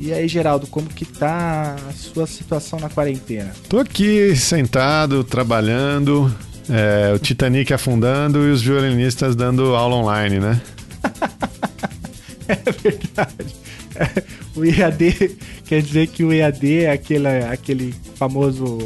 E 0.00 0.14
aí, 0.14 0.26
Geraldo, 0.26 0.66
como 0.66 0.88
que 0.88 1.04
tá 1.04 1.76
a 1.86 1.92
sua 1.92 2.26
situação 2.26 2.80
na 2.80 2.88
quarentena? 2.88 3.52
Tô 3.68 3.78
aqui 3.78 4.34
sentado, 4.34 5.22
trabalhando, 5.22 6.34
é, 6.70 7.12
o 7.14 7.18
Titanic 7.18 7.70
afundando 7.74 8.38
e 8.48 8.50
os 8.50 8.62
violinistas 8.62 9.36
dando 9.36 9.74
aula 9.74 9.96
online, 9.96 10.40
né? 10.40 10.58
é 12.48 12.72
verdade. 12.72 13.54
É, 13.94 14.22
o 14.56 14.64
IAD 14.64 15.36
quer 15.66 15.82
dizer 15.82 16.06
que 16.06 16.24
o 16.24 16.32
EAD 16.32 16.84
é 16.84 16.92
aquele, 16.92 17.28
aquele 17.28 17.94
famoso 18.14 18.78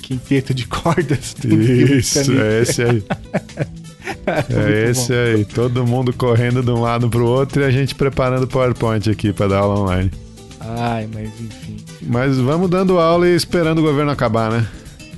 quinteto 0.00 0.54
de 0.54 0.68
cordas. 0.68 1.34
Isso, 1.44 2.30
é 2.40 2.62
esse 2.62 2.82
aí. 2.84 3.02
é 4.24 4.90
esse 4.90 5.08
bom. 5.08 5.18
aí. 5.18 5.44
Todo 5.46 5.84
mundo 5.84 6.12
correndo 6.12 6.62
de 6.62 6.70
um 6.70 6.80
lado 6.80 7.10
pro 7.10 7.26
outro 7.26 7.62
e 7.62 7.64
a 7.64 7.72
gente 7.72 7.92
preparando 7.92 8.44
o 8.44 8.48
PowerPoint 8.48 9.10
aqui 9.10 9.32
para 9.32 9.48
dar 9.48 9.58
aula 9.58 9.80
online. 9.80 10.29
Ai, 10.60 11.08
mas 11.12 11.28
enfim. 11.40 11.76
Mas 12.02 12.36
vamos 12.36 12.68
dando 12.68 12.98
aula 12.98 13.26
e 13.26 13.34
esperando 13.34 13.78
o 13.78 13.82
governo 13.82 14.10
acabar, 14.10 14.50
né? 14.50 14.68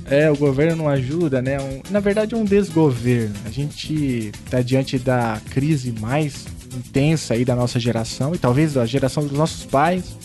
É, 0.05 0.29
o 0.29 0.35
governo 0.35 0.75
não 0.83 0.89
ajuda, 0.89 1.41
né? 1.41 1.59
Um, 1.59 1.81
na 1.89 1.99
verdade, 1.99 2.33
é 2.33 2.37
um 2.37 2.43
desgoverno. 2.45 3.35
A 3.45 3.49
gente 3.49 4.31
está 4.45 4.61
diante 4.61 4.97
da 4.97 5.39
crise 5.49 5.93
mais 5.99 6.45
intensa 6.75 7.33
aí 7.33 7.45
da 7.45 7.55
nossa 7.55 7.79
geração 7.79 8.33
e 8.33 8.37
talvez 8.37 8.73
da 8.73 8.85
geração 8.85 9.25
dos 9.25 9.37
nossos 9.37 9.65
pais. 9.65 10.15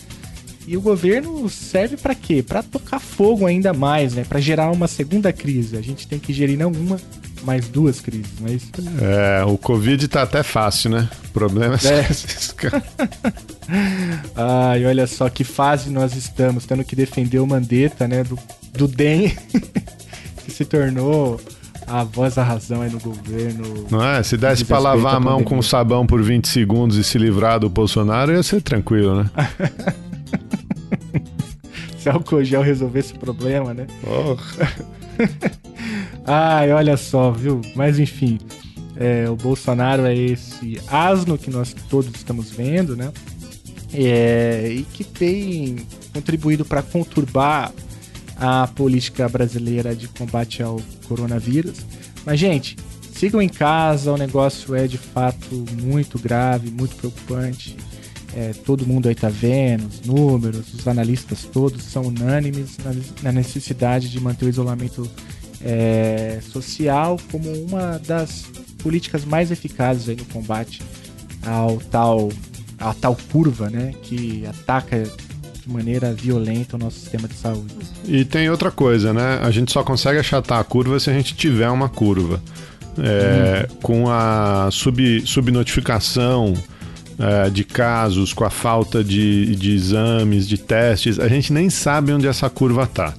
E 0.69 0.77
o 0.77 0.81
governo 0.81 1.49
serve 1.49 1.97
para 1.97 2.13
quê? 2.13 2.43
Para 2.43 2.61
tocar 2.61 2.99
fogo 2.99 3.47
ainda 3.47 3.73
mais, 3.73 4.13
né? 4.13 4.23
Para 4.23 4.39
gerar 4.39 4.69
uma 4.69 4.87
segunda 4.87 5.33
crise. 5.33 5.75
A 5.75 5.81
gente 5.81 6.07
tem 6.07 6.19
que 6.19 6.31
gerir 6.31 6.59
não 6.59 6.71
uma, 6.71 7.01
mas 7.41 7.67
duas 7.67 7.99
crises, 7.99 8.33
mas 8.39 8.69
é, 9.01 9.43
o 9.45 9.57
Covid 9.57 10.07
tá 10.07 10.21
até 10.21 10.43
fácil, 10.43 10.91
né? 10.91 11.09
O 11.25 11.29
problema 11.29 11.75
é, 11.83 12.01
é. 12.01 12.05
Ai, 14.37 14.85
olha 14.85 15.07
só 15.07 15.27
que 15.27 15.43
fase 15.43 15.89
nós 15.89 16.15
estamos, 16.15 16.67
tendo 16.67 16.83
que 16.83 16.95
defender 16.95 17.39
o 17.39 17.47
Mandetta, 17.47 18.07
né, 18.07 18.23
do, 18.23 18.37
do 18.71 18.87
DEM, 18.87 19.35
que 20.45 20.51
se 20.51 20.65
tornou 20.65 21.41
a 21.87 22.03
voz 22.03 22.35
da 22.35 22.43
razão 22.43 22.83
aí 22.83 22.91
no 22.91 22.99
governo. 22.99 23.87
Não 23.89 24.05
é? 24.05 24.21
Se 24.21 24.37
desse 24.37 24.65
para 24.65 24.77
lavar 24.77 25.15
a 25.15 25.19
mão 25.19 25.43
com 25.43 25.59
sabão 25.63 26.05
por 26.05 26.21
20 26.21 26.47
segundos 26.47 26.95
e 26.95 27.03
se 27.03 27.17
livrar 27.17 27.59
do 27.59 27.67
Bolsonaro, 27.67 28.33
ia 28.33 28.43
ser 28.43 28.61
tranquilo, 28.61 29.23
né? 29.23 29.31
Se 31.97 32.09
álcool 32.09 32.43
gel 32.43 32.61
resolvesse 32.61 33.13
o 33.13 33.19
problema, 33.19 33.73
né? 33.73 33.87
Porra. 34.03 34.73
Ai, 36.25 36.71
olha 36.71 36.95
só, 36.95 37.31
viu? 37.31 37.61
Mas 37.75 37.99
enfim, 37.99 38.39
é, 38.95 39.29
o 39.29 39.35
Bolsonaro 39.35 40.05
é 40.05 40.15
esse 40.15 40.79
asno 40.87 41.37
que 41.37 41.49
nós 41.49 41.73
todos 41.89 42.13
estamos 42.15 42.51
vendo, 42.51 42.95
né? 42.95 43.11
É, 43.93 44.69
e 44.71 44.83
que 44.83 45.03
tem 45.03 45.77
contribuído 46.13 46.63
para 46.63 46.81
conturbar 46.81 47.71
a 48.35 48.67
política 48.67 49.27
brasileira 49.27 49.95
de 49.95 50.07
combate 50.07 50.61
ao 50.61 50.81
coronavírus. 51.07 51.79
Mas, 52.25 52.39
gente, 52.39 52.77
sigam 53.13 53.41
em 53.41 53.49
casa, 53.49 54.13
o 54.13 54.17
negócio 54.17 54.75
é 54.75 54.87
de 54.87 54.97
fato 54.97 55.65
muito 55.81 56.19
grave, 56.19 56.69
muito 56.69 56.95
preocupante. 56.95 57.75
É, 58.35 58.53
todo 58.65 58.85
mundo 58.85 59.09
aí 59.09 59.15
tá 59.15 59.29
vendo, 59.29 59.87
os 59.87 60.01
números, 60.01 60.73
os 60.73 60.87
analistas 60.87 61.45
todos 61.51 61.83
são 61.83 62.03
unânimes 62.03 62.77
na, 63.23 63.31
necessidade 63.31 64.09
de 64.09 64.19
manter 64.19 64.45
o 64.45 64.49
isolamento 64.49 65.09
é, 65.61 66.39
social 66.41 67.17
como 67.31 67.51
uma 67.63 67.99
das 68.05 68.45
políticas 68.83 69.25
mais 69.25 69.51
eficazes 69.51 70.07
aí 70.09 70.15
no 70.15 70.25
combate 70.25 70.81
ao 71.45 71.77
tal 71.77 72.29
a 72.77 72.93
tal 72.93 73.17
curva, 73.31 73.69
né, 73.69 73.93
que 74.03 74.45
ataca 74.47 75.03
de 75.03 75.69
maneira 75.69 76.13
violenta 76.13 76.77
o 76.77 76.79
nosso 76.79 76.99
sistema 76.99 77.27
de 77.27 77.33
saúde. 77.33 77.75
E 78.05 78.23
tem 78.23 78.49
outra 78.49 78.71
coisa, 78.71 79.11
né? 79.13 79.39
A 79.43 79.51
gente 79.51 79.71
só 79.71 79.83
consegue 79.83 80.17
achatar 80.17 80.59
a 80.59 80.63
curva 80.63 80.97
se 80.97 81.09
a 81.09 81.13
gente 81.13 81.35
tiver 81.35 81.69
uma 81.69 81.89
curva. 81.89 82.41
É, 82.97 83.67
hum. 83.69 83.75
Com 83.81 84.09
a 84.09 84.69
sub, 84.71 85.21
subnotificação 85.25 86.53
é, 87.19 87.49
de 87.49 87.65
casos, 87.65 88.33
com 88.33 88.45
a 88.45 88.49
falta 88.49 89.03
de, 89.03 89.55
de 89.55 89.75
exames, 89.75 90.47
de 90.47 90.57
testes, 90.57 91.19
a 91.19 91.27
gente 91.27 91.51
nem 91.51 91.69
sabe 91.69 92.13
onde 92.13 92.27
essa 92.27 92.49
curva 92.49 92.83
está. 92.83 93.13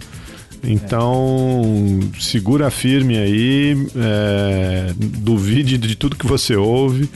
Então, 0.65 2.01
segura 2.19 2.71
firme 2.71 3.17
aí, 3.17 3.77
é, 3.97 4.93
duvide 4.97 5.79
de 5.79 5.95
tudo 5.95 6.17
que 6.17 6.27
você 6.27 6.57
ouve 6.57 7.09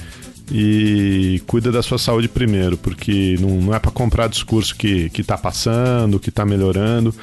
e 0.50 1.42
cuida 1.46 1.72
da 1.72 1.82
sua 1.82 1.98
saúde 1.98 2.28
primeiro, 2.28 2.76
porque 2.76 3.36
não, 3.40 3.60
não 3.60 3.74
é 3.74 3.78
para 3.78 3.90
comprar 3.90 4.28
discurso 4.28 4.74
que, 4.76 5.08
que 5.10 5.22
tá 5.22 5.38
passando, 5.38 6.20
que 6.20 6.30
tá 6.30 6.44
melhorando. 6.44 7.14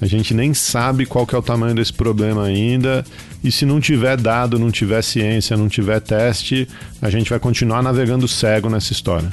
A 0.00 0.06
gente 0.06 0.34
nem 0.34 0.52
sabe 0.52 1.06
qual 1.06 1.26
que 1.26 1.34
é 1.34 1.38
o 1.38 1.42
tamanho 1.42 1.74
desse 1.74 1.92
problema 1.92 2.44
ainda. 2.44 3.04
E 3.46 3.52
se 3.52 3.64
não 3.64 3.80
tiver 3.80 4.16
dado, 4.16 4.58
não 4.58 4.72
tiver 4.72 5.00
ciência, 5.02 5.56
não 5.56 5.68
tiver 5.68 6.00
teste, 6.00 6.66
a 7.00 7.08
gente 7.08 7.30
vai 7.30 7.38
continuar 7.38 7.80
navegando 7.80 8.26
cego 8.26 8.68
nessa 8.68 8.92
história. 8.92 9.30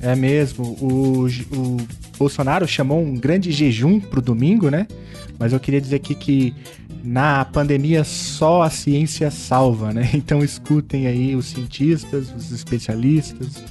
É 0.00 0.16
mesmo. 0.16 0.76
O, 0.80 1.28
o 1.56 1.76
Bolsonaro 2.18 2.66
chamou 2.66 3.00
um 3.00 3.14
grande 3.14 3.52
jejum 3.52 4.00
pro 4.00 4.20
domingo, 4.20 4.70
né? 4.70 4.88
Mas 5.38 5.52
eu 5.52 5.60
queria 5.60 5.80
dizer 5.80 5.94
aqui 5.94 6.16
que 6.16 6.52
na 7.04 7.44
pandemia 7.44 8.02
só 8.02 8.62
a 8.62 8.70
ciência 8.70 9.30
salva, 9.30 9.92
né? 9.92 10.10
Então 10.14 10.42
escutem 10.42 11.06
aí 11.06 11.36
os 11.36 11.46
cientistas, 11.46 12.34
os 12.36 12.50
especialistas, 12.50 13.62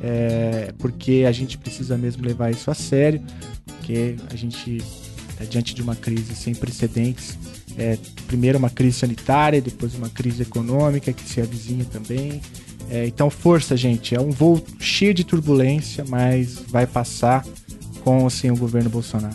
é, 0.00 0.72
porque 0.78 1.24
a 1.26 1.32
gente 1.32 1.58
precisa 1.58 1.98
mesmo 1.98 2.24
levar 2.24 2.52
isso 2.52 2.70
a 2.70 2.74
sério, 2.74 3.20
porque 3.66 4.14
a 4.32 4.36
gente 4.36 4.76
está 5.30 5.44
diante 5.44 5.74
de 5.74 5.82
uma 5.82 5.96
crise 5.96 6.32
sem 6.36 6.54
precedentes. 6.54 7.36
É, 7.78 7.98
primeiro 8.26 8.58
uma 8.58 8.70
crise 8.70 8.98
sanitária, 8.98 9.60
depois 9.60 9.94
uma 9.94 10.08
crise 10.08 10.42
econômica 10.42 11.12
que 11.12 11.22
se 11.22 11.40
avizinha 11.40 11.84
também. 11.84 12.40
É, 12.90 13.06
então 13.06 13.30
força, 13.30 13.76
gente. 13.76 14.14
É 14.14 14.20
um 14.20 14.30
voo 14.30 14.62
cheio 14.78 15.14
de 15.14 15.24
turbulência, 15.24 16.04
mas 16.08 16.58
vai 16.68 16.86
passar 16.86 17.44
com 18.04 18.26
assim, 18.26 18.50
o 18.50 18.56
governo 18.56 18.90
Bolsonaro. 18.90 19.34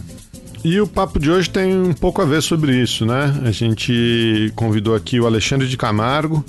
E 0.63 0.79
o 0.81 0.87
papo 0.87 1.19
de 1.19 1.31
hoje 1.31 1.49
tem 1.49 1.75
um 1.77 1.93
pouco 1.93 2.21
a 2.21 2.25
ver 2.25 2.41
sobre 2.41 2.75
isso, 2.75 3.05
né? 3.05 3.41
A 3.43 3.51
gente 3.51 4.51
convidou 4.55 4.95
aqui 4.95 5.19
o 5.19 5.25
Alexandre 5.25 5.67
de 5.67 5.77
Camargo 5.77 6.43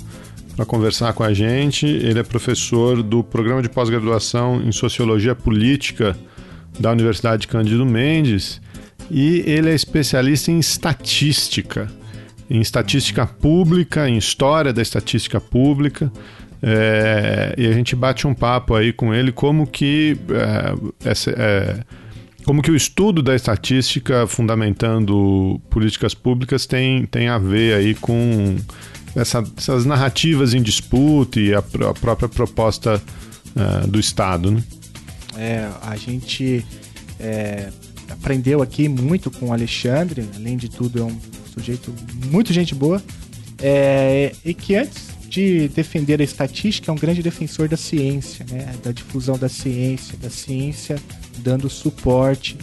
para 0.55 0.65
conversar 0.65 1.13
com 1.13 1.23
a 1.23 1.33
gente. 1.33 1.85
Ele 1.85 2.19
é 2.19 2.23
professor 2.23 3.01
do 3.01 3.23
programa 3.23 3.61
de 3.61 3.69
pós-graduação 3.69 4.61
em 4.61 4.71
Sociologia 4.71 5.33
Política 5.33 6.17
da 6.79 6.91
Universidade 6.91 7.47
Cândido 7.47 7.85
Mendes 7.85 8.59
e 9.09 9.43
ele 9.45 9.69
é 9.69 9.75
especialista 9.75 10.51
em 10.51 10.59
estatística, 10.59 11.91
em 12.49 12.61
estatística 12.61 13.25
pública, 13.25 14.07
em 14.07 14.17
história 14.17 14.71
da 14.71 14.81
estatística 14.81 15.39
pública. 15.39 16.11
É, 16.61 17.55
e 17.57 17.67
a 17.67 17.71
gente 17.71 17.95
bate 17.95 18.27
um 18.27 18.33
papo 18.33 18.75
aí 18.75 18.91
com 18.91 19.13
ele 19.13 19.31
como 19.31 19.65
que 19.65 20.17
é, 20.29 21.09
essa, 21.09 21.31
é, 21.31 21.79
como 22.43 22.61
que 22.61 22.71
o 22.71 22.75
estudo 22.75 23.21
da 23.21 23.35
estatística 23.35 24.27
fundamentando 24.27 25.61
políticas 25.69 26.13
públicas 26.13 26.65
tem, 26.65 27.05
tem 27.05 27.29
a 27.29 27.37
ver 27.37 27.75
aí 27.75 27.95
com 27.95 28.57
essa, 29.15 29.43
essas 29.57 29.85
narrativas 29.85 30.53
em 30.53 30.61
disputa 30.61 31.39
e 31.39 31.53
a, 31.53 31.59
a 31.59 31.93
própria 31.93 32.27
proposta 32.27 33.01
uh, 33.55 33.87
do 33.87 33.99
Estado, 33.99 34.51
né? 34.51 34.63
É, 35.37 35.69
a 35.83 35.95
gente 35.95 36.65
é, 37.19 37.69
aprendeu 38.19 38.61
aqui 38.61 38.87
muito 38.87 39.31
com 39.31 39.47
o 39.47 39.53
Alexandre, 39.53 40.27
além 40.35 40.57
de 40.57 40.69
tudo 40.69 40.99
é 40.99 41.03
um 41.03 41.17
sujeito 41.53 41.93
muito 42.31 42.53
gente 42.53 42.75
boa, 42.75 43.01
é, 43.61 44.33
e 44.43 44.53
que 44.53 44.75
antes 44.75 45.09
de 45.27 45.67
defender 45.69 46.19
a 46.19 46.23
estatística 46.23 46.91
é 46.91 46.93
um 46.93 46.97
grande 46.97 47.23
defensor 47.23 47.67
da 47.67 47.77
ciência, 47.77 48.45
né? 48.51 48.73
da 48.83 48.91
difusão 48.91 49.37
da 49.37 49.47
ciência, 49.47 50.17
da 50.17 50.29
ciência 50.29 50.97
dando 51.37 51.69
suporte 51.69 52.57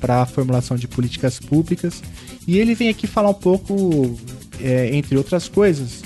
para 0.00 0.22
a 0.22 0.26
formulação 0.26 0.76
de 0.76 0.88
políticas 0.88 1.38
públicas. 1.38 2.02
E 2.46 2.58
ele 2.58 2.74
vem 2.74 2.88
aqui 2.88 3.06
falar 3.06 3.30
um 3.30 3.34
pouco, 3.34 4.16
é, 4.60 4.94
entre 4.94 5.16
outras 5.16 5.48
coisas, 5.48 6.02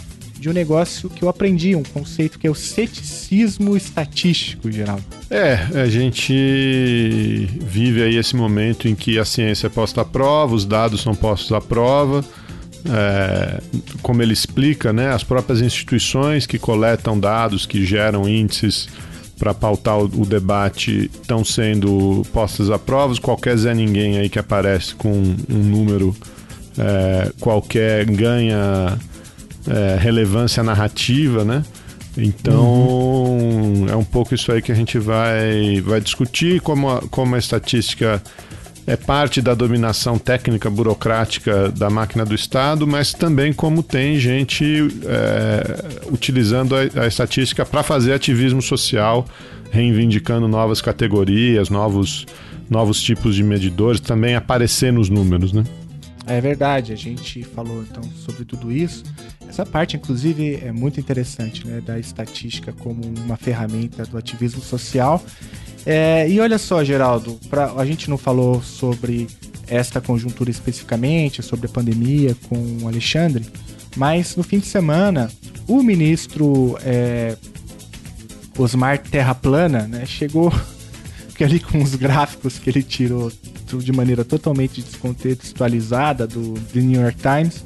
de 0.46 0.50
um 0.50 0.52
negócio 0.52 1.10
que 1.10 1.24
eu 1.24 1.28
aprendi, 1.28 1.74
um 1.74 1.82
conceito 1.82 2.38
que 2.38 2.46
é 2.46 2.50
o 2.50 2.54
ceticismo 2.54 3.76
estatístico, 3.76 4.70
Geraldo. 4.70 5.02
É, 5.28 5.54
a 5.74 5.86
gente 5.86 7.48
vive 7.62 8.00
aí 8.04 8.16
esse 8.16 8.36
momento 8.36 8.86
em 8.86 8.94
que 8.94 9.18
a 9.18 9.24
ciência 9.24 9.66
é 9.66 9.70
posta 9.70 10.02
à 10.02 10.04
prova, 10.04 10.54
os 10.54 10.64
dados 10.64 11.00
são 11.00 11.16
postos 11.16 11.50
à 11.50 11.60
prova. 11.60 12.24
É, 12.88 13.60
como 14.00 14.22
ele 14.22 14.32
explica, 14.32 14.92
né, 14.92 15.08
as 15.08 15.24
próprias 15.24 15.60
instituições 15.60 16.46
que 16.46 16.60
coletam 16.60 17.18
dados, 17.18 17.66
que 17.66 17.84
geram 17.84 18.28
índices 18.28 18.88
para 19.36 19.52
pautar 19.52 19.98
o, 19.98 20.24
debate, 20.24 21.10
estão 21.12 21.44
sendo 21.44 22.22
postas 22.32 22.70
à 22.70 22.78
prova. 22.78 23.12
Qualquer 23.20 23.56
Zé 23.56 23.74
Ninguém 23.74 24.18
aí 24.18 24.28
que 24.28 24.38
aparece 24.38 24.94
com 24.94 25.10
um 25.10 25.58
número 25.58 26.14
é, 26.78 27.32
qualquer 27.40 28.04
ganha 28.06 28.96
é, 29.68 29.96
relevância 29.98 30.62
narrativa, 30.62 31.44
né? 31.44 31.62
Então, 32.16 32.64
uhum. 32.64 33.86
é 33.88 33.96
um 33.96 34.04
pouco 34.04 34.34
isso 34.34 34.50
aí 34.50 34.62
que 34.62 34.72
a 34.72 34.74
gente 34.74 34.98
vai, 34.98 35.80
vai 35.82 36.00
discutir, 36.00 36.60
como 36.60 36.88
a, 36.88 37.02
como 37.10 37.34
a 37.34 37.38
estatística 37.38 38.22
é 38.86 38.96
parte 38.96 39.42
da 39.42 39.52
dominação 39.52 40.16
técnica 40.16 40.70
burocrática 40.70 41.68
da 41.70 41.90
máquina 41.90 42.24
do 42.24 42.34
Estado, 42.34 42.86
mas 42.86 43.12
também 43.12 43.52
como 43.52 43.82
tem 43.82 44.18
gente 44.18 44.88
é, 45.04 46.10
utilizando 46.10 46.74
a, 46.74 47.02
a 47.02 47.06
estatística 47.06 47.66
para 47.66 47.82
fazer 47.82 48.12
ativismo 48.14 48.62
social, 48.62 49.26
reivindicando 49.70 50.46
novas 50.46 50.80
categorias, 50.80 51.68
novos, 51.68 52.24
novos 52.70 53.02
tipos 53.02 53.34
de 53.34 53.42
medidores, 53.42 54.00
também 54.00 54.36
aparecer 54.36 54.92
nos 54.92 55.10
números, 55.10 55.52
né? 55.52 55.64
É 56.26 56.40
verdade, 56.40 56.92
a 56.92 56.96
gente 56.96 57.44
falou 57.44 57.82
então 57.82 58.02
sobre 58.24 58.44
tudo 58.44 58.72
isso. 58.72 59.04
Essa 59.48 59.64
parte, 59.64 59.96
inclusive, 59.96 60.60
é 60.62 60.72
muito 60.72 61.00
interessante, 61.00 61.66
né, 61.66 61.80
da 61.80 61.98
estatística 61.98 62.72
como 62.72 63.02
uma 63.24 63.36
ferramenta 63.36 64.04
do 64.04 64.18
ativismo 64.18 64.60
social. 64.60 65.22
É, 65.84 66.28
e 66.28 66.40
olha 66.40 66.58
só, 66.58 66.82
Geraldo, 66.82 67.38
pra, 67.48 67.72
a 67.72 67.86
gente 67.86 68.10
não 68.10 68.18
falou 68.18 68.60
sobre 68.62 69.28
esta 69.68 70.00
conjuntura 70.00 70.50
especificamente, 70.50 71.42
sobre 71.42 71.66
a 71.66 71.68
pandemia 71.68 72.36
com 72.48 72.56
o 72.82 72.88
Alexandre, 72.88 73.46
mas 73.96 74.36
no 74.36 74.42
fim 74.42 74.58
de 74.58 74.66
semana, 74.66 75.30
o 75.66 75.82
ministro 75.82 76.78
é, 76.82 77.36
Osmar 78.58 78.98
Terraplana 78.98 79.86
né, 79.86 80.04
chegou 80.06 80.52
ali 81.40 81.60
com 81.60 81.82
os 81.82 81.94
gráficos 81.94 82.58
que 82.58 82.70
ele 82.70 82.82
tirou 82.82 83.30
de 83.66 83.92
maneira 83.92 84.24
totalmente 84.24 84.80
descontextualizada 84.80 86.26
do 86.26 86.54
The 86.72 86.80
New 86.80 87.00
York 87.00 87.18
Times 87.18 87.64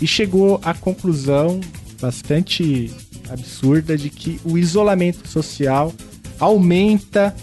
e 0.00 0.06
chegou 0.06 0.60
à 0.62 0.74
conclusão 0.74 1.60
bastante 2.00 2.92
absurda 3.30 3.96
de 3.96 4.10
que 4.10 4.40
o 4.44 4.58
isolamento 4.58 5.26
social 5.28 5.92
aumenta 6.38 7.34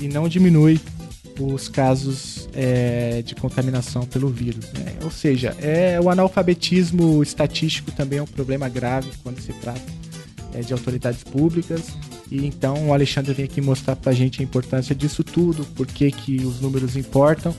e 0.00 0.08
não 0.08 0.28
diminui 0.28 0.80
os 1.38 1.68
casos 1.68 2.48
é, 2.54 3.22
de 3.22 3.34
contaminação 3.34 4.04
pelo 4.04 4.28
vírus. 4.28 4.72
Né? 4.72 4.94
Ou 5.02 5.10
seja, 5.10 5.54
é, 5.60 6.00
o 6.00 6.08
analfabetismo 6.08 7.22
estatístico 7.22 7.92
também 7.92 8.18
é 8.18 8.22
um 8.22 8.26
problema 8.26 8.68
grave 8.68 9.10
quando 9.22 9.40
se 9.40 9.52
trata 9.54 9.80
é, 10.54 10.60
de 10.60 10.72
autoridades 10.72 11.22
públicas. 11.22 11.82
E 12.30 12.44
então 12.44 12.88
o 12.88 12.94
Alexandre 12.94 13.34
vem 13.34 13.44
aqui 13.44 13.60
mostrar 13.60 13.96
para 13.96 14.12
a 14.12 14.14
gente 14.14 14.40
a 14.40 14.44
importância 14.44 14.94
disso 14.94 15.22
tudo, 15.22 15.64
por 15.76 15.86
que, 15.86 16.10
que 16.10 16.36
os 16.44 16.60
números 16.60 16.96
importam 16.96 17.54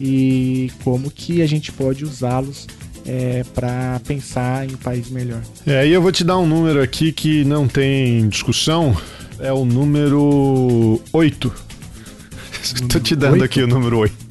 e 0.00 0.72
como 0.82 1.10
que 1.10 1.42
a 1.42 1.46
gente 1.46 1.70
pode 1.70 2.04
usá-los 2.04 2.66
é, 3.08 3.42
para 3.54 4.00
pensar 4.06 4.68
em 4.68 4.74
um 4.74 4.76
país 4.76 5.08
melhor. 5.08 5.40
É, 5.66 5.86
e 5.86 5.92
eu 5.92 6.02
vou 6.02 6.12
te 6.12 6.22
dar 6.22 6.36
um 6.36 6.46
número 6.46 6.82
aqui 6.82 7.10
que 7.10 7.42
não 7.44 7.66
tem 7.66 8.28
discussão, 8.28 8.94
é 9.40 9.50
o 9.50 9.64
número 9.64 11.00
8. 11.10 11.52
Estou 12.62 13.00
te 13.00 13.16
dando 13.16 13.32
8? 13.32 13.44
aqui 13.44 13.62
o 13.62 13.66
número 13.66 13.98
8. 13.98 14.28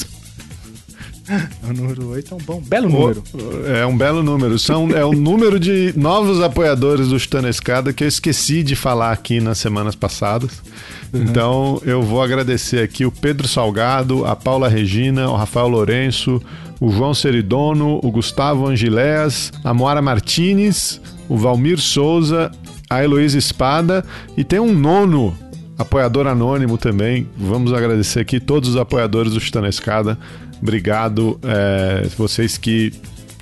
O 1.62 1.74
número 1.74 2.08
8 2.12 2.34
é 2.34 2.38
um 2.38 2.40
bom, 2.40 2.62
belo 2.62 2.90
número. 2.90 3.24
É 3.66 3.86
um 3.86 3.98
belo 3.98 4.24
número. 4.24 4.58
São, 4.58 4.90
é 4.92 5.04
o 5.04 5.12
número 5.12 5.60
de 5.60 5.94
novos 5.98 6.42
apoiadores 6.42 7.10
do 7.10 7.20
Chutando 7.20 7.48
a 7.48 7.50
Escada 7.50 7.92
que 7.92 8.02
eu 8.02 8.08
esqueci 8.08 8.64
de 8.64 8.78
falar 8.78 9.12
aqui 9.12 9.42
nas 9.42 9.58
semanas 9.58 9.94
passadas. 9.94 10.64
Uhum. 11.12 11.24
Então 11.24 11.82
eu 11.86 12.02
vou 12.02 12.22
agradecer 12.22 12.82
aqui 12.82 13.06
o 13.06 13.12
Pedro 13.12 13.46
Salgado, 13.46 14.26
a 14.26 14.38
Paula 14.38 14.70
Regina, 14.70 15.30
o 15.30 15.36
Rafael 15.36 15.68
Lourenço, 15.68 16.42
o 16.80 16.92
João 16.92 17.14
Seridono, 17.14 18.00
o 18.04 18.12
Gustavo 18.12 18.68
Angiléas, 18.68 19.52
a 19.64 19.74
Moara 19.74 20.02
Martinez, 20.02 21.02
o 21.28 21.38
Valmir 21.38 21.80
Souza, 21.80 22.52
a 22.90 23.04
Heloísa 23.04 23.38
Espada 23.38 24.06
e 24.36 24.44
tem 24.44 24.60
um 24.60 24.74
nono 24.74 25.38
apoiador 25.78 26.28
anônimo 26.28 26.78
também. 26.78 27.28
Vamos 27.38 27.74
agradecer 27.74 28.22
aqui 28.22 28.40
todos 28.40 28.70
os 28.70 28.78
apoiadores 28.78 29.34
do 29.34 29.40
Chutando 29.40 29.68
a 29.68 29.70
Escada. 29.70 30.18
Obrigado, 30.62 31.40
é, 31.44 32.08
vocês 32.18 32.58
que 32.58 32.92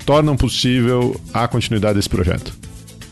tornam 0.04 0.36
possível 0.36 1.18
a 1.32 1.48
continuidade 1.48 1.94
desse 1.94 2.08
projeto. 2.08 2.56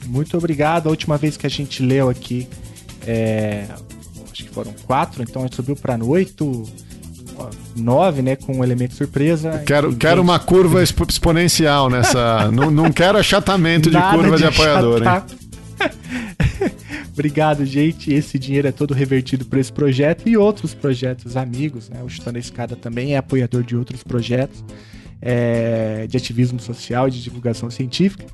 Muito 0.06 0.37
obrigado. 0.37 0.88
A 0.88 0.91
última 0.91 1.17
vez 1.17 1.37
que 1.37 1.47
a 1.47 1.50
gente 1.50 1.82
leu 1.82 2.09
aqui, 2.09 2.47
é, 3.06 3.67
acho 4.31 4.44
que 4.44 4.50
foram 4.50 4.75
quatro, 4.87 5.23
então 5.23 5.43
a 5.43 5.47
gente 5.47 5.56
subiu 5.56 5.75
para 5.75 5.97
oito, 6.05 6.69
nove, 7.77 8.23
né, 8.23 8.37
com 8.37 8.59
um 8.59 8.65
elemento 8.65 8.95
surpresa. 8.95 9.63
quero, 9.67 9.95
quero 9.97 10.23
uma 10.23 10.39
curva 10.39 10.83
exponencial 10.83 11.91
nessa. 11.91 12.51
não, 12.53 12.71
não 12.71 12.93
quero 12.93 13.19
achatamento 13.19 13.91
de 13.91 14.01
curva 14.01 14.37
de, 14.37 14.43
de 14.43 14.45
apoiador, 14.47 15.03
hein? 15.03 15.23
Obrigado, 17.13 17.65
gente. 17.65 18.13
Esse 18.13 18.39
dinheiro 18.39 18.67
é 18.67 18.73
todo 18.73 18.93
revertido 18.93 19.45
para 19.45 19.61
esse 19.61 19.73
projeto 19.73 20.29
e 20.29 20.37
outros 20.37 20.75
projetos 20.75 21.37
amigos. 21.37 21.89
Né? 21.89 22.03
O 22.03 22.09
Chutando 22.09 22.39
a 22.39 22.41
Escada 22.41 22.75
também 22.75 23.15
é 23.15 23.17
apoiador 23.17 23.63
de 23.63 23.77
outros 23.77 24.03
projetos 24.03 24.65
é, 25.23 26.07
de 26.09 26.17
ativismo 26.17 26.59
social, 26.59 27.09
de 27.09 27.23
divulgação 27.23 27.71
científica. 27.71 28.27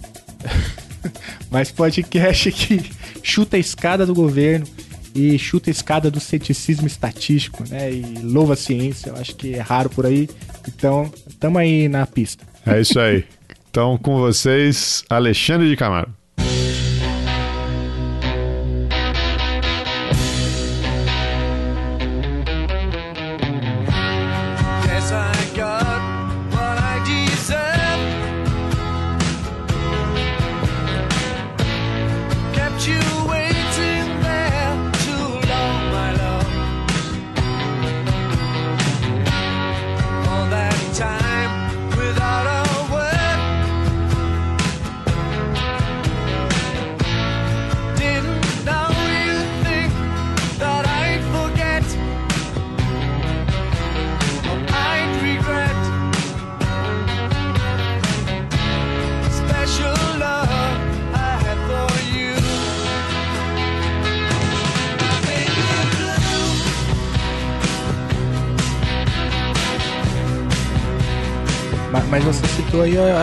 Mas 1.50 1.70
podcast 1.70 2.50
que 2.50 2.90
chuta 3.22 3.56
a 3.56 3.60
escada 3.60 4.06
do 4.06 4.14
governo 4.14 4.66
e 5.16 5.38
chuta 5.38 5.70
a 5.70 5.72
escada 5.72 6.10
do 6.10 6.20
ceticismo 6.20 6.86
estatístico, 6.86 7.64
né? 7.68 7.90
E 7.90 8.02
louva 8.22 8.52
a 8.52 8.56
ciência, 8.56 9.10
eu 9.10 9.16
acho 9.16 9.34
que 9.34 9.54
é 9.54 9.60
raro 9.60 9.88
por 9.88 10.04
aí. 10.04 10.28
Então, 10.68 11.10
tamo 11.40 11.58
aí 11.58 11.88
na 11.88 12.06
pista. 12.06 12.44
É 12.66 12.80
isso 12.80 13.00
aí. 13.00 13.24
Então, 13.70 13.96
com 13.96 14.18
vocês, 14.18 15.04
Alexandre 15.08 15.68
de 15.68 15.76
Camargo. 15.76 16.12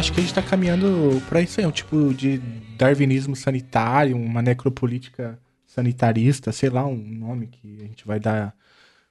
Acho 0.04 0.12
que 0.12 0.20
a 0.20 0.24
gente 0.24 0.38
está 0.38 0.42
caminhando 0.42 1.22
para 1.30 1.40
isso 1.40 1.62
aí, 1.62 1.66
um 1.66 1.72
tipo 1.72 2.14
de 2.14 2.38
darwinismo 2.78 3.38
sanitário, 3.38 4.18
uma 4.18 4.42
necropolítica 4.42 5.40
sanitarista, 5.66 6.52
sei 6.52 6.70
lá, 6.70 6.86
um 6.86 6.98
nome 6.98 7.48
que 7.48 7.78
a 7.80 7.86
gente 7.86 8.06
vai 8.06 8.20
dar 8.20 8.54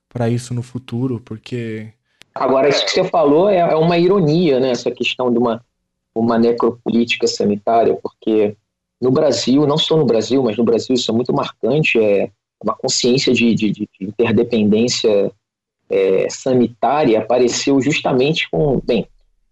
para 0.06 0.28
isso 0.28 0.52
no 0.52 0.62
futuro, 0.62 1.18
porque. 1.24 1.88
Agora, 2.34 2.68
isso 2.68 2.84
que 2.84 2.90
você 2.90 3.04
falou 3.04 3.48
é, 3.48 3.56
é 3.56 3.74
uma 3.74 3.96
ironia, 3.96 4.60
né? 4.60 4.70
Essa 4.70 4.90
questão 4.90 5.32
de 5.32 5.38
uma, 5.38 5.64
uma 6.14 6.38
necropolítica 6.38 7.26
sanitária, 7.26 7.96
porque 8.02 8.54
no 9.00 9.10
Brasil, 9.10 9.66
não 9.66 9.78
só 9.78 9.96
no 9.96 10.04
Brasil, 10.04 10.42
mas 10.42 10.58
no 10.58 10.64
Brasil 10.64 10.94
isso 10.94 11.10
é 11.10 11.14
muito 11.14 11.32
marcante, 11.32 11.98
é 11.98 12.30
uma 12.62 12.74
consciência 12.74 13.32
de, 13.32 13.54
de, 13.54 13.70
de 13.70 13.88
interdependência 13.98 15.32
é, 15.88 16.28
sanitária 16.28 17.18
apareceu 17.18 17.80
justamente 17.80 18.46
com, 18.50 18.78
bem, 18.84 19.08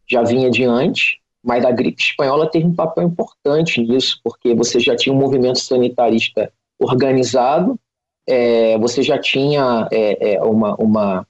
já 0.06 0.22
vinha 0.22 0.50
de 0.50 0.64
antes, 0.64 1.19
mas 1.42 1.64
a 1.64 1.70
gripe 1.70 2.02
espanhola 2.02 2.50
teve 2.50 2.66
um 2.66 2.74
papel 2.74 3.04
importante 3.04 3.80
nisso, 3.80 4.20
porque 4.22 4.54
você 4.54 4.78
já 4.78 4.94
tinha 4.94 5.14
um 5.14 5.18
movimento 5.18 5.58
sanitarista 5.58 6.52
organizado, 6.78 7.78
é, 8.26 8.78
você 8.78 9.02
já 9.02 9.18
tinha 9.18 9.88
é, 9.90 10.34
é, 10.34 10.42
uma, 10.42 10.74
uma 10.76 11.26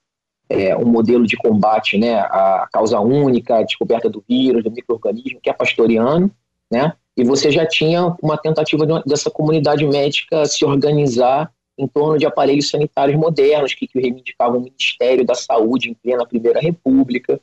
é, 0.49 0.76
um 0.76 0.85
modelo 0.85 1.25
de 1.26 1.37
combate, 1.37 1.97
né, 1.97 2.19
a 2.19 2.69
causa 2.73 2.99
única, 3.00 3.59
a 3.59 3.62
descoberta 3.62 4.11
do 4.11 4.23
vírus, 4.29 4.64
do 4.64 4.71
microorganismo, 4.71 5.40
que 5.40 5.49
é 5.49 5.52
pastoriano, 5.52 6.31
né, 6.71 6.93
e 7.17 7.25
você 7.25 7.50
já 7.50 7.64
tinha 7.64 8.17
uma 8.21 8.37
tentativa 8.37 8.85
de 8.85 8.93
uma, 8.93 9.02
dessa 9.07 9.31
comunidade 9.31 9.87
médica 9.87 10.45
se 10.47 10.64
organizar 10.64 11.52
em 11.79 11.87
torno 11.87 12.19
de 12.19 12.26
aparelhos 12.26 12.69
sanitários 12.69 13.19
modernos 13.19 13.75
que, 13.75 13.87
que 13.87 14.00
reivindicavam 14.00 14.59
o 14.59 14.62
Ministério 14.62 15.25
da 15.25 15.35
Saúde 15.35 15.90
em 15.90 15.95
plena 15.95 16.26
Primeira 16.26 16.61
República, 16.61 17.40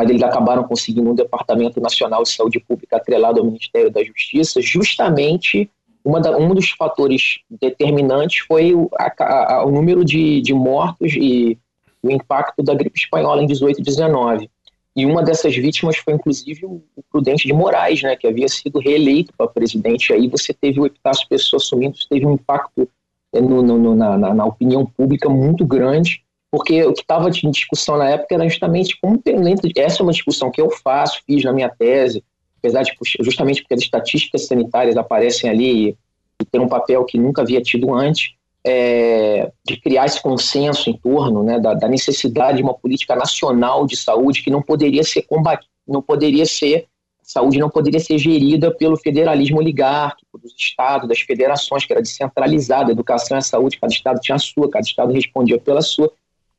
mas 0.00 0.08
eles 0.08 0.22
acabaram 0.22 0.64
conseguindo 0.64 1.10
um 1.10 1.14
Departamento 1.14 1.78
Nacional 1.78 2.22
de 2.22 2.30
Saúde 2.30 2.58
Pública 2.58 2.96
atrelado 2.96 3.38
ao 3.38 3.44
Ministério 3.44 3.90
da 3.90 4.02
Justiça, 4.02 4.58
justamente 4.58 5.70
da, 6.22 6.38
um 6.38 6.54
dos 6.54 6.70
fatores 6.70 7.40
determinantes 7.50 8.38
foi 8.48 8.72
o, 8.72 8.88
a, 8.98 9.56
a, 9.56 9.66
o 9.66 9.70
número 9.70 10.02
de, 10.02 10.40
de 10.40 10.54
mortos 10.54 11.12
e 11.12 11.58
o 12.02 12.10
impacto 12.10 12.62
da 12.62 12.72
gripe 12.72 12.98
espanhola 12.98 13.42
em 13.42 13.46
18 13.46 13.78
e 13.78 13.82
19. 13.82 14.50
E 14.96 15.04
uma 15.04 15.22
dessas 15.22 15.54
vítimas 15.54 15.98
foi, 15.98 16.14
inclusive, 16.14 16.64
o, 16.64 16.82
Prudente 17.12 17.46
de 17.46 17.52
Moraes, 17.52 18.00
né, 18.02 18.16
que 18.16 18.26
havia 18.26 18.48
sido 18.48 18.78
reeleito 18.78 19.34
para 19.36 19.48
presidente. 19.48 20.14
Aí 20.14 20.28
você 20.28 20.54
teve 20.54 20.80
o 20.80 20.86
Epitácio 20.86 21.28
Pessoa 21.28 21.58
assumindo, 21.58 21.94
isso 21.94 22.08
teve 22.08 22.24
um 22.24 22.32
impacto 22.32 22.88
é, 23.34 23.40
no, 23.42 23.62
no, 23.62 23.94
na, 23.94 24.16
na, 24.16 24.32
na, 24.32 24.46
opinião 24.46 24.86
pública 24.86 25.28
muito 25.28 25.66
grande 25.66 26.22
porque 26.50 26.82
o 26.84 26.92
que 26.92 27.02
estava 27.02 27.30
em 27.30 27.50
discussão 27.50 27.96
na 27.96 28.10
época 28.10 28.34
era 28.34 28.48
justamente 28.48 28.98
como 29.00 29.22
essa 29.76 30.00
é 30.00 30.02
uma 30.02 30.12
discussão 30.12 30.50
que 30.50 30.60
eu 30.60 30.70
faço, 30.70 31.22
fiz 31.26 31.44
na 31.44 31.52
minha 31.52 31.68
tese, 31.68 32.24
apesar 32.58 32.82
de 32.82 32.92
justamente 33.20 33.62
porque 33.62 33.74
as 33.74 33.80
estatísticas 33.80 34.46
sanitárias 34.46 34.96
aparecem 34.96 35.48
ali 35.48 35.96
e 36.40 36.44
tem 36.50 36.60
um 36.60 36.68
papel 36.68 37.04
que 37.04 37.18
nunca 37.18 37.42
havia 37.42 37.60
tido 37.60 37.94
antes, 37.94 38.34
é, 38.64 39.50
de 39.64 39.80
criar 39.80 40.06
esse 40.06 40.20
consenso 40.20 40.90
em 40.90 40.96
torno 40.96 41.42
né, 41.42 41.58
da, 41.58 41.72
da, 41.72 41.88
necessidade 41.88 42.58
de 42.58 42.62
uma 42.62 42.74
política 42.74 43.16
nacional 43.16 43.86
de 43.86 43.96
saúde 43.96 44.42
que 44.42 44.50
não 44.50 44.60
poderia 44.60 45.02
ser 45.02 45.22
combatida, 45.22 45.70
não 45.86 46.02
poderia 46.02 46.44
ser 46.44 46.86
saúde 47.22 47.58
não 47.58 47.70
poderia 47.70 48.00
ser 48.00 48.18
gerida 48.18 48.74
pelo 48.74 48.96
federalismo 48.96 49.58
oligárquico 49.58 50.36
dos 50.36 50.52
estados, 50.58 51.08
das 51.08 51.20
federações, 51.20 51.86
que 51.86 51.92
era 51.92 52.02
descentralizada, 52.02 52.90
educação 52.90 53.38
e 53.38 53.42
saúde, 53.42 53.78
cada 53.78 53.92
estado 53.92 54.20
tinha 54.20 54.34
a 54.34 54.38
sua, 54.38 54.68
cada 54.68 54.84
estado 54.84 55.12
respondia 55.12 55.56
pela 55.56 55.80
sua. 55.80 56.12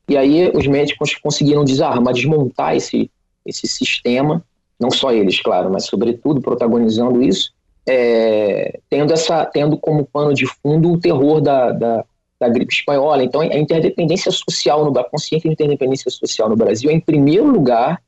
E 0.08 0.18
aí 0.18 0.52
os 0.54 0.68
médicos 0.68 1.16
conseguiram 1.16 1.64
desarmar, 1.64 2.14
desmontar 2.14 2.76
esse, 2.76 3.10
esse 3.46 3.68
sistema, 3.68 4.44
não 4.80 4.92
só 4.92 5.12
eles, 5.12 5.40
claro, 5.40 5.70
mas 5.72 5.86
sobretudo 5.86 6.42
protagonizando 6.42 7.22
isso, 7.22 7.54
é, 7.88 8.80
tendo, 8.90 9.14
essa, 9.14 9.46
tendo 9.46 9.78
como 9.78 10.06
pano 10.06 10.34
de 10.34 10.46
fundo 10.46 10.92
o 10.92 11.00
terror 11.00 11.42
da, 11.42 11.72
da, 11.72 12.06
da 12.40 12.50
gripe 12.50 12.74
espanhola. 12.74 13.24
Então, 13.24 13.42
a 13.42 13.58
interdependência 13.58 14.32
social, 14.32 14.84
no, 14.84 15.00
a 15.00 15.04
consciência 15.04 15.48
de 15.48 15.54
interdependência 15.54 16.10
social 16.10 16.50
no 16.50 16.56
Brasil 16.56 16.90
em 16.90 17.00
primeiro 17.00 17.48
lugar, 17.48 18.02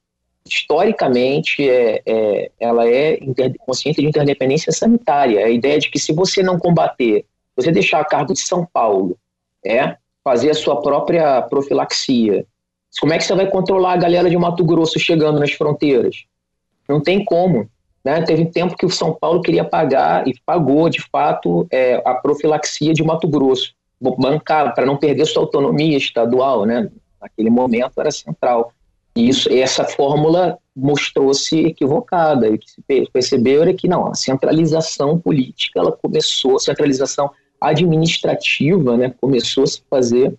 historicamente, 0.45 1.67
é, 1.67 2.01
é, 2.05 2.51
ela 2.59 2.88
é 2.88 3.23
inter, 3.23 3.53
consciência 3.59 4.01
de 4.01 4.09
interdependência 4.09 4.71
sanitária. 4.71 5.45
A 5.45 5.50
ideia 5.50 5.79
de 5.79 5.89
que 5.89 6.00
se 6.00 6.12
você 6.13 6.43
não 6.43 6.59
combater, 6.59 7.25
você 7.55 7.71
deixar 7.71 8.01
a 8.01 8.05
cargo 8.05 8.33
de 8.33 8.41
São 8.41 8.65
Paulo, 8.65 9.17
é, 9.65 9.95
fazer 10.24 10.51
a 10.51 10.56
sua 10.56 10.82
própria 10.82 11.42
profilaxia. 11.42 12.46
Como 13.00 13.13
é 13.13 13.18
que 13.18 13.24
você 13.24 13.36
vai 13.36 13.50
controlar 13.50 13.94
a 13.94 13.98
galera 13.98 14.30
de 14.30 14.38
Mato 14.38 14.63
Grosso 14.63 15.00
chegando 15.00 15.39
nas 15.39 15.51
fronteiras? 15.51 16.25
Não 16.88 17.01
tem 17.01 17.24
como. 17.25 17.68
Né? 18.03 18.22
Teve 18.22 18.46
tempo 18.46 18.75
que 18.75 18.86
o 18.86 18.89
São 18.89 19.13
Paulo 19.13 19.42
queria 19.42 19.63
pagar 19.63 20.27
e 20.27 20.34
pagou, 20.46 20.89
de 20.89 21.01
fato, 21.01 21.65
é, 21.72 22.01
a 22.06 22.13
profilaxia 22.13 22.94
de 22.94 23.03
Mato 23.03 23.27
Grosso. 23.27 23.74
Bancar 24.00 24.75
para 24.75 24.86
não 24.86 24.98
perder 24.98 25.25
sua 25.25 25.44
autonomia 25.44 25.98
estadual, 25.98 26.65
né? 26.65 26.92
Naquele 27.22 27.50
momento 27.50 28.01
era 28.01 28.12
central. 28.12 28.74
E 29.15 29.30
isso, 29.30 29.50
essa 29.50 29.86
fórmula 29.86 30.58
mostrou-se 30.75 31.58
equivocada. 31.58 32.50
E 32.50 32.56
o 32.56 32.60
que 32.60 32.70
se 32.70 32.84
percebeu 33.13 33.62
era 33.62 33.74
que 33.74 33.88
não, 33.88 34.08
a 34.08 34.13
centralização 34.13 35.18
política 35.18 35.80
ela 35.80 35.94
começou, 35.94 36.60
centralização 36.60 37.32
administrativa 37.70 38.98
né, 38.98 39.13
começou 39.22 39.63
a 39.63 39.67
se 39.67 39.82
fazer 39.89 40.36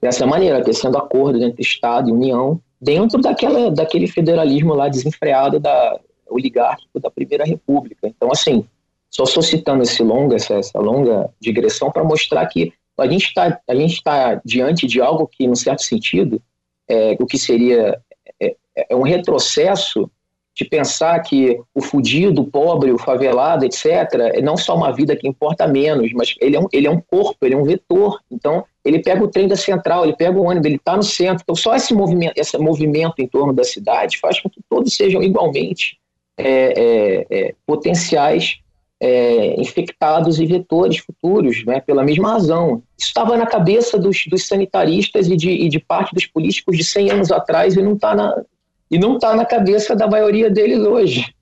dessa 0.00 0.26
maneira, 0.26 0.62
tecendo 0.62 0.98
acordos 0.98 1.42
entre 1.42 1.62
Estado 1.62 2.08
e 2.08 2.12
União, 2.12 2.60
dentro 2.80 3.20
daquela, 3.20 3.70
daquele 3.70 4.06
federalismo 4.06 4.74
lá 4.74 4.88
desenfreado 4.88 5.58
da 5.58 5.98
oligárquico 6.28 7.00
da 7.00 7.10
Primeira 7.10 7.44
República. 7.44 8.06
Então, 8.06 8.30
assim, 8.30 8.64
só 9.10 9.24
estou 9.24 9.42
citando 9.42 9.82
esse 9.82 10.02
longa, 10.02 10.36
essa, 10.36 10.54
essa 10.54 10.78
longa 10.78 11.30
digressão 11.40 11.90
para 11.90 12.04
mostrar 12.04 12.46
que 12.46 12.72
a 12.98 13.06
gente 13.06 13.26
está 13.26 13.60
a 13.66 13.74
gente 13.74 13.94
está 13.94 14.40
diante 14.44 14.86
de 14.86 15.00
algo 15.00 15.26
que, 15.26 15.46
num 15.46 15.54
certo 15.54 15.82
sentido, 15.82 16.42
é, 16.88 17.16
o 17.18 17.26
que 17.26 17.38
seria 17.38 18.00
é, 18.40 18.56
é 18.90 18.96
um 18.96 19.02
retrocesso 19.02 20.10
de 20.58 20.64
pensar 20.64 21.20
que 21.20 21.60
o 21.72 21.80
fudido, 21.80 22.42
o 22.42 22.50
pobre, 22.50 22.90
o 22.90 22.98
favelado, 22.98 23.64
etc., 23.64 23.86
é 24.34 24.42
não 24.42 24.56
só 24.56 24.74
uma 24.74 24.92
vida 24.92 25.14
que 25.14 25.28
importa 25.28 25.68
menos, 25.68 26.12
mas 26.12 26.34
ele 26.40 26.56
é 26.56 26.60
um, 26.60 26.66
ele 26.72 26.86
é 26.88 26.90
um 26.90 27.00
corpo, 27.00 27.38
ele 27.42 27.54
é 27.54 27.56
um 27.56 27.62
vetor. 27.62 28.18
Então, 28.28 28.64
ele 28.84 28.98
pega 28.98 29.22
o 29.22 29.28
trem 29.28 29.46
da 29.46 29.54
central, 29.54 30.02
ele 30.02 30.16
pega 30.16 30.36
o 30.36 30.42
ônibus, 30.42 30.66
ele 30.66 30.74
está 30.74 30.96
no 30.96 31.04
centro. 31.04 31.42
Então, 31.44 31.54
só 31.54 31.76
esse 31.76 31.94
movimento, 31.94 32.32
esse 32.36 32.58
movimento 32.58 33.14
em 33.20 33.28
torno 33.28 33.52
da 33.52 33.62
cidade 33.62 34.18
faz 34.18 34.40
com 34.40 34.50
que 34.50 34.60
todos 34.68 34.92
sejam 34.96 35.22
igualmente 35.22 35.96
é, 36.36 36.46
é, 36.50 37.26
é, 37.30 37.54
potenciais 37.64 38.58
é, 39.00 39.60
infectados 39.60 40.40
e 40.40 40.46
vetores 40.46 40.98
futuros, 40.98 41.64
né, 41.64 41.80
pela 41.80 42.02
mesma 42.02 42.32
razão. 42.32 42.82
Isso 42.98 43.08
estava 43.08 43.36
na 43.36 43.46
cabeça 43.46 43.96
dos, 43.96 44.24
dos 44.26 44.48
sanitaristas 44.48 45.28
e 45.28 45.36
de, 45.36 45.50
e 45.50 45.68
de 45.68 45.78
parte 45.78 46.12
dos 46.12 46.26
políticos 46.26 46.76
de 46.76 46.82
100 46.82 47.10
anos 47.12 47.30
atrás 47.30 47.76
e 47.76 47.82
não 47.82 47.92
está 47.92 48.12
na, 48.12 48.42
e 48.90 48.98
não 48.98 49.14
está 49.14 49.34
na 49.34 49.44
cabeça 49.44 49.94
da 49.94 50.06
maioria 50.06 50.50
deles 50.50 50.78
hoje. 50.80 51.34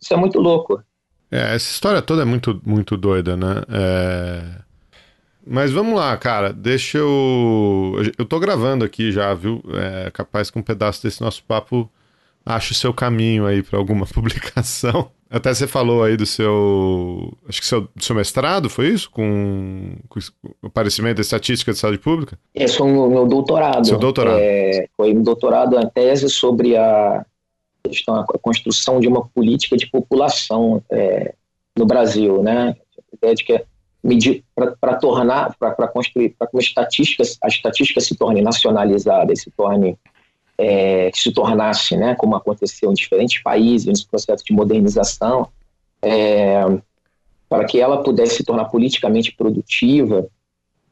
Isso 0.00 0.12
é 0.12 0.16
muito 0.16 0.38
louco. 0.40 0.82
É, 1.30 1.54
essa 1.54 1.70
história 1.70 2.02
toda 2.02 2.22
é 2.22 2.24
muito, 2.24 2.60
muito 2.64 2.96
doida, 2.96 3.36
né? 3.36 3.62
É... 3.70 4.42
Mas 5.46 5.72
vamos 5.72 5.94
lá, 5.94 6.16
cara. 6.16 6.52
Deixa 6.52 6.98
eu. 6.98 7.96
Eu 8.16 8.24
tô 8.24 8.38
gravando 8.38 8.84
aqui 8.84 9.10
já, 9.10 9.32
viu? 9.34 9.62
É 9.72 10.10
capaz 10.10 10.50
que 10.50 10.58
um 10.58 10.62
pedaço 10.62 11.02
desse 11.02 11.20
nosso 11.20 11.42
papo 11.42 11.90
ache 12.44 12.72
o 12.72 12.74
seu 12.74 12.92
caminho 12.92 13.46
aí 13.46 13.62
para 13.62 13.78
alguma 13.78 14.06
publicação. 14.12 15.10
Até 15.32 15.54
você 15.54 15.66
falou 15.66 16.04
aí 16.04 16.14
do 16.14 16.26
seu. 16.26 17.32
Acho 17.48 17.58
que 17.62 17.66
seu, 17.66 17.80
do 17.80 18.04
seu 18.04 18.14
mestrado, 18.14 18.68
foi 18.68 18.88
isso? 18.88 19.10
Com, 19.10 19.96
com 20.06 20.20
o 20.62 20.66
aparecimento 20.66 21.16
da 21.16 21.22
estatística 21.22 21.72
de 21.72 21.78
saúde 21.78 21.96
pública? 21.96 22.38
Esse 22.54 22.76
foi 22.76 22.92
o 22.92 23.08
meu 23.08 23.26
doutorado. 23.26 23.86
Seu 23.86 23.98
doutorado. 23.98 24.38
É, 24.38 24.86
foi 24.94 25.16
um 25.16 25.22
doutorado, 25.22 25.74
uma 25.74 25.88
tese 25.88 26.28
sobre 26.28 26.76
a, 26.76 27.24
a 28.08 28.38
construção 28.42 29.00
de 29.00 29.08
uma 29.08 29.26
política 29.26 29.74
de 29.74 29.90
população 29.90 30.82
é, 30.90 31.34
no 31.78 31.86
Brasil, 31.86 32.42
né? 32.42 32.76
A 32.98 33.16
ideia 33.16 33.34
de 33.34 33.42
que 33.42 33.64
medir 34.04 34.44
para 34.54 34.96
tornar, 34.96 35.56
para 35.58 35.88
construir, 35.88 36.34
para 36.38 36.46
que 36.46 36.58
a 36.58 36.60
estatística, 36.60 37.22
a 37.42 37.48
estatística 37.48 38.02
se 38.02 38.14
torne 38.16 38.42
nacionalizada, 38.42 39.34
se 39.34 39.50
torne 39.52 39.96
é, 40.62 41.10
que 41.10 41.18
se 41.18 41.32
tornasse, 41.32 41.96
né, 41.96 42.14
como 42.14 42.36
aconteceu 42.36 42.92
em 42.92 42.94
diferentes 42.94 43.42
países 43.42 43.84
nesse 43.84 44.06
processo 44.06 44.44
de 44.44 44.52
modernização, 44.52 45.48
é, 46.00 46.62
para 47.48 47.64
que 47.64 47.80
ela 47.80 48.00
pudesse 48.04 48.36
se 48.36 48.44
tornar 48.44 48.66
politicamente 48.66 49.34
produtiva, 49.34 50.28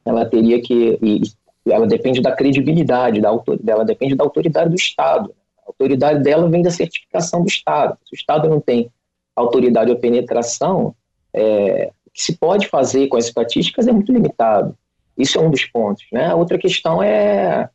ela 0.03 0.25
teria 0.25 0.61
que, 0.61 0.99
e, 1.01 1.21
ela 1.65 1.87
depende 1.87 2.21
da 2.21 2.33
credibilidade, 2.33 3.21
da 3.21 3.29
ela 3.65 3.85
depende 3.85 4.13
da 4.13 4.25
autoridade 4.25 4.69
do 4.69 4.75
Estado. 4.75 5.33
A 5.59 5.69
autoridade 5.69 6.21
dela 6.21 6.49
vem 6.49 6.61
da 6.61 6.69
certificação 6.69 7.41
do 7.41 7.47
Estado. 7.47 7.97
Se 8.05 8.13
o 8.13 8.17
Estado 8.17 8.49
não 8.49 8.59
tem 8.59 8.91
autoridade 9.33 9.89
ou 9.89 9.97
penetração, 9.97 10.93
é, 11.33 11.93
o 12.05 12.11
que 12.11 12.21
se 12.21 12.37
pode 12.37 12.67
fazer 12.67 13.07
com 13.07 13.15
as 13.15 13.25
estatísticas 13.25 13.87
é 13.87 13.91
muito 13.93 14.11
limitado. 14.11 14.75
Isso 15.17 15.37
é 15.37 15.41
um 15.41 15.49
dos 15.49 15.63
pontos. 15.63 16.03
Né? 16.11 16.25
A 16.25 16.35
outra 16.35 16.57
questão 16.57 17.01
é, 17.01 17.69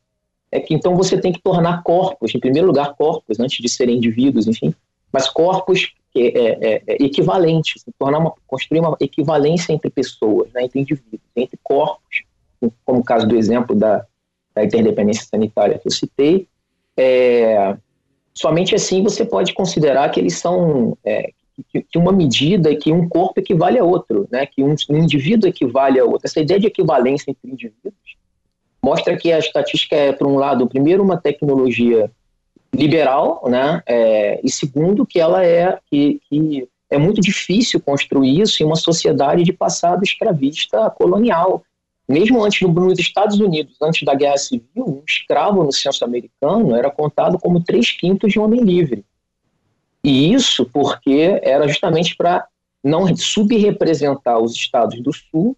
é 0.51 0.59
que 0.59 0.73
então 0.73 0.95
você 0.95 1.19
tem 1.19 1.31
que 1.31 1.41
tornar 1.41 1.83
corpos, 1.83 2.33
em 2.33 2.39
primeiro 2.39 2.67
lugar 2.67 2.95
corpos, 2.95 3.39
antes 3.39 3.57
de 3.61 3.69
serem 3.69 3.97
indivíduos, 3.97 4.47
enfim, 4.47 4.73
mas 5.11 5.29
corpos 5.29 5.93
é, 6.15 6.27
é, 6.27 6.81
é, 6.87 7.03
equivalentes, 7.03 7.83
tornar 7.99 8.19
uma, 8.19 8.33
construir 8.47 8.79
uma 8.79 8.97
equivalência 8.99 9.73
entre 9.73 9.89
pessoas, 9.89 10.51
né, 10.53 10.63
entre 10.63 10.79
indivíduos, 10.79 11.21
entre 11.35 11.59
corpos, 11.61 12.23
como 12.85 12.99
o 12.99 13.03
caso 13.03 13.27
do 13.27 13.35
exemplo 13.35 13.75
da, 13.75 14.05
da 14.55 14.63
interdependência 14.63 15.25
sanitária 15.25 15.77
que 15.77 15.87
eu 15.87 15.91
citei, 15.91 16.47
é, 16.95 17.77
somente 18.33 18.73
assim 18.73 19.03
você 19.03 19.25
pode 19.25 19.53
considerar 19.53 20.09
que 20.09 20.19
eles 20.19 20.37
são 20.37 20.97
é, 21.03 21.31
que, 21.71 21.81
que, 21.81 21.97
uma 21.97 22.11
medida, 22.11 22.75
que 22.75 22.91
um 22.91 23.07
corpo 23.07 23.39
equivale 23.39 23.79
a 23.79 23.83
outro, 23.83 24.27
né? 24.31 24.45
que 24.45 24.63
um, 24.63 24.75
um, 24.89 24.97
indivíduo 24.97 25.49
equivale 25.49 25.99
a 25.99 26.05
outro. 26.05 26.21
Essa 26.25 26.39
ideia 26.39 26.59
de 26.59 26.67
equivalência 26.67 27.31
entre 27.31 27.51
indivíduos 27.51 27.93
mostra 28.87 29.17
que 29.17 29.33
a 29.33 29.39
estatística 29.39 29.95
é, 29.97 30.13
por 30.13 30.25
um 30.27 30.37
lado, 30.37 30.65
primeiro, 30.65 31.03
uma 31.03 31.17
tecnologia 31.17 32.09
liberal, 32.73 33.43
né? 33.45 33.83
É, 33.85 34.39
e 34.41 34.49
segundo, 34.49 35.05
que 35.05 35.19
ela 35.19 35.43
é 35.43 35.77
que, 35.89 36.21
que 36.29 36.69
é 36.89 36.97
muito 36.97 37.19
difícil 37.19 37.81
construir 37.81 38.39
isso 38.39 38.63
em 38.63 38.65
uma 38.65 38.77
sociedade 38.77 39.43
de 39.43 39.51
passado 39.51 40.03
escravista 40.03 40.89
colonial. 40.89 41.63
Mesmo 42.07 42.41
antes 42.41 42.61
nos 42.61 42.97
Estados 42.97 43.37
Unidos, 43.41 43.75
antes 43.81 44.03
da 44.03 44.15
Guerra 44.15 44.37
Civil, 44.37 44.65
um 44.77 45.03
escravo 45.05 45.65
no 45.65 45.73
censo 45.73 46.05
americano 46.05 46.73
era 46.73 46.89
contado 46.89 47.37
como 47.37 47.61
três 47.61 47.91
quintos 47.91 48.31
de 48.31 48.39
homem 48.39 48.61
livre. 48.61 49.03
E 50.01 50.33
isso 50.33 50.65
porque 50.71 51.41
era 51.43 51.67
justamente 51.67 52.15
para 52.15 52.47
não 52.81 53.13
subrepresentar 53.17 54.39
os 54.39 54.55
estados 54.55 55.01
do 55.01 55.11
sul 55.11 55.57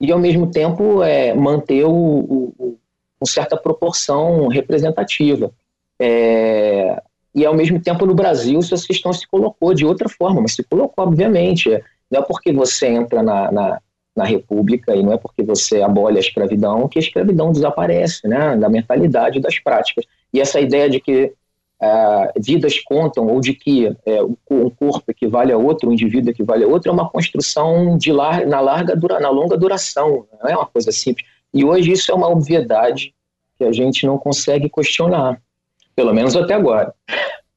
e, 0.00 0.12
ao 0.12 0.18
mesmo 0.18 0.50
tempo, 0.50 1.02
é, 1.02 1.34
manter 1.34 1.84
o, 1.84 1.90
o, 1.90 2.54
o, 2.58 2.78
uma 3.20 3.26
certa 3.26 3.56
proporção 3.56 4.46
representativa. 4.48 5.50
É, 5.98 7.02
e, 7.34 7.44
ao 7.44 7.54
mesmo 7.54 7.80
tempo, 7.80 8.06
no 8.06 8.14
Brasil, 8.14 8.58
essa 8.58 8.76
questão 8.86 9.12
se 9.12 9.26
colocou 9.26 9.74
de 9.74 9.84
outra 9.84 10.08
forma, 10.08 10.40
mas 10.40 10.54
se 10.54 10.62
colocou, 10.62 11.04
obviamente. 11.04 11.70
Não 12.10 12.20
é 12.20 12.22
porque 12.22 12.52
você 12.52 12.86
entra 12.86 13.22
na, 13.22 13.52
na, 13.52 13.80
na 14.16 14.24
República 14.24 14.96
e 14.96 15.02
não 15.02 15.12
é 15.12 15.18
porque 15.18 15.42
você 15.42 15.82
abole 15.82 16.16
a 16.16 16.20
escravidão 16.20 16.88
que 16.88 16.98
a 16.98 17.02
escravidão 17.02 17.52
desaparece, 17.52 18.26
né, 18.26 18.56
da 18.56 18.68
mentalidade 18.68 19.40
das 19.40 19.58
práticas. 19.58 20.04
E 20.32 20.40
essa 20.40 20.60
ideia 20.60 20.88
de 20.88 21.00
que 21.00 21.32
uh, 21.82 22.40
vidas 22.40 22.80
contam, 22.80 23.26
ou 23.26 23.40
de 23.40 23.54
que 23.54 23.86
é, 24.04 24.22
um 24.22 24.70
corpo 24.70 25.10
equivale 25.10 25.52
a 25.52 25.56
outro, 25.56 25.88
um 25.88 25.92
indivíduo 25.92 26.30
equivale 26.30 26.64
a 26.64 26.68
outro, 26.68 26.90
é 26.90 26.92
uma 26.92 27.08
construção 27.08 27.96
de 27.96 28.12
lar 28.12 28.46
na, 28.46 28.60
larga 28.60 28.94
dura 28.96 29.20
na 29.20 29.30
longa 29.30 29.56
duração, 29.56 30.26
não 30.42 30.50
é 30.50 30.56
uma 30.56 30.66
coisa 30.66 30.92
simples. 30.92 31.26
E 31.52 31.64
hoje 31.64 31.92
isso 31.92 32.10
é 32.10 32.14
uma 32.14 32.28
obviedade 32.28 33.14
que 33.56 33.64
a 33.64 33.72
gente 33.72 34.06
não 34.06 34.18
consegue 34.18 34.68
questionar, 34.68 35.40
pelo 35.96 36.12
menos 36.12 36.36
até 36.36 36.54
agora. 36.54 36.94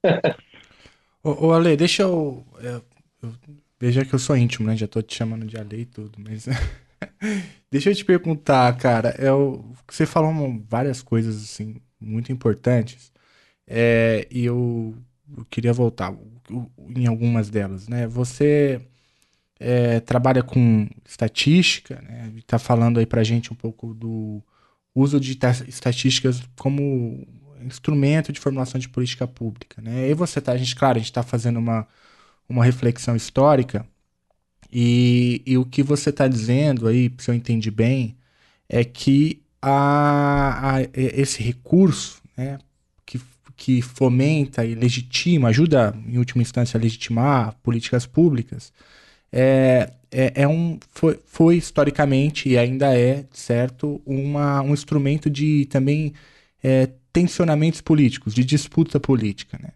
ô, 1.23 1.51
Ale, 1.51 1.75
deixa 1.75 2.03
eu, 2.03 2.43
eu, 2.61 2.81
eu, 3.21 3.33
Veja 3.81 4.05
que 4.05 4.13
eu 4.13 4.19
sou 4.19 4.37
íntimo, 4.37 4.67
né? 4.67 4.77
Já 4.77 4.87
tô 4.87 5.01
te 5.01 5.17
chamando 5.17 5.43
de 5.43 5.57
Ale 5.57 5.81
e 5.81 5.85
tudo, 5.85 6.11
mas. 6.19 6.45
deixa 7.71 7.89
eu 7.89 7.95
te 7.95 8.05
perguntar, 8.05 8.77
cara. 8.77 9.09
É 9.17 9.31
você 9.89 10.05
falou 10.05 10.31
várias 10.69 11.01
coisas, 11.01 11.35
assim, 11.37 11.77
muito 11.99 12.31
importantes. 12.31 13.11
É, 13.67 14.27
e 14.31 14.45
eu, 14.45 14.95
eu, 15.37 15.45
queria 15.45 15.73
voltar 15.73 16.13
em 16.95 17.07
algumas 17.07 17.49
delas, 17.49 17.87
né? 17.87 18.07
Você 18.07 18.81
é, 19.59 19.99
trabalha 20.01 20.43
com 20.43 20.89
estatística, 21.05 22.01
né? 22.01 22.31
Está 22.37 22.59
falando 22.59 22.99
aí 22.99 23.05
para 23.05 23.23
gente 23.23 23.53
um 23.53 23.55
pouco 23.55 23.93
do 23.93 24.41
uso 24.95 25.19
de 25.19 25.37
estatísticas 25.67 26.41
como 26.59 27.25
instrumento 27.63 28.31
de 28.33 28.39
formulação 28.39 28.79
de 28.79 28.89
política 28.89 29.27
pública, 29.27 29.81
né? 29.81 30.09
E 30.09 30.13
você 30.13 30.41
tá, 30.41 30.53
a 30.53 30.57
gente, 30.57 30.75
claro, 30.75 30.97
a 30.97 30.99
gente 30.99 31.11
está 31.11 31.23
fazendo 31.23 31.59
uma, 31.59 31.87
uma 32.49 32.65
reflexão 32.65 33.15
histórica 33.15 33.85
e, 34.71 35.41
e 35.45 35.57
o 35.57 35.65
que 35.65 35.83
você 35.83 36.09
está 36.11 36.27
dizendo 36.27 36.87
aí, 36.87 37.13
se 37.17 37.29
eu 37.29 37.35
entendi 37.35 37.69
bem, 37.69 38.17
é 38.69 38.83
que 38.83 39.41
a, 39.61 40.77
a 40.77 40.81
esse 40.93 41.43
recurso, 41.43 42.21
né, 42.37 42.57
que 43.61 43.79
fomenta 43.79 44.65
e 44.65 44.73
legitima, 44.73 45.49
ajuda 45.49 45.95
em 46.07 46.17
última 46.17 46.41
instância 46.41 46.79
a 46.79 46.81
legitimar 46.81 47.55
políticas 47.61 48.07
públicas, 48.07 48.73
é, 49.31 49.91
é, 50.09 50.33
é, 50.33 50.47
um, 50.47 50.79
foi, 50.89 51.19
foi, 51.27 51.57
historicamente 51.57 52.49
e 52.49 52.57
ainda 52.57 52.97
é, 52.97 53.23
certo, 53.31 54.01
uma, 54.03 54.63
um 54.63 54.73
instrumento 54.73 55.29
de 55.29 55.67
também 55.67 56.11
é, 56.63 56.89
tensionamentos 57.13 57.81
políticos, 57.81 58.33
de 58.33 58.43
disputa 58.43 58.99
política. 58.99 59.59
Né? 59.61 59.69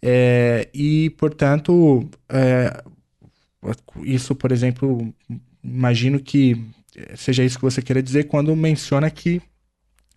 É, 0.00 0.68
e, 0.72 1.10
portanto, 1.10 2.08
é, 2.30 2.82
isso, 4.02 4.34
por 4.34 4.50
exemplo, 4.50 5.14
imagino 5.62 6.18
que 6.20 6.58
seja 7.14 7.44
isso 7.44 7.58
que 7.58 7.64
você 7.64 7.82
queira 7.82 8.02
dizer 8.02 8.24
quando 8.24 8.56
menciona 8.56 9.10
que 9.10 9.42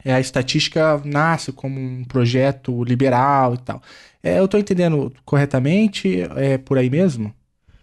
é, 0.04 0.14
a 0.14 0.20
estatística 0.20 1.02
nasce 1.04 1.52
como 1.52 1.80
um 1.80 2.04
projeto 2.06 2.84
liberal 2.84 3.56
e 3.56 3.58
tal. 3.58 3.82
É, 4.24 4.40
eu 4.40 4.46
estou 4.46 4.60
entendendo 4.60 5.12
corretamente? 5.26 6.22
É 6.36 6.58
por 6.58 6.78
aí 6.78 6.90
mesmo? 6.90 7.34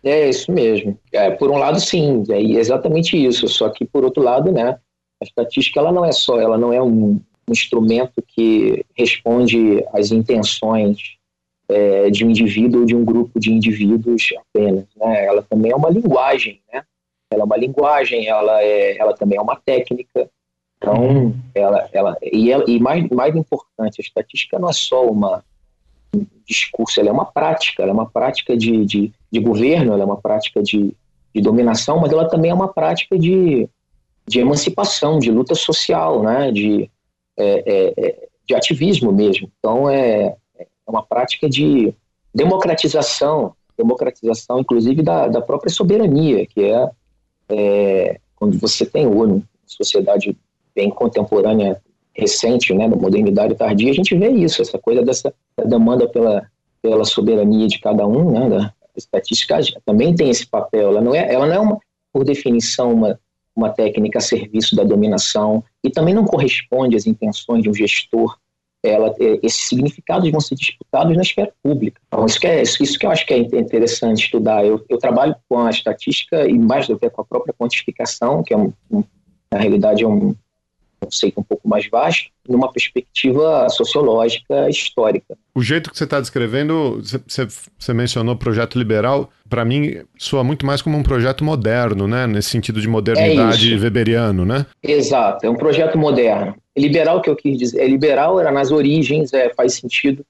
É 0.03 0.29
isso 0.29 0.53
mesmo. 0.53 0.99
É, 1.13 1.31
por 1.31 1.51
um 1.51 1.57
lado, 1.57 1.81
sim, 1.81 2.23
é 2.29 2.41
exatamente 2.41 3.17
isso. 3.17 3.49
Só 3.49 3.69
que 3.71 3.85
por 3.85 4.05
outro 4.05 4.23
lado, 4.23 4.53
né, 4.53 4.79
a 5.21 5.25
estatística 5.25 5.81
ela 5.81 5.93
não 5.93 6.05
é 6.05 6.13
só, 6.13 6.41
ela 6.41 6.57
não 6.57 6.73
é 6.73 6.81
um, 6.81 7.21
um 7.49 7.53
instrumento 7.53 8.23
que 8.27 8.85
responde 8.97 9.85
às 9.93 10.13
intenções 10.13 11.17
é, 11.69 12.11
de 12.11 12.25
um 12.25 12.31
indivíduo 12.31 12.81
ou 12.81 12.87
de 12.87 12.95
um 12.95 13.05
grupo 13.05 13.41
de 13.41 13.53
indivíduos 13.53 14.33
apenas. 14.39 14.87
Né? 14.97 15.27
Ela 15.27 15.43
também 15.43 15.73
é 15.73 15.77
uma 15.77 15.91
linguagem, 15.91 16.61
né? 16.73 16.83
Ela 17.31 17.43
é 17.43 17.45
uma 17.45 17.57
linguagem, 17.57 18.29
ela 18.29 18.63
é, 18.63 18.97
ela 18.99 19.13
também 19.15 19.37
é 19.37 19.43
uma 19.43 19.57
técnica. 19.57 20.31
Então, 20.79 21.35
ela, 21.55 21.89
ela, 21.93 22.17
e, 22.23 22.53
ela, 22.53 22.65
e 22.69 22.79
mais, 22.79 23.09
mais 23.09 23.35
importante, 23.35 24.01
a 24.01 24.03
estatística 24.03 24.59
não 24.59 24.69
é 24.69 24.73
só 24.73 25.07
uma, 25.07 25.43
um 26.15 26.27
discurso, 26.47 27.01
ela 27.01 27.09
é 27.09 27.13
uma 27.13 27.25
prática, 27.25 27.83
ela 27.83 27.93
é 27.93 27.95
uma 27.95 28.09
prática 28.09 28.57
de, 28.57 28.85
de, 28.85 29.13
de 29.31 29.41
governo, 29.41 29.93
ela 29.93 30.03
é 30.03 30.07
uma 30.07 30.21
prática 30.21 30.63
de, 30.63 30.95
de 31.35 31.41
dominação, 31.41 31.99
mas 31.99 32.13
ela 32.13 32.29
também 32.29 32.51
é 32.51 32.55
uma 32.55 32.69
prática 32.69 33.19
de, 33.19 33.69
de 34.27 34.41
emancipação, 34.41 35.19
de 35.19 35.31
luta 35.31 35.55
social, 35.55 36.23
né? 36.23 36.53
de, 36.53 36.91
é, 37.37 37.63
é, 37.67 37.95
é 37.97 38.29
de 38.47 38.55
ativismo 38.55 39.11
mesmo. 39.11 39.51
Então, 39.59 39.89
é, 39.89 40.37
é 40.59 40.67
uma 40.87 41.03
prática 41.03 41.49
de 41.49 41.93
democratização, 42.35 43.55
democratização 43.77 44.61
inclusive 44.61 45.03
da, 45.03 45.27
da 45.27 45.41
própria 45.41 45.73
soberania, 45.73 46.47
que 46.47 46.63
é, 46.65 46.91
é 47.49 48.21
quando 48.37 48.59
você 48.59 48.85
tem 48.85 49.07
uma 49.07 49.43
sociedade 49.67 50.37
bem 50.77 50.91
contemporânea, 50.91 51.81
recente, 52.15 52.73
né, 52.75 52.89
da 52.89 52.97
modernidade 52.97 53.55
tardia, 53.55 53.91
a 53.91 53.95
gente 53.95 54.17
vê 54.17 54.29
isso, 54.29 54.63
essa 54.63 54.79
coisa 54.79 55.03
dessa 55.03 55.35
demanda 55.67 56.09
pela, 56.09 56.47
pela 56.81 57.05
soberania 57.05 57.67
de 57.67 57.81
cada 57.81 58.07
um, 58.07 58.31
né, 58.31 58.49
da 58.49 58.75
estatística 58.97 59.59
também 59.85 60.15
tem 60.15 60.31
esse 60.31 60.47
papel, 60.47 60.91
ela 60.91 61.01
não 61.01 61.15
é, 61.15 61.33
ela 61.33 61.47
não 61.47 61.55
é 61.55 61.59
uma, 61.59 61.79
por 62.13 62.25
definição, 62.25 62.93
uma, 62.93 63.19
uma 63.55 63.71
técnica 63.71 64.19
a 64.19 64.23
serviço 64.23 64.77
da 64.77 64.85
dominação 64.85 65.65
e 65.83 65.91
também 65.91 66.15
não 66.15 66.25
corresponde 66.25 66.97
às 66.97 67.07
intenções 67.07 67.63
de 67.63 67.69
um 67.69 67.75
gestor 67.75 68.37
ela, 68.83 69.15
é, 69.21 69.41
esses 69.43 69.69
significados 69.69 70.31
vão 70.31 70.41
ser 70.41 70.55
disputados 70.55 71.17
na 71.17 71.23
esfera 71.23 71.53
pública. 71.63 72.01
Então, 72.07 72.25
isso 72.25 72.41
que, 72.41 72.47
é, 72.47 72.63
isso 72.63 72.99
que 72.99 73.07
eu 73.07 73.11
acho 73.11 73.27
que 73.27 73.35
é 73.35 73.39
interessante 73.39 74.25
estudar. 74.25 74.65
Eu, 74.65 74.85
eu 74.89 74.99
trabalho 74.99 75.35
com 75.49 75.59
a 75.59 75.71
estatística 75.71 76.47
e 76.49 76.59
mais 76.59 76.87
do 76.87 76.99
que 76.99 77.11
com 77.11 77.23
a 77.23 77.25
própria 77.25 77.55
quantificação, 77.55 78.43
que 78.43 78.55
é 78.55 78.57
um, 78.57 78.73
um, 78.91 79.03
na 79.51 79.59
realidade 79.59 80.05
é 80.05 80.07
um, 80.07 80.35
conceito 81.07 81.41
um 81.41 81.43
pouco 81.43 81.69
mais 81.69 81.89
vasto, 81.89 82.31
numa 82.49 82.71
perspectiva 82.71 83.69
sociológica 83.69 84.69
histórica. 84.69 85.37
o 85.55 85.63
jeito 85.63 85.91
que 85.91 85.97
você 85.97 86.05
está 86.05 86.21
descrevendo, 86.21 87.01
você 87.01 87.95
mencionou 87.95 88.37
projeto 88.37 88.77
liberal, 88.77 89.31
para 89.49 89.65
mim 89.65 90.03
soa 90.19 90.43
muito 90.43 90.67
mais 90.67 90.83
como 90.83 90.99
um 90.99 91.03
projeto 91.03 91.45
moderno, 91.45 92.07
né? 92.09 92.27
Nesse 92.27 92.51
sentido 92.51 92.81
de 92.81 92.89
modernidade 92.89 93.75
é 93.75 93.79
weberiano, 93.79 94.45
né? 94.45 94.67
Exato, 94.83 95.47
é 95.47 95.51
um 95.51 95.57
projeto 95.57 95.97
moderno. 95.97 96.55
Liberal 96.77 97.23
que 97.23 97.31
eu 97.31 97.37
quis 97.37 97.59
dizer, 97.59 97.81
é 97.81 97.87
liberal 97.87 98.39
era 98.39 98.51
nas 98.51 98.71
origens, 98.71 99.33
é, 99.33 99.53
faz 99.55 99.75
sentido 99.75 100.25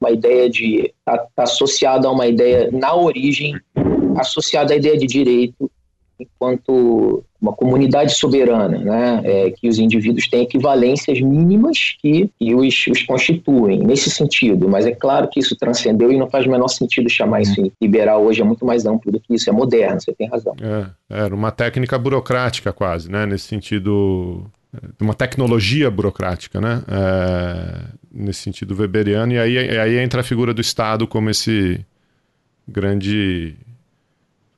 uma 0.00 0.10
ideia 0.10 0.50
de 0.50 0.92
tá, 1.04 1.18
tá 1.34 1.44
associada 1.44 2.06
a 2.06 2.10
uma 2.10 2.26
ideia 2.26 2.70
na 2.70 2.94
origem 2.94 3.58
associada 4.18 4.74
à 4.74 4.76
ideia 4.76 4.96
de 4.98 5.06
direito 5.06 5.70
enquanto 6.18 7.24
uma 7.40 7.52
comunidade 7.52 8.14
soberana, 8.14 8.78
né, 8.78 9.20
é, 9.24 9.50
que 9.50 9.68
os 9.68 9.78
indivíduos 9.78 10.28
têm 10.28 10.42
equivalências 10.42 11.20
mínimas 11.20 11.96
que, 12.00 12.30
que 12.38 12.54
os, 12.54 12.86
os, 12.86 13.02
constituem, 13.02 13.80
nesse 13.80 14.10
sentido. 14.10 14.68
Mas 14.68 14.86
é 14.86 14.92
claro 14.92 15.28
que 15.28 15.40
isso 15.40 15.56
transcendeu 15.56 16.10
e 16.10 16.16
não 16.16 16.28
faz 16.28 16.46
o 16.46 16.50
menor 16.50 16.68
sentido 16.68 17.08
chamar 17.08 17.42
isso 17.42 17.62
de 17.62 17.72
liberal 17.80 18.24
hoje, 18.24 18.40
é 18.40 18.44
muito 18.44 18.64
mais 18.64 18.86
amplo 18.86 19.12
do 19.12 19.20
que 19.20 19.34
isso, 19.34 19.48
é 19.50 19.52
moderno, 19.52 20.00
você 20.00 20.12
tem 20.12 20.28
razão. 20.28 20.54
É, 20.60 20.86
era 21.24 21.34
uma 21.34 21.50
técnica 21.50 21.98
burocrática 21.98 22.72
quase, 22.72 23.10
né, 23.10 23.26
nesse 23.26 23.46
sentido 23.46 24.50
uma 25.00 25.14
tecnologia 25.14 25.90
burocrática, 25.90 26.60
né? 26.60 26.82
É, 26.88 27.82
nesse 28.12 28.40
sentido 28.40 28.76
weberiano, 28.76 29.32
e 29.32 29.38
aí, 29.38 29.78
aí 29.78 29.98
entra 29.98 30.20
a 30.20 30.24
figura 30.24 30.52
do 30.52 30.60
Estado 30.60 31.06
como 31.06 31.30
esse 31.30 31.84
grande 32.66 33.54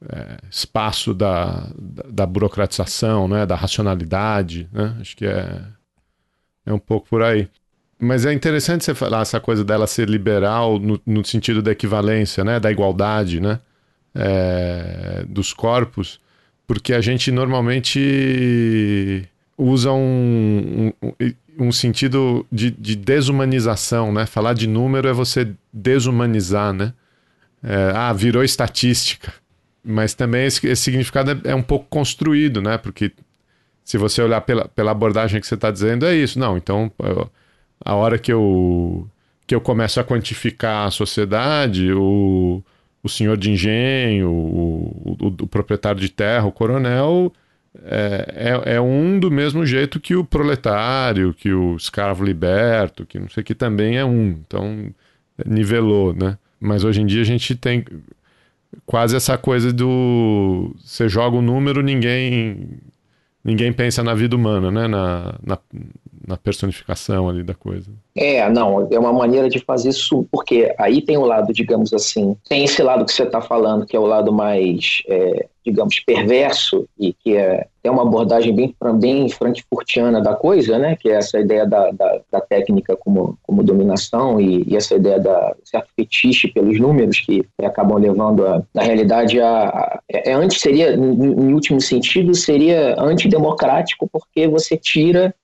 é, 0.06 0.38
espaço 0.50 1.12
da, 1.12 1.68
da, 1.76 2.02
da, 2.08 2.26
burocratização, 2.26 3.26
né, 3.26 3.44
da 3.44 3.56
racionalidade, 3.56 4.68
né? 4.72 4.96
Acho 5.00 5.16
que 5.16 5.26
é, 5.26 5.60
é 6.66 6.72
um 6.72 6.78
pouco 6.78 7.08
por 7.08 7.22
aí. 7.22 7.48
Mas 7.98 8.24
é 8.24 8.32
interessante 8.32 8.84
você 8.84 8.94
falar 8.94 9.22
essa 9.22 9.40
coisa 9.40 9.64
dela 9.64 9.86
ser 9.86 10.08
liberal 10.08 10.78
no, 10.78 11.00
no 11.04 11.24
sentido 11.24 11.60
da 11.60 11.72
equivalência, 11.72 12.44
né, 12.44 12.60
da 12.60 12.70
igualdade, 12.70 13.40
né, 13.40 13.58
é, 14.14 15.24
dos 15.28 15.52
corpos, 15.52 16.20
porque 16.66 16.92
a 16.92 17.00
gente 17.00 17.32
normalmente 17.32 19.28
usa 19.56 19.90
um, 19.90 20.92
um, 21.02 21.12
um 21.58 21.72
sentido 21.72 22.46
de, 22.52 22.70
de, 22.70 22.94
desumanização, 22.94 24.12
né? 24.12 24.26
Falar 24.26 24.52
de 24.54 24.68
número 24.68 25.08
é 25.08 25.12
você 25.12 25.50
desumanizar, 25.72 26.72
né? 26.72 26.92
É, 27.62 27.92
ah, 27.94 28.12
virou 28.12 28.44
estatística. 28.44 29.32
Mas 29.84 30.14
também 30.14 30.46
esse, 30.46 30.66
esse 30.66 30.82
significado 30.82 31.30
é, 31.30 31.50
é, 31.50 31.54
um 31.54 31.62
pouco 31.62 31.86
construído, 31.88 32.60
né? 32.60 32.78
Porque 32.78 33.12
se 33.84 33.96
você 33.96 34.20
olhar 34.22 34.40
pela, 34.42 34.68
pela 34.68 34.90
abordagem 34.90 35.40
que 35.40 35.46
você 35.46 35.54
está 35.54 35.70
dizendo, 35.70 36.06
é 36.06 36.14
isso. 36.14 36.38
Não, 36.38 36.56
então 36.56 36.90
eu, 36.98 37.30
a 37.84 37.94
hora 37.94 38.18
que 38.18 38.32
eu, 38.32 39.08
que 39.46 39.54
eu 39.54 39.60
começo 39.60 40.00
a 40.00 40.04
quantificar 40.04 40.86
a 40.86 40.90
sociedade, 40.90 41.92
o, 41.92 42.62
o 43.02 43.08
senhor 43.08 43.36
de 43.36 43.50
engenho, 43.50 44.30
o, 44.30 45.16
o, 45.20 45.26
o 45.26 45.46
proprietário 45.46 46.00
de 46.00 46.10
terra, 46.10 46.46
o 46.46 46.52
coronel, 46.52 47.32
é, 47.84 48.60
é, 48.64 48.74
é, 48.74 48.80
um 48.80 49.18
do 49.18 49.30
mesmo 49.30 49.64
jeito 49.64 50.00
que 50.00 50.16
o 50.16 50.24
proletário, 50.24 51.32
que 51.32 51.52
o 51.52 51.76
escravo 51.76 52.24
liberto, 52.24 53.06
que 53.06 53.18
não 53.18 53.28
sei 53.28 53.42
que 53.42 53.54
também 53.54 53.96
é 53.96 54.04
um. 54.04 54.30
Então, 54.46 54.92
nivelou, 55.46 56.12
né? 56.14 56.36
Mas 56.60 56.84
hoje 56.84 57.00
em 57.00 57.06
dia 57.06 57.22
a 57.22 57.24
gente 57.24 57.54
tem 57.54 57.84
quase 58.86 59.16
essa 59.16 59.36
coisa 59.38 59.72
do 59.72 60.74
você 60.84 61.08
joga 61.08 61.36
o 61.36 61.40
um 61.40 61.42
número, 61.42 61.82
ninguém 61.82 62.80
ninguém 63.44 63.72
pensa 63.72 64.02
na 64.02 64.14
vida 64.14 64.36
humana, 64.36 64.70
né? 64.70 64.86
Na, 64.88 65.38
na, 65.42 65.58
na, 66.28 66.36
personificação 66.36 67.28
ali 67.28 67.42
da 67.42 67.54
coisa. 67.54 67.90
É, 68.14 68.48
não, 68.50 68.88
é 68.90 68.98
uma 68.98 69.12
maneira 69.12 69.48
de 69.48 69.58
fazer 69.60 69.90
isso, 69.90 70.26
porque 70.30 70.74
aí 70.78 71.00
tem 71.00 71.16
o 71.16 71.24
lado, 71.24 71.52
digamos 71.52 71.92
assim, 71.92 72.36
tem 72.48 72.64
esse 72.64 72.82
lado 72.82 73.04
que 73.04 73.12
você 73.12 73.22
está 73.22 73.40
falando, 73.40 73.86
que 73.86 73.96
é 73.96 74.00
o 74.00 74.06
lado 74.06 74.32
mais, 74.32 75.02
é, 75.08 75.46
digamos, 75.64 76.00
perverso, 76.00 76.88
e 76.98 77.12
que 77.12 77.36
é, 77.36 77.66
é 77.84 77.90
uma 77.90 78.02
abordagem 78.02 78.54
bem, 78.54 78.74
bem 78.98 79.28
frankfurtiana 79.28 80.20
da 80.20 80.34
coisa, 80.34 80.78
né? 80.78 80.96
Que 80.96 81.10
é 81.10 81.14
essa 81.14 81.38
ideia 81.38 81.66
da, 81.66 81.90
da, 81.90 82.20
da 82.30 82.40
técnica 82.40 82.96
como, 82.96 83.38
como 83.42 83.62
dominação 83.62 84.40
e, 84.40 84.64
e, 84.66 84.76
essa 84.76 84.94
ideia 84.94 85.18
da 85.20 85.54
certo 85.64 85.88
fetiche 85.94 86.48
pelos 86.48 86.78
números 86.80 87.20
que 87.20 87.46
acabam 87.62 87.98
levando 87.98 88.46
a, 88.46 88.62
na 88.74 88.82
realidade, 88.82 89.40
a, 89.40 89.68
a 89.68 90.00
é, 90.08 90.32
antes 90.32 90.60
seria, 90.60 90.94
em 90.94 91.52
último 91.52 91.80
sentido, 91.80 92.34
seria 92.34 93.00
antidemocrático, 93.00 94.08
porque 94.10 94.48
você 94.48 94.76
tira 94.76 95.34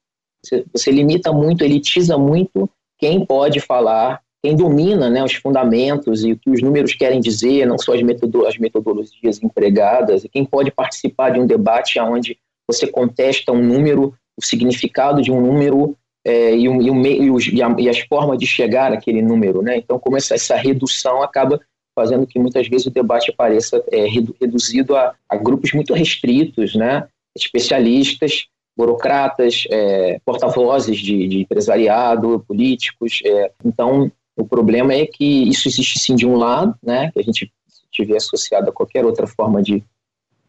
você, 0.73 0.91
limita 0.91 1.33
muito, 1.33 1.65
elitiza 1.65 2.17
muito 2.19 2.69
quem 2.99 3.25
pode 3.25 3.61
falar, 3.61 4.21
quem 4.43 4.55
domina 4.55 5.11
né, 5.11 5.23
os 5.23 5.35
fundamentos 5.35 6.25
e 6.25 6.33
o 6.33 6.39
que 6.39 6.51
os 6.51 6.63
números 6.63 6.95
querem 6.95 7.21
dizer, 7.21 7.67
não 7.67 7.79
só 7.79 7.95
as, 7.95 8.03
metodo 8.03 8.47
as 8.47 8.59
metodologias 8.59 9.43
empregadas, 9.43 10.25
e 10.25 10.29
quem 10.29 10.45
pode 10.45 10.71
participar 10.71 11.31
de 11.31 11.41
um 11.41 11.47
debate 11.47 11.99
onde 12.01 12.39
você 12.69 12.87
contesta 12.87 13.53
um 13.53 13.63
número, 13.63 14.15
o 14.39 14.45
significado 14.45 15.23
de 15.23 15.31
um 15.31 15.41
número 15.41 15.97
é, 16.27 16.57
e, 16.57 16.67
e, 16.67 17.25
e, 17.25 17.31
os, 17.31 17.47
a, 17.49 17.81
e, 17.81 17.89
as 17.89 17.99
formas 18.01 18.39
de 18.39 18.47
chegar 18.47 18.91
naquele 18.91 19.21
número. 19.21 19.63
Né? 19.63 19.77
Então, 19.77 19.99
como 19.99 20.17
essa, 20.17 20.35
essa 20.35 20.57
redução 20.57 21.23
acaba 21.23 21.61
fazendo 21.95 22.27
que 22.27 22.39
muitas 22.39 22.67
vezes 22.67 22.87
o 22.87 22.91
debate 22.91 23.33
pareça 23.33 23.83
é, 23.93 24.07
reduzido 24.41 24.97
a, 24.97 25.15
a, 25.29 25.37
grupos 25.37 25.73
muito 25.73 25.95
restritos, 25.95 26.75
né? 26.75 27.07
especialistas, 27.37 28.47
burocratas, 28.77 29.65
é, 29.71 30.21
porta-vozes 30.25 30.99
de, 30.99 31.29
de, 31.29 31.41
empresariado, 31.43 32.45
políticos. 32.47 33.21
É. 33.25 33.53
Então, 33.65 34.11
o 34.37 34.45
problema 34.45 34.93
é 34.93 35.07
que 35.07 35.49
isso 35.49 35.69
existe 35.69 35.99
sim 35.99 36.17
de 36.17 36.27
um 36.27 36.37
lado, 36.37 36.75
né, 36.83 37.11
que 37.13 37.21
a 37.21 37.23
gente 37.23 37.53
tiver 37.91 38.17
associado 38.17 38.69
a 38.69 38.73
qualquer 38.73 39.05
outra 39.05 39.27
forma 39.27 39.63
de, 39.63 39.83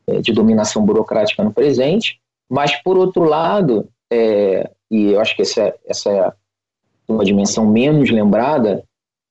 é, 0.08 0.20
de 0.20 0.34
dominação 0.34 0.84
burocrática 0.84 1.44
no 1.44 1.54
presente, 1.54 2.20
mas, 2.50 2.76
por 2.82 2.98
outro 2.98 3.24
lado, 3.24 3.88
é, 4.12 4.70
e 4.90 5.12
eu 5.12 5.20
acho 5.20 5.36
que 5.36 5.42
essa, 5.42 5.74
essa 5.86 6.12
é 6.12 6.34
uma 7.08 7.24
dimensão 7.24 7.66
menos 7.68 8.10
lembrada, 8.10 8.84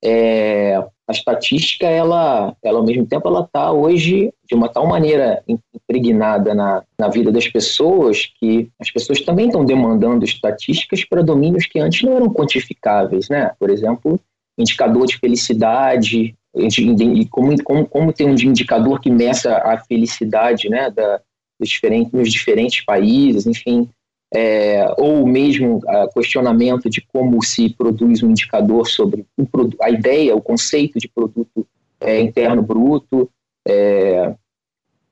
é, 0.03 0.85
a 1.07 1.13
estatística, 1.13 1.87
ela, 1.87 2.57
ela 2.63 2.79
ao 2.79 2.85
mesmo 2.85 3.07
tempo, 3.07 3.29
ela 3.29 3.43
está 3.43 3.71
hoje 3.71 4.33
de 4.47 4.55
uma 4.55 4.69
tal 4.69 4.87
maneira 4.87 5.43
impregnada 5.47 6.55
na, 6.55 6.83
na 6.99 7.09
vida 7.09 7.31
das 7.31 7.47
pessoas 7.47 8.33
que 8.41 8.71
as 8.81 8.91
pessoas 8.91 9.21
também 9.21 9.47
estão 9.47 9.65
demandando 9.65 10.25
estatísticas 10.25 11.05
para 11.05 11.23
domínios 11.23 11.67
que 11.67 11.79
antes 11.79 12.03
não 12.03 12.17
eram 12.17 12.33
quantificáveis, 12.33 13.29
né? 13.29 13.51
Por 13.59 13.71
exemplo, 13.71 14.19
indicador 14.59 15.07
de 15.07 15.19
felicidade, 15.19 16.35
e 16.57 17.27
como, 17.27 17.63
como, 17.63 17.87
como 17.87 18.13
tem 18.13 18.29
um 18.29 18.35
indicador 18.35 19.01
que 19.01 19.11
meça 19.11 19.57
a 19.57 19.77
felicidade, 19.79 20.69
né, 20.69 20.91
da, 20.91 21.21
dos 21.59 21.69
diferentes, 21.69 22.13
nos 22.13 22.33
diferentes 22.33 22.85
países, 22.85 23.47
enfim, 23.47 23.89
é, 24.35 24.93
ou 24.99 25.25
mesmo 25.25 25.77
uh, 25.77 26.13
questionamento 26.13 26.91
de 26.91 27.01
como 27.01 27.41
se 27.43 27.71
produz 27.71 28.21
um 28.23 28.31
indicador 28.31 28.89
sobre 28.89 29.25
um, 29.39 29.47
a 29.81 29.91
ideia, 29.91 30.35
o 30.35 30.43
conceito 30.43 30.99
de 30.99 31.09
produto 31.09 31.65
é, 32.01 32.21
interno 32.21 32.61
bruto, 32.61 33.31
é, 33.67 34.35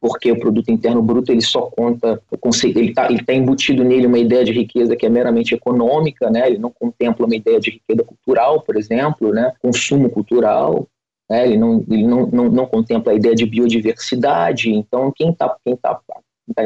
porque 0.01 0.33
o 0.33 0.41
produto 0.41 0.69
interno 0.71 1.01
bruto 1.01 1.31
ele 1.31 1.41
só 1.41 1.63
conta 1.63 2.21
ele 2.65 2.91
está 2.91 3.09
ele 3.09 3.23
tá 3.23 3.33
embutido 3.33 3.85
nele 3.85 4.09
uma 4.09 4.19
ideia 4.19 4.45
de 4.45 4.51
riqueza 4.51 4.97
que 4.97 5.07
é 5.07 5.09
meramente 5.09 5.55
econômica, 5.55 6.29
né? 6.29 6.49
Ele 6.49 6.59
não 6.59 6.71
contempla 6.71 7.25
uma 7.25 7.37
ideia 7.37 7.61
de 7.61 7.71
riqueza 7.71 8.03
cultural, 8.03 8.63
por 8.63 8.77
exemplo, 8.77 9.33
né? 9.33 9.53
Consumo 9.63 10.11
cultural, 10.11 10.89
né? 11.31 11.47
Ele 11.47 11.57
não 11.57 11.85
ele 11.89 12.05
não, 12.05 12.27
não, 12.27 12.49
não 12.49 12.67
contempla 12.67 13.13
a 13.13 13.15
ideia 13.15 13.37
de 13.37 13.47
biodiversidade. 13.47 14.73
Então 14.75 15.13
quem 15.15 15.31
está 15.31 15.57
quem 15.65 15.77
tá, 15.77 16.01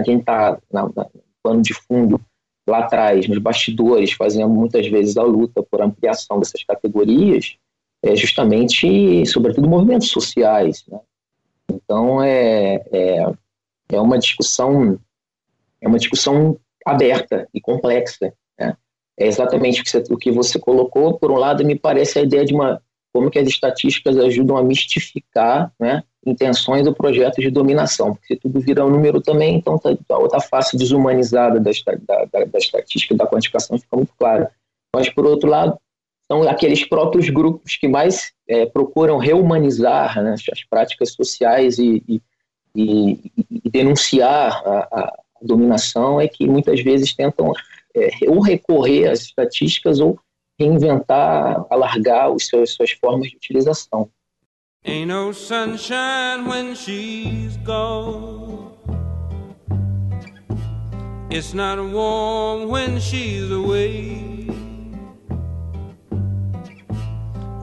quem 0.02 0.18
tá 0.18 0.58
no 0.72 0.94
plano 1.42 1.60
de 1.60 1.74
fundo 1.74 2.18
lá 2.66 2.80
atrás, 2.80 3.28
nos 3.28 3.38
bastidores, 3.38 4.12
fazendo 4.12 4.48
muitas 4.48 4.86
vezes 4.88 5.16
a 5.16 5.22
luta 5.22 5.62
por 5.62 5.80
ampliação 5.80 6.38
dessas 6.38 6.64
categorias, 6.64 7.56
é 8.02 8.14
justamente, 8.16 9.24
sobretudo, 9.26 9.68
movimentos 9.68 10.10
sociais. 10.10 10.84
Né? 10.88 10.98
Então, 11.70 12.22
é, 12.22 12.82
é, 12.92 13.32
é 13.90 14.00
uma 14.00 14.18
discussão 14.18 14.98
é 15.80 15.88
uma 15.88 15.98
discussão 15.98 16.58
aberta 16.84 17.48
e 17.52 17.60
complexa. 17.60 18.32
Né? 18.58 18.76
É 19.18 19.26
exatamente 19.26 19.80
o 19.80 19.84
que, 19.84 19.90
você, 19.90 20.04
o 20.10 20.16
que 20.16 20.30
você 20.30 20.58
colocou. 20.58 21.18
Por 21.18 21.30
um 21.30 21.36
lado, 21.36 21.64
me 21.64 21.78
parece 21.78 22.18
a 22.18 22.22
ideia 22.22 22.44
de 22.44 22.54
uma 22.54 22.82
como 23.16 23.30
que 23.30 23.38
as 23.38 23.48
estatísticas 23.48 24.18
ajudam 24.18 24.58
a 24.58 24.62
mistificar 24.62 25.72
né, 25.80 26.02
intenções 26.26 26.84
do 26.84 26.94
projeto 26.94 27.40
de 27.40 27.50
dominação, 27.50 28.14
porque 28.14 28.34
se 28.34 28.36
tudo 28.36 28.60
vira 28.60 28.84
um 28.84 28.90
número 28.90 29.22
também, 29.22 29.56
então 29.56 29.78
tá, 29.78 29.96
a 30.10 30.18
outra 30.18 30.38
face 30.38 30.76
desumanizada 30.76 31.58
da, 31.58 31.70
da, 32.30 32.44
da 32.44 32.58
estatística 32.58 33.14
da 33.14 33.26
quantificação 33.26 33.78
fica 33.78 33.96
muito 33.96 34.12
clara. 34.18 34.50
Mas, 34.94 35.08
por 35.08 35.24
outro 35.24 35.48
lado, 35.48 35.78
são 36.30 36.42
aqueles 36.46 36.84
próprios 36.84 37.30
grupos 37.30 37.76
que 37.76 37.88
mais 37.88 38.32
é, 38.46 38.66
procuram 38.66 39.16
reumanizar 39.16 40.22
né, 40.22 40.34
as 40.34 40.64
práticas 40.68 41.14
sociais 41.14 41.78
e, 41.78 42.04
e, 42.06 42.20
e, 42.74 43.32
e 43.64 43.70
denunciar 43.70 44.62
a, 44.66 44.88
a, 44.92 45.12
dominação 45.40 46.20
é 46.20 46.28
que 46.28 46.46
muitas 46.46 46.82
vezes 46.82 47.14
tentam 47.14 47.52
é, 47.94 48.10
ou 48.28 48.40
recorrer 48.40 49.08
às 49.08 49.20
estatísticas 49.20 50.00
ou 50.00 50.18
reinventar, 50.58 51.66
alargar 51.70 52.30
os 52.30 52.46
seus, 52.46 52.74
suas 52.74 52.90
formas 52.90 53.30
de 53.30 53.36
utilização. 53.36 54.10
Ain't 54.84 55.08
no 55.08 55.32
sunshine 55.32 56.46
when 56.46 56.74
she's 56.74 57.56
gone. 57.58 58.72
It's 61.28 61.52
not 61.52 61.78
warm 61.78 62.68
when 62.68 63.00
she's 63.00 63.50
away. 63.50 64.46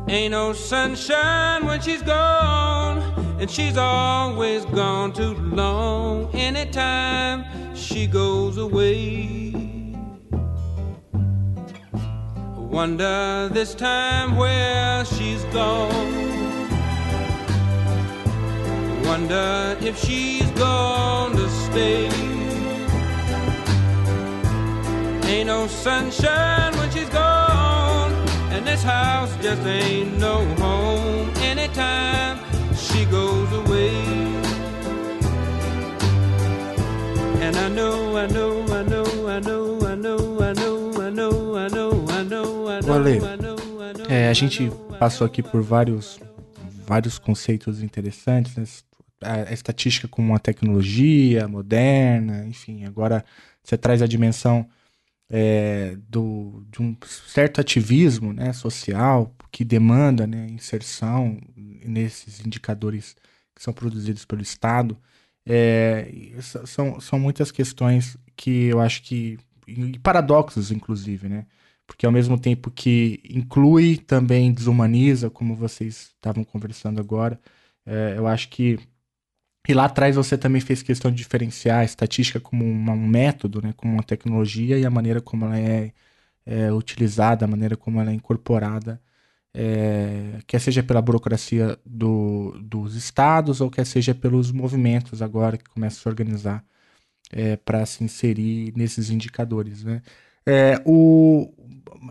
Ain't 0.10 0.32
no 0.32 0.54
sunshine 0.54 1.66
when 1.66 1.80
she's 1.82 2.04
gone, 2.04 3.02
and 3.40 3.50
she's 3.50 3.78
always 3.78 4.66
gone 4.66 5.14
too 5.14 5.34
long. 5.34 6.30
Anytime 6.36 7.46
she 7.74 8.06
goes 8.06 8.58
away, 8.58 9.63
wonder 12.74 13.50
this 13.54 13.76
time 13.76 14.36
where 14.36 15.06
she's 15.06 15.44
gone. 15.54 15.92
Wonder 19.06 19.78
if 19.80 19.96
she's 20.04 20.50
gonna 20.52 21.48
stay. 21.66 22.10
Ain't 25.30 25.48
no 25.48 25.68
sunshine 25.68 26.76
when 26.78 26.90
she's 26.90 27.10
gone, 27.10 28.12
and 28.52 28.66
this 28.66 28.82
house 28.82 29.32
just 29.40 29.62
ain't 29.68 30.18
no 30.18 30.44
home 30.56 31.30
anytime 31.42 32.40
she 32.76 33.06
goes 33.06 33.52
away. 33.54 33.94
And 37.46 37.56
I 37.56 37.70
know, 37.70 38.18
I 38.18 38.26
know, 38.26 38.64
I 38.80 38.82
know, 38.84 39.28
I 39.28 39.40
know, 39.40 39.73
Valeu. 42.86 43.22
É, 44.10 44.30
a 44.30 44.34
gente 44.34 44.70
passou 45.00 45.26
aqui 45.26 45.42
por 45.42 45.62
vários 45.62 46.20
vários 46.86 47.18
conceitos 47.18 47.82
interessantes, 47.82 48.56
né? 48.56 48.66
a, 49.22 49.54
estatística 49.54 50.08
como 50.08 50.30
uma 50.30 50.40
tecnologia 50.40 51.48
moderna, 51.48 52.46
enfim, 52.46 52.84
agora 52.86 53.24
você 53.64 53.78
traz 53.78 54.02
a 54.02 54.08
dimensão 54.08 54.68
é, 55.30 55.96
do, 56.10 56.66
de 56.70 56.82
um 56.82 56.96
certo 57.06 57.62
ativismo 57.62 58.34
né, 58.34 58.52
social 58.54 59.34
que 59.52 59.64
demanda 59.64 60.28
né, 60.28 60.48
inserção 60.50 61.40
nesses 61.56 62.46
indicadores 62.46 63.16
que 63.56 63.64
são 63.64 63.74
produzidos 63.74 64.26
pelo 64.26 64.42
Estado. 64.42 64.98
É, 65.46 66.12
são, 66.66 67.00
são 67.00 67.20
muitas 67.20 67.52
questões 67.52 68.18
que 68.36 68.66
eu 68.66 68.80
acho 68.80 69.04
que. 69.04 69.38
e 69.68 70.00
paradoxos, 70.00 70.72
inclusive, 70.72 71.30
né? 71.30 71.46
Porque 71.88 72.06
ao 72.06 72.12
mesmo 72.12 72.40
tempo 72.40 72.72
que 72.72 73.22
inclui, 73.30 73.98
também 73.98 74.54
desumaniza, 74.54 75.30
como 75.30 75.56
vocês 75.56 76.14
estavam 76.16 76.44
conversando 76.44 77.00
agora, 77.00 77.40
é, 77.86 78.16
eu 78.18 78.28
acho 78.28 78.50
que 78.50 78.80
e 79.68 79.74
lá 79.74 79.86
atrás 79.86 80.16
você 80.16 80.38
também 80.38 80.62
fez 80.62 80.84
questão 80.84 81.10
de 81.10 81.18
diferenciar 81.18 81.80
a 81.80 81.84
estatística 81.86 82.40
como 82.40 82.66
uma, 82.66 82.94
um 82.94 83.08
método, 83.08 83.62
né, 83.62 83.74
como 83.78 83.94
uma 83.94 84.04
tecnologia 84.04 84.78
e 84.78 84.86
a 84.86 84.90
maneira 84.90 85.22
como 85.22 85.46
ela 85.46 85.58
é, 85.58 85.94
é 86.46 86.72
utilizada, 86.74 87.46
a 87.46 87.48
maneira 87.48 87.78
como 87.78 88.02
ela 88.02 88.12
é 88.12 88.14
incorporada, 88.14 89.02
é, 89.54 90.40
quer 90.48 90.60
seja 90.60 90.84
pela 90.84 91.02
burocracia 91.02 91.78
do, 91.86 92.58
dos 92.62 92.96
estados 92.96 93.62
ou 93.62 93.70
quer 93.72 93.86
seja 93.86 94.16
pelos 94.16 94.52
movimentos 94.52 95.22
agora 95.22 95.58
que 95.58 95.70
começam 95.70 96.00
a 96.00 96.02
se 96.04 96.10
organizar 96.10 96.66
é, 97.32 97.58
para 97.58 97.86
se 97.86 98.04
inserir 98.04 98.74
nesses 98.78 99.10
indicadores. 99.10 99.84
Né? 99.84 100.02
É, 100.46 100.82
o, 100.86 101.52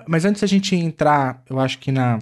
mas 0.08 0.24
antes 0.24 0.42
a 0.42 0.46
gente 0.46 0.74
entrar, 0.74 1.42
eu 1.48 1.58
acho 1.60 1.78
que 1.78 1.92
na 1.92 2.18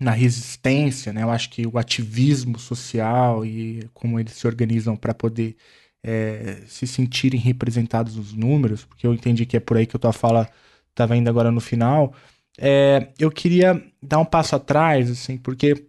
na 0.00 0.12
resistência, 0.12 1.12
né? 1.12 1.22
Eu 1.22 1.30
acho 1.30 1.50
que 1.50 1.66
o 1.66 1.78
ativismo 1.78 2.58
social 2.58 3.44
e 3.44 3.88
como 3.92 4.18
eles 4.18 4.32
se 4.32 4.46
organizam 4.46 4.96
para 4.96 5.12
poder 5.12 5.56
é, 6.02 6.62
se 6.66 6.86
sentirem 6.86 7.38
representados 7.38 8.16
nos 8.16 8.32
números, 8.32 8.84
porque 8.84 9.06
eu 9.06 9.12
entendi 9.14 9.44
que 9.46 9.56
é 9.56 9.60
por 9.60 9.76
aí 9.76 9.86
que 9.86 9.96
a 9.96 10.00
tua 10.00 10.12
fala 10.12 10.48
estava 10.90 11.16
indo 11.16 11.28
agora 11.28 11.50
no 11.50 11.60
final. 11.60 12.14
É, 12.58 13.08
eu 13.18 13.30
queria 13.30 13.82
dar 14.02 14.18
um 14.18 14.24
passo 14.24 14.56
atrás, 14.56 15.10
assim, 15.10 15.36
porque 15.38 15.86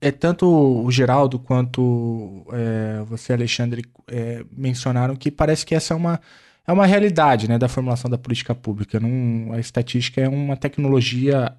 é 0.00 0.10
tanto 0.10 0.46
o 0.48 0.90
Geraldo 0.90 1.38
quanto 1.38 2.46
é, 2.52 3.02
você, 3.04 3.32
Alexandre, 3.32 3.84
é, 4.08 4.44
mencionaram 4.50 5.16
que 5.16 5.30
parece 5.30 5.66
que 5.66 5.74
essa 5.74 5.94
é 5.94 5.96
uma 5.96 6.20
é 6.66 6.72
uma 6.72 6.86
realidade 6.86 7.48
né, 7.48 7.58
da 7.58 7.68
formulação 7.68 8.10
da 8.10 8.18
política 8.18 8.54
pública. 8.54 9.00
Não, 9.00 9.52
a 9.52 9.60
estatística 9.60 10.20
é 10.20 10.28
uma 10.28 10.56
tecnologia 10.56 11.56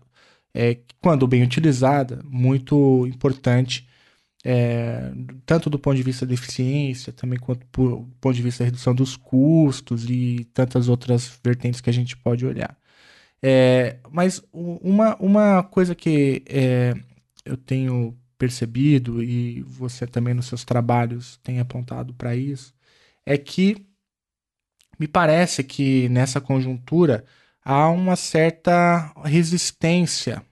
é, 0.54 0.78
quando 1.02 1.28
bem 1.28 1.44
utilizada, 1.44 2.22
muito 2.26 3.06
importante, 3.08 3.88
é, 4.46 5.12
tanto 5.46 5.70
do 5.70 5.80
ponto 5.80 5.96
de 5.96 6.04
vista 6.04 6.26
da 6.26 6.34
eficiência, 6.34 7.14
também 7.14 7.40
quanto 7.40 7.66
do 7.66 8.08
ponto 8.22 8.36
de 8.36 8.42
vista 8.42 8.64
da 8.64 8.66
redução 8.66 8.94
dos 8.96 9.16
custos 9.18 10.06
e 10.10 10.46
tantas 10.54 10.90
outras 10.90 11.40
vertentes 11.44 11.82
que 11.82 11.90
a 11.90 11.94
gente 11.94 12.16
pode 12.18 12.46
olhar. 12.46 12.78
É, 13.42 14.00
mas 14.12 14.42
uma, 14.54 15.16
uma 15.18 15.64
coisa 15.64 15.96
que 15.96 16.44
é, 16.48 16.94
eu 17.46 17.58
tenho 17.58 18.18
percebido, 18.38 19.24
e 19.24 19.62
você 19.64 20.08
também 20.08 20.34
nos 20.34 20.48
seus 20.48 20.64
trabalhos 20.66 21.38
tem 21.44 21.60
apontado 21.60 22.14
para 22.14 22.36
isso, 22.36 22.74
é 23.26 23.38
que 23.38 23.86
me 25.00 25.08
parece 25.08 25.64
que 25.64 26.08
nessa 26.10 26.40
conjuntura 26.42 27.26
há 27.64 27.90
uma 27.90 28.16
certa 28.16 29.14
resistência 29.24 30.44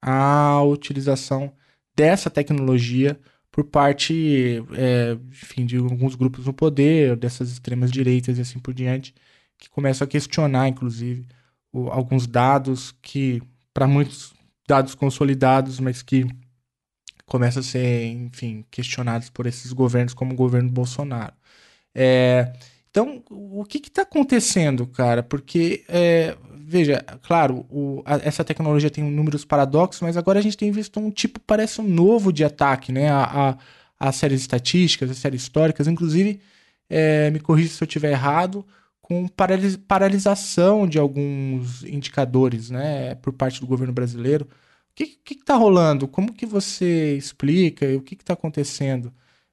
à 0.00 0.62
utilização 0.62 1.52
dessa 1.94 2.30
tecnologia 2.30 3.18
por 3.50 3.64
parte, 3.64 4.64
é, 4.74 5.12
enfim, 5.28 5.66
de 5.66 5.76
alguns 5.76 6.14
grupos 6.14 6.46
no 6.46 6.54
poder, 6.54 7.16
dessas 7.16 7.50
extremas 7.52 7.90
direitas 7.92 8.38
e 8.38 8.40
assim 8.40 8.58
por 8.58 8.72
diante, 8.72 9.14
que 9.58 9.68
começam 9.68 10.06
a 10.06 10.08
questionar, 10.08 10.68
inclusive, 10.68 11.26
o, 11.70 11.88
alguns 11.90 12.26
dados 12.26 12.92
que, 13.02 13.42
para 13.74 13.86
muitos, 13.86 14.32
dados 14.66 14.94
consolidados, 14.94 15.78
mas 15.80 16.02
que 16.02 16.26
começam 17.26 17.60
a 17.60 17.62
ser, 17.62 18.06
enfim, 18.06 18.64
questionados 18.70 19.28
por 19.28 19.46
esses 19.46 19.72
governos, 19.72 20.14
como 20.14 20.32
o 20.32 20.36
governo 20.36 20.70
Bolsonaro. 20.70 21.34
É, 21.94 22.54
então, 22.92 23.22
o 23.30 23.64
que 23.64 23.78
está 23.78 24.02
acontecendo, 24.02 24.86
cara? 24.86 25.22
Porque 25.22 25.82
é, 25.88 26.36
veja, 26.58 27.02
claro, 27.22 27.66
o, 27.70 28.02
a, 28.04 28.16
essa 28.16 28.44
tecnologia 28.44 28.90
tem 28.90 29.02
números 29.02 29.46
paradoxos, 29.46 30.02
mas 30.02 30.14
agora 30.16 30.38
a 30.38 30.42
gente 30.42 30.58
tem 30.58 30.70
visto 30.70 31.00
um 31.00 31.10
tipo, 31.10 31.40
parece 31.40 31.80
um 31.80 31.88
novo 31.88 32.30
de 32.30 32.44
ataque, 32.44 32.92
né? 32.92 33.10
A, 33.10 33.56
a, 33.98 34.08
a 34.08 34.12
séries 34.12 34.42
estatísticas, 34.42 35.10
as 35.10 35.16
séries 35.16 35.42
históricas, 35.42 35.88
inclusive, 35.88 36.40
é, 36.88 37.30
me 37.30 37.40
corrija 37.40 37.70
se 37.70 37.82
eu 37.82 37.86
estiver 37.86 38.10
errado, 38.12 38.66
com 39.00 39.26
paralis, 39.28 39.76
paralisação 39.76 40.86
de 40.86 40.98
alguns 40.98 41.82
indicadores, 41.84 42.70
né, 42.70 43.14
por 43.16 43.32
parte 43.32 43.60
do 43.60 43.66
governo 43.66 43.92
brasileiro. 43.92 44.46
O 44.92 44.94
que 44.94 45.18
está 45.30 45.54
rolando? 45.56 46.06
Como 46.08 46.32
que 46.34 46.44
você 46.46 47.16
explica? 47.16 47.86
O 47.96 48.02
que 48.02 48.14
está 48.14 48.34
acontecendo? 48.34 49.12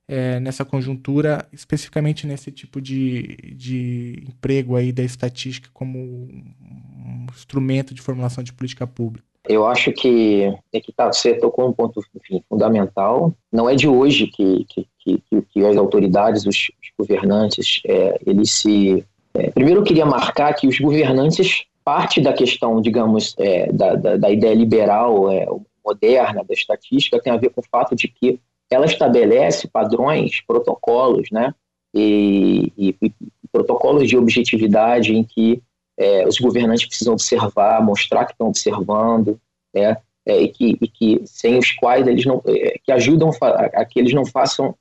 É, 0.10 0.40
nessa 0.40 0.66
conjuntura, 0.66 1.48
especificamente 1.54 2.26
nesse 2.26 2.52
tipo 2.52 2.82
de, 2.82 3.38
de 3.56 4.24
emprego 4.28 4.76
aí 4.76 4.92
da 4.92 5.04
estatística 5.04 5.70
como 5.72 6.00
um 6.00 7.28
instrumento 7.32 7.94
de 7.94 8.02
formulação 8.02 8.44
de 8.44 8.52
política 8.52 8.88
pública? 8.88 9.24
Eu 9.48 9.68
acho 9.68 9.92
que, 9.92 10.52
é 10.74 10.80
que 10.80 10.92
tá, 10.92 11.12
você 11.12 11.36
tocou 11.36 11.70
um 11.70 11.74
ponto 11.74 12.02
enfim, 12.16 12.44
fundamental. 12.50 13.34
Não 13.52 13.70
é 13.70 13.76
de 13.76 13.88
hoje 13.88 14.28
que, 14.28 14.66
que, 14.68 14.88
que, 15.00 15.42
que 15.42 15.66
as 15.66 15.78
autoridades, 15.78 16.46
os, 16.46 16.72
os 16.82 16.92
governantes, 16.98 17.82
é, 17.86 18.20
eles 18.26 18.52
se. 18.52 19.06
É, 19.34 19.52
primeiro, 19.52 19.82
eu 19.82 19.84
queria 19.84 20.06
marcar 20.06 20.54
que 20.54 20.68
os 20.68 20.80
governantes, 20.80 21.66
parte 21.84 22.20
da 22.20 22.34
questão, 22.34 22.82
digamos, 22.82 23.36
é, 23.38 23.72
da, 23.72 23.96
da, 23.96 24.18
da, 24.18 24.32
ideia 24.32 24.54
liberal 24.54 25.32
é, 25.32 25.48
moderna 25.86 26.44
da 26.44 26.54
estatística 26.54 27.22
tem 27.22 27.32
a 27.32 27.38
ver 27.38 27.50
com 27.50 27.62
o 27.62 27.70
fato 27.72 27.96
de 27.96 28.08
que 28.08 28.40
ela 28.70 28.86
estabelece 28.86 29.68
padrões, 29.68 30.42
protocolos, 30.42 31.30
né? 31.32 31.54
E, 31.94 32.72
e, 32.78 32.96
e 33.02 33.14
protocolos 33.52 34.08
de 34.08 34.16
objetividade 34.16 35.16
em 35.16 35.24
que 35.24 35.62
é, 35.98 36.28
os 36.28 36.38
governantes 36.38 36.86
precisam 36.86 37.14
observar, 37.14 37.84
mostrar 37.84 38.26
que 38.26 38.32
estão 38.32 38.48
observando, 38.48 39.40
né? 39.74 39.98
É, 40.26 40.42
e, 40.42 40.50
que, 40.50 40.78
e 40.80 40.88
que 40.88 41.22
sem 41.26 41.58
os 41.58 41.72
quais 41.72 42.06
eles 42.06 42.26
não, 42.26 42.42
é, 42.46 42.78
que 42.84 42.92
ajudam 42.92 43.32
a, 43.42 43.86
que 43.86 44.00
eles 44.00 44.14
não 44.14 44.26
façam, 44.26 44.76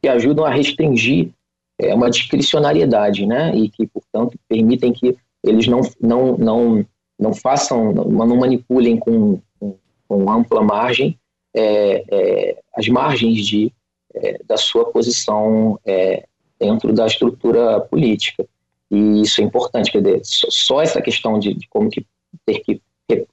que 0.00 0.08
ajudam 0.08 0.44
a 0.44 0.50
restringir 0.50 1.30
é, 1.78 1.94
uma 1.94 2.08
discricionariedade, 2.08 3.26
né? 3.26 3.54
E 3.54 3.68
que 3.68 3.86
portanto 3.86 4.38
permitem 4.48 4.92
que 4.92 5.16
eles 5.44 5.66
não 5.66 5.80
não 6.00 6.36
não 6.38 6.86
não 7.18 7.34
façam, 7.34 7.92
não 7.92 8.36
manipulem 8.36 8.96
com, 8.96 9.38
com, 9.58 9.76
com 10.08 10.30
ampla 10.30 10.62
margem 10.62 11.19
é, 11.54 12.04
é, 12.10 12.58
as 12.76 12.88
margens 12.88 13.46
de, 13.46 13.72
é, 14.14 14.40
da 14.44 14.56
sua 14.56 14.90
posição 14.90 15.78
é, 15.84 16.24
dentro 16.58 16.92
da 16.92 17.06
estrutura 17.06 17.80
política. 17.80 18.46
E 18.90 19.22
isso 19.22 19.40
é 19.40 19.44
importante, 19.44 19.90
quer 19.90 20.02
dizer, 20.02 20.20
só 20.24 20.82
essa 20.82 21.00
questão 21.00 21.38
de, 21.38 21.54
de 21.54 21.68
como 21.68 21.88
que 21.88 22.04
ter 22.44 22.60
que 22.60 22.80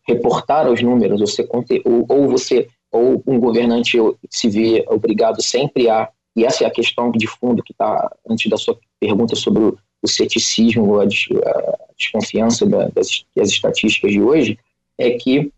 reportar 0.08 0.70
os 0.70 0.82
números, 0.82 1.20
você, 1.20 1.48
ou, 1.86 2.06
ou 2.08 2.30
você 2.30 2.68
ou 2.92 3.22
um 3.28 3.40
governante 3.40 3.98
se 4.30 4.50
vê 4.50 4.84
obrigado 4.88 5.42
sempre 5.42 5.90
a, 5.90 6.10
e 6.36 6.46
essa 6.46 6.64
é 6.64 6.68
a 6.68 6.72
questão 6.72 7.12
de 7.12 7.28
fundo 7.28 7.64
que 7.64 7.74
está 7.74 8.12
antes 8.28 8.50
da 8.50 8.58
sua 8.58 8.78
pergunta 9.00 9.36
sobre 9.36 9.64
o, 9.64 9.78
o 10.02 10.08
ceticismo, 10.08 11.00
a, 11.00 11.04
a 11.04 11.08
desconfiança 11.98 12.66
da, 12.66 12.88
das, 12.90 13.26
das 13.36 13.50
estatísticas 13.50 14.12
de 14.12 14.22
hoje, 14.22 14.60
é 14.98 15.12
que 15.12 15.52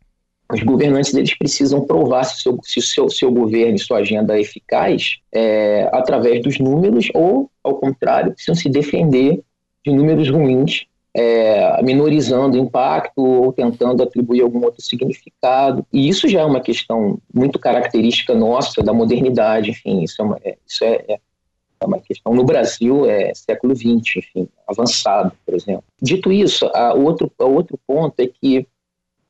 os 0.52 0.64
governantes 0.64 1.14
eles 1.14 1.38
precisam 1.38 1.86
provar 1.86 2.24
se, 2.24 2.42
seu, 2.42 2.60
se 2.64 2.80
o 2.80 2.82
seu, 2.82 3.10
seu 3.10 3.32
governo 3.32 3.76
e 3.76 3.80
sua 3.80 4.00
agenda 4.00 4.38
é 4.38 4.42
eficaz 4.42 5.20
é, 5.32 5.88
através 5.94 6.42
dos 6.42 6.60
números 6.60 7.10
ou, 7.14 7.50
ao 7.64 7.76
contrário, 7.76 8.34
precisam 8.34 8.56
se 8.56 8.68
defender 8.68 9.42
de 9.86 9.92
números 9.94 10.30
ruins 10.30 10.88
é, 11.14 11.82
minorizando 11.84 12.58
o 12.58 12.62
impacto 12.62 13.22
ou 13.22 13.54
tentando 13.54 14.04
atribuir 14.04 14.42
algum 14.42 14.64
outro 14.64 14.82
significado. 14.82 15.86
E 15.92 16.08
isso 16.08 16.28
já 16.28 16.42
é 16.42 16.46
uma 16.46 16.62
questão 16.62 17.20
muito 17.34 17.60
característica 17.60 18.34
nossa 18.34 18.82
da 18.82 18.94
modernidade, 18.94 19.72
enfim, 19.72 20.04
isso 20.04 20.22
é, 20.22 20.26
uma, 20.26 20.40
é, 20.44 20.58
isso 20.66 20.84
é, 20.84 21.06
é, 21.08 21.20
é 21.80 21.86
uma 21.86 22.00
questão 22.00 22.34
no 22.34 22.44
Brasil, 22.44 23.10
é 23.10 23.34
século 23.34 23.76
XX, 23.76 24.18
enfim, 24.18 24.48
avançado, 24.68 25.32
por 25.46 25.56
exemplo. 25.56 25.84
Dito 26.02 26.32
isso, 26.32 26.66
a 26.74 26.94
outro, 26.94 27.32
outro 27.38 27.80
ponto 27.86 28.20
é 28.20 28.28
que 28.28 28.68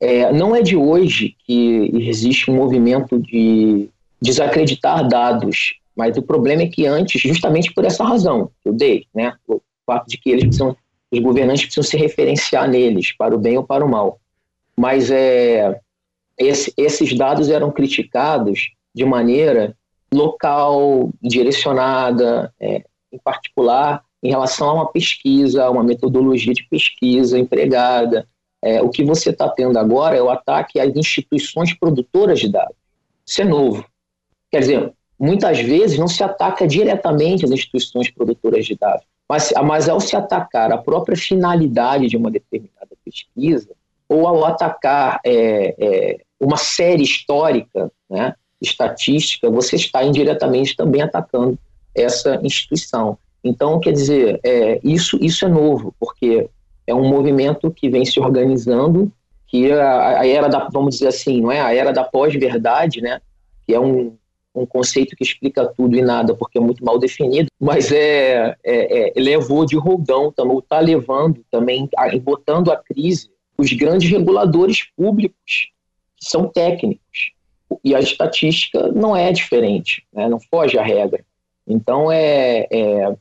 é, 0.00 0.32
não 0.32 0.56
é 0.56 0.62
de 0.62 0.76
hoje 0.76 1.36
que 1.46 1.90
existe 1.94 2.50
um 2.50 2.56
movimento 2.56 3.18
de 3.18 3.88
desacreditar 4.20 5.06
dados, 5.06 5.74
mas 5.94 6.16
o 6.16 6.22
problema 6.22 6.62
é 6.62 6.66
que 6.66 6.86
antes, 6.86 7.20
justamente 7.20 7.72
por 7.72 7.84
essa 7.84 8.04
razão 8.04 8.50
que 8.62 8.68
eu 8.68 8.72
dei, 8.72 9.06
né, 9.14 9.34
o 9.46 9.60
fato 9.86 10.08
de 10.08 10.16
que 10.16 10.30
eles 10.30 10.44
precisam 10.44 10.76
os 11.10 11.18
governantes 11.18 11.64
precisam 11.64 11.82
se 11.82 11.96
referenciar 11.96 12.68
neles, 12.68 13.12
para 13.12 13.34
o 13.34 13.38
bem 13.38 13.56
ou 13.58 13.64
para 13.64 13.84
o 13.84 13.90
mal. 13.90 14.20
Mas 14.76 15.10
é, 15.10 15.80
esse, 16.38 16.72
esses 16.76 17.16
dados 17.16 17.48
eram 17.48 17.70
criticados 17.72 18.70
de 18.94 19.04
maneira 19.04 19.76
local, 20.12 21.10
direcionada, 21.20 22.52
é, 22.60 22.84
em 23.12 23.18
particular 23.18 24.04
em 24.22 24.28
relação 24.28 24.68
a 24.68 24.74
uma 24.74 24.92
pesquisa, 24.92 25.64
a 25.64 25.70
uma 25.70 25.82
metodologia 25.82 26.52
de 26.52 26.64
pesquisa 26.64 27.38
empregada. 27.38 28.28
É, 28.62 28.82
o 28.82 28.90
que 28.90 29.02
você 29.04 29.30
está 29.30 29.48
tendo 29.48 29.78
agora 29.78 30.16
é 30.16 30.22
o 30.22 30.30
ataque 30.30 30.78
às 30.78 30.94
instituições 30.94 31.72
produtoras 31.74 32.38
de 32.40 32.48
dados. 32.48 32.76
Isso 33.26 33.40
é 33.40 33.44
novo. 33.44 33.84
Quer 34.50 34.60
dizer, 34.60 34.92
muitas 35.18 35.60
vezes 35.60 35.98
não 35.98 36.08
se 36.08 36.22
ataca 36.22 36.66
diretamente 36.66 37.44
as 37.44 37.50
instituições 37.50 38.10
produtoras 38.10 38.66
de 38.66 38.76
dados, 38.76 39.04
mas, 39.28 39.52
mas 39.64 39.88
ao 39.88 40.00
se 40.00 40.16
atacar 40.16 40.72
a 40.72 40.78
própria 40.78 41.16
finalidade 41.16 42.08
de 42.08 42.16
uma 42.16 42.30
determinada 42.30 42.90
pesquisa, 43.04 43.70
ou 44.08 44.26
ao 44.26 44.44
atacar 44.44 45.20
é, 45.24 45.74
é, 45.78 46.20
uma 46.40 46.56
série 46.56 47.04
histórica, 47.04 47.92
né, 48.08 48.34
estatística, 48.60 49.48
você 49.48 49.76
está 49.76 50.02
indiretamente 50.02 50.76
também 50.76 51.00
atacando 51.00 51.56
essa 51.94 52.40
instituição. 52.42 53.16
Então, 53.42 53.78
quer 53.78 53.92
dizer, 53.92 54.40
é, 54.42 54.80
isso, 54.82 55.18
isso 55.22 55.44
é 55.44 55.48
novo, 55.48 55.94
porque 55.98 56.50
é 56.90 56.94
um 56.94 57.08
movimento 57.08 57.70
que 57.70 57.88
vem 57.88 58.04
se 58.04 58.18
organizando, 58.18 59.10
que 59.46 59.70
a, 59.72 60.20
a 60.20 60.26
era 60.26 60.48
da, 60.48 60.68
vamos 60.72 60.94
dizer 60.94 61.08
assim, 61.08 61.40
não 61.40 61.50
é 61.50 61.60
a 61.60 61.74
era 61.74 61.92
da 61.92 62.04
pós-verdade, 62.04 63.00
né, 63.00 63.20
que 63.66 63.74
é 63.74 63.80
um, 63.80 64.16
um 64.54 64.66
conceito 64.66 65.16
que 65.16 65.24
explica 65.24 65.66
tudo 65.66 65.96
e 65.96 66.02
nada, 66.02 66.34
porque 66.34 66.58
é 66.58 66.60
muito 66.60 66.84
mal 66.84 66.98
definido, 66.98 67.48
mas 67.60 67.90
é, 67.92 68.56
é, 68.64 69.18
é 69.18 69.20
levou 69.20 69.64
de 69.64 69.76
roldão, 69.76 70.32
também 70.32 70.58
está 70.58 70.80
levando 70.80 71.44
também, 71.50 71.88
botando 72.22 72.70
a 72.70 72.76
crise 72.76 73.30
os 73.60 73.72
grandes 73.74 74.10
reguladores 74.10 74.84
públicos, 74.96 75.70
que 76.16 76.24
são 76.24 76.48
técnicos. 76.48 77.32
E 77.84 77.94
a 77.94 78.00
estatística 78.00 78.88
não 78.88 79.14
é 79.14 79.30
diferente, 79.32 80.02
né? 80.12 80.28
não 80.28 80.40
foge 80.40 80.78
à 80.78 80.82
regra. 80.82 81.24
Então, 81.66 82.10
é, 82.10 82.66
é 82.70 83.14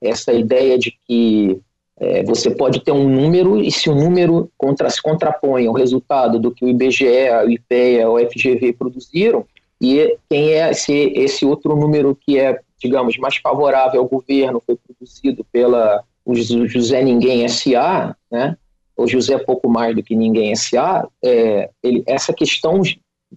essa 0.00 0.32
ideia 0.32 0.78
de 0.78 0.92
que 1.06 1.60
é, 2.02 2.24
você 2.24 2.50
pode 2.50 2.80
ter 2.80 2.90
um 2.90 3.08
número 3.08 3.60
e 3.60 3.70
se 3.70 3.88
o 3.88 3.94
número 3.94 4.50
contra, 4.58 4.90
se 4.90 5.00
contrapõe 5.00 5.68
ao 5.68 5.72
resultado 5.72 6.36
do 6.36 6.50
que 6.50 6.64
o 6.64 6.68
IBGE, 6.68 7.06
o 7.46 7.48
IPEA, 7.48 8.10
o 8.10 8.18
FGV 8.18 8.72
produziram, 8.72 9.46
e 9.80 10.18
quem 10.28 10.50
é 10.50 10.68
esse, 10.68 10.92
esse 11.14 11.46
outro 11.46 11.76
número 11.76 12.18
que 12.20 12.40
é, 12.40 12.58
digamos, 12.80 13.16
mais 13.18 13.36
favorável 13.36 14.00
ao 14.00 14.08
governo, 14.08 14.60
foi 14.66 14.76
produzido 14.76 15.46
pela 15.52 16.02
o 16.24 16.34
José 16.34 17.02
Ninguém 17.02 17.48
SA, 17.48 18.16
né? 18.28 18.56
o 18.96 19.06
José 19.06 19.38
Pouco 19.38 19.68
Mais 19.68 19.94
do 19.94 20.02
que 20.02 20.16
Ninguém 20.16 20.56
SA, 20.56 21.08
é, 21.24 21.70
ele, 21.84 22.02
essa 22.04 22.32
questão, 22.32 22.82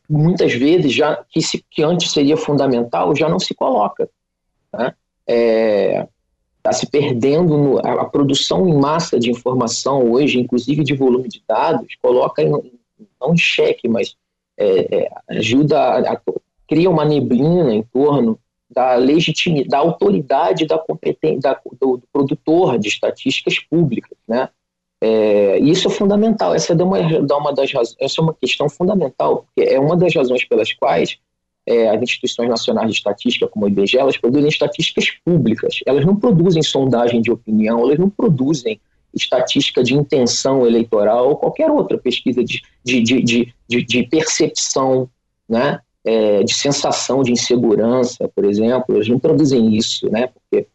muitas 0.10 0.54
vezes, 0.54 0.92
já 0.92 1.24
que, 1.30 1.40
se, 1.40 1.64
que 1.70 1.84
antes 1.84 2.12
seria 2.12 2.36
fundamental, 2.36 3.16
já 3.16 3.30
não 3.30 3.40
se 3.40 3.54
coloca. 3.54 4.10
Né? 4.74 4.94
É, 5.28 6.08
está 6.66 6.74
se 6.74 6.88
perdendo 6.88 7.58
no, 7.58 7.78
a, 7.80 8.02
a, 8.02 8.06
produção 8.06 8.68
em 8.68 8.76
massa 8.76 9.20
de 9.20 9.30
informação 9.30 10.12
hoje, 10.12 10.40
inclusive 10.40 10.84
de 10.84 10.96
volume 10.96 11.28
de 11.30 11.44
dados, 11.48 11.96
coloca 12.02 12.42
em, 12.42 12.50
não 12.50 13.34
em 13.34 13.38
xeque, 13.38 13.88
mas 13.88 14.16
é, 14.58 15.04
é, 15.04 15.12
ajuda 15.30 15.80
a, 15.80 16.14
a, 16.14 16.22
cria 16.68 16.90
uma 16.90 17.06
neblina 17.06 17.72
em 17.74 17.84
torno 17.84 18.40
da 18.68 18.96
legitimidade, 18.96 19.70
da 19.70 19.78
autoridade 19.78 20.66
da 20.66 20.80
competência 20.80 21.42
da, 21.42 21.62
do, 21.80 21.98
do, 21.98 22.04
produtor 22.12 22.80
de 22.80 22.88
estatísticas 22.88 23.60
públicas, 23.60 24.18
né? 24.28 24.50
É, 25.02 25.60
isso 25.60 25.88
é 25.88 25.92
fundamental. 25.92 26.56
Essa 26.56 26.74
é 26.74 26.84
uma, 26.84 26.98
uma 26.98 27.54
das 27.54 27.72
essa 28.00 28.20
é 28.20 28.24
uma 28.24 28.34
questão 28.34 28.68
fundamental, 28.68 29.46
porque 29.46 29.70
é 29.70 29.80
uma 29.80 29.96
das 29.96 30.16
razões 30.16 30.44
pelas 30.46 30.74
quais 30.74 31.20
é, 31.68 31.90
as 31.90 32.02
instituições 32.02 32.50
nacionais 32.50 32.92
de 32.92 32.98
estatística, 32.98 33.48
como 33.48 33.66
o 33.66 33.70
IBGE, 33.70 33.98
elas 33.98 34.18
produzem 34.18 34.48
estatísticas 34.48 35.12
públicas. 35.24 35.80
Elas 35.86 36.06
não 36.06 36.16
produzem 36.16 36.62
sondagem 36.62 37.22
de 37.22 37.32
opinião, 37.32 37.82
elas 37.82 37.98
não 37.98 38.10
produzem 38.10 38.80
estatística 39.14 39.84
de 39.84 39.94
intenção 39.94 40.66
eleitoral 40.66 41.30
ou 41.30 41.36
qualquer 41.38 41.72
outra 41.72 41.98
pesquisa 41.98 42.44
de, 42.44 42.62
de, 42.84 43.02
de, 43.02 43.54
de, 43.68 43.84
de 43.84 44.04
percepção 44.04 45.10
né, 45.48 45.80
é, 46.04 46.44
de 46.44 46.54
sensação 46.54 47.24
de 47.24 47.32
insegurança, 47.32 48.30
por 48.36 48.46
exemplo. 48.46 48.96
Eles 48.96 49.08
não 49.08 49.18
produzem 49.18 49.76
isso, 49.76 50.10
né, 50.12 50.28
porque 50.28 50.68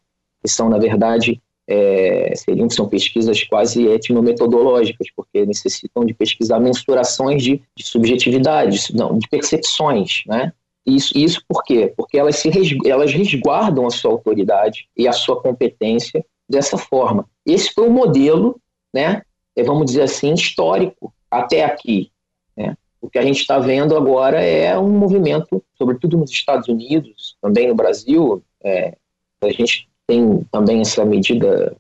são, 0.47 0.69
na 0.69 0.79
verdade, 0.79 1.41
é, 1.69 2.33
seriam 2.35 2.69
são 2.69 2.89
pesquisas 2.89 3.45
quase 3.45 3.87
etnometodológicas, 3.87 5.07
porque 5.15 5.47
necessitam 5.47 6.05
de 6.05 6.13
pesquisar 6.15 6.59
mensurações 6.59 7.43
de, 7.43 7.63
de 7.77 7.85
subjetividade, 7.85 8.93
não, 8.93 9.17
de 9.17 9.29
percepções, 9.29 10.23
né? 10.27 10.53
Isso, 10.87 11.17
isso 11.17 11.43
por 11.47 11.63
quê? 11.63 11.93
Porque 11.97 12.19
elas, 12.19 12.37
se, 12.37 12.51
elas 12.87 13.13
resguardam 13.13 13.87
a 13.87 13.91
sua 13.91 14.11
autoridade 14.11 14.89
e 14.97 15.07
a 15.07 15.13
sua 15.13 15.41
competência 15.41 16.25
dessa 16.49 16.79
forma. 16.79 17.29
Esse 17.47 17.73
foi 17.73 17.87
o 17.87 17.93
modelo, 17.93 18.61
né, 18.93 19.23
é, 19.55 19.63
vamos 19.63 19.87
dizer 19.87 20.03
assim, 20.03 20.33
histórico 20.33 21.13
até 21.31 21.65
aqui. 21.65 22.11
Né? 22.57 22.77
O 23.01 23.09
que 23.09 23.19
a 23.19 23.23
gente 23.23 23.41
está 23.41 23.59
vendo 23.59 23.97
agora 23.97 24.43
é 24.43 24.77
um 24.79 24.91
movimento, 24.91 25.63
sobretudo 25.77 26.17
nos 26.17 26.31
Estados 26.31 26.69
Unidos, 26.69 27.37
também 27.41 27.69
no 27.69 27.75
Brasil, 27.75 28.43
é, 28.63 28.97
a 29.43 29.51
gente 29.51 29.89
tem 30.07 30.45
também 30.51 30.81
essa 30.81 31.05
medida 31.05 31.77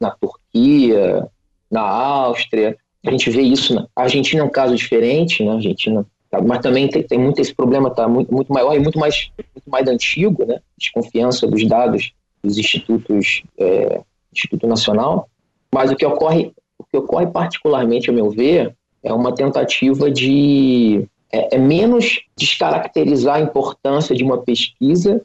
na 0.00 0.10
Turquia, 0.10 1.28
na 1.70 1.82
Áustria, 1.82 2.76
a 3.06 3.10
gente 3.10 3.28
vê 3.30 3.42
isso, 3.42 3.74
na 3.74 3.86
Argentina 3.94 4.42
é 4.42 4.44
um 4.44 4.50
caso 4.50 4.74
diferente, 4.74 5.44
né? 5.44 5.50
A 5.50 5.54
Argentina, 5.54 6.06
tá, 6.36 6.42
mas 6.42 6.58
também 6.60 6.88
tem, 6.88 7.02
tem 7.02 7.18
muito 7.18 7.40
esse 7.40 7.54
problema, 7.54 7.88
está 7.88 8.08
muito, 8.08 8.32
muito 8.32 8.52
maior 8.52 8.74
e 8.74 8.80
muito 8.80 8.98
mais, 8.98 9.30
muito 9.54 9.70
mais 9.70 9.88
antigo, 9.88 10.44
né? 10.44 10.60
Desconfiança 10.76 11.46
dos 11.46 11.66
dados 11.66 12.12
dos 12.42 12.58
institutos 12.58 13.42
é, 13.58 14.00
Instituto 14.32 14.66
Nacional, 14.66 15.28
mas 15.72 15.90
o 15.90 15.96
que 15.96 16.04
ocorre, 16.04 16.52
o 16.78 16.84
que 16.84 16.96
ocorre 16.96 17.26
particularmente, 17.26 18.10
a 18.10 18.12
meu 18.12 18.30
ver, 18.30 18.74
é 19.02 19.12
uma 19.12 19.34
tentativa 19.34 20.10
de 20.10 21.06
é, 21.32 21.56
é 21.56 21.58
menos 21.58 22.20
descaracterizar 22.36 23.36
a 23.36 23.40
importância 23.40 24.14
de 24.14 24.24
uma 24.24 24.38
pesquisa 24.38 25.20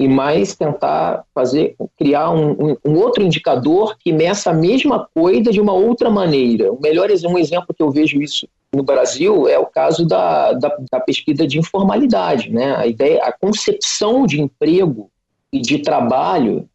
e 0.00 0.08
mais 0.08 0.56
tentar 0.56 1.26
fazer 1.34 1.76
criar 1.98 2.30
um, 2.30 2.74
um, 2.82 2.94
outro 2.96 3.22
indicador 3.22 3.98
que 3.98 4.10
meça 4.10 4.48
a 4.48 4.54
mesma 4.54 5.06
coisa 5.14 5.52
de 5.52 5.60
uma 5.60 5.74
outra 5.74 6.08
maneira. 6.08 6.72
O 6.72 6.80
melhor 6.80 7.10
um 7.10 7.36
exemplo 7.36 7.74
que 7.74 7.82
eu 7.82 7.90
vejo 7.90 8.22
isso 8.22 8.48
no 8.74 8.82
Brasil 8.82 9.46
é 9.46 9.58
o 9.58 9.66
caso 9.66 10.06
da, 10.06 10.54
da, 10.54 10.74
da 10.90 11.00
pesquisa 11.00 11.46
de 11.46 11.58
informalidade, 11.58 12.50
né? 12.50 12.74
A 12.76 12.86
ideia, 12.86 13.22
a 13.22 13.30
concepção 13.30 14.24
de 14.24 14.40
emprego 14.40 15.10
e 15.52 15.60
de 15.60 15.80
trabalho 15.80 16.66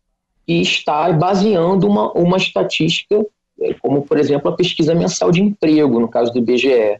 que 0.45 0.61
está 0.61 1.11
baseando 1.11 1.87
uma, 1.87 2.11
uma 2.11 2.37
estatística, 2.37 3.25
é, 3.59 3.73
como, 3.73 4.03
por 4.03 4.19
exemplo, 4.19 4.51
a 4.51 4.55
pesquisa 4.55 4.93
mensal 4.93 5.31
de 5.31 5.41
emprego, 5.41 5.99
no 5.99 6.07
caso 6.07 6.31
do 6.31 6.37
IBGE. 6.37 6.99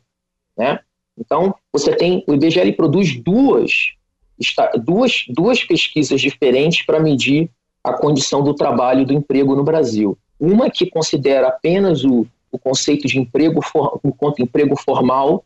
Né? 0.58 0.80
Então, 1.20 1.54
você 1.72 1.96
tem, 1.96 2.24
o 2.26 2.34
IBGE 2.34 2.72
produz 2.72 3.16
duas, 3.22 3.94
duas, 4.84 5.26
duas 5.30 5.64
pesquisas 5.64 6.20
diferentes 6.22 6.86
para 6.86 7.00
medir 7.00 7.50
a 7.84 7.94
condição 7.94 8.44
do 8.44 8.54
trabalho 8.54 9.02
e 9.02 9.06
do 9.06 9.14
emprego 9.14 9.56
no 9.56 9.64
Brasil. 9.64 10.18
Uma 10.40 10.70
que 10.70 10.90
considera 10.90 11.48
apenas 11.48 12.04
o, 12.04 12.26
o 12.52 12.58
conceito 12.58 13.08
de 13.08 13.20
emprego 13.20 13.62
for, 13.62 14.00
enquanto 14.04 14.42
emprego 14.42 14.76
formal 14.76 15.46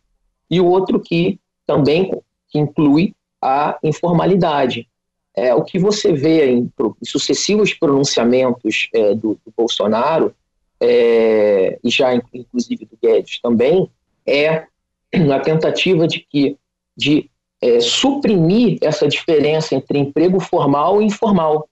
e 0.50 0.60
o 0.60 0.66
outro 0.66 1.00
que 1.00 1.40
também 1.66 2.12
que 2.48 2.58
inclui 2.58 3.14
a 3.42 3.78
informalidade. 3.84 4.88
É, 5.36 5.54
o 5.54 5.64
que 5.64 5.78
você 5.78 6.12
vê 6.12 6.52
em, 6.52 6.72
em 6.80 7.06
sucessivos 7.06 7.74
pronunciamentos 7.74 8.90
é, 8.94 9.14
do, 9.14 9.40
do, 9.46 9.54
Bolsonaro, 9.56 10.34
é, 10.82 11.78
e 11.84 11.90
já 11.90 12.16
inclusive 12.16 12.86
do 12.86 12.98
Guedes 13.02 13.40
também, 13.42 13.90
é 14.26 14.66
a 15.34 15.40
tentativa 15.40 16.08
de 16.08 16.20
que 16.20 16.58
de 16.98 17.30
é, 17.62 17.80
suprimir 17.80 18.78
essa 18.82 19.08
diferença 19.08 19.76
entre 19.76 20.00
emprego 20.00 20.40
formal 20.40 21.02
e 21.02 21.06
informal 21.06 21.68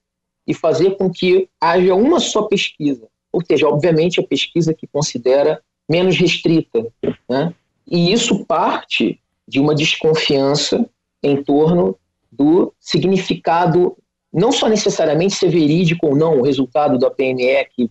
e 0.45 0.53
fazer 0.53 0.97
com 0.97 1.09
que 1.09 1.49
haja 1.59 1.93
uma 1.93 2.19
só 2.19 2.43
pesquisa, 2.43 3.07
ou 3.31 3.41
seja, 3.45 3.67
obviamente 3.67 4.19
a 4.19 4.27
pesquisa 4.27 4.73
que 4.73 4.87
considera 4.87 5.61
menos 5.89 6.17
restrita, 6.17 6.87
né? 7.29 7.53
E 7.85 8.11
isso 8.11 8.45
parte 8.45 9.19
de 9.47 9.59
uma 9.59 9.73
desconfiança 9.73 10.89
em 11.23 11.41
torno 11.41 11.97
do 12.31 12.73
significado, 12.79 13.95
não 14.31 14.51
só 14.51 14.67
necessariamente 14.67 15.35
ser 15.35 15.49
verídico 15.49 16.07
ou 16.07 16.15
não 16.15 16.39
o 16.39 16.43
resultado 16.43 16.99
da 16.99 17.09
PME 17.09 17.65
que 17.73 17.89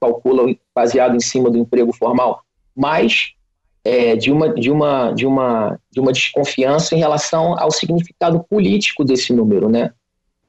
calcula 0.00 0.54
baseado 0.74 1.16
em 1.16 1.20
cima 1.20 1.50
do 1.50 1.58
emprego 1.58 1.92
formal, 1.92 2.42
mas 2.76 3.32
é, 3.88 4.16
de, 4.16 4.30
uma, 4.30 4.52
de, 4.52 4.70
uma, 4.70 5.12
de, 5.12 5.26
uma, 5.26 5.80
de 5.90 5.98
uma 5.98 6.12
desconfiança 6.12 6.94
em 6.94 6.98
relação 6.98 7.58
ao 7.58 7.70
significado 7.70 8.44
político 8.44 9.02
desse 9.02 9.32
número, 9.32 9.70
né? 9.70 9.92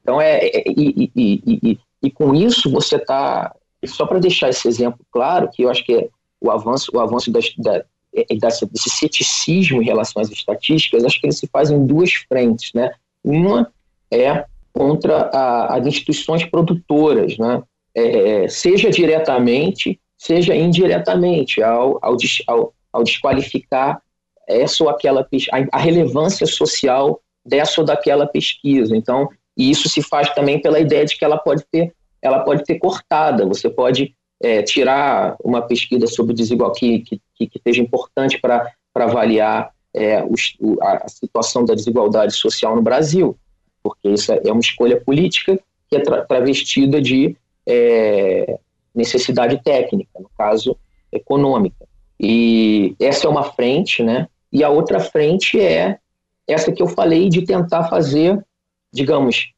Então, 0.02 0.20
é, 0.20 0.46
é 0.46 0.64
e, 0.66 1.10
e, 1.16 1.42
e, 1.46 1.78
e, 2.02 2.10
com 2.10 2.34
isso 2.34 2.70
você 2.70 2.96
está, 2.96 3.54
só 3.86 4.04
para 4.04 4.18
deixar 4.18 4.50
esse 4.50 4.68
exemplo 4.68 5.00
claro, 5.10 5.48
que 5.50 5.62
eu 5.62 5.70
acho 5.70 5.82
que 5.86 5.94
é 5.94 6.08
o 6.38 6.50
avanço, 6.50 6.90
o 6.94 7.00
avanço 7.00 7.32
das, 7.32 7.50
da, 7.56 7.82
é, 8.14 8.26
desse 8.34 8.90
ceticismo 8.90 9.80
em 9.80 9.86
relação 9.86 10.20
às 10.20 10.30
estatísticas, 10.30 11.02
acho 11.02 11.18
que 11.18 11.26
ele 11.26 11.32
se 11.32 11.46
faz 11.46 11.70
em 11.70 11.86
duas 11.86 12.12
frentes, 12.12 12.72
né? 12.74 12.90
Uma 13.24 13.72
é 14.10 14.44
contra 14.70 15.30
a, 15.32 15.76
as 15.76 15.86
instituições 15.86 16.44
produtoras, 16.44 17.38
né? 17.38 17.62
É, 17.94 18.48
seja 18.48 18.90
diretamente, 18.90 19.98
seja 20.18 20.54
indiretamente, 20.54 21.62
ao, 21.62 21.98
ao, 22.02 22.16
ao, 22.46 22.74
ao 22.92 23.04
desqualificar 23.04 24.02
essa 24.48 24.82
ou 24.82 24.90
aquela 24.90 25.26
a, 25.72 25.78
relevância 25.78 26.46
social 26.46 27.20
dessa 27.44 27.80
ou 27.80 27.86
daquela 27.86 28.26
pesquisa. 28.26 28.96
Então, 28.96 29.28
e 29.56 29.70
isso 29.70 29.88
se 29.88 30.02
faz 30.02 30.32
também 30.34 30.60
pela 30.60 30.80
ideia 30.80 31.04
de 31.04 31.16
que 31.16 31.24
ela 31.24 31.38
pode 31.38 31.64
ter, 31.70 31.94
ela 32.20 32.40
pode 32.40 32.64
ter 32.64 32.78
cortada. 32.78 33.46
Você 33.46 33.70
pode 33.70 34.14
é, 34.42 34.62
tirar 34.62 35.36
uma 35.42 35.62
pesquisa 35.62 36.06
sobre 36.06 36.34
desigualdade 36.34 37.00
que, 37.00 37.20
que, 37.36 37.46
que 37.46 37.60
seja 37.62 37.82
importante 37.82 38.40
para 38.40 38.72
avaliar 38.94 39.70
é, 39.94 40.18
a, 40.18 41.08
situação 41.08 41.64
da 41.64 41.74
desigualdade 41.74 42.34
social 42.34 42.74
no 42.74 42.82
Brasil, 42.82 43.36
porque 43.82 44.08
isso 44.08 44.32
é 44.32 44.50
uma 44.50 44.60
escolha 44.60 45.00
política 45.00 45.58
que 45.88 45.96
é 45.96 46.00
tra 46.00 46.24
travestida 46.24 47.00
de 47.00 47.36
é, 47.66 48.58
necessidade 48.94 49.60
técnica, 49.62 50.18
no 50.20 50.30
caso 50.36 50.76
econômica. 51.12 51.89
E 52.22 52.94
essa 53.00 53.26
é 53.26 53.30
uma 53.30 53.44
frente, 53.44 54.02
né? 54.02 54.28
E 54.52 54.62
a 54.62 54.68
outra 54.68 55.00
frente 55.00 55.58
é 55.58 55.98
essa 56.46 56.70
que 56.70 56.82
eu 56.82 56.86
falei 56.86 57.30
de 57.30 57.46
tentar 57.46 57.84
fazer, 57.84 58.44
digamos, 58.92 59.52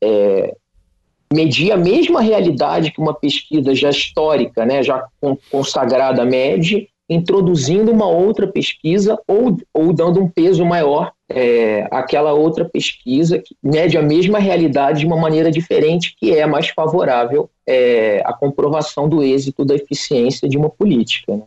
é, 0.00 0.54
medir 1.32 1.72
a 1.72 1.76
mesma 1.76 2.20
realidade 2.20 2.92
que 2.92 3.00
uma 3.00 3.14
pesquisa 3.14 3.74
já 3.74 3.90
histórica, 3.90 4.64
né, 4.64 4.82
já 4.82 5.04
consagrada 5.50 6.24
mede, 6.24 6.88
introduzindo 7.10 7.90
uma 7.90 8.06
outra 8.06 8.46
pesquisa 8.46 9.18
ou, 9.26 9.56
ou 9.72 9.92
dando 9.92 10.22
um 10.22 10.28
peso 10.28 10.64
maior 10.64 11.12
é, 11.28 11.86
àquela 11.90 12.32
outra 12.32 12.64
pesquisa 12.64 13.38
que 13.38 13.56
mede 13.62 13.98
a 13.98 14.02
mesma 14.02 14.38
realidade 14.38 15.00
de 15.00 15.06
uma 15.06 15.16
maneira 15.16 15.50
diferente, 15.50 16.14
que 16.18 16.32
é 16.32 16.46
mais 16.46 16.68
favorável 16.68 17.50
é, 17.66 18.22
à 18.24 18.32
comprovação 18.32 19.08
do 19.08 19.22
êxito 19.22 19.64
da 19.64 19.74
eficiência 19.74 20.48
de 20.48 20.56
uma 20.56 20.70
política. 20.70 21.36
Né? 21.36 21.42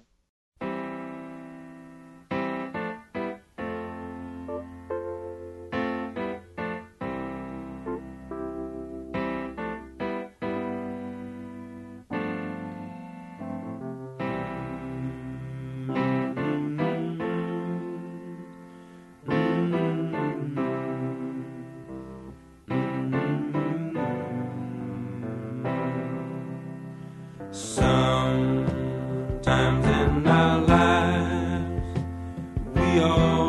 Alexandre, 33.00 33.47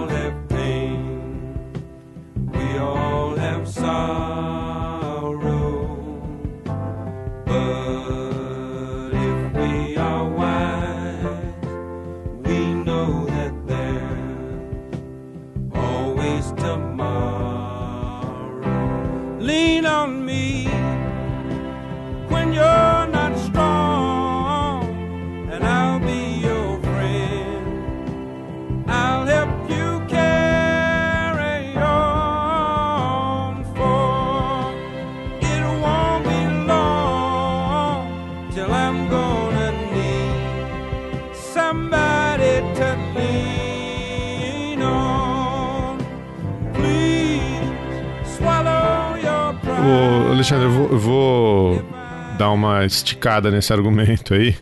esticada 52.97 53.51
nesse 53.51 53.73
argumento 53.73 54.35
aí, 54.35 54.57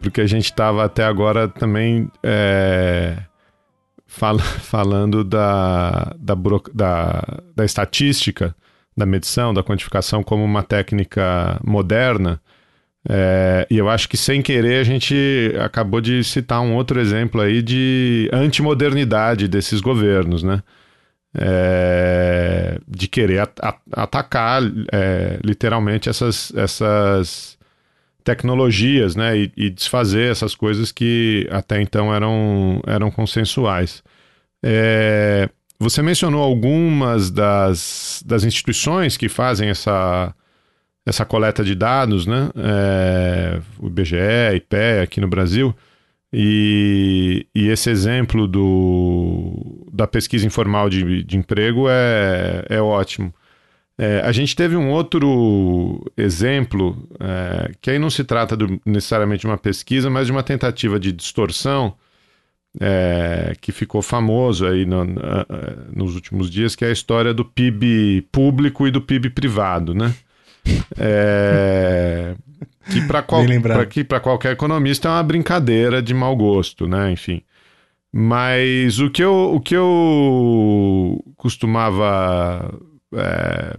porque 0.00 0.20
a 0.20 0.26
gente 0.26 0.46
estava 0.46 0.84
até 0.84 1.04
agora 1.04 1.48
também 1.48 2.10
é, 2.22 3.16
fal 4.06 4.38
falando 4.60 5.22
da, 5.22 6.14
da, 6.18 6.34
da, 6.74 7.42
da 7.54 7.64
estatística, 7.64 8.54
da 8.96 9.06
medição, 9.06 9.54
da 9.54 9.62
quantificação 9.62 10.22
como 10.22 10.44
uma 10.44 10.62
técnica 10.62 11.60
moderna. 11.64 12.40
É, 13.08 13.66
e 13.70 13.78
eu 13.78 13.88
acho 13.88 14.08
que 14.08 14.16
sem 14.16 14.42
querer 14.42 14.80
a 14.80 14.84
gente 14.84 15.54
acabou 15.60 16.00
de 16.00 16.24
citar 16.24 16.60
um 16.60 16.74
outro 16.74 17.00
exemplo 17.00 17.40
aí 17.40 17.62
de 17.62 18.28
antimodernidade 18.32 19.46
desses 19.46 19.80
governos, 19.80 20.42
né? 20.42 20.62
É, 21.34 22.78
de 22.86 23.08
querer 23.08 23.40
at 23.40 23.52
at 23.60 23.78
atacar 23.92 24.62
é, 24.92 25.38
literalmente 25.44 26.08
essas, 26.08 26.52
essas 26.56 27.58
tecnologias 28.24 29.16
né, 29.16 29.36
e, 29.38 29.52
e, 29.56 29.70
desfazer 29.70 30.30
essas 30.30 30.54
coisas 30.54 30.92
que 30.92 31.48
até 31.50 31.80
então 31.80 32.14
eram, 32.14 32.80
eram 32.86 33.10
consensuais. 33.10 34.02
É, 34.62 35.48
você 35.78 36.02
mencionou 36.02 36.42
algumas 36.42 37.30
das, 37.30 38.22
das 38.26 38.44
instituições 38.44 39.16
que 39.16 39.28
fazem 39.28 39.68
essa, 39.68 40.34
essa 41.06 41.24
coleta 41.24 41.62
de 41.62 41.74
dados, 41.74 42.26
né? 42.26 42.50
É, 42.56 43.60
o 43.78 43.86
IBGE, 43.86 44.16
IPE 44.56 45.02
aqui 45.04 45.20
no 45.20 45.28
Brasil. 45.28 45.74
E, 46.32 47.46
e 47.54 47.68
esse 47.68 47.88
exemplo 47.88 48.46
do, 48.46 49.77
da 49.98 50.06
pesquisa 50.06 50.46
informal 50.46 50.88
de, 50.88 51.24
de 51.24 51.36
emprego 51.36 51.86
é, 51.88 52.64
é 52.68 52.80
ótimo. 52.80 53.34
É, 53.98 54.20
a 54.20 54.30
gente 54.30 54.54
teve 54.54 54.76
um 54.76 54.90
outro 54.90 56.08
exemplo, 56.16 57.08
é, 57.18 57.72
que 57.80 57.90
aí 57.90 57.98
não 57.98 58.08
se 58.08 58.22
trata 58.22 58.56
do, 58.56 58.80
necessariamente 58.86 59.40
de 59.40 59.48
uma 59.48 59.58
pesquisa, 59.58 60.08
mas 60.08 60.26
de 60.26 60.32
uma 60.32 60.44
tentativa 60.44 61.00
de 61.00 61.10
distorção 61.10 61.94
é, 62.80 63.56
que 63.60 63.72
ficou 63.72 64.00
famoso 64.00 64.68
aí 64.68 64.86
no, 64.86 65.04
nos 65.92 66.14
últimos 66.14 66.48
dias, 66.48 66.76
que 66.76 66.84
é 66.84 66.88
a 66.88 66.92
história 66.92 67.34
do 67.34 67.44
PIB 67.44 68.28
público 68.30 68.86
e 68.86 68.92
do 68.92 69.00
PIB 69.00 69.30
privado, 69.30 69.92
né? 69.94 70.14
É, 70.96 72.36
que 72.88 73.04
para 73.04 73.20
qual, 73.24 73.44
que 73.90 74.04
qualquer 74.04 74.52
economista 74.52 75.08
é 75.08 75.10
uma 75.10 75.22
brincadeira 75.24 76.00
de 76.00 76.14
mau 76.14 76.36
gosto, 76.36 76.86
né? 76.86 77.10
Enfim. 77.10 77.42
Mas 78.12 78.98
o 78.98 79.10
que 79.10 79.22
eu, 79.22 79.54
o 79.54 79.60
que 79.60 79.76
eu 79.76 81.22
costumava 81.36 82.74
é, 83.14 83.76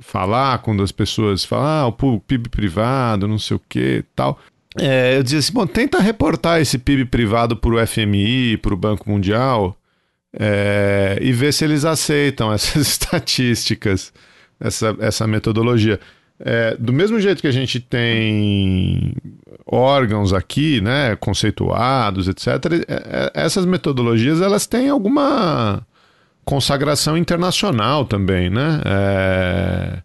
falar 0.00 0.58
quando 0.58 0.82
as 0.82 0.92
pessoas 0.92 1.44
falam, 1.44 1.66
ah, 1.66 2.06
o 2.06 2.20
PIB 2.20 2.48
privado, 2.48 3.28
não 3.28 3.38
sei 3.38 3.56
o 3.56 3.62
que 3.68 4.04
tal. 4.14 4.38
É, 4.78 5.16
eu 5.16 5.22
dizia 5.22 5.38
assim, 5.40 5.52
bom, 5.52 5.66
tenta 5.66 6.00
reportar 6.00 6.60
esse 6.60 6.78
PIB 6.78 7.06
privado 7.06 7.56
para 7.56 7.70
o 7.70 7.86
FMI, 7.86 8.56
para 8.58 8.74
o 8.74 8.76
Banco 8.76 9.10
Mundial, 9.10 9.76
é, 10.32 11.18
e 11.20 11.32
ver 11.32 11.52
se 11.52 11.64
eles 11.64 11.84
aceitam 11.84 12.52
essas 12.54 12.86
estatísticas, 12.86 14.12
essa, 14.58 14.96
essa 15.00 15.26
metodologia. 15.26 15.98
É, 16.42 16.74
do 16.78 16.92
mesmo 16.92 17.20
jeito 17.20 17.40
que 17.40 17.46
a 17.46 17.52
gente 17.52 17.80
tem 17.80 19.14
órgãos 19.66 20.32
aqui, 20.32 20.80
né, 20.80 21.14
conceituados, 21.16 22.28
etc., 22.28 22.46
é, 22.46 23.30
é, 23.34 23.44
essas 23.44 23.66
metodologias 23.66 24.40
elas 24.40 24.66
têm 24.66 24.88
alguma 24.88 25.86
consagração 26.44 27.16
internacional 27.16 28.04
também, 28.04 28.48
né? 28.50 28.80
É, 28.84 29.98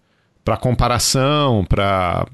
para 0.43 0.57
comparação, 0.57 1.65
para 1.65 2.27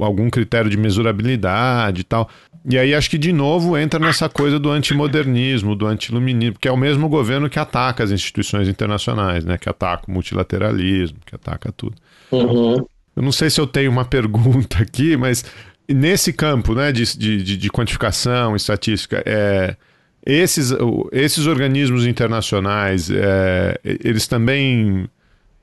algum 0.00 0.30
critério 0.30 0.70
de 0.70 0.76
mesurabilidade 0.78 2.00
e 2.00 2.04
tal. 2.04 2.30
E 2.64 2.78
aí 2.78 2.94
acho 2.94 3.10
que 3.10 3.18
de 3.18 3.32
novo 3.32 3.76
entra 3.76 4.00
nessa 4.00 4.26
coisa 4.28 4.58
do 4.58 4.70
antimodernismo, 4.70 5.76
do 5.76 5.86
antiluminismo, 5.86 6.56
que 6.58 6.68
é 6.68 6.72
o 6.72 6.76
mesmo 6.76 7.08
governo 7.10 7.50
que 7.50 7.58
ataca 7.58 8.04
as 8.04 8.10
instituições 8.10 8.68
internacionais, 8.68 9.44
né? 9.44 9.58
Que 9.58 9.68
ataca 9.68 10.04
o 10.08 10.12
multilateralismo, 10.12 11.18
que 11.26 11.34
ataca 11.34 11.70
tudo. 11.72 11.96
Uhum. 12.30 12.86
Eu 13.14 13.22
não 13.22 13.32
sei 13.32 13.50
se 13.50 13.60
eu 13.60 13.66
tenho 13.66 13.90
uma 13.90 14.04
pergunta 14.06 14.82
aqui, 14.82 15.16
mas 15.16 15.44
nesse 15.88 16.32
campo 16.32 16.74
né, 16.74 16.92
de, 16.92 17.16
de, 17.16 17.56
de 17.56 17.70
quantificação, 17.70 18.56
estatística, 18.56 19.22
é, 19.26 19.76
esses, 20.24 20.72
esses 21.10 21.46
organismos 21.46 22.06
internacionais, 22.06 23.10
é, 23.10 23.78
eles 23.84 24.26
também 24.26 25.08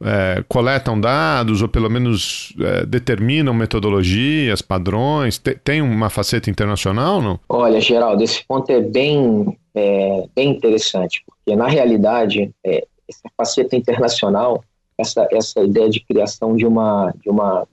é, 0.01 0.43
coletam 0.47 0.99
dados 0.99 1.61
ou 1.61 1.67
pelo 1.67 1.89
menos 1.89 2.53
é, 2.59 2.85
determinam 2.85 3.53
metodologias, 3.53 4.61
padrões? 4.61 5.37
Tem, 5.63 5.81
uma 5.81 6.09
faceta 6.09 6.49
internacional, 6.49 7.21
não? 7.21 7.39
Olha, 7.49 7.79
Geraldo, 7.81 8.23
esse 8.23 8.43
ponto 8.45 8.69
é 8.71 8.81
bem, 8.81 9.57
é, 9.75 10.25
bem 10.35 10.51
interessante, 10.51 11.23
porque 11.25 11.55
na 11.55 11.67
realidade, 11.67 12.51
é, 12.65 12.85
essa 13.09 13.29
faceta 13.35 13.75
internacional 13.75 14.63
essa, 14.99 15.27
essa 15.31 15.61
ideia 15.61 15.89
de 15.89 16.01
criação 16.01 16.55
de 16.55 16.65
uma, 16.65 17.13
de 17.21 17.29
uma, 17.29 17.65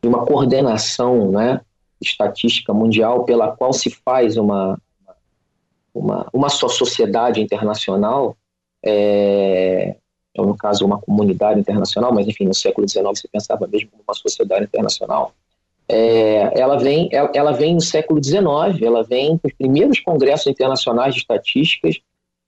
de 0.00 0.08
uma 0.08 0.24
coordenação 0.24 1.32
né, 1.32 1.60
estatística 2.00 2.72
mundial 2.72 3.24
pela 3.24 3.54
qual 3.56 3.72
se 3.72 3.90
faz 3.90 4.36
uma, 4.36 4.78
uma, 5.92 6.28
uma 6.32 6.48
só 6.48 6.68
sociedade 6.68 7.42
internacional, 7.42 8.36
é, 8.84 9.96
então, 10.30 10.46
no 10.46 10.56
caso, 10.56 10.84
uma 10.84 11.00
comunidade 11.00 11.58
internacional, 11.58 12.12
mas 12.12 12.26
enfim, 12.28 12.44
no 12.44 12.54
século 12.54 12.88
XIX 12.88 13.06
você 13.06 13.28
pensava 13.28 13.66
mesmo 13.66 13.90
como 13.90 14.02
uma 14.06 14.14
sociedade 14.14 14.64
internacional. 14.64 15.32
É, 15.88 16.58
ela, 16.58 16.76
vem, 16.76 17.08
ela, 17.12 17.30
ela, 17.34 17.52
vem 17.52 17.74
no 17.74 17.80
século 17.80 18.22
XIX, 18.22 18.82
ela 18.82 19.02
vem 19.02 19.36
com 19.38 19.46
os 19.46 19.54
primeiros 19.54 20.00
congressos 20.00 20.46
internacionais 20.46 21.14
de 21.14 21.20
estatísticas, 21.20 22.00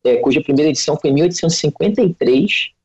é, 0.04 0.16
cuja 0.16 0.40
primeira 0.40 0.70
edição 0.70 0.96
foi 0.96 1.10
em 1.10 1.14
1853, 1.14 2.75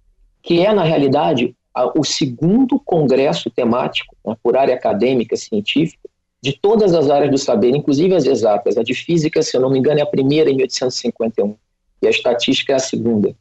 que 0.42 0.66
é, 0.66 0.74
na 0.74 0.84
realidade, 0.84 1.56
o 1.96 2.04
segundo 2.04 2.80
congresso 2.80 3.50
temático, 3.50 4.16
né, 4.26 4.36
por 4.42 4.58
área 4.58 4.76
acadêmica, 4.76 5.36
científica, 5.36 6.10
de 6.42 6.54
todas 6.54 6.94
as 6.94 7.10
áreas 7.10 7.30
do 7.30 7.38
saber, 7.38 7.76
inclusive 7.76 8.16
as 8.16 8.26
exatas. 8.26 8.78
A 8.78 8.84
de 8.84 8.96
física, 8.96 9.42
se 9.44 9.56
eu 9.56 9.62
não 9.62 9.70
me 9.70 9.78
engano, 9.78 10.00
é 10.00 10.04
a 10.04 10.08
primeira 10.08 10.50
em 10.50 10.56
1851 10.56 11.56
e 12.02 12.08
a 12.08 12.10
estatística 12.10 12.74
é 12.74 12.76
a 12.76 12.80
segunda. 12.80 13.36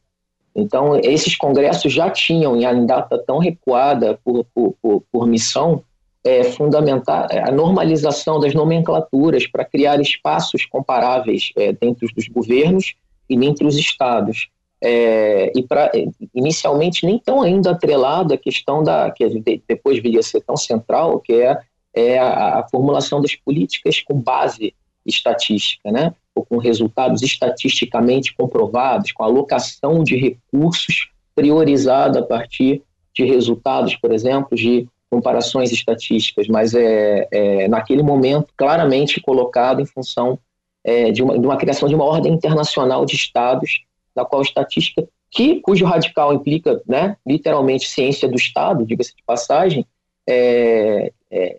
Então, 0.54 0.96
esses 0.96 1.36
congressos 1.36 1.92
já 1.92 2.10
tinham, 2.10 2.56
em 2.56 2.86
data 2.86 3.16
tão 3.18 3.38
recuada 3.38 4.18
por, 4.22 4.44
por, 4.52 4.74
por, 4.82 5.02
por 5.10 5.26
missão, 5.26 5.82
é, 6.22 6.40
é, 6.40 7.48
a 7.48 7.50
normalização 7.50 8.38
das 8.38 8.52
nomenclaturas 8.52 9.46
para 9.46 9.64
criar 9.64 10.00
espaços 10.00 10.66
comparáveis 10.66 11.50
é, 11.56 11.72
dentro 11.72 12.06
dos 12.14 12.28
governos 12.28 12.94
e 13.28 13.34
entre 13.34 13.66
os 13.66 13.78
estados 13.78 14.50
é, 14.82 15.52
e 15.54 15.62
para 15.62 15.90
inicialmente 16.34 17.04
nem 17.04 17.18
tão 17.18 17.42
ainda 17.42 17.72
atrelado 17.72 18.32
à 18.32 18.38
questão 18.38 18.82
da 18.82 19.10
que 19.10 19.42
depois 19.68 20.02
viria 20.02 20.20
a 20.20 20.22
ser 20.22 20.40
tão 20.40 20.56
central, 20.56 21.20
que 21.20 21.34
é, 21.34 21.60
é 21.94 22.18
a, 22.18 22.60
a, 22.60 22.68
formulação 22.68 23.20
das 23.20 23.34
políticas 23.34 24.00
com 24.00 24.14
base 24.14 24.74
estatística, 25.04 25.90
né? 25.90 26.14
ou 26.34 26.44
com 26.44 26.56
resultados 26.56 27.22
estatisticamente 27.22 28.34
comprovados, 28.34 29.12
com 29.12 29.22
alocação 29.22 30.02
de 30.02 30.16
recursos 30.16 31.10
priorizada 31.34 32.20
a 32.20 32.22
partir 32.22 32.82
de 33.14 33.24
resultados, 33.24 33.96
por 33.96 34.12
exemplo, 34.12 34.56
de 34.56 34.88
comparações 35.10 35.72
estatísticas, 35.72 36.46
mas 36.46 36.72
é, 36.72 37.26
é 37.30 37.68
naquele 37.68 38.02
momento 38.02 38.52
claramente 38.56 39.20
colocado 39.20 39.80
em 39.80 39.86
função 39.86 40.38
é, 40.84 41.10
de, 41.10 41.22
uma, 41.22 41.38
de 41.38 41.44
uma 41.44 41.56
criação 41.56 41.88
de 41.88 41.94
uma 41.94 42.04
ordem 42.04 42.32
internacional 42.32 43.04
de 43.04 43.16
estados 43.16 43.82
da 44.14 44.24
qual 44.24 44.42
estatística, 44.42 45.06
que, 45.30 45.60
cujo 45.60 45.84
radical 45.84 46.34
implica 46.34 46.82
né, 46.86 47.16
literalmente 47.26 47.88
ciência 47.88 48.28
do 48.28 48.36
Estado, 48.36 48.84
diga-se 48.84 49.14
de 49.14 49.22
passagem, 49.24 49.86
é, 50.28 51.12
é, 51.30 51.58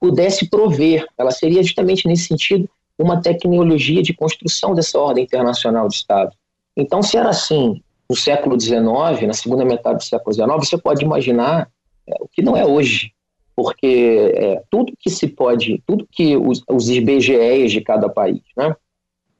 pudesse 0.00 0.48
prover, 0.48 1.06
ela 1.18 1.30
seria 1.30 1.62
justamente 1.62 2.08
nesse 2.08 2.26
sentido 2.28 2.68
uma 2.98 3.20
tecnologia 3.20 4.02
de 4.02 4.14
construção 4.14 4.74
dessa 4.74 4.98
ordem 4.98 5.24
internacional 5.24 5.88
de 5.88 5.94
Estado. 5.94 6.32
Então, 6.76 7.02
se 7.02 7.16
era 7.16 7.28
assim 7.28 7.82
no 8.08 8.16
século 8.16 8.58
XIX, 8.58 8.82
na 9.26 9.32
segunda 9.32 9.64
metade 9.64 9.98
do 9.98 10.04
século 10.04 10.34
XIX, 10.34 10.48
você 10.56 10.78
pode 10.78 11.04
imaginar 11.04 11.70
é, 12.06 12.14
o 12.20 12.28
que 12.28 12.42
não 12.42 12.56
é 12.56 12.64
hoje, 12.64 13.12
porque 13.54 14.32
é, 14.34 14.62
tudo 14.70 14.94
que 14.98 15.10
se 15.10 15.28
pode, 15.28 15.82
tudo 15.86 16.08
que 16.10 16.36
os, 16.36 16.62
os 16.68 16.88
IBGEs 16.88 17.70
de 17.70 17.80
cada 17.82 18.08
país 18.08 18.42
né, 18.56 18.74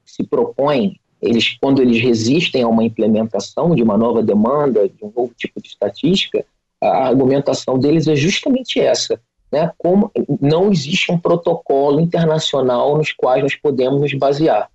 se 0.05 0.23
propõem 0.23 0.99
eles, 1.21 1.57
quando 1.61 1.81
eles 1.81 2.01
resistem 2.01 2.63
a 2.63 2.67
uma 2.67 2.83
implementação 2.83 3.75
de 3.75 3.83
uma 3.83 3.97
nova 3.97 4.23
demanda, 4.23 4.89
de 4.89 5.03
um 5.03 5.11
novo 5.15 5.33
tipo 5.37 5.61
de 5.61 5.67
estatística, 5.69 6.43
a 6.81 7.07
argumentação 7.07 7.77
deles 7.77 8.07
é 8.07 8.15
justamente 8.15 8.79
essa. 8.79 9.21
Né? 9.51 9.71
Como 9.77 10.11
não 10.39 10.71
existe 10.71 11.11
um 11.11 11.19
protocolo 11.19 11.99
internacional 11.99 12.97
nos 12.97 13.11
quais 13.11 13.43
nós 13.43 13.55
podemos 13.55 14.01
nos 14.01 14.13
basear. 14.13 14.69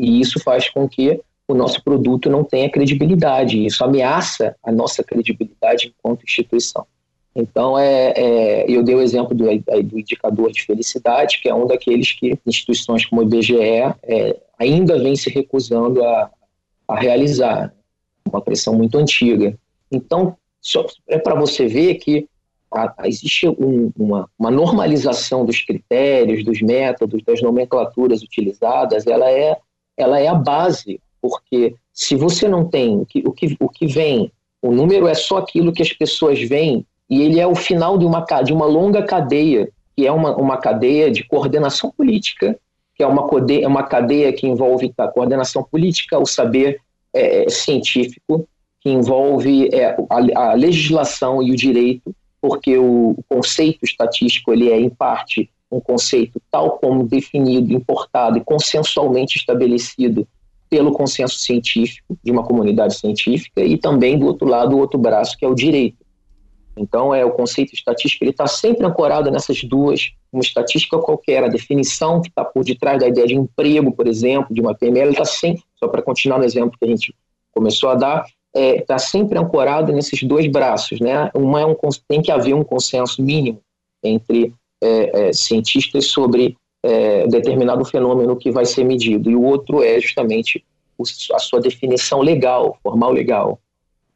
E 0.00 0.20
isso 0.20 0.40
faz 0.40 0.68
com 0.68 0.88
que 0.88 1.20
o 1.46 1.54
nosso 1.54 1.82
produto 1.84 2.28
não 2.28 2.42
tenha 2.42 2.70
credibilidade. 2.70 3.64
Isso 3.64 3.84
ameaça 3.84 4.56
a 4.62 4.72
nossa 4.72 5.04
credibilidade 5.04 5.94
enquanto 5.94 6.24
instituição. 6.24 6.86
Então, 7.34 7.78
é, 7.78 8.12
é, 8.14 8.70
eu 8.70 8.82
dei 8.82 8.94
o 8.94 9.00
exemplo 9.00 9.34
do, 9.34 9.44
do, 9.46 9.98
indicador 9.98 10.52
de 10.52 10.62
felicidade, 10.62 11.40
que 11.40 11.48
é 11.48 11.54
um 11.54 11.66
daqueles 11.66 12.12
que 12.12 12.38
instituições 12.46 13.06
como 13.06 13.22
o 13.22 13.24
IBGE 13.24 13.56
é, 13.56 14.36
ainda 14.58 14.98
vem 14.98 15.16
se 15.16 15.30
recusando 15.30 16.04
a, 16.04 16.30
a 16.86 16.98
realizar, 16.98 17.74
uma 18.30 18.40
pressão 18.40 18.74
muito 18.74 18.98
antiga. 18.98 19.58
Então, 19.90 20.36
só 20.60 20.86
é 21.08 21.18
para 21.18 21.34
você 21.34 21.66
ver 21.66 21.94
que 21.96 22.28
a, 22.70 22.94
a 22.98 23.08
existe 23.08 23.48
um, 23.48 23.90
uma, 23.98 24.28
uma, 24.38 24.50
normalização 24.50 25.44
dos 25.44 25.60
critérios, 25.62 26.44
dos 26.44 26.60
métodos, 26.60 27.22
das 27.24 27.40
nomenclaturas 27.40 28.22
utilizadas, 28.22 29.06
ela 29.06 29.30
é, 29.30 29.56
ela 29.96 30.20
é 30.20 30.28
a 30.28 30.34
base, 30.34 31.00
porque 31.20 31.74
se 31.92 32.14
você 32.14 32.46
não 32.46 32.68
tem 32.68 32.98
o 32.98 33.06
que, 33.06 33.22
o 33.26 33.32
que, 33.32 33.56
o 33.58 33.68
que 33.68 33.86
vem, 33.86 34.30
o 34.60 34.70
número 34.70 35.08
é 35.08 35.14
só 35.14 35.38
aquilo 35.38 35.72
que 35.72 35.82
as 35.82 35.92
pessoas 35.92 36.40
veem 36.40 36.86
e 37.08 37.22
ele 37.22 37.38
é 37.38 37.46
o 37.46 37.54
final 37.54 37.98
de 37.98 38.04
uma, 38.04 38.24
de 38.44 38.52
uma 38.52 38.66
longa 38.66 39.02
cadeia, 39.02 39.68
que 39.96 40.06
é 40.06 40.12
uma, 40.12 40.34
uma 40.36 40.56
cadeia 40.56 41.10
de 41.10 41.24
coordenação 41.24 41.92
política, 41.96 42.58
que 42.94 43.02
é 43.02 43.06
uma 43.06 43.28
cadeia, 43.28 43.68
uma 43.68 43.82
cadeia 43.82 44.32
que 44.32 44.46
envolve 44.46 44.92
a 44.96 45.08
coordenação 45.08 45.62
política, 45.62 46.18
o 46.18 46.26
saber 46.26 46.80
é, 47.12 47.48
científico, 47.48 48.48
que 48.80 48.90
envolve 48.90 49.68
é, 49.72 49.96
a, 50.10 50.50
a, 50.50 50.54
legislação 50.54 51.42
e 51.42 51.52
o 51.52 51.56
direito, 51.56 52.14
porque 52.40 52.76
o, 52.76 53.10
o 53.10 53.24
conceito 53.28 53.84
estatístico 53.84 54.52
ele 54.52 54.70
é, 54.70 54.80
em 54.80 54.90
parte, 54.90 55.48
um 55.70 55.80
conceito 55.80 56.40
tal 56.50 56.78
como 56.78 57.04
definido, 57.04 57.72
importado 57.72 58.38
e 58.38 58.44
consensualmente 58.44 59.38
estabelecido 59.38 60.26
pelo 60.68 60.92
consenso 60.92 61.36
científico 61.38 62.16
de 62.24 62.30
uma 62.30 62.42
comunidade 62.42 62.94
científica 62.98 63.62
e 63.62 63.76
também 63.76 64.18
do 64.18 64.26
outro 64.26 64.48
lado 64.48 64.74
o 64.74 64.78
outro 64.78 64.98
braço 64.98 65.36
que 65.36 65.44
é 65.44 65.48
o 65.48 65.54
direito 65.54 66.01
então, 66.76 67.14
é 67.14 67.24
o 67.24 67.30
conceito 67.30 67.74
estatístico, 67.74 68.24
ele 68.24 68.30
está 68.30 68.46
sempre 68.46 68.86
ancorado 68.86 69.30
nessas 69.30 69.62
duas, 69.62 70.12
uma 70.32 70.40
estatística 70.40 70.98
qualquer, 70.98 71.44
a 71.44 71.48
definição 71.48 72.20
que 72.20 72.28
está 72.28 72.44
por 72.44 72.64
detrás 72.64 72.98
da 72.98 73.08
ideia 73.08 73.26
de 73.26 73.34
emprego, 73.34 73.92
por 73.92 74.06
exemplo, 74.06 74.54
de 74.54 74.60
uma 74.60 74.74
PML, 74.74 75.10
está 75.10 75.24
sempre, 75.24 75.62
só 75.78 75.88
para 75.88 76.02
continuar 76.02 76.38
no 76.38 76.44
exemplo 76.44 76.78
que 76.78 76.84
a 76.84 76.88
gente 76.88 77.14
começou 77.52 77.90
a 77.90 77.94
dar, 77.94 78.24
está 78.54 78.60
é, 78.60 78.80
tá 78.80 78.98
sempre 78.98 79.38
ancorado 79.38 79.92
nesses 79.92 80.22
dois 80.22 80.46
braços, 80.46 81.00
né? 81.00 81.30
Uma 81.34 81.60
é 81.60 81.66
um, 81.66 81.76
tem 82.08 82.22
que 82.22 82.30
haver 82.30 82.54
um 82.54 82.64
consenso 82.64 83.22
mínimo 83.22 83.60
entre 84.02 84.52
é, 84.82 85.28
é, 85.28 85.32
cientistas 85.32 86.06
sobre 86.06 86.56
é, 86.82 87.26
determinado 87.26 87.84
fenômeno 87.84 88.36
que 88.36 88.50
vai 88.50 88.64
ser 88.64 88.84
medido, 88.84 89.30
e 89.30 89.36
o 89.36 89.42
outro 89.42 89.82
é 89.82 90.00
justamente 90.00 90.64
a 91.32 91.38
sua 91.38 91.60
definição 91.60 92.20
legal, 92.20 92.78
formal 92.82 93.12
legal. 93.12 93.58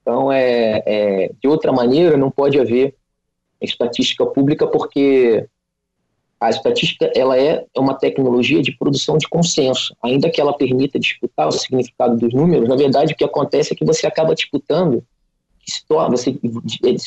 Então, 0.06 0.30
é, 0.30 0.84
é, 0.86 1.30
de 1.42 1.48
outra 1.48 1.72
maneira, 1.72 2.16
não 2.16 2.30
pode 2.30 2.60
haver 2.60 2.94
estatística 3.60 4.24
pública 4.24 4.64
porque 4.64 5.48
a 6.40 6.48
estatística 6.48 7.10
ela 7.12 7.36
é 7.36 7.66
uma 7.76 7.92
tecnologia 7.92 8.62
de 8.62 8.70
produção 8.70 9.18
de 9.18 9.28
consenso. 9.28 9.96
Ainda 10.00 10.30
que 10.30 10.40
ela 10.40 10.56
permita 10.56 10.96
disputar 10.96 11.48
o 11.48 11.52
significado 11.52 12.16
dos 12.16 12.32
números, 12.32 12.68
na 12.68 12.76
verdade 12.76 13.14
o 13.14 13.16
que 13.16 13.24
acontece 13.24 13.72
é 13.72 13.76
que 13.76 13.84
você 13.84 14.06
acaba 14.06 14.32
disputando, 14.32 15.02
você 16.08 16.38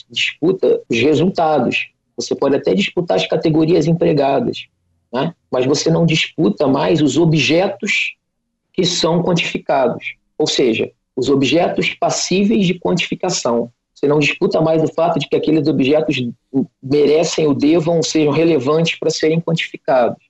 disputa 0.09 0.81
os 0.89 0.99
resultados. 0.99 1.91
Você 2.17 2.35
pode 2.35 2.57
até 2.57 2.73
disputar 2.73 3.15
as 3.15 3.25
categorias 3.25 3.87
empregadas, 3.87 4.65
né? 5.13 5.33
mas 5.49 5.65
você 5.65 5.89
não 5.89 6.05
disputa 6.05 6.67
mais 6.67 7.01
os 7.01 7.15
objetos 7.15 8.17
que 8.73 8.83
são 8.85 9.23
quantificados, 9.23 10.15
ou 10.37 10.45
seja, 10.45 10.91
os 11.19 11.29
objetos 11.29 11.93
passíveis 11.93 12.65
de 12.65 12.79
quantificação. 12.79 13.71
Você 13.93 14.07
não 14.07 14.19
disputa 14.19 14.61
mais 14.61 14.81
o 14.81 14.87
fato 14.93 15.19
de 15.19 15.27
que 15.27 15.35
aqueles 15.35 15.67
objetos 15.67 16.25
merecem 16.81 17.45
ou 17.45 17.53
devam, 17.53 18.01
sejam 18.01 18.31
relevantes 18.31 18.97
para 18.97 19.09
serem 19.09 19.41
quantificados. 19.41 20.23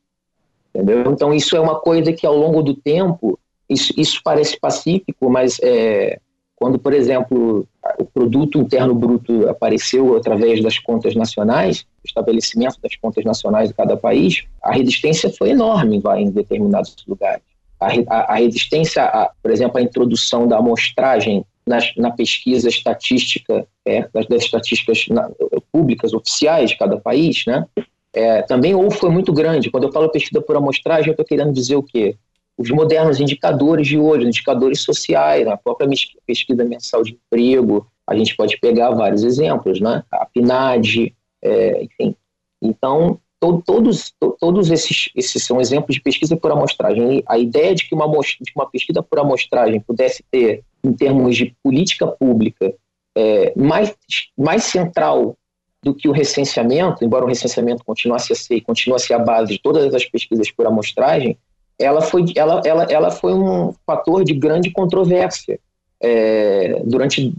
Entendeu? 0.74 1.12
Então, 1.12 1.32
isso 1.34 1.56
é 1.56 1.60
uma 1.60 1.80
coisa 1.80 2.12
que, 2.12 2.26
ao 2.26 2.36
longo 2.36 2.64
do 2.64 2.74
tempo, 2.74 3.38
isso, 3.70 3.94
isso 3.96 4.22
parece 4.24 4.60
pacífico, 4.60 5.30
mas 5.30 5.60
é, 5.62 6.20
quando, 6.56 6.80
por 6.80 6.94
exemplo, 6.94 7.68
o 8.00 8.06
produto 8.06 8.60
interno 8.60 8.96
bruto 8.96 9.48
apareceu 9.48 10.16
através 10.16 10.64
das 10.64 10.80
contas 10.80 11.16
nacionais, 11.16 11.86
o 12.04 12.08
estabelecimento 12.08 12.80
das 12.82 12.96
contas 12.96 13.24
nacionais 13.24 13.70
de 13.70 13.76
cada 13.76 13.96
país, 13.96 14.46
a 14.64 14.74
resistência 14.74 15.32
foi 15.38 15.52
enorme 15.52 16.02
em 16.18 16.32
determinados 16.32 16.96
lugares. 17.08 17.49
A, 17.80 18.34
a, 18.34 18.36
resistência, 18.36 19.04
a, 19.04 19.32
por 19.42 19.52
exemplo, 19.52 19.78
à 19.78 19.82
introdução 19.82 20.48
da 20.48 20.58
amostragem 20.58 21.46
nas, 21.66 21.94
na 21.96 22.12
pesquisa 22.12 22.68
estatística, 22.68 23.66
é, 23.86 24.08
das, 24.14 24.28
das 24.28 24.44
estatísticas 24.44 25.08
na, 25.08 25.30
públicas 25.72 26.14
oficiais 26.14 26.72
de 26.72 26.78
cada 26.78 27.00
país, 27.00 27.46
né? 27.46 27.66
É, 28.12 28.42
também 28.42 28.74
ou 28.74 28.90
foi 28.90 29.10
muito 29.12 29.32
grande. 29.32 29.70
Quando 29.70 29.84
eu 29.84 29.92
falo 29.92 30.10
pesquisa 30.10 30.42
por 30.42 30.56
amostragem, 30.56 31.08
eu 31.08 31.12
estou 31.12 31.26
querendo 31.26 31.54
dizer 31.54 31.76
o 31.76 31.84
quê? 31.84 32.18
Os 32.58 32.70
modernos 32.72 33.20
indicadores 33.20 33.88
de 33.88 33.98
hoje, 33.98 34.26
indicadores 34.26 34.82
sociais, 34.82 35.48
a 35.48 35.56
própria 35.56 35.88
pesquisa 36.26 36.66
mensal 36.66 37.04
de 37.04 37.12
emprego, 37.12 37.88
a 38.06 38.16
gente 38.16 38.36
pode 38.36 38.60
pegar 38.60 38.90
vários 38.90 39.24
exemplos, 39.24 39.80
né? 39.80 40.04
A 40.12 40.26
PNAD, 40.26 41.16
é, 41.42 41.84
enfim. 41.84 42.16
Então, 42.62 43.20
to, 43.40 43.62
todos, 43.66 44.14
to, 44.20 44.36
todos 44.40 44.70
esses, 44.70 45.10
esses 45.16 45.44
são 45.44 45.60
exemplos 45.60 45.96
de 45.96 46.02
pesquisa 46.02 46.36
por 46.36 46.52
amostragem. 46.52 47.24
A 47.28 47.38
ideia 47.38 47.74
de 47.74 47.88
que 47.88 47.96
uma, 47.96 48.08
de 48.08 48.52
uma 48.56 48.70
pesquisa 48.70 49.02
por 49.02 49.20
amostragem 49.20 49.80
pudesse 49.80 50.24
ter 50.30 50.64
em 50.84 50.94
termos 50.94 51.36
de 51.36 51.56
política 51.64 52.08
pública 52.08 52.74
é, 53.16 53.54
mais, 53.56 53.96
mais 54.38 54.64
central 54.64 55.36
do 55.82 55.94
que 55.94 56.10
o 56.10 56.12
recenseamento, 56.12 57.04
embora 57.04 57.24
o 57.24 57.28
recenseamento 57.28 57.84
continuasse 57.86 58.34
a 58.34 58.36
ser 58.36 58.58
e 58.58 58.66
a 58.68 59.16
a 59.16 59.20
base 59.20 59.54
de 59.54 59.62
todas 59.62 59.94
as 59.94 60.06
pesquisas 60.06 60.52
por 60.52 60.68
amostragem, 60.68 61.38
ela 61.78 62.02
foi, 62.02 62.26
ela, 62.36 62.62
ela, 62.66 62.84
ela 62.84 63.12
foi 63.12 63.34
um 63.34 63.74
fator 63.86 64.26
de 64.26 64.34
grande 64.34 64.70
controvérsia 64.72 65.58
é, 66.02 66.82
durante 66.84 67.34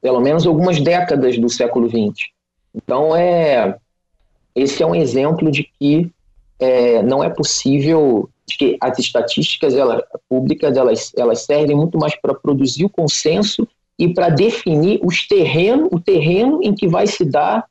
pelo 0.00 0.20
menos 0.20 0.46
algumas 0.46 0.80
décadas 0.80 1.38
do 1.38 1.48
século 1.48 1.88
XX. 1.88 2.28
Então, 2.74 3.14
é, 3.14 3.76
esse 4.54 4.82
é 4.82 4.86
um 4.86 4.94
exemplo 4.94 5.50
de 5.50 5.68
que 5.78 6.10
é, 6.58 7.02
não 7.02 7.22
é 7.22 7.28
possível 7.28 8.28
que 8.46 8.76
as 8.80 8.98
estatísticas 8.98 9.74
públicas 10.28 10.76
elas, 10.76 11.12
elas 11.16 11.42
servem 11.42 11.76
muito 11.76 11.98
mais 11.98 12.14
para 12.16 12.34
produzir 12.34 12.84
o 12.84 12.90
consenso 12.90 13.66
e 13.98 14.12
para 14.12 14.28
definir 14.28 15.00
os 15.02 15.26
terreno, 15.26 15.88
o 15.90 16.00
terreno 16.00 16.60
em 16.62 16.74
que 16.74 16.86
vai 16.86 17.06
se 17.06 17.24
dar 17.24 17.66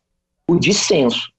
o 0.47 0.57
dissenso. 0.57 1.31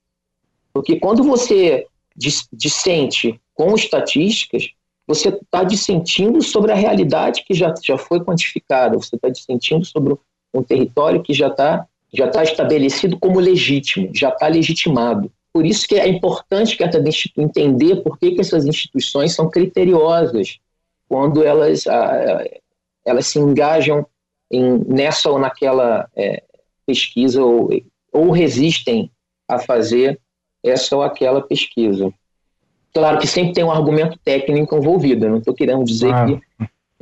Porque 0.72 0.98
quando 0.98 1.22
você 1.22 1.86
dissente 2.16 3.40
com 3.54 3.74
estatísticas, 3.74 4.68
você 5.06 5.28
está 5.28 5.64
dissentindo 5.64 6.40
sobre 6.42 6.72
a 6.72 6.76
realidade 6.76 7.44
que 7.44 7.54
já, 7.54 7.74
já 7.82 7.98
foi 7.98 8.20
quantificada, 8.20 8.96
você 8.96 9.16
está 9.16 9.28
dissentindo 9.28 9.84
sobre 9.84 10.14
um 10.54 10.62
território 10.62 11.22
que 11.22 11.34
já 11.34 11.48
está 11.48 11.86
já 12.12 12.28
tá 12.28 12.42
estabelecido 12.42 13.18
como 13.18 13.40
legítimo, 13.40 14.10
já 14.14 14.28
está 14.28 14.46
legitimado. 14.46 15.30
Por 15.52 15.66
isso 15.66 15.86
que 15.86 15.96
é 15.96 16.08
importante 16.08 16.76
que 16.76 16.84
entender 17.36 17.96
por 17.96 18.18
que, 18.18 18.32
que 18.32 18.40
essas 18.40 18.66
instituições 18.66 19.34
são 19.34 19.50
criteriosas 19.50 20.58
quando 21.08 21.44
elas, 21.44 21.84
elas 23.04 23.26
se 23.26 23.38
engajam 23.38 24.06
em, 24.50 24.78
nessa 24.86 25.30
ou 25.30 25.38
naquela 25.38 26.08
é, 26.16 26.42
pesquisa 26.86 27.42
ou, 27.42 27.68
ou 28.12 28.30
resistem 28.30 29.10
a 29.48 29.58
fazer 29.58 30.18
essa 30.62 30.96
ou 30.96 31.02
aquela 31.02 31.42
pesquisa. 31.42 32.12
Claro 32.94 33.18
que 33.18 33.26
sempre 33.26 33.54
tem 33.54 33.64
um 33.64 33.70
argumento 33.70 34.18
técnico 34.22 34.76
envolvido, 34.76 35.26
eu 35.26 35.30
não 35.30 35.38
estou 35.38 35.54
querendo 35.54 35.84
dizer 35.84 36.12
ah. 36.12 36.26
que 36.26 36.40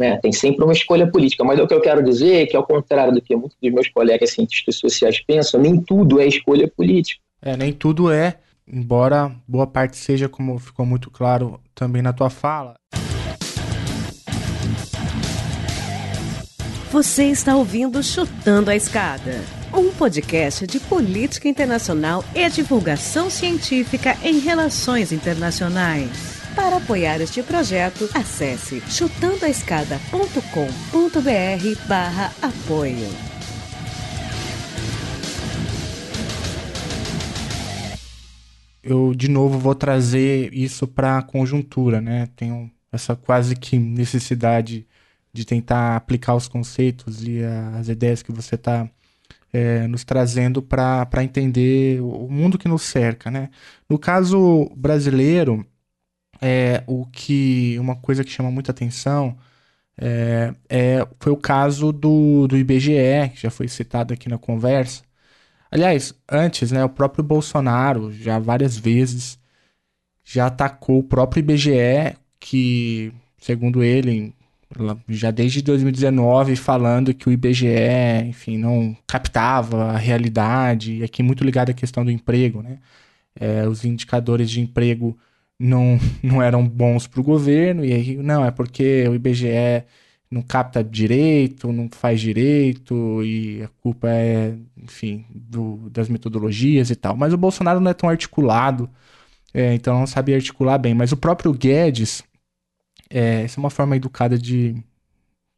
né, 0.01 0.17
tem 0.17 0.33
sempre 0.33 0.65
uma 0.65 0.73
escolha 0.73 1.07
política, 1.07 1.45
mas 1.45 1.61
o 1.61 1.67
que 1.67 1.75
eu 1.75 1.81
quero 1.83 2.03
dizer 2.03 2.43
é 2.43 2.47
que, 2.47 2.57
ao 2.57 2.67
contrário 2.67 3.13
do 3.13 3.21
que 3.21 3.37
muitos 3.37 3.59
dos 3.63 3.71
meus 3.71 3.87
colegas 3.91 4.31
cientistas 4.31 4.77
sociais 4.77 5.21
pensam, 5.21 5.61
nem 5.61 5.79
tudo 5.79 6.19
é 6.19 6.27
escolha 6.27 6.67
política. 6.67 7.21
É, 7.43 7.55
nem 7.55 7.71
tudo 7.71 8.11
é, 8.11 8.39
embora 8.67 9.31
boa 9.47 9.67
parte 9.67 9.99
seja, 9.99 10.27
como 10.27 10.59
ficou 10.59 10.87
muito 10.87 11.11
claro 11.11 11.61
também 11.75 12.01
na 12.01 12.15
tua 12.15 12.31
fala. 12.31 12.77
Você 16.91 17.25
está 17.25 17.55
ouvindo 17.55 18.03
Chutando 18.03 18.71
a 18.71 18.75
Escada, 18.75 19.43
um 19.73 19.93
podcast 19.93 20.67
de 20.67 20.81
política 20.81 21.47
internacional 21.47 22.25
e 22.35 22.49
divulgação 22.49 23.29
científica 23.29 24.17
em 24.25 24.39
relações 24.39 25.13
internacionais. 25.13 26.40
Para 26.55 26.77
apoiar 26.77 27.21
este 27.21 27.43
projeto, 27.43 28.09
acesse 28.15 28.81
chutandoaescada.com.br 28.89 31.89
barra 31.89 32.33
apoio. 32.43 33.31
eu 38.83 39.15
de 39.15 39.29
novo 39.29 39.59
vou 39.59 39.75
trazer 39.75 40.53
isso 40.55 40.87
para 40.87 41.19
a 41.19 41.23
conjuntura, 41.23 42.01
né? 42.01 42.29
Tenho 42.37 42.71
essa 42.93 43.15
quase 43.15 43.55
que 43.57 43.79
necessidade 43.79 44.87
de 45.33 45.45
tentar 45.45 45.97
aplicar 45.97 46.35
os 46.35 46.49
conceitos 46.49 47.23
e 47.23 47.41
as 47.79 47.89
ideias 47.89 48.23
que 48.23 48.33
você 48.33 48.57
está 48.57 48.89
é, 49.53 49.87
nos 49.87 50.05
trazendo 50.05 50.63
para 50.63 51.23
entender 51.23 52.01
o 52.03 52.29
mundo 52.29 52.59
que 52.59 52.69
nos 52.69 52.83
cerca, 52.83 53.31
né? 53.31 53.51
No 53.89 53.99
caso 53.99 54.71
brasileiro, 54.77 55.65
é, 56.41 56.83
o 56.87 57.07
que 57.07 57.79
uma 57.79 57.97
coisa 57.97 58.25
que 58.25 58.31
chama 58.31 58.51
muita 58.51 58.73
atenção 58.73 59.37
é, 59.99 60.55
é, 60.69 61.09
foi 61.21 61.33
o 61.33 61.37
caso 61.37 61.93
do, 61.93 62.47
do 62.49 62.57
IBGE, 62.57 63.31
que 63.35 63.43
já 63.43 63.51
foi 63.51 63.69
citado 63.69 64.15
aqui 64.15 64.29
na 64.29 64.39
conversa, 64.39 65.03
Aliás, 65.71 66.13
antes, 66.31 66.73
né, 66.73 66.85
o 66.85 66.89
próprio 66.89 67.23
Bolsonaro 67.23 68.13
já 68.13 68.39
várias 68.39 68.77
vezes 68.77 69.39
já 70.25 70.47
atacou 70.47 71.01
o 71.01 71.03
próprio 71.05 71.41
IBGE, 71.41 72.17
que, 72.41 73.13
segundo 73.39 73.83
ele, 73.83 74.35
já 75.09 75.31
desde 75.31 75.63
2019 75.63 76.57
falando 76.57 77.15
que 77.15 77.29
o 77.29 77.33
IBGE, 77.33 77.67
enfim, 78.27 78.59
não 78.59 78.97
captava 79.07 79.93
a 79.93 79.99
realidade, 79.99 80.99
e 80.99 81.05
aqui 81.05 81.23
muito 81.23 81.45
ligado 81.45 81.71
à 81.71 81.75
questão 81.75 82.05
do 82.05 82.11
emprego, 82.11 82.63
né? 82.63 82.79
É, 83.35 83.67
os 83.69 83.85
indicadores 83.85 84.51
de 84.51 84.61
emprego 84.61 85.19
não, 85.61 85.99
não 86.23 86.43
eram 86.43 86.67
bons 86.67 87.07
para 87.07 87.21
o 87.21 87.25
governo, 87.25 87.85
e 87.85 87.93
aí, 87.93 88.17
não, 88.17 88.45
é 88.45 88.51
porque 88.51 89.07
o 89.09 89.15
IBGE 89.15 89.85
não 90.31 90.43
capta 90.43 90.83
direito, 90.83 91.73
não 91.73 91.89
faz 91.91 92.21
direito, 92.21 93.23
e 93.25 93.63
a 93.63 93.69
culpa 93.83 94.09
é, 94.09 94.55
enfim, 94.83 95.27
do, 95.31 95.91
das 95.91 96.09
metodologias 96.09 96.91
e 96.91 96.97
tal. 96.97 97.17
Mas 97.17 97.33
o 97.33 97.37
Bolsonaro 97.37 97.81
não 97.81 97.91
é 97.91 97.95
tão 97.95 98.09
articulado, 98.09 98.89
é, 99.53 99.75
então 99.75 99.99
não 99.99 100.07
sabia 100.07 100.37
articular 100.37 100.79
bem. 100.79 100.95
Mas 100.95 101.13
o 101.13 101.17
próprio 101.17 101.53
Guedes, 101.53 102.23
é, 103.11 103.43
essa 103.43 103.59
é 103.59 103.63
uma 103.63 103.71
forma 103.71 103.97
educada 103.97 104.39
de. 104.39 104.77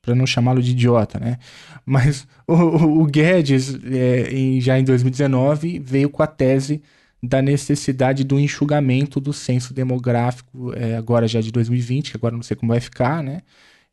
para 0.03 0.14
não 0.14 0.26
chamá-lo 0.26 0.62
de 0.62 0.72
idiota, 0.72 1.18
né? 1.20 1.38
Mas 1.86 2.26
o, 2.46 2.55
o, 3.03 3.07
Guedes, 3.07 3.74
é, 3.84 4.32
em, 4.32 4.61
já 4.61 4.78
em 4.78 4.84
2019, 4.84 5.78
veio 5.80 6.11
com 6.11 6.22
a 6.22 6.26
tese 6.26 6.82
da 7.22 7.40
necessidade 7.40 8.24
do 8.24 8.38
enxugamento 8.38 9.20
do 9.20 9.32
censo 9.32 9.72
demográfico, 9.72 10.72
é, 10.74 10.96
agora 10.96 11.28
já 11.28 11.40
de 11.40 11.52
2020, 11.52 12.10
que 12.10 12.16
agora 12.16 12.34
não 12.34 12.42
sei 12.42 12.56
como 12.56 12.72
vai 12.72 12.80
ficar, 12.80 13.22
né? 13.22 13.42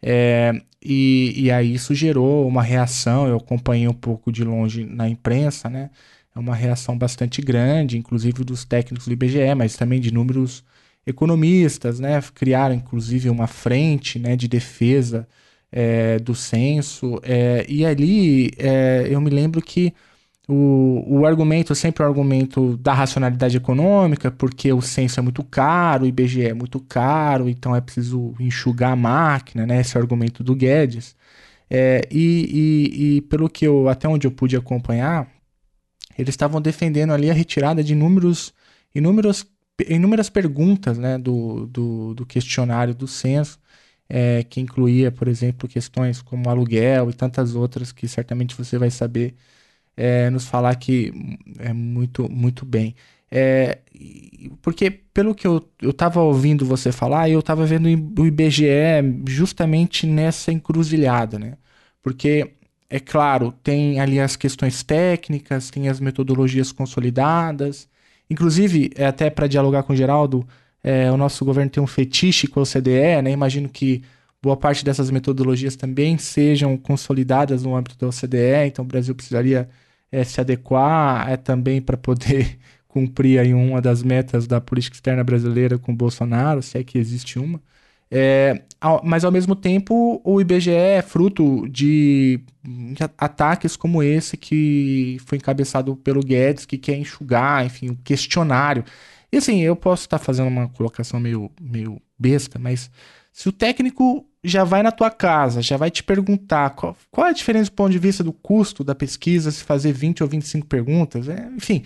É, 0.01 0.53
e, 0.83 1.33
e 1.35 1.51
aí 1.51 1.73
isso 1.73 1.93
gerou 1.93 2.47
uma 2.47 2.63
reação, 2.63 3.27
eu 3.27 3.37
acompanhei 3.37 3.87
um 3.87 3.93
pouco 3.93 4.31
de 4.31 4.43
longe 4.43 4.85
na 4.85 5.07
imprensa, 5.09 5.69
né? 5.69 5.91
É 6.35 6.39
uma 6.39 6.55
reação 6.55 6.97
bastante 6.97 7.41
grande, 7.41 7.97
inclusive 7.97 8.43
dos 8.43 8.65
técnicos 8.65 9.07
do 9.07 9.13
IBGE, 9.13 9.53
mas 9.55 9.75
também 9.75 9.99
de 9.99 10.11
números 10.13 10.63
economistas, 11.05 11.99
né? 11.99 12.21
Criaram 12.33 12.75
inclusive 12.75 13.29
uma 13.29 13.47
frente 13.47 14.19
né, 14.19 14.35
de 14.35 14.47
defesa 14.47 15.27
é, 15.71 16.19
do 16.19 16.35
censo. 16.35 17.19
É, 17.23 17.65
e 17.67 17.85
ali 17.85 18.51
é, 18.57 19.07
eu 19.09 19.19
me 19.21 19.29
lembro 19.29 19.61
que 19.61 19.93
o, 20.49 21.03
o 21.19 21.25
argumento, 21.27 21.75
sempre 21.75 22.01
o 22.03 22.07
argumento 22.07 22.75
da 22.77 22.91
racionalidade 22.91 23.55
econômica, 23.55 24.31
porque 24.31 24.73
o 24.73 24.81
censo 24.81 25.19
é 25.19 25.23
muito 25.23 25.43
caro, 25.43 26.05
o 26.05 26.07
IBGE 26.07 26.47
é 26.47 26.53
muito 26.55 26.79
caro, 26.79 27.47
então 27.47 27.75
é 27.75 27.81
preciso 27.81 28.33
enxugar 28.39 28.93
a 28.93 28.95
máquina, 28.95 29.67
né? 29.67 29.79
Esse 29.79 29.95
é 29.95 29.99
o 29.99 30.03
argumento 30.03 30.43
do 30.43 30.55
Guedes. 30.55 31.15
É, 31.69 32.01
e, 32.11 32.87
e, 32.91 33.17
e, 33.17 33.21
pelo 33.21 33.47
que 33.49 33.65
eu, 33.67 33.87
até 33.89 34.07
onde 34.07 34.25
eu 34.25 34.31
pude 34.31 34.57
acompanhar, 34.57 35.27
eles 36.17 36.33
estavam 36.33 36.61
defendendo 36.61 37.13
ali 37.13 37.29
a 37.29 37.33
retirada 37.33 37.83
de 37.83 37.93
inúmeros, 37.93 38.53
inúmeros, 38.93 39.45
inúmeras 39.87 40.29
perguntas 40.29 40.97
né, 40.97 41.17
do, 41.19 41.67
do, 41.67 42.13
do 42.15 42.25
questionário 42.25 42.95
do 42.95 43.07
censo, 43.07 43.59
é, 44.09 44.43
que 44.43 44.59
incluía, 44.59 45.11
por 45.11 45.27
exemplo, 45.27 45.69
questões 45.69 46.21
como 46.23 46.49
aluguel 46.49 47.09
e 47.11 47.13
tantas 47.13 47.55
outras 47.55 47.91
que 47.91 48.07
certamente 48.07 48.55
você 48.55 48.77
vai 48.79 48.89
saber 48.89 49.35
é, 49.95 50.29
nos 50.29 50.47
falar 50.47 50.75
que 50.75 51.11
é 51.59 51.73
muito, 51.73 52.29
muito 52.31 52.65
bem. 52.65 52.95
É, 53.31 53.79
porque, 54.61 54.89
pelo 54.89 55.35
que 55.35 55.45
eu 55.47 55.67
estava 55.83 56.21
ouvindo 56.21 56.65
você 56.65 56.91
falar, 56.91 57.29
eu 57.29 57.39
estava 57.39 57.65
vendo 57.65 57.87
o 58.19 58.25
IBGE 58.25 58.65
justamente 59.27 60.07
nessa 60.07 60.51
encruzilhada, 60.51 61.37
né? 61.37 61.57
Porque, 62.01 62.53
é 62.89 62.99
claro, 62.99 63.51
tem 63.63 63.99
ali 63.99 64.19
as 64.19 64.35
questões 64.35 64.83
técnicas, 64.83 65.69
tem 65.69 65.87
as 65.89 65.99
metodologias 65.99 66.71
consolidadas. 66.71 67.87
Inclusive, 68.29 68.91
é 68.95 69.05
até 69.05 69.29
para 69.29 69.47
dialogar 69.47 69.83
com 69.83 69.93
o 69.93 69.95
Geraldo, 69.95 70.47
é, 70.83 71.11
o 71.11 71.17
nosso 71.17 71.43
governo 71.45 71.69
tem 71.69 71.83
um 71.83 71.87
fetiche 71.87 72.47
com 72.47 72.59
a 72.59 72.63
OCDE, 72.63 73.21
né? 73.23 73.31
Imagino 73.31 73.69
que 73.69 74.03
boa 74.41 74.57
parte 74.57 74.83
dessas 74.85 75.11
metodologias 75.11 75.75
também 75.75 76.17
sejam 76.17 76.77
consolidadas 76.77 77.63
no 77.63 77.75
âmbito 77.75 77.97
da 77.97 78.07
OCDE, 78.07 78.67
então 78.67 78.85
o 78.85 78.87
Brasil 78.87 79.13
precisaria 79.15 79.69
é, 80.11 80.23
se 80.23 80.39
adequar 80.41 81.29
é 81.29 81.37
também 81.37 81.81
para 81.81 81.97
poder 81.97 82.57
cumprir 82.87 83.39
aí 83.39 83.53
uma 83.53 83.81
das 83.81 84.01
metas 84.03 84.47
da 84.47 84.59
política 84.59 84.95
externa 84.95 85.23
brasileira 85.23 85.77
com 85.77 85.95
Bolsonaro, 85.95 86.61
se 86.61 86.77
é 86.77 86.83
que 86.83 86.97
existe 86.97 87.37
uma. 87.39 87.61
É, 88.11 88.63
ao, 88.81 89.01
mas 89.03 89.23
ao 89.23 89.31
mesmo 89.31 89.55
tempo 89.55 90.19
o 90.23 90.41
IBGE 90.41 90.71
é 90.71 91.01
fruto 91.01 91.67
de 91.69 92.39
ataques 93.17 93.75
como 93.75 94.01
esse 94.01 94.35
que 94.35 95.17
foi 95.25 95.37
encabeçado 95.37 95.95
pelo 95.97 96.21
Guedes, 96.21 96.65
que 96.65 96.77
quer 96.77 96.97
enxugar, 96.97 97.65
enfim, 97.65 97.89
o 97.89 97.91
um 97.93 97.95
questionário. 97.95 98.83
E 99.31 99.37
assim, 99.37 99.59
eu 99.61 99.75
posso 99.75 100.03
estar 100.03 100.17
fazendo 100.17 100.47
uma 100.47 100.67
colocação 100.69 101.19
meio, 101.19 101.51
meio 101.61 102.01
besta, 102.17 102.57
mas 102.57 102.89
se 103.31 103.47
o 103.47 103.51
técnico 103.51 104.25
já 104.43 104.63
vai 104.63 104.81
na 104.81 104.91
tua 104.91 105.11
casa, 105.11 105.61
já 105.61 105.75
vai 105.77 105.91
te 105.91 106.03
perguntar 106.03 106.71
qual, 106.71 106.95
qual 107.11 107.27
é 107.27 107.29
a 107.31 107.33
diferença 107.33 107.69
do 107.69 107.75
ponto 107.75 107.91
de 107.91 107.99
vista 107.99 108.23
do 108.23 108.31
custo 108.31 108.83
da 108.83 108.95
pesquisa 108.95 109.51
se 109.51 109.63
fazer 109.63 109.91
20 109.91 110.23
ou 110.23 110.29
25 110.29 110.67
perguntas, 110.67 111.27
é, 111.27 111.49
enfim, 111.55 111.83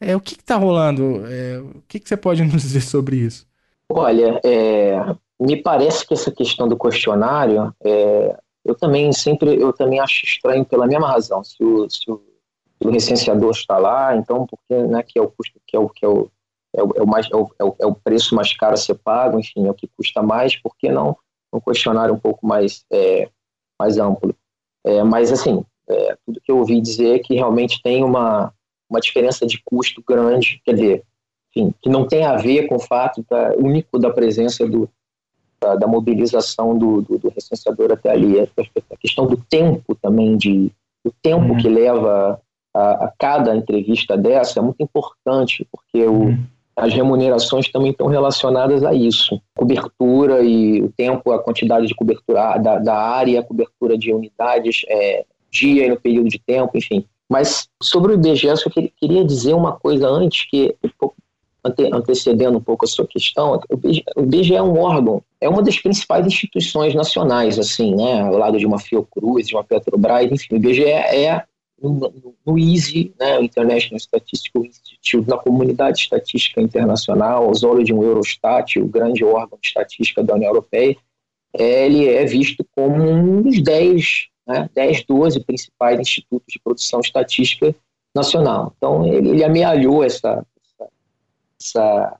é, 0.00 0.16
o 0.16 0.20
que 0.20 0.34
está 0.34 0.56
rolando? 0.56 1.26
É, 1.26 1.58
o 1.58 1.82
que, 1.86 2.00
que, 2.00 2.08
você 2.08 2.16
pode 2.16 2.42
nos 2.44 2.62
dizer 2.62 2.80
sobre 2.80 3.16
isso? 3.16 3.46
Olha, 3.90 4.40
é, 4.44 5.14
me 5.38 5.56
parece 5.56 6.06
que 6.06 6.14
essa 6.14 6.30
questão 6.30 6.66
do 6.66 6.78
questionário, 6.78 7.74
é, 7.84 8.36
eu 8.64 8.74
também 8.74 9.12
sempre, 9.12 9.60
eu 9.60 9.72
também 9.72 10.00
acho 10.00 10.24
estranho 10.24 10.64
pela 10.64 10.86
mesma 10.86 11.08
razão. 11.08 11.44
Se 11.44 11.62
o, 11.62 11.88
se 11.90 12.10
o, 12.10 12.22
se 12.80 12.88
o 12.88 12.90
recenseador 12.90 13.50
está 13.50 13.76
lá, 13.76 14.16
então 14.16 14.46
porque, 14.46 14.82
né, 14.84 15.02
que 15.02 15.18
é 15.18 15.22
o 15.22 15.28
custo, 15.28 15.60
que 15.66 15.76
é 15.76 15.78
o 15.78 15.88
que 15.88 16.04
é 16.04 16.08
o 16.08 16.30
é 16.72 16.82
o, 16.82 16.92
é 16.94 17.04
mais, 17.04 17.28
é 17.32 17.36
o, 17.36 17.50
é 17.80 17.86
o 17.86 17.94
preço 17.96 18.32
mais 18.32 18.56
caro 18.56 18.74
a 18.74 18.76
ser 18.76 18.94
pago, 18.94 19.40
enfim, 19.40 19.66
é 19.66 19.70
o 19.70 19.74
que 19.74 19.88
custa 19.88 20.22
mais, 20.22 20.54
por 20.56 20.76
que 20.76 20.88
não 20.88 21.16
um 21.52 21.60
questionário 21.60 22.14
um 22.14 22.18
pouco 22.18 22.46
mais, 22.46 22.84
é, 22.90 23.28
mais 23.78 23.98
amplo? 23.98 24.34
É, 24.84 25.02
mas, 25.02 25.32
assim, 25.32 25.64
é, 25.88 26.16
tudo 26.24 26.40
que 26.40 26.50
eu 26.50 26.58
ouvi 26.58 26.80
dizer 26.80 27.16
é 27.16 27.18
que 27.18 27.34
realmente 27.34 27.82
tem 27.82 28.04
uma, 28.04 28.52
uma 28.88 29.00
diferença 29.00 29.46
de 29.46 29.60
custo 29.64 30.02
grande, 30.06 30.60
quer 30.64 30.74
dizer, 30.74 31.04
enfim, 31.54 31.74
que 31.82 31.88
não 31.88 32.06
tem 32.06 32.24
a 32.24 32.36
ver 32.36 32.68
com 32.68 32.76
o 32.76 32.80
fato 32.80 33.24
da, 33.28 33.54
único 33.56 33.98
da 33.98 34.10
presença 34.10 34.66
do, 34.66 34.88
da, 35.60 35.76
da 35.76 35.86
mobilização 35.86 36.78
do, 36.78 37.02
do, 37.02 37.18
do, 37.18 37.28
recenseador 37.28 37.92
até 37.92 38.10
ali. 38.10 38.40
A, 38.40 38.44
a 38.90 38.96
questão 38.96 39.26
do 39.26 39.36
tempo 39.36 39.94
também, 39.96 40.36
de, 40.36 40.70
o 41.04 41.10
tempo 41.22 41.52
uhum. 41.52 41.58
que 41.58 41.68
leva 41.68 42.40
a, 42.74 43.06
a, 43.06 43.12
cada 43.18 43.54
entrevista 43.56 44.16
dessa 44.16 44.60
é 44.60 44.62
muito 44.62 44.80
importante, 44.80 45.66
porque 45.70 46.04
o, 46.06 46.26
uhum 46.26 46.46
as 46.80 46.94
remunerações 46.94 47.70
também 47.70 47.90
estão 47.90 48.06
relacionadas 48.06 48.82
a 48.82 48.94
isso. 48.94 49.40
Cobertura 49.54 50.42
e 50.42 50.82
o 50.82 50.90
tempo, 50.90 51.30
a 51.30 51.38
quantidade 51.38 51.86
de 51.86 51.94
cobertura 51.94 52.56
da, 52.56 52.78
da 52.78 52.96
área, 52.96 53.42
cobertura 53.42 53.98
de 53.98 54.12
unidades, 54.12 54.82
é, 54.88 55.24
dia 55.50 55.86
e 55.86 55.90
no 55.90 56.00
período 56.00 56.28
de 56.28 56.38
tempo, 56.38 56.76
enfim. 56.76 57.04
Mas 57.28 57.68
sobre 57.82 58.12
o 58.12 58.14
IBGE, 58.14 58.46
eu 58.46 58.90
queria 58.98 59.24
dizer 59.24 59.54
uma 59.54 59.72
coisa 59.72 60.08
antes, 60.08 60.48
que 60.48 60.74
ante, 61.64 61.90
antecedendo 61.92 62.58
um 62.58 62.62
pouco 62.62 62.86
a 62.86 62.88
sua 62.88 63.06
questão, 63.06 63.60
o 63.70 63.74
IBGE, 63.74 64.04
o 64.16 64.22
IBGE 64.22 64.56
é 64.56 64.62
um 64.62 64.78
órgão, 64.78 65.22
é 65.40 65.48
uma 65.48 65.62
das 65.62 65.78
principais 65.78 66.26
instituições 66.26 66.94
nacionais, 66.94 67.58
assim, 67.58 67.94
né, 67.94 68.22
ao 68.22 68.36
lado 68.36 68.58
de 68.58 68.66
uma 68.66 68.78
Fiocruz, 68.78 69.48
de 69.48 69.54
uma 69.54 69.62
Petrobras, 69.62 70.32
enfim, 70.32 70.54
o 70.54 70.56
IBGE 70.56 70.84
é 70.84 71.44
no, 71.82 72.34
no 72.44 72.58
ISI, 72.58 73.14
né, 73.18 73.42
International 73.42 73.98
Statistical 73.98 74.64
Institute, 74.64 75.28
na 75.28 75.38
comunidade 75.38 76.00
estatística 76.00 76.60
internacional, 76.60 77.44
aos 77.44 77.62
olhos 77.62 77.84
de 77.84 77.94
um 77.94 78.02
Eurostat, 78.02 78.78
o 78.78 78.86
grande 78.86 79.24
órgão 79.24 79.58
de 79.60 79.68
estatística 79.68 80.22
da 80.22 80.34
União 80.34 80.50
Europeia, 80.50 80.96
é, 81.54 81.86
ele 81.86 82.08
é 82.08 82.24
visto 82.24 82.64
como 82.76 83.02
um 83.02 83.42
dos 83.42 83.60
10, 83.62 84.28
né, 84.46 84.70
10, 84.74 85.04
12 85.04 85.40
principais 85.44 85.98
institutos 85.98 86.46
de 86.48 86.60
produção 86.60 87.00
estatística 87.00 87.74
nacional. 88.14 88.74
Então, 88.76 89.06
ele, 89.06 89.30
ele 89.30 89.44
amealhou 89.44 90.04
essa, 90.04 90.44
essa, 91.60 92.18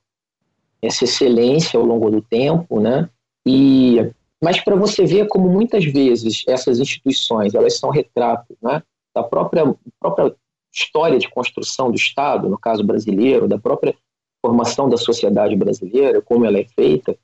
essa 0.80 1.04
excelência 1.04 1.78
ao 1.78 1.84
longo 1.84 2.10
do 2.10 2.22
tempo, 2.22 2.80
né, 2.80 3.08
e 3.46 4.10
mas 4.42 4.58
para 4.58 4.74
você 4.74 5.04
ver 5.04 5.28
como 5.28 5.50
muitas 5.50 5.84
vezes 5.84 6.44
essas 6.48 6.80
instituições 6.80 7.54
elas 7.54 7.78
são 7.78 7.90
retratos 7.90 8.56
né, 8.62 8.82
da 9.14 9.22
própria, 9.22 9.74
própria 9.98 10.34
história 10.72 11.18
de 11.18 11.28
construção 11.28 11.90
do 11.90 11.96
Estado, 11.96 12.48
no 12.48 12.58
caso 12.58 12.84
brasileiro, 12.84 13.48
da 13.48 13.58
própria 13.58 13.94
formação 14.40 14.88
da 14.88 14.96
sociedade 14.96 15.54
brasileira, 15.56 16.22
como 16.22 16.44
ela 16.44 16.58
é 16.58 16.64
feita, 16.64 17.16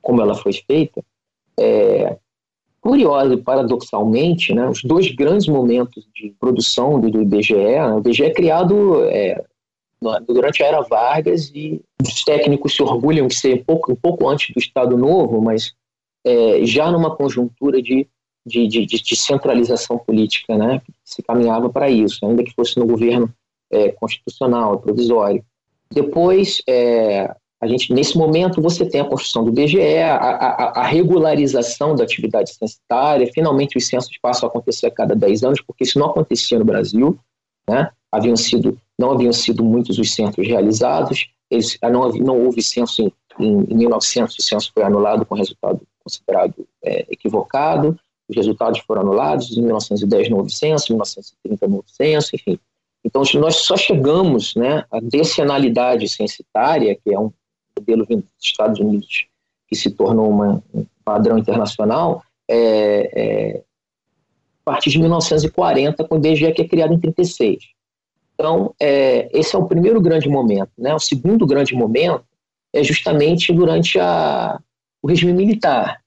como 0.00 0.22
ela 0.22 0.34
foi 0.34 0.52
feita, 0.52 1.04
é, 1.58 2.18
e 2.84 3.36
paradoxalmente, 3.36 4.52
né, 4.52 4.68
os 4.68 4.82
dois 4.82 5.10
grandes 5.14 5.46
momentos 5.46 6.04
de 6.14 6.34
produção 6.40 6.98
do, 7.00 7.10
do 7.10 7.22
né, 7.22 7.94
o 7.94 7.98
IBGE 7.98 8.24
é 8.24 8.30
criado 8.30 9.04
é, 9.04 9.44
durante 10.26 10.62
a 10.62 10.66
era 10.66 10.80
Vargas 10.80 11.52
e 11.54 11.80
os 12.04 12.24
técnicos 12.24 12.74
se 12.74 12.82
orgulham 12.82 13.28
de 13.28 13.34
ser 13.34 13.60
um 13.60 13.64
pouco, 13.64 13.92
um 13.92 13.96
pouco 13.96 14.28
antes 14.28 14.52
do 14.52 14.58
Estado 14.58 14.96
Novo, 14.96 15.40
mas 15.40 15.74
é, 16.24 16.64
já 16.64 16.90
numa 16.90 17.14
conjuntura 17.14 17.80
de 17.80 18.08
de, 18.44 18.66
de, 18.66 18.86
de 18.86 19.16
centralização 19.16 19.98
política, 19.98 20.56
né? 20.56 20.82
Se 21.04 21.22
caminhava 21.22 21.70
para 21.70 21.88
isso, 21.88 22.24
ainda 22.26 22.42
que 22.42 22.54
fosse 22.54 22.78
no 22.78 22.86
governo 22.86 23.32
é, 23.70 23.90
constitucional, 23.90 24.78
provisório. 24.80 25.44
Depois, 25.90 26.62
é, 26.68 27.34
a 27.62 27.66
gente, 27.66 27.92
nesse 27.92 28.18
momento, 28.18 28.60
você 28.60 28.84
tem 28.84 29.00
a 29.00 29.04
construção 29.04 29.44
do 29.44 29.52
BGE, 29.52 29.98
a, 29.98 30.16
a, 30.16 30.80
a, 30.80 30.82
regularização 30.82 31.94
da 31.94 32.02
atividade 32.02 32.52
censitária, 32.52 33.30
finalmente 33.32 33.78
os 33.78 33.86
censos 33.86 34.16
passam 34.20 34.48
a 34.48 34.50
acontecer 34.50 34.86
a 34.86 34.90
cada 34.90 35.14
10 35.14 35.44
anos, 35.44 35.60
porque 35.60 35.84
isso 35.84 35.98
não 35.98 36.06
acontecia 36.06 36.58
no 36.58 36.64
Brasil, 36.64 37.16
né? 37.68 37.90
Haviam 38.10 38.36
sido, 38.36 38.76
não 38.98 39.12
haviam 39.12 39.32
sido 39.32 39.62
muitos 39.62 39.98
os 39.98 40.12
censos 40.12 40.46
realizados, 40.46 41.28
eles, 41.48 41.78
não, 41.82 42.08
não 42.10 42.44
houve 42.44 42.62
censo 42.62 43.02
em, 43.02 43.12
em, 43.38 43.64
em 43.70 43.76
1900, 43.76 44.36
o 44.36 44.42
censo 44.42 44.72
foi 44.74 44.82
anulado 44.82 45.24
com 45.24 45.34
resultado 45.36 45.80
considerado 46.02 46.66
é, 46.82 47.06
equivocado, 47.10 47.96
os 48.32 48.36
resultados 48.36 48.80
foram 48.80 49.02
anulados, 49.02 49.56
em 49.56 49.62
1910 49.62 50.30
não 50.30 50.38
houve 50.38 50.50
censo, 50.50 50.92
em 50.92 50.96
1930 50.96 51.68
não 51.68 51.76
houve 51.76 51.90
censo, 51.90 52.34
enfim. 52.34 52.58
Então, 53.04 53.22
nós 53.34 53.56
só 53.56 53.76
chegamos 53.76 54.54
né, 54.54 54.84
à 54.90 55.00
decenalidade 55.00 56.08
censitária, 56.08 56.94
que 56.94 57.12
é 57.12 57.18
um 57.18 57.32
modelo 57.78 58.04
vindo 58.04 58.22
dos 58.22 58.44
Estados 58.44 58.78
Unidos 58.78 59.26
que 59.68 59.76
se 59.76 59.90
tornou 59.90 60.28
uma, 60.28 60.62
um 60.72 60.84
padrão 61.04 61.38
internacional, 61.38 62.22
é, 62.48 63.10
é, 63.14 63.62
a 64.60 64.64
partir 64.64 64.90
de 64.90 64.98
1940, 64.98 66.04
com 66.04 66.14
o 66.14 66.18
IBGE 66.18 66.52
que 66.52 66.62
é 66.62 66.68
criado 66.68 66.92
em 66.92 67.00
36. 67.00 67.70
Então, 68.34 68.74
é, 68.80 69.28
esse 69.32 69.56
é 69.56 69.58
o 69.58 69.66
primeiro 69.66 70.00
grande 70.00 70.28
momento. 70.28 70.70
Né? 70.78 70.94
O 70.94 70.98
segundo 70.98 71.46
grande 71.46 71.74
momento 71.74 72.24
é 72.72 72.84
justamente 72.84 73.52
durante 73.52 73.98
a, 73.98 74.60
o 75.02 75.08
regime 75.08 75.32
militar? 75.32 76.01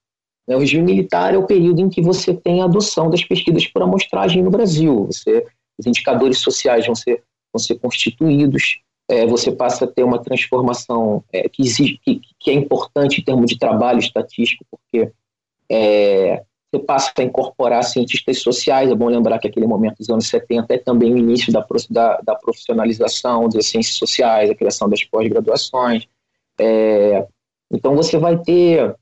O 0.47 0.59
regime 0.59 0.83
militar 0.83 1.33
é 1.33 1.37
o 1.37 1.47
período 1.47 1.81
em 1.81 1.89
que 1.89 2.01
você 2.01 2.33
tem 2.33 2.61
a 2.61 2.65
adoção 2.65 3.09
das 3.09 3.23
pesquisas 3.23 3.65
por 3.67 3.81
amostragem 3.81 4.43
no 4.43 4.51
Brasil. 4.51 5.05
Você, 5.05 5.45
os 5.77 5.87
indicadores 5.87 6.39
sociais 6.39 6.85
vão 6.85 6.95
ser, 6.95 7.23
vão 7.51 7.59
ser 7.59 7.75
constituídos, 7.75 8.79
é, 9.07 9.25
você 9.25 9.51
passa 9.51 9.85
a 9.85 9.87
ter 9.87 10.03
uma 10.03 10.21
transformação 10.21 11.23
é, 11.31 11.47
que, 11.47 11.61
exige, 11.61 11.99
que, 12.03 12.21
que, 12.39 12.49
é 12.49 12.53
importante 12.53 13.21
em 13.21 13.23
termos 13.23 13.47
de 13.47 13.57
trabalho 13.57 13.99
estatístico, 13.99 14.65
porque 14.69 15.11
é, 15.69 16.43
você 16.71 16.79
passa 16.79 17.11
a 17.19 17.23
incorporar 17.23 17.83
cientistas 17.83 18.39
sociais. 18.39 18.89
É 18.89 18.95
bom 18.95 19.07
lembrar 19.07 19.39
que 19.39 19.47
aquele 19.47 19.67
momento 19.67 19.97
dos 19.97 20.09
anos 20.09 20.27
70 20.27 20.73
é 20.73 20.77
também 20.77 21.13
o 21.13 21.17
início 21.17 21.53
da, 21.53 21.65
da, 21.89 22.21
da 22.21 22.35
profissionalização 22.35 23.47
das 23.47 23.67
ciências 23.67 23.95
sociais, 23.95 24.49
a 24.49 24.55
criação 24.55 24.89
das 24.89 25.03
pós-graduações. 25.03 26.07
É, 26.59 27.27
então, 27.71 27.95
você 27.95 28.17
vai 28.17 28.37
ter 28.39 28.95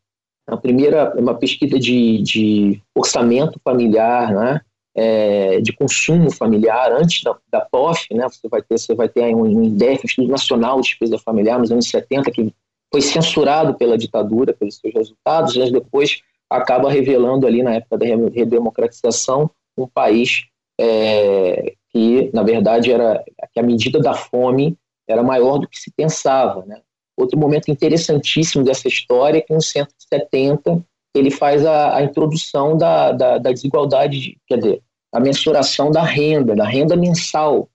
a 0.47 0.57
primeira 0.57 1.13
uma 1.17 1.35
pesquisa 1.35 1.79
de, 1.79 2.21
de 2.21 2.81
orçamento 2.95 3.59
familiar, 3.63 4.33
né? 4.33 4.61
É, 4.95 5.59
de 5.59 5.73
consumo 5.73 6.31
familiar 6.31 6.91
antes 6.91 7.23
da, 7.23 7.35
da 7.51 7.61
POF, 7.61 8.13
né? 8.13 8.27
Você 8.29 8.47
vai 8.47 8.61
ter 8.61 8.77
você 8.77 8.93
vai 8.93 9.09
ter 9.09 9.35
um 9.35 9.45
INDEF, 9.45 10.05
Estudo 10.05 10.27
Nacional 10.27 10.79
de 10.81 10.89
Despesa 10.89 11.17
Familiar, 11.17 11.57
nos 11.57 11.71
anos 11.71 11.89
70, 11.89 12.29
que 12.29 12.53
foi 12.91 13.01
censurado 13.01 13.73
pela 13.73 13.97
ditadura 13.97 14.53
pelos 14.53 14.77
seus 14.77 14.93
resultados, 14.93 15.57
mas 15.57 15.71
depois 15.71 16.21
acaba 16.47 16.91
revelando 16.91 17.47
ali 17.47 17.63
na 17.63 17.73
época 17.73 17.97
da 17.97 18.05
redemocratização 18.05 19.49
um 19.75 19.87
país 19.87 20.45
é, 20.79 21.73
que 21.89 22.29
na 22.31 22.43
verdade 22.43 22.91
era 22.91 23.23
que 23.51 23.59
a 23.59 23.63
medida 23.63 23.99
da 23.99 24.13
fome 24.13 24.77
era 25.07 25.23
maior 25.23 25.57
do 25.57 25.67
que 25.67 25.79
se 25.79 25.91
pensava, 25.91 26.63
né? 26.65 26.81
Outro 27.16 27.38
momento 27.38 27.70
interessantíssimo 27.70 28.64
dessa 28.64 28.88
história 28.88 29.38
é 29.38 29.41
que, 29.41 29.53
em 29.53 29.59
170, 29.59 30.84
ele 31.16 31.30
faz 31.30 31.66
a, 31.66 31.97
a 31.97 32.03
introdução 32.03 32.76
da, 32.76 33.11
da, 33.11 33.38
da, 33.38 33.51
desigualdade, 33.51 34.20
de, 34.20 34.38
quer 34.47 34.57
dizer, 34.57 34.82
a 35.11 35.20
mensuração 35.20 35.91
da 35.91 36.01
renda, 36.01 36.55
da 36.55 36.66
renda 36.66 36.95
mensal 36.95 37.70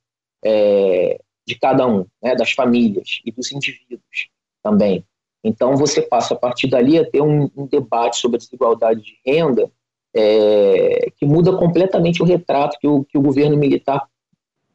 é, 0.45 1.21
de 1.47 1.55
cada 1.55 1.87
um, 1.87 2.05
né, 2.23 2.35
das 2.35 2.53
famílias 2.53 3.21
e 3.25 3.31
dos 3.31 3.53
indivíduos 3.53 4.29
também. 4.63 5.05
Então, 5.45 5.77
você 5.77 6.03
passa 6.03 6.35
a 6.35 6.37
partir 6.37 6.67
dali 6.67 6.99
a 6.99 7.09
ter 7.09 7.23
um, 7.23 7.49
um 7.57 7.67
debate 7.67 8.17
sobre 8.17 8.37
a 8.37 8.39
desigualdade 8.39 9.03
de 9.03 9.19
renda 9.25 9.71
é, 10.15 11.11
que 11.17 11.25
muda 11.25 11.57
completamente 11.57 12.23
o 12.23 12.25
retrato 12.25 12.77
que 12.81 12.89
o, 12.89 13.05
que 13.05 13.17
o 13.17 13.23
governo 13.23 13.57
militar 13.57 14.09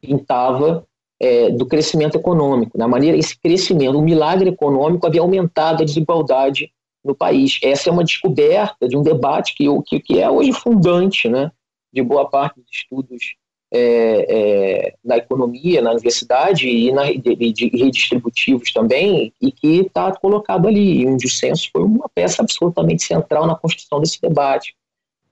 pintava 0.00 0.86
é, 1.24 1.50
do 1.50 1.64
crescimento 1.64 2.16
econômico. 2.18 2.76
Na 2.76 2.86
maneira, 2.86 3.16
esse 3.16 3.38
crescimento, 3.38 3.98
o 3.98 4.02
milagre 4.02 4.50
econômico 4.50 5.06
havia 5.06 5.22
aumentado 5.22 5.82
a 5.82 5.86
desigualdade 5.86 6.70
no 7.02 7.14
país. 7.14 7.58
Essa 7.62 7.88
é 7.88 7.92
uma 7.92 8.04
descoberta 8.04 8.86
de 8.86 8.94
um 8.94 9.02
debate 9.02 9.54
que, 9.54 9.64
que, 9.86 10.00
que 10.00 10.20
é 10.20 10.30
hoje 10.30 10.52
fundante 10.52 11.26
né, 11.28 11.50
de 11.90 12.02
boa 12.02 12.28
parte 12.28 12.60
dos 12.60 12.70
estudos 12.70 13.36
é, 13.72 14.26
é, 14.28 14.94
na 15.02 15.16
economia, 15.16 15.80
na 15.80 15.92
universidade 15.92 16.68
e 16.68 16.92
na, 16.92 17.04
de, 17.10 17.52
de 17.52 17.68
redistributivos 17.68 18.70
também, 18.70 19.32
e 19.40 19.50
que 19.50 19.80
está 19.80 20.12
colocado 20.12 20.68
ali. 20.68 21.00
E 21.00 21.06
um 21.06 21.16
dissenso 21.16 21.70
foi 21.72 21.82
uma 21.82 22.08
peça 22.14 22.42
absolutamente 22.42 23.02
central 23.02 23.46
na 23.46 23.54
construção 23.54 23.98
desse 23.98 24.20
debate. 24.20 24.74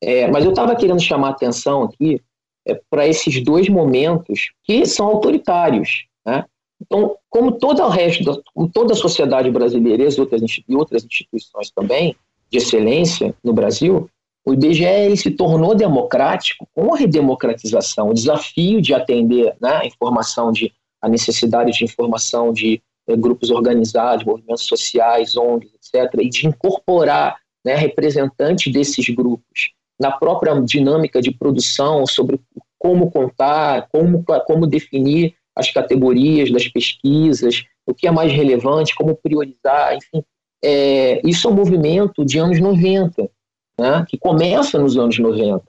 É, 0.01 0.27
mas 0.29 0.45
eu 0.45 0.51
estava 0.51 0.75
querendo 0.75 1.03
chamar 1.03 1.29
a 1.29 1.33
atenção 1.33 1.83
aqui 1.83 2.21
é, 2.67 2.81
para 2.89 3.07
esses 3.07 3.43
dois 3.43 3.69
momentos 3.69 4.53
que 4.65 4.87
são 4.87 5.07
autoritários. 5.07 6.07
Né? 6.25 6.45
Então, 6.81 7.17
como 7.31 7.53
todo 7.53 7.83
o 7.83 7.89
resto, 7.89 8.25
da, 8.25 8.41
como 8.55 8.69
toda 8.69 8.93
a 8.93 8.97
sociedade 8.97 9.51
brasileira 9.51 10.03
e 10.03 10.21
outras, 10.21 10.43
e 10.69 10.75
outras 10.75 11.05
instituições 11.05 11.71
também 11.71 12.17
de 12.51 12.59
excelência 12.59 13.35
no 13.43 13.53
Brasil, 13.53 14.09
o 14.45 14.53
IBGE 14.53 15.17
se 15.17 15.31
tornou 15.31 15.75
democrático 15.75 16.67
com 16.75 16.93
a 16.93 16.99
redemocratização, 16.99 18.11
o 18.11 18.15
desafio 18.15 18.83
de 18.83 18.93
atender 18.93 19.55
né, 19.61 19.77
a 19.83 19.87
informação 19.87 20.51
de 20.51 20.73
a 21.01 21.09
necessidade 21.09 21.73
de 21.73 21.85
informação 21.85 22.53
de 22.53 22.81
eh, 23.09 23.17
grupos 23.17 23.51
organizados, 23.51 24.25
movimentos 24.25 24.67
sociais, 24.67 25.37
ONGs, 25.37 25.73
etc., 25.75 26.21
e 26.21 26.29
de 26.29 26.47
incorporar 26.47 27.37
né, 27.65 27.75
representantes 27.75 28.73
desses 28.73 29.09
grupos 29.09 29.73
na 30.03 30.11
própria 30.11 30.61
dinâmica 30.61 31.23
de 31.23 31.31
produção, 31.31 32.05
sobre 32.05 32.41
como 32.77 33.09
contar, 33.09 33.89
como, 33.93 34.25
como 34.45 34.67
definir 34.67 35.37
as 35.55 35.71
categorias 35.71 36.51
das 36.51 36.67
pesquisas, 36.67 37.65
o 37.87 37.95
que 37.95 38.09
é 38.09 38.11
mais 38.11 38.33
relevante, 38.33 38.97
como 38.97 39.15
priorizar, 39.15 39.97
enfim. 39.97 40.25
É, 40.65 41.21
isso 41.25 41.47
é 41.47 41.51
um 41.51 41.55
movimento 41.55 42.25
de 42.25 42.39
anos 42.39 42.59
90, 42.59 43.31
né, 43.79 44.05
que 44.09 44.19
começa 44.19 44.77
nos 44.77 44.97
anos 44.97 45.17
90. 45.17 45.63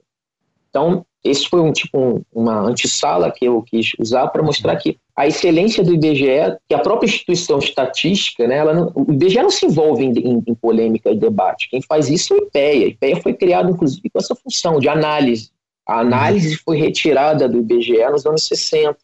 Então, 0.69 1.05
esse 1.23 1.47
foi 1.47 1.61
um 1.61 1.71
tipo 1.71 1.99
um, 1.99 2.21
uma 2.33 2.59
antessala 2.61 3.31
que 3.31 3.45
eu 3.45 3.61
quis 3.61 3.91
usar 3.99 4.27
para 4.29 4.41
mostrar 4.41 4.75
que 4.77 4.97
a 5.15 5.27
excelência 5.27 5.83
do 5.83 5.93
IBGE, 5.93 6.57
que 6.67 6.73
a 6.73 6.79
própria 6.79 7.07
instituição 7.07 7.59
estatística, 7.59 8.47
né, 8.47 8.57
ela 8.57 8.73
não, 8.73 8.91
o 8.95 9.11
IBGE 9.11 9.41
não 9.41 9.49
se 9.49 9.65
envolve 9.65 10.03
em, 10.03 10.11
em, 10.11 10.43
em, 10.47 10.55
polêmica 10.55 11.11
e 11.11 11.15
debate. 11.15 11.69
Quem 11.69 11.81
faz 11.81 12.09
isso 12.09 12.33
é 12.33 12.37
o 12.37 12.43
IPEA. 12.45 12.85
O 12.85 12.89
IPEA 12.89 13.21
foi 13.21 13.33
criado, 13.33 13.69
inclusive, 13.69 14.09
com 14.09 14.19
essa 14.19 14.35
função 14.35 14.79
de 14.79 14.89
análise. 14.89 15.51
A 15.87 15.99
análise 15.99 16.55
foi 16.57 16.77
retirada 16.77 17.47
do 17.47 17.59
IBGE 17.59 18.03
nos 18.09 18.25
anos 18.25 18.47
60, 18.47 18.97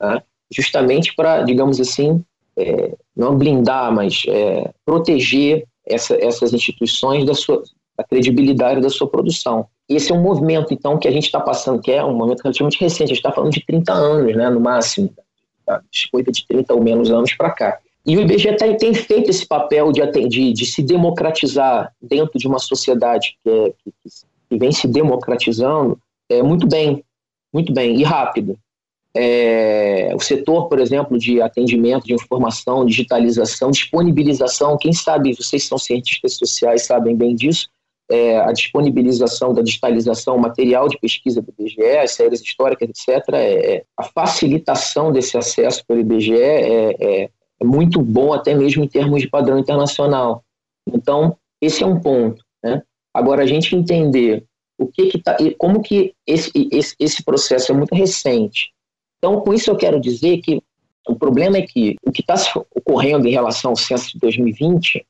né, 0.00 0.22
justamente 0.50 1.14
para, 1.14 1.42
digamos 1.42 1.80
assim, 1.80 2.22
é, 2.56 2.94
não 3.16 3.36
blindar, 3.36 3.92
mas 3.92 4.24
é, 4.28 4.70
proteger 4.84 5.64
essa, 5.86 6.14
essas 6.16 6.52
instituições 6.52 7.24
da, 7.24 7.34
sua, 7.34 7.62
da 7.96 8.04
credibilidade 8.04 8.82
da 8.82 8.90
sua 8.90 9.08
produção. 9.08 9.66
Esse 9.88 10.12
é 10.12 10.14
um 10.14 10.20
movimento, 10.20 10.74
então, 10.74 10.98
que 10.98 11.08
a 11.08 11.10
gente 11.10 11.24
está 11.24 11.40
passando, 11.40 11.80
que 11.80 11.90
é 11.90 12.04
um 12.04 12.14
momento 12.14 12.42
relativamente 12.42 12.78
recente, 12.78 13.04
a 13.04 13.14
gente 13.14 13.16
está 13.16 13.32
falando 13.32 13.52
de 13.52 13.64
30 13.64 13.92
anos, 13.92 14.36
né, 14.36 14.50
no 14.50 14.60
máximo, 14.60 15.10
tá? 15.68 15.82
coisa 16.10 16.32
de 16.32 16.46
30 16.46 16.74
ou 16.74 16.82
menos 16.82 17.10
anos 17.10 17.34
para 17.34 17.50
cá. 17.50 17.78
E 18.06 18.16
o 18.16 18.20
IBGE 18.22 18.56
tem, 18.56 18.76
tem 18.76 18.94
feito 18.94 19.28
esse 19.28 19.46
papel 19.46 19.92
de, 19.92 20.00
de, 20.28 20.52
de, 20.54 20.66
se 20.66 20.82
democratizar 20.82 21.92
dentro 22.00 22.38
de 22.38 22.48
uma 22.48 22.58
sociedade 22.58 23.36
que, 23.42 23.50
é, 23.50 23.72
que, 23.84 23.92
que 24.48 24.58
vem 24.58 24.72
se 24.72 24.88
democratizando 24.88 25.98
é, 26.30 26.42
muito 26.42 26.66
bem, 26.66 27.04
muito 27.52 27.72
bem, 27.72 28.00
e 28.00 28.02
rápido. 28.02 28.58
É, 29.14 30.12
o 30.14 30.20
setor, 30.20 30.68
por 30.68 30.78
exemplo, 30.78 31.18
de 31.18 31.42
atendimento, 31.42 32.06
de 32.06 32.14
informação, 32.14 32.86
digitalização, 32.86 33.70
disponibilização, 33.70 34.78
quem 34.78 34.92
sabe, 34.92 35.34
vocês 35.34 35.64
são 35.64 35.76
cientistas 35.76 36.34
sociais, 36.34 36.86
sabem 36.86 37.16
bem 37.16 37.34
disso, 37.34 37.68
é, 38.10 38.38
a 38.38 38.52
disponibilização 38.52 39.52
da 39.52 39.62
digitalização, 39.62 40.38
material 40.38 40.88
de 40.88 40.98
pesquisa 40.98 41.42
do 41.42 41.52
IBGE, 41.58 41.98
as 41.98 42.12
séries 42.12 42.40
históricas, 42.40 42.88
etc., 42.88 43.34
é, 43.34 43.76
é, 43.76 43.84
a 43.96 44.04
facilitação 44.04 45.12
desse 45.12 45.36
acesso 45.36 45.84
pelo 45.86 46.00
IBGE 46.00 46.34
é, 46.34 46.92
é, 46.92 47.24
é, 47.24 47.64
muito 47.64 48.00
bom, 48.00 48.32
até 48.32 48.54
mesmo 48.54 48.82
em 48.82 48.88
termos 48.88 49.20
de 49.20 49.28
padrão 49.28 49.58
internacional. 49.58 50.42
Então, 50.86 51.36
esse 51.60 51.82
é 51.82 51.86
um 51.86 52.00
ponto. 52.00 52.42
Né? 52.62 52.82
Agora, 53.12 53.42
a 53.42 53.46
gente 53.46 53.76
entender 53.76 54.44
o 54.78 54.86
que 54.86 55.06
que 55.06 55.18
tá, 55.18 55.36
como 55.58 55.82
que 55.82 56.14
esse, 56.26 56.50
esse, 56.72 56.94
esse 56.98 57.22
processo 57.22 57.72
é 57.72 57.74
muito 57.74 57.94
recente. 57.94 58.72
Então, 59.18 59.40
com 59.40 59.52
isso 59.52 59.70
eu 59.70 59.76
quero 59.76 60.00
dizer 60.00 60.38
que 60.38 60.62
o 61.06 61.16
problema 61.16 61.56
é 61.56 61.62
que 61.62 61.96
o 62.06 62.12
que 62.12 62.20
está 62.20 62.34
ocorrendo 62.74 63.26
em 63.26 63.32
relação 63.32 63.72
ao 63.72 63.76
censo 63.76 64.12
de 64.12 64.18
2020 64.20 65.04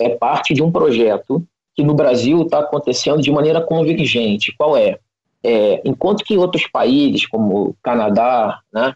é 0.00 0.08
parte 0.10 0.52
de 0.52 0.62
um 0.62 0.72
projeto 0.72 1.46
que 1.74 1.82
no 1.82 1.94
Brasil 1.94 2.42
está 2.42 2.60
acontecendo 2.60 3.22
de 3.22 3.30
maneira 3.30 3.60
convergente. 3.60 4.54
Qual 4.56 4.76
é? 4.76 4.98
é? 5.42 5.82
Enquanto 5.84 6.24
que 6.24 6.36
outros 6.36 6.66
países, 6.66 7.26
como 7.26 7.76
Canadá, 7.82 8.60
né, 8.72 8.94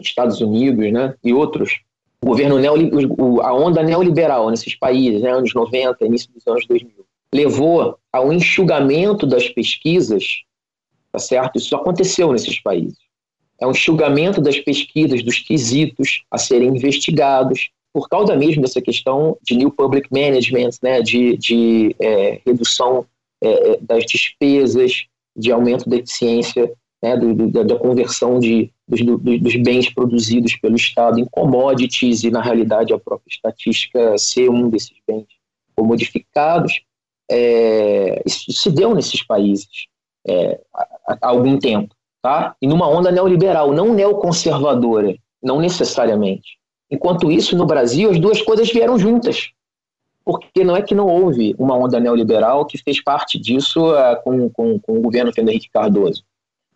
Estados 0.00 0.40
Unidos 0.40 0.92
né, 0.92 1.14
e 1.22 1.32
outros, 1.32 1.80
o 2.22 2.26
governo 2.26 2.56
a 3.42 3.54
onda 3.54 3.82
neoliberal 3.82 4.50
nesses 4.50 4.74
países, 4.74 5.22
né, 5.22 5.30
anos 5.30 5.54
90, 5.54 6.04
início 6.04 6.30
dos 6.32 6.46
anos 6.46 6.66
2000, 6.66 7.04
levou 7.34 7.98
ao 8.12 8.32
enxugamento 8.32 9.26
das 9.26 9.48
pesquisas, 9.48 10.42
tá 11.10 11.18
certo? 11.18 11.56
Isso 11.56 11.74
aconteceu 11.74 12.30
nesses 12.32 12.60
países. 12.60 12.98
É 13.58 13.66
um 13.66 13.70
enxugamento 13.70 14.40
das 14.40 14.58
pesquisas, 14.58 15.22
dos 15.22 15.38
quesitos 15.38 16.24
a 16.30 16.36
serem 16.36 16.68
investigados, 16.68 17.70
por 17.92 18.08
causa 18.08 18.34
mesmo 18.34 18.62
dessa 18.62 18.80
questão 18.80 19.36
de 19.42 19.56
new 19.56 19.70
public 19.70 20.08
management, 20.10 20.70
né, 20.82 21.02
de, 21.02 21.36
de 21.36 21.94
é, 22.00 22.40
redução 22.46 23.06
é, 23.42 23.72
é 23.72 23.78
das 23.80 24.04
despesas, 24.06 25.06
de 25.36 25.52
aumento 25.52 25.88
da 25.88 25.96
eficiência, 25.96 26.72
né, 27.02 27.16
do, 27.16 27.34
do, 27.34 27.64
da 27.64 27.76
conversão 27.76 28.38
de, 28.38 28.70
dos, 28.86 29.02
do, 29.02 29.18
dos, 29.18 29.56
bens 29.56 29.92
produzidos 29.92 30.56
pelo 30.56 30.76
Estado 30.76 31.18
em 31.18 31.26
commodities 31.26 32.22
e, 32.22 32.30
na 32.30 32.40
realidade, 32.40 32.92
a 32.92 32.98
própria 32.98 33.30
estatística 33.30 34.16
ser 34.16 34.48
um 34.48 34.68
desses 34.68 34.96
bens 35.06 35.26
comodificados, 35.74 36.80
é, 37.30 38.22
isso 38.24 38.52
se 38.52 38.70
deu 38.70 38.94
nesses 38.94 39.22
países 39.22 39.86
é, 40.26 40.60
há, 40.72 41.18
há 41.20 41.28
algum 41.28 41.58
tempo, 41.58 41.94
tá? 42.22 42.54
E 42.60 42.66
numa 42.66 42.88
onda 42.88 43.10
neoliberal, 43.10 43.72
não 43.72 43.92
neoconservadora, 43.94 45.16
não 45.42 45.60
necessariamente. 45.60 46.58
Enquanto 46.92 47.32
isso, 47.32 47.56
no 47.56 47.64
Brasil, 47.64 48.10
as 48.10 48.20
duas 48.20 48.42
coisas 48.42 48.70
vieram 48.70 48.98
juntas. 48.98 49.50
porque 50.24 50.62
não 50.62 50.76
é 50.76 50.82
que 50.82 50.94
não 50.94 51.06
houve 51.08 51.52
uma 51.58 51.74
onda 51.74 51.98
neoliberal 51.98 52.66
que 52.66 52.76
fez 52.76 53.02
parte 53.02 53.40
disso 53.40 53.92
uh, 53.92 54.22
com, 54.22 54.48
com, 54.50 54.78
com, 54.78 54.98
o 54.98 55.00
governo 55.00 55.32
Fernando 55.32 55.52
Henrique 55.52 55.70
Cardoso. 55.70 56.22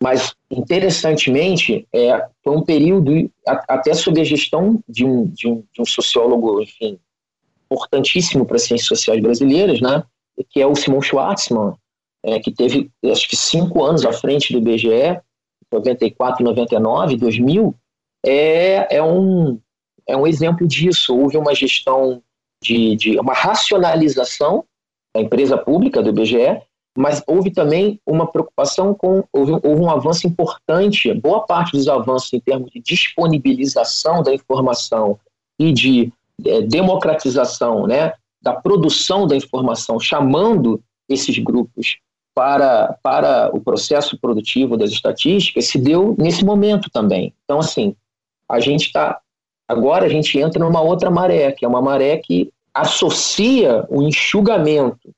Mas, 0.01 0.35
interessantemente, 0.51 1.87
é, 1.93 2.27
foi 2.43 2.57
um 2.57 2.61
período, 2.61 3.31
até 3.45 3.93
sob 3.93 4.19
a 4.19 4.23
gestão 4.23 4.79
de 4.87 5.05
um, 5.05 5.25
de 5.25 5.47
um, 5.47 5.63
de 5.71 5.81
um 5.81 5.85
sociólogo, 5.85 6.61
enfim, 6.61 6.99
importantíssimo 7.65 8.45
para 8.45 8.57
as 8.57 8.63
ciências 8.63 8.87
sociais 8.87 9.21
brasileiras, 9.21 9.79
né, 9.79 10.03
que 10.49 10.59
é 10.61 10.67
o 10.67 10.75
Simon 10.75 11.01
Schwartzman, 11.01 11.73
é, 12.23 12.39
que 12.39 12.51
teve, 12.51 12.91
acho 13.05 13.29
que, 13.29 13.35
cinco 13.35 13.83
anos 13.83 14.05
à 14.05 14.11
frente 14.11 14.51
do 14.51 14.59
IBGE, 14.59 15.21
94, 15.71 16.43
99, 16.43 17.17
2000, 17.17 17.75
é, 18.25 18.97
é, 18.97 19.03
um, 19.03 19.59
é 20.07 20.15
um 20.15 20.25
exemplo 20.25 20.67
disso. 20.67 21.17
Houve 21.17 21.37
uma 21.37 21.53
gestão 21.53 22.21
de, 22.63 22.95
de 22.95 23.19
uma 23.19 23.33
racionalização 23.33 24.63
da 25.15 25.21
empresa 25.21 25.57
pública 25.57 26.01
do 26.01 26.09
IBGE, 26.09 26.61
mas 26.97 27.21
houve 27.27 27.51
também 27.51 27.99
uma 28.05 28.25
preocupação 28.25 28.93
com 28.93 29.23
houve, 29.31 29.51
houve, 29.51 29.81
um 29.81 29.89
avanço 29.89 30.25
importante, 30.25 31.13
boa 31.13 31.45
parte 31.45 31.73
dos 31.73 31.87
avanços 31.87 32.33
em 32.33 32.39
termos 32.39 32.71
de 32.71 32.79
disponibilização 32.79 34.23
da 34.23 34.33
informação 34.33 35.19
e 35.59 35.71
de 35.71 36.11
é, 36.43 36.61
democratização, 36.61 37.85
né, 37.85 38.13
da 38.41 38.53
produção 38.53 39.27
da 39.27 39.35
informação, 39.35 39.99
chamando 39.99 40.81
esses 41.07 41.37
grupos 41.37 41.97
para, 42.35 42.97
para 43.01 43.49
o 43.55 43.59
processo 43.59 44.17
produtivo 44.19 44.77
das 44.77 44.91
estatísticas, 44.91 45.65
se 45.65 45.79
deu 45.79 46.15
nesse 46.17 46.45
momento 46.45 46.89
também. 46.89 47.33
Então, 47.43 47.59
assim, 47.59 47.95
a 48.49 48.59
gente 48.59 48.85
está 48.85 49.19
agora 49.67 50.05
a 50.05 50.09
gente 50.09 50.37
entra 50.39 50.63
numa 50.63 50.81
outra 50.81 51.09
maré, 51.09 51.51
que 51.51 51.65
é 51.65 51.67
uma 51.67 51.81
maré 51.81 52.17
que 52.17 52.51
associa 52.73 53.85
o 53.89 54.01
enxugamento 54.01 55.11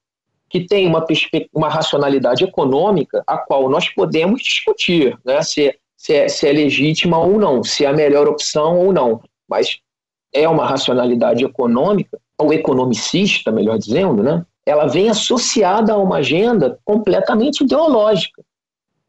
que 0.50 0.66
tem 0.66 0.88
uma, 0.88 1.06
uma 1.54 1.70
racionalidade 1.70 2.43
econômica 2.43 3.24
a 3.28 3.38
qual 3.38 3.70
nós 3.70 3.88
podemos 3.89 4.41
discutir 4.41 5.18
né, 5.24 5.41
se, 5.43 5.78
se, 5.95 6.14
é, 6.14 6.28
se 6.28 6.47
é 6.47 6.52
legítima 6.52 7.20
ou 7.20 7.39
não, 7.39 7.64
se 7.64 7.86
é 7.86 7.88
a 7.88 7.93
melhor 7.93 8.28
opção 8.28 8.80
ou 8.80 8.91
não. 8.91 9.22
Mas 9.47 9.80
é 10.34 10.50
uma 10.50 10.66
racionalidade 10.66 11.43
econômica, 11.43 12.20
ou 12.38 12.54
economicista, 12.54 13.52
melhor 13.52 13.78
dizendo, 13.78 14.24
né, 14.24 14.45
ela 14.66 14.88
vem 14.88 15.10
associada 15.10 15.93
a 15.93 15.97
uma 15.97 16.18
agenda 16.18 16.80
completamente 16.86 17.64
ideológica, 17.64 18.43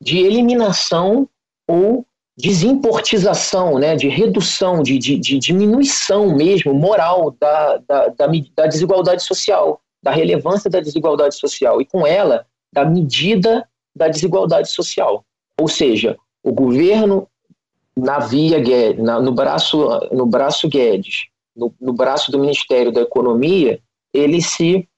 de 0.01 0.19
eliminação 0.19 1.29
ou 1.67 2.05
desimportização, 2.41 3.79
né, 3.79 3.95
de 3.95 4.09
redução, 4.09 4.83
de, 4.83 4.99
de, 4.99 5.19
de 5.19 5.39
diminuição 5.39 6.35
mesmo 6.35 6.73
moral 6.73 7.35
da, 7.39 7.77
da, 7.79 8.09
da, 8.09 8.27
da 8.57 8.67
desigualdade 8.67 9.23
social 9.23 9.81
da 10.03 10.11
relevância 10.11 10.71
da 10.71 10.81
desigualdade 10.81 11.35
social 11.37 11.81
e, 11.81 11.85
com 11.85 12.07
ela, 12.07 12.47
da 12.73 12.85
medida 12.85 13.69
da 13.95 14.09
desigualdade 14.09 14.71
social. 14.71 15.25
Ou 15.59 15.69
seja, 15.69 16.17
o 16.43 16.53
governo 16.53 17.29
na 17.97 18.19
via 18.19 18.59
Guedes, 18.59 19.03
na, 19.03 19.21
no, 19.21 19.33
braço, 19.33 19.87
no 20.11 20.25
braço 20.25 20.69
Guedes, 20.69 21.27
no, 21.55 21.75
no 21.81 21.93
braço 21.93 22.33
do 22.33 22.39
Ministério 22.39 22.93
da 22.93 23.03
Economia, 23.03 23.81
ele 24.13 24.41
se 24.41 24.89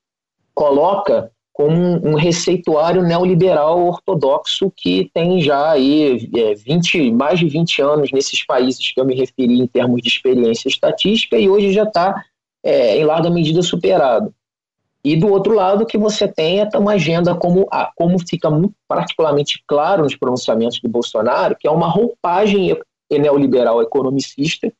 coloca 0.55 1.33
como 1.63 2.05
um, 2.05 2.17
receituário 2.17 3.05
neoliberal 3.05 3.87
ortodoxo 3.87 4.73
que 4.77 5.09
tem 5.15 5.41
já 5.41 5.71
aí 5.71 6.29
é, 6.35 6.55
20, 6.57 7.13
mais 7.13 7.39
de 7.39 7.49
20 7.49 7.81
anos 7.81 8.11
nesses 8.11 8.45
países 8.45 8.93
que 8.93 9.01
eu 9.01 9.05
me 9.05 9.15
referi 9.15 9.61
em 9.61 9.67
termos 9.69 10.03
de 10.03 10.09
experiência 10.09 10.69
estatística 10.69 11.39
e 11.39 11.49
hoje 11.49 11.73
já 11.73 11.85
está 11.85 12.21
é, 12.65 12.99
em 12.99 13.05
larga 13.05 13.31
medida 13.31 13.63
superado. 13.63 14.35
E 15.05 15.15
do 15.15 15.29
outro 15.29 15.55
lado, 15.55 15.87
que 15.87 15.97
você 15.97 16.27
tem 16.27 16.59
é 16.59 16.69
uma 16.77 16.95
agenda 16.95 17.33
como, 17.33 17.69
como 17.95 18.19
fica 18.19 18.51
muito 18.51 18.75
particularmente 18.89 19.63
claro 19.65 20.03
nos 20.03 20.17
pronunciamentos 20.17 20.81
do 20.81 20.89
Bolsonaro, 20.89 21.57
que 21.57 21.69
é 21.69 21.71
uma 21.71 21.89
roupagem 21.89 22.77
neoliberal 23.09 23.81
economicista 23.81 24.73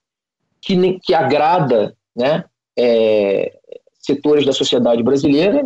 que, 0.61 0.99
que 0.99 1.15
agrada 1.15 1.97
né, 2.15 2.45
é, 2.77 3.57
setores 4.01 4.45
da 4.45 4.53
sociedade 4.53 5.01
brasileira, 5.01 5.65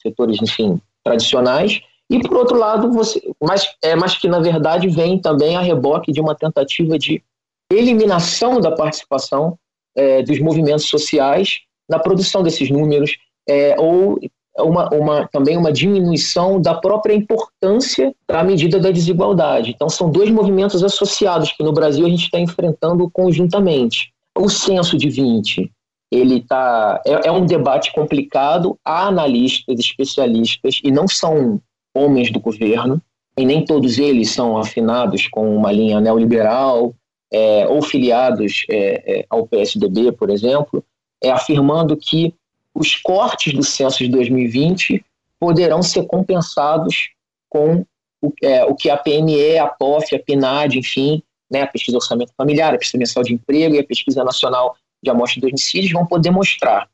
setores, 0.00 0.40
enfim, 0.42 0.80
tradicionais, 1.04 1.80
e 2.10 2.20
por 2.20 2.38
outro 2.38 2.56
lado, 2.56 2.90
você, 2.90 3.20
mas, 3.40 3.66
é, 3.82 3.94
mas 3.94 4.16
que 4.16 4.28
na 4.28 4.40
verdade 4.40 4.88
vem 4.88 5.20
também 5.20 5.56
a 5.56 5.60
reboque 5.60 6.10
de 6.10 6.20
uma 6.20 6.34
tentativa 6.34 6.98
de 6.98 7.22
eliminação 7.70 8.60
da 8.60 8.72
participação 8.72 9.58
é, 9.94 10.22
dos 10.22 10.38
movimentos 10.40 10.86
sociais 10.86 11.60
na 11.88 11.98
produção 11.98 12.42
desses 12.42 12.70
números 12.70 13.16
é, 13.46 13.76
ou 13.78 14.18
uma, 14.58 14.88
uma, 14.92 15.28
também 15.28 15.56
uma 15.56 15.72
diminuição 15.72 16.60
da 16.60 16.74
própria 16.74 17.14
importância 17.14 18.14
da 18.28 18.42
medida 18.42 18.80
da 18.80 18.90
desigualdade. 18.90 19.70
Então, 19.70 19.88
são 19.88 20.10
dois 20.10 20.30
movimentos 20.30 20.82
associados 20.82 21.52
que 21.52 21.62
no 21.62 21.72
Brasil 21.72 22.04
a 22.06 22.08
gente 22.08 22.24
está 22.24 22.40
enfrentando 22.40 23.08
conjuntamente. 23.10 24.12
O 24.36 24.48
censo 24.48 24.96
de 24.96 25.08
20, 25.08 25.70
ele 26.10 26.42
tá, 26.42 27.02
é, 27.06 27.28
é 27.28 27.32
um 27.32 27.44
debate 27.44 27.92
complicado, 27.92 28.78
há 28.84 29.06
analistas, 29.06 29.78
especialistas, 29.78 30.80
e 30.82 30.90
não 30.90 31.06
são 31.06 31.60
homens 31.94 32.30
do 32.30 32.40
governo, 32.40 33.00
e 33.36 33.44
nem 33.44 33.64
todos 33.64 33.98
eles 33.98 34.30
são 34.30 34.56
afinados 34.58 35.28
com 35.28 35.56
uma 35.56 35.70
linha 35.70 36.00
neoliberal 36.00 36.94
é, 37.32 37.66
ou 37.68 37.82
filiados 37.82 38.64
é, 38.70 39.20
é 39.20 39.26
ao 39.28 39.46
PSDB, 39.46 40.12
por 40.12 40.30
exemplo, 40.30 40.82
é, 41.22 41.30
afirmando 41.30 41.96
que 41.96 42.34
os 42.74 42.96
cortes 42.96 43.52
do 43.52 43.62
censo 43.62 43.98
de 43.98 44.08
2020 44.08 45.04
poderão 45.38 45.82
ser 45.82 46.04
compensados 46.06 47.10
com 47.48 47.84
o, 48.20 48.32
é, 48.42 48.64
o 48.64 48.74
que 48.74 48.90
a 48.90 48.96
PNE, 48.96 49.58
a 49.58 49.66
POF, 49.66 50.14
a 50.14 50.18
PNAD, 50.18 50.78
enfim, 50.78 51.22
né, 51.50 51.62
a 51.62 51.66
pesquisa 51.66 51.96
orçamento 51.96 52.32
familiar, 52.36 52.74
a 52.74 52.78
pesquisa 52.78 52.98
mensal 52.98 53.22
de 53.22 53.34
emprego 53.34 53.74
e 53.74 53.78
a 53.78 53.84
pesquisa 53.84 54.24
nacional 54.24 54.76
de 55.02 55.10
amostra 55.10 55.40
de 55.40 55.46
homicídios 55.46 55.92
vão 55.92 56.06
poder 56.06 56.30
mostrar. 56.30 56.88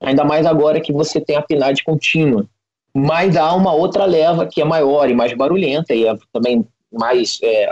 Ainda 0.00 0.24
mais 0.24 0.44
agora 0.46 0.80
que 0.80 0.92
você 0.92 1.20
tem 1.20 1.36
a 1.36 1.42
PNAD 1.42 1.82
contínua. 1.84 2.46
Mas 2.94 3.36
há 3.36 3.52
uma 3.54 3.72
outra 3.72 4.04
leva 4.04 4.46
que 4.46 4.60
é 4.60 4.64
maior 4.64 5.10
e 5.10 5.14
mais 5.14 5.32
barulhenta 5.34 5.94
e 5.94 6.06
é 6.06 6.16
também 6.32 6.66
mais 6.90 7.38
é, 7.42 7.70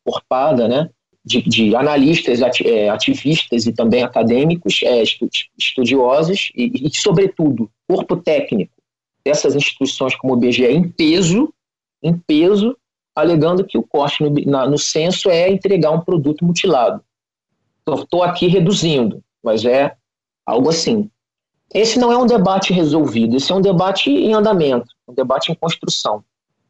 encorpada, 0.00 0.68
né, 0.68 0.90
de, 1.24 1.42
de 1.42 1.76
analistas, 1.76 2.40
é, 2.64 2.88
ativistas 2.88 3.66
e 3.66 3.72
também 3.72 4.02
acadêmicos, 4.02 4.80
é, 4.82 5.02
estudiosos 5.56 6.50
e, 6.54 6.86
e, 6.86 6.96
sobretudo, 6.96 7.70
corpo 7.86 8.16
técnico 8.16 8.72
dessas 9.24 9.54
instituições 9.54 10.16
como 10.16 10.34
o 10.34 10.36
BGE 10.36 10.64
em 10.64 10.88
peso, 10.88 11.52
em 12.02 12.16
peso, 12.16 12.76
alegando 13.14 13.64
que 13.64 13.76
o 13.76 13.82
corte 13.82 14.22
no, 14.22 14.30
na, 14.46 14.66
no 14.66 14.78
censo 14.78 15.28
é 15.28 15.50
entregar 15.50 15.90
um 15.90 16.00
produto 16.00 16.44
mutilado. 16.44 17.02
Estou 17.94 18.22
aqui 18.22 18.46
reduzindo, 18.46 19.22
mas 19.42 19.64
é 19.64 19.94
algo 20.46 20.68
assim. 20.70 21.10
Esse 21.72 21.98
não 21.98 22.10
é 22.10 22.16
um 22.16 22.26
debate 22.26 22.72
resolvido, 22.72 23.36
esse 23.36 23.52
é 23.52 23.54
um 23.54 23.60
debate 23.60 24.10
em 24.10 24.32
andamento, 24.32 24.88
um 25.06 25.14
debate 25.14 25.52
em 25.52 25.54
construção. 25.54 26.24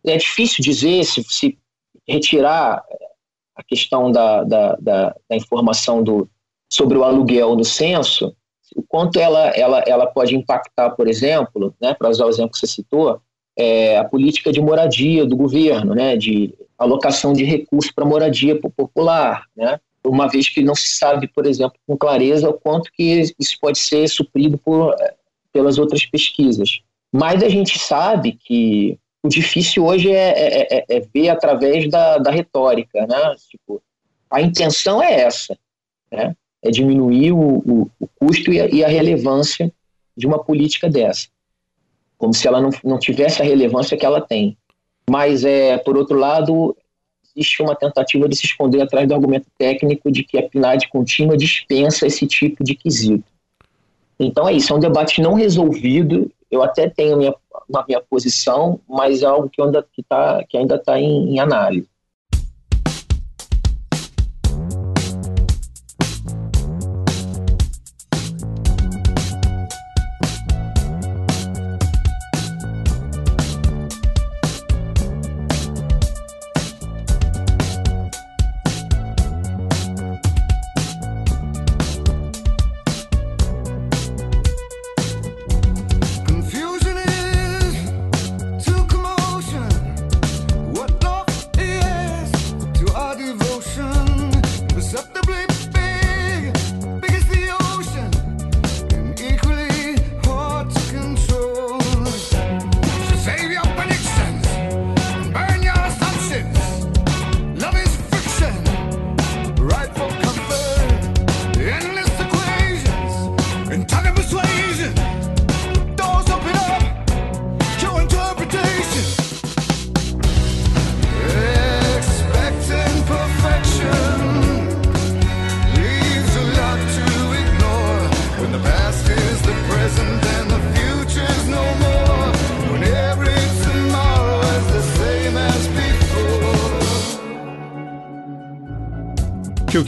É 0.04 0.16
difícil 0.16 0.62
dizer 0.62 1.04
se, 1.04 1.22
se 1.24 1.58
retirar 2.06 2.82
a 3.54 3.62
questão 3.62 4.10
da, 4.10 4.44
da, 4.44 4.76
da, 4.76 5.16
da 5.28 5.36
informação 5.36 6.02
do, 6.02 6.28
sobre 6.68 6.96
o 6.96 7.04
aluguel 7.04 7.56
no 7.56 7.64
censo, 7.64 8.34
o 8.74 8.82
quanto 8.82 9.18
ela, 9.18 9.48
ela, 9.50 9.80
ela 9.86 10.06
pode 10.06 10.36
impactar, 10.36 10.90
por 10.90 11.08
exemplo, 11.08 11.74
né, 11.80 11.94
para 11.94 12.08
usar 12.08 12.26
o 12.26 12.28
exemplo 12.28 12.52
que 12.52 12.58
você 12.58 12.66
citou, 12.66 13.20
é, 13.56 13.96
a 13.96 14.04
política 14.04 14.52
de 14.52 14.60
moradia 14.60 15.26
do 15.26 15.36
governo, 15.36 15.94
né, 15.94 16.16
de 16.16 16.54
alocação 16.78 17.32
de 17.32 17.44
recursos 17.44 17.90
para 17.90 18.04
moradia 18.04 18.58
popular, 18.60 19.44
né, 19.56 19.80
uma 20.04 20.28
vez 20.28 20.48
que 20.48 20.62
não 20.62 20.74
se 20.74 20.88
sabe, 20.96 21.28
por 21.28 21.46
exemplo, 21.46 21.78
com 21.86 21.96
clareza 21.96 22.48
o 22.48 22.54
quanto 22.54 22.90
que 22.92 23.22
isso 23.38 23.56
pode 23.60 23.78
ser 23.78 24.08
suprido 24.08 24.58
por, 24.58 24.94
pelas 25.52 25.78
outras 25.78 26.04
pesquisas. 26.06 26.80
Mas 27.12 27.42
a 27.42 27.48
gente 27.48 27.78
sabe 27.78 28.32
que 28.32 28.98
o 29.22 29.28
difícil 29.28 29.84
hoje 29.84 30.10
é, 30.10 30.30
é, 30.30 30.78
é, 30.78 30.84
é, 30.88 31.00
ver 31.00 31.28
através 31.28 31.88
da, 31.90 32.18
da 32.18 32.30
retórica, 32.30 33.06
né? 33.06 33.34
Tipo, 33.50 33.82
a 34.30 34.40
intenção 34.40 35.02
é 35.02 35.20
essa, 35.20 35.58
né? 36.10 36.36
É 36.62 36.70
diminuir 36.70 37.32
o, 37.32 37.58
o, 37.58 37.90
o 38.00 38.08
custo 38.08 38.52
e 38.52 38.60
a, 38.60 38.66
e 38.66 38.84
a, 38.84 38.88
relevância 38.88 39.72
de 40.16 40.26
uma 40.26 40.42
política 40.42 40.88
dessa, 40.88 41.28
como 42.16 42.34
se 42.34 42.46
ela 42.48 42.60
não, 42.60 42.70
não 42.82 42.98
tivesse 42.98 43.40
a 43.40 43.44
relevância 43.44 43.96
que 43.96 44.04
ela 44.04 44.20
tem. 44.20 44.56
Mas, 45.08 45.44
é, 45.44 45.78
por 45.78 45.96
outro 45.96 46.18
lado, 46.18 46.76
existe 47.38 47.62
uma 47.62 47.74
tentativa 47.74 48.28
de 48.28 48.36
se 48.36 48.46
esconder 48.46 48.82
atrás 48.82 49.06
do 49.06 49.14
argumento 49.14 49.46
técnico 49.56 50.10
de 50.10 50.24
que 50.24 50.38
a 50.38 50.48
PNAD 50.48 50.88
contínua 50.88 51.36
dispensa 51.36 52.06
esse 52.06 52.26
tipo 52.26 52.64
de 52.64 52.74
quesito. 52.74 53.24
Então 54.18 54.48
é 54.48 54.52
isso, 54.52 54.72
é 54.72 54.76
um 54.76 54.80
debate 54.80 55.22
não 55.22 55.34
resolvido. 55.34 56.30
Eu 56.50 56.62
até 56.62 56.88
tenho 56.88 57.16
minha 57.16 57.34
minha 57.86 58.00
posição, 58.00 58.80
mas 58.88 59.22
é 59.22 59.26
algo 59.26 59.48
que 59.48 59.60
ainda 59.60 59.86
que 59.92 60.02
tá, 60.02 60.42
que 60.48 60.56
ainda 60.56 60.76
está 60.76 60.98
em, 60.98 61.34
em 61.34 61.38
análise. 61.38 61.86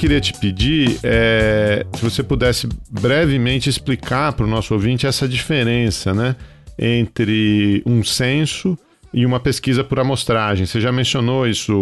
Queria 0.01 0.20
te 0.20 0.32
pedir 0.32 0.98
é 1.05 1.84
se 1.94 2.03
você 2.03 2.22
pudesse 2.22 2.66
brevemente 2.90 3.68
explicar 3.68 4.32
para 4.32 4.46
o 4.46 4.48
nosso 4.48 4.72
ouvinte 4.72 5.07
essa 5.07 5.28
diferença, 5.28 6.14
né, 6.14 6.36
entre 6.78 7.82
um 7.84 8.03
censo 8.03 8.78
e 9.12 9.26
uma 9.26 9.38
pesquisa 9.38 9.84
por 9.84 10.01
amostragem. 10.01 10.64
Você 10.64 10.80
já 10.80 10.90
mencionou 10.90 11.46
isso 11.46 11.74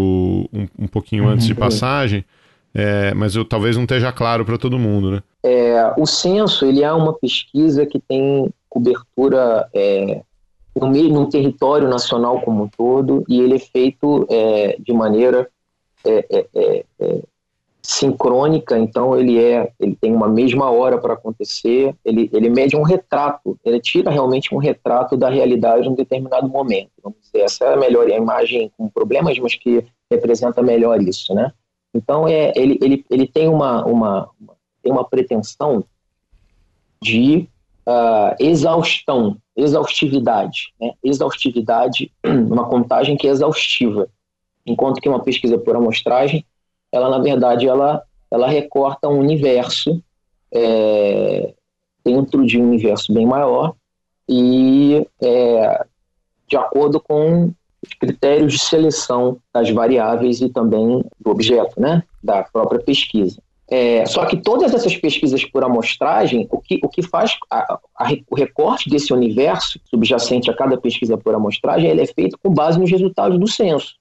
um, 0.53 0.67
um 0.77 0.89
pouquinho 0.89 1.25
uhum, 1.25 1.31
antes 1.31 1.47
de 1.47 1.55
passagem, 1.55 2.25
é, 2.75 3.15
mas 3.15 3.37
eu 3.37 3.45
talvez 3.45 3.77
não 3.77 3.85
esteja 3.85 4.11
claro 4.11 4.45
para 4.45 4.59
todo 4.59 4.81
mundo, 4.81 5.13
né? 5.13 5.23
É, 5.45 5.95
o 5.97 6.05
censo 6.05 6.67
ele 6.67 6.83
é 6.83 6.93
uma 6.93 7.13
pesquisa 7.13 7.87
que 7.87 8.01
tem 8.01 8.53
cobertura 8.69 9.69
é, 9.73 10.23
no, 10.75 10.91
meio, 10.91 11.09
no 11.11 11.29
território 11.29 11.89
nacional 11.89 12.41
como 12.41 12.65
um 12.65 12.69
todo 12.69 13.23
e 13.29 13.41
ele 13.41 13.55
é 13.55 13.61
feito 13.61 14.27
é, 14.29 14.77
de 14.81 14.93
maneira 14.93 15.49
é, 16.05 16.47
é, 16.53 16.85
sincrônica, 17.89 18.79
então 18.79 19.19
ele 19.19 19.43
é, 19.43 19.73
ele 19.81 19.97
tem 19.97 20.15
uma 20.15 20.29
mesma 20.29 20.71
hora 20.71 20.99
para 20.99 21.15
acontecer, 21.15 21.97
ele, 22.05 22.29
ele 22.35 22.51
mede 22.51 22.77
um 22.77 22.83
retrato, 22.83 23.59
ele 23.65 23.81
tira 23.81 24.11
realmente 24.11 24.55
um 24.55 24.59
retrato 24.59 25.17
da 25.17 25.31
realidade 25.31 25.87
em 25.87 25.91
um 25.91 25.95
determinado 25.95 26.47
momento. 26.47 26.91
Vamos 27.03 27.19
dizer, 27.23 27.41
essa 27.41 27.65
é 27.65 27.73
a 27.73 27.77
melhor 27.79 28.07
a 28.07 28.15
imagem 28.15 28.71
com 28.77 28.91
problemas, 28.91 29.39
mas 29.39 29.55
que 29.55 29.83
representa 30.11 30.63
melhor 30.63 31.01
isso, 31.01 31.33
né? 31.35 31.51
Então 31.95 32.29
é, 32.29 32.53
ele, 32.55 32.79
ele, 32.83 33.07
ele 33.09 33.27
tem 33.27 33.49
uma, 33.49 33.83
uma, 33.87 34.29
uma 34.39 34.55
tem 34.83 34.93
uma 34.93 35.09
pretensão 35.09 35.83
de 37.03 37.49
uh, 37.87 38.37
exaustão, 38.39 39.39
exaustividade, 39.57 40.75
né? 40.79 40.93
exaustividade, 41.03 42.13
uma 42.23 42.69
contagem 42.69 43.17
que 43.17 43.27
é 43.27 43.31
exaustiva, 43.31 44.11
enquanto 44.67 45.01
que 45.01 45.09
uma 45.09 45.23
pesquisa 45.23 45.57
por 45.57 45.75
amostragem 45.75 46.45
ela 46.93 47.09
na 47.09 47.19
verdade 47.19 47.67
ela, 47.67 48.03
ela 48.31 48.49
recorta 48.49 49.09
um 49.09 49.19
universo 49.19 50.03
é, 50.53 51.53
dentro 52.05 52.45
de 52.47 52.61
um 52.61 52.69
universo 52.69 53.13
bem 53.13 53.27
maior 53.27 53.75
e 54.29 55.07
é, 55.23 55.85
de 56.47 56.57
acordo 56.57 57.01
com 57.01 57.53
os 57.83 57.95
critérios 57.99 58.55
de 58.55 58.59
seleção 58.59 59.39
das 59.53 59.71
variáveis 59.71 60.41
e 60.41 60.49
também 60.49 61.05
do 61.21 61.31
objeto, 61.31 61.81
né, 61.81 62.03
da 62.23 62.43
própria 62.43 62.81
pesquisa. 62.81 63.41
É, 63.71 64.07
só 64.07 64.25
que 64.25 64.39
todas 64.39 64.73
essas 64.73 64.97
pesquisas 64.97 65.45
por 65.45 65.63
amostragem, 65.63 66.49
o 66.51 66.59
que, 66.59 66.81
o 66.83 66.89
que 66.89 67.03
faz 67.03 67.37
a, 67.51 67.79
a, 67.99 68.09
o 68.31 68.35
recorte 68.35 68.89
desse 68.89 69.13
universo 69.13 69.79
subjacente 69.85 70.51
a 70.51 70.57
cada 70.57 70.79
pesquisa 70.79 71.19
por 71.19 71.35
amostragem, 71.35 71.91
ele 71.91 72.01
é 72.01 72.07
feito 72.07 72.39
com 72.43 72.51
base 72.51 72.81
nos 72.81 72.91
resultados 72.91 73.39
do 73.39 73.47
censo 73.47 73.95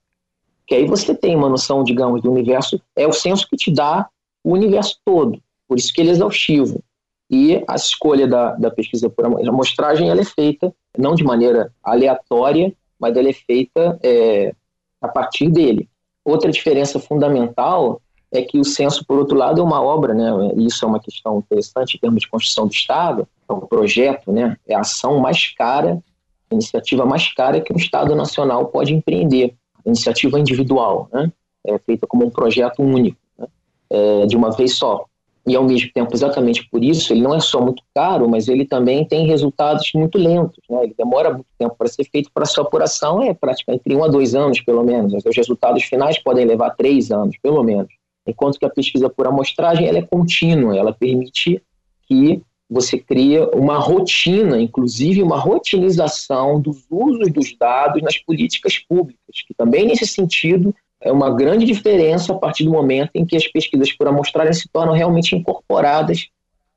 que 0.68 0.74
aí 0.74 0.86
você 0.86 1.14
tem 1.14 1.34
uma 1.34 1.48
noção, 1.48 1.82
digamos, 1.82 2.20
do 2.20 2.30
universo, 2.30 2.78
é 2.94 3.06
o 3.06 3.12
senso 3.12 3.48
que 3.48 3.56
te 3.56 3.72
dá 3.72 4.06
o 4.44 4.52
universo 4.52 4.98
todo, 5.02 5.40
por 5.66 5.78
isso 5.78 5.92
que 5.92 6.02
ele 6.02 6.10
é 6.10 6.12
exaustivo. 6.12 6.82
E 7.30 7.62
a 7.66 7.74
escolha 7.74 8.28
da, 8.28 8.52
da 8.52 8.70
pesquisa 8.70 9.08
por 9.08 9.24
amostragem 9.26 10.10
ela 10.10 10.20
é 10.20 10.24
feita 10.24 10.72
não 10.96 11.14
de 11.14 11.24
maneira 11.24 11.72
aleatória, 11.82 12.72
mas 12.98 13.16
ela 13.16 13.28
é 13.28 13.32
feita 13.32 13.98
é, 14.02 14.54
a 15.00 15.08
partir 15.08 15.50
dele. 15.50 15.88
Outra 16.24 16.50
diferença 16.50 16.98
fundamental 16.98 18.00
é 18.30 18.42
que 18.42 18.58
o 18.58 18.64
censo, 18.64 19.04
por 19.06 19.18
outro 19.18 19.36
lado, 19.36 19.60
é 19.60 19.64
uma 19.64 19.80
obra, 19.80 20.12
né? 20.12 20.30
Isso 20.56 20.84
é 20.84 20.88
uma 20.88 21.00
questão 21.00 21.38
interessante 21.38 21.96
em 21.96 22.00
termos 22.00 22.20
de 22.20 22.28
construção 22.28 22.66
do 22.66 22.72
Estado. 22.72 23.26
É 23.48 23.52
um 23.52 23.60
projeto, 23.60 24.32
né? 24.32 24.56
É 24.66 24.74
a 24.74 24.80
ação 24.80 25.18
mais 25.18 25.54
cara, 25.54 26.02
a 26.50 26.54
iniciativa 26.54 27.06
mais 27.06 27.32
cara 27.32 27.60
que 27.60 27.72
o 27.72 27.76
Estado 27.76 28.14
Nacional 28.14 28.66
pode 28.66 28.92
empreender 28.92 29.54
iniciativa 29.88 30.38
individual, 30.38 31.08
né? 31.12 31.32
é 31.66 31.78
feita 31.78 32.06
como 32.06 32.24
um 32.24 32.30
projeto 32.30 32.82
único, 32.82 33.18
né? 33.38 33.46
é, 33.90 34.26
de 34.26 34.36
uma 34.36 34.50
vez 34.50 34.74
só. 34.74 35.04
E 35.46 35.56
ao 35.56 35.64
mesmo 35.64 35.90
tempo, 35.94 36.14
exatamente 36.14 36.68
por 36.68 36.84
isso, 36.84 37.10
ele 37.10 37.22
não 37.22 37.34
é 37.34 37.40
só 37.40 37.58
muito 37.58 37.82
caro, 37.94 38.28
mas 38.28 38.48
ele 38.48 38.66
também 38.66 39.02
tem 39.06 39.26
resultados 39.26 39.90
muito 39.94 40.18
lentos. 40.18 40.62
Né? 40.68 40.84
Ele 40.84 40.94
demora 40.96 41.32
muito 41.32 41.46
tempo 41.58 41.74
para 41.76 41.88
ser 41.88 42.04
feito, 42.04 42.30
para 42.32 42.44
sua 42.44 42.64
apuração 42.64 43.22
é 43.22 43.32
praticamente 43.32 43.80
entre 43.80 43.96
um 43.96 44.04
a 44.04 44.08
dois 44.08 44.34
anos, 44.34 44.60
pelo 44.60 44.84
menos. 44.84 45.14
Os 45.14 45.36
resultados 45.36 45.82
finais 45.84 46.18
podem 46.22 46.44
levar 46.44 46.70
três 46.76 47.10
anos, 47.10 47.36
pelo 47.42 47.62
menos. 47.62 47.88
Enquanto 48.26 48.58
que 48.58 48.66
a 48.66 48.70
pesquisa 48.70 49.08
por 49.08 49.26
amostragem 49.26 49.88
ela 49.88 49.98
é 49.98 50.02
contínua, 50.02 50.76
ela 50.76 50.92
permite 50.92 51.62
que 52.06 52.42
você 52.68 52.98
cria 52.98 53.48
uma 53.50 53.78
rotina, 53.78 54.60
inclusive 54.60 55.22
uma 55.22 55.38
rotinização 55.38 56.60
dos 56.60 56.84
usos 56.90 57.32
dos 57.32 57.56
dados 57.56 58.02
nas 58.02 58.18
políticas 58.18 58.78
públicas, 58.78 59.42
que 59.46 59.54
também 59.54 59.86
nesse 59.86 60.06
sentido 60.06 60.74
é 61.00 61.10
uma 61.10 61.30
grande 61.30 61.64
diferença 61.64 62.32
a 62.32 62.38
partir 62.38 62.64
do 62.64 62.70
momento 62.70 63.10
em 63.14 63.24
que 63.24 63.36
as 63.36 63.46
pesquisas 63.46 63.92
por 63.92 64.08
amostragem 64.08 64.52
se 64.52 64.68
tornam 64.68 64.92
realmente 64.92 65.34
incorporadas 65.34 66.28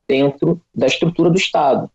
dentro 0.08 0.60
da 0.74 0.86
estrutura 0.86 1.28
do 1.28 1.36
Estado. 1.36 1.90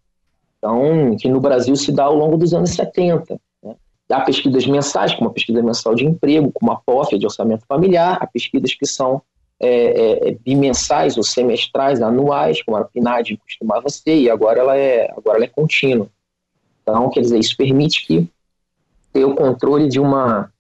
Então, 0.58 1.16
que 1.16 1.30
no 1.30 1.40
Brasil 1.40 1.76
se 1.76 1.92
dá 1.92 2.04
ao 2.04 2.16
longo 2.16 2.38
dos 2.38 2.54
anos 2.54 2.72
70. 2.72 3.40
Né? 3.64 3.76
Há 4.10 4.22
pesquisas 4.22 4.66
mensais, 4.66 5.14
como 5.14 5.30
a 5.30 5.34
pesquisa 5.34 5.62
mensal 5.62 5.96
de 5.96 6.06
emprego, 6.06 6.52
como 6.52 6.72
a 6.72 6.76
POF, 6.76 7.18
de 7.18 7.26
orçamento 7.26 7.66
familiar, 7.68 8.18
há 8.20 8.28
pesquisas 8.28 8.74
que 8.74 8.86
são 8.86 9.22
é, 9.60 9.70
é, 9.70 10.30
é, 10.30 10.38
bimensais 10.46 11.18
ou 11.18 11.24
semestrais, 11.24 12.02
anuais, 12.02 12.62
como 12.62 12.78
a 12.78 12.86
PNAD 12.86 13.38
costumava 13.38 13.90
ser, 13.90 14.16
e 14.16 14.30
agora 14.30 14.60
ela 14.60 14.78
é, 14.78 15.12
agora 15.18 15.38
ela 15.38 15.46
é 15.46 15.50
contínua. 15.50 16.08
Então, 16.84 17.10
quer 17.10 17.22
dizer, 17.22 17.40
isso 17.40 17.58
permite 17.58 18.06
que 18.06 18.30
ter 19.12 19.26
o 19.26 19.36
controle 19.36 19.88
de 19.88 20.00
uma 20.00 20.52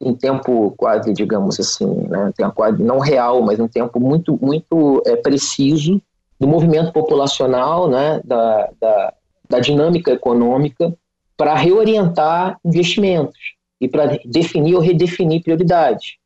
em 0.00 0.14
tempo 0.14 0.72
quase, 0.76 1.12
digamos 1.12 1.58
assim, 1.60 1.86
né, 2.08 2.32
quase 2.54 2.82
não 2.82 2.98
real, 2.98 3.40
mas 3.42 3.60
um 3.60 3.68
tempo 3.68 4.00
muito 4.00 4.38
muito 4.40 5.02
é, 5.06 5.16
preciso 5.16 6.00
do 6.38 6.48
movimento 6.48 6.92
populacional, 6.92 7.88
né, 7.88 8.20
da, 8.24 8.70
da, 8.80 9.14
da 9.48 9.60
dinâmica 9.60 10.10
econômica 10.10 10.92
para 11.36 11.54
reorientar 11.54 12.58
investimentos 12.64 13.38
e 13.80 13.88
para 13.88 14.18
definir 14.24 14.74
ou 14.74 14.80
redefinir 14.80 15.42
prioridades. 15.42 16.16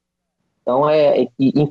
Então, 0.69 0.87
é, 0.87 1.27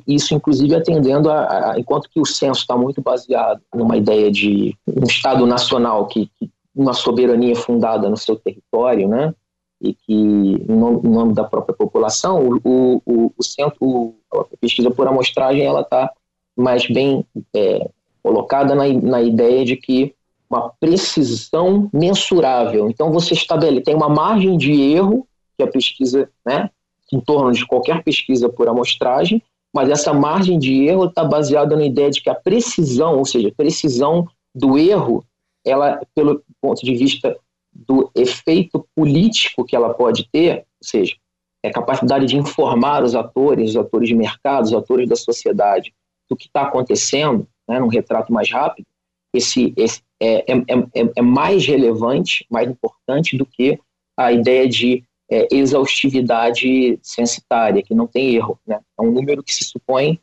isso, 0.08 0.34
inclusive, 0.34 0.74
atendendo 0.74 1.30
a, 1.30 1.70
a 1.70 1.78
enquanto 1.78 2.10
que 2.10 2.20
o 2.20 2.26
censo 2.26 2.62
está 2.62 2.76
muito 2.76 3.00
baseado 3.00 3.60
numa 3.72 3.96
ideia 3.96 4.28
de 4.28 4.76
um 4.88 5.04
Estado 5.04 5.46
nacional 5.46 6.04
que, 6.08 6.28
que 6.36 6.50
uma 6.74 6.92
soberania 6.92 7.54
fundada 7.54 8.10
no 8.10 8.16
seu 8.16 8.34
território, 8.34 9.06
né? 9.06 9.32
E 9.80 9.94
que, 9.94 10.12
em 10.12 10.76
nome, 10.76 11.32
da 11.32 11.44
própria 11.44 11.76
população, 11.76 12.44
o, 12.64 13.00
o, 13.06 13.32
o, 13.38 13.44
centro, 13.44 14.16
a 14.34 14.56
pesquisa 14.60 14.90
por 14.90 15.06
amostragem, 15.06 15.64
ela 15.64 15.82
está 15.82 16.12
mais 16.56 16.84
bem 16.88 17.24
é, 17.54 17.88
colocada 18.20 18.74
na, 18.74 18.88
na 18.88 19.22
ideia 19.22 19.64
de 19.64 19.76
que 19.76 20.12
uma 20.50 20.70
precisão 20.80 21.88
mensurável. 21.92 22.90
Então, 22.90 23.12
você 23.12 23.34
estabelece, 23.34 23.84
tem 23.84 23.94
uma 23.94 24.08
margem 24.08 24.56
de 24.56 24.72
erro 24.72 25.24
que 25.56 25.62
a 25.62 25.68
pesquisa, 25.68 26.28
né? 26.44 26.68
Em 27.12 27.20
torno 27.20 27.52
de 27.52 27.66
qualquer 27.66 28.02
pesquisa 28.02 28.48
por 28.48 28.68
amostragem, 28.68 29.42
mas 29.74 29.90
essa 29.90 30.12
margem 30.12 30.58
de 30.58 30.84
erro 30.84 31.06
está 31.06 31.24
baseada 31.24 31.76
na 31.76 31.84
ideia 31.84 32.10
de 32.10 32.22
que 32.22 32.30
a 32.30 32.34
precisão, 32.34 33.18
ou 33.18 33.24
seja, 33.24 33.52
precisão 33.56 34.26
do 34.54 34.78
erro, 34.78 35.24
ela, 35.64 36.00
pelo 36.14 36.42
ponto 36.60 36.84
de 36.84 36.94
vista 36.94 37.36
do 37.72 38.10
efeito 38.14 38.86
político 38.94 39.64
que 39.64 39.76
ela 39.76 39.92
pode 39.92 40.28
ter, 40.30 40.58
ou 40.58 40.64
seja, 40.82 41.16
é 41.62 41.68
a 41.68 41.72
capacidade 41.72 42.26
de 42.26 42.36
informar 42.36 43.02
os 43.02 43.14
atores, 43.14 43.70
os 43.70 43.76
atores 43.76 44.08
de 44.08 44.14
mercado, 44.14 44.64
os 44.64 44.72
atores 44.72 45.08
da 45.08 45.16
sociedade, 45.16 45.92
do 46.28 46.36
que 46.36 46.46
está 46.46 46.62
acontecendo, 46.62 47.46
né, 47.68 47.78
num 47.78 47.88
retrato 47.88 48.32
mais 48.32 48.50
rápido, 48.50 48.86
esse, 49.34 49.74
esse 49.76 50.02
é, 50.20 50.52
é, 50.52 50.56
é, 50.94 51.12
é 51.16 51.22
mais 51.22 51.66
relevante, 51.66 52.46
mais 52.50 52.68
importante 52.68 53.36
do 53.36 53.44
que 53.44 53.78
a 54.16 54.32
ideia 54.32 54.68
de 54.68 55.04
é, 55.30 55.46
exaustividade 55.50 56.98
censitária, 57.02 57.82
que 57.82 57.94
não 57.94 58.06
tem 58.06 58.34
erro. 58.34 58.58
Né? 58.66 58.80
É 58.98 59.02
um 59.02 59.10
número 59.10 59.42
que 59.42 59.54
se 59.54 59.64
supõe 59.64 60.18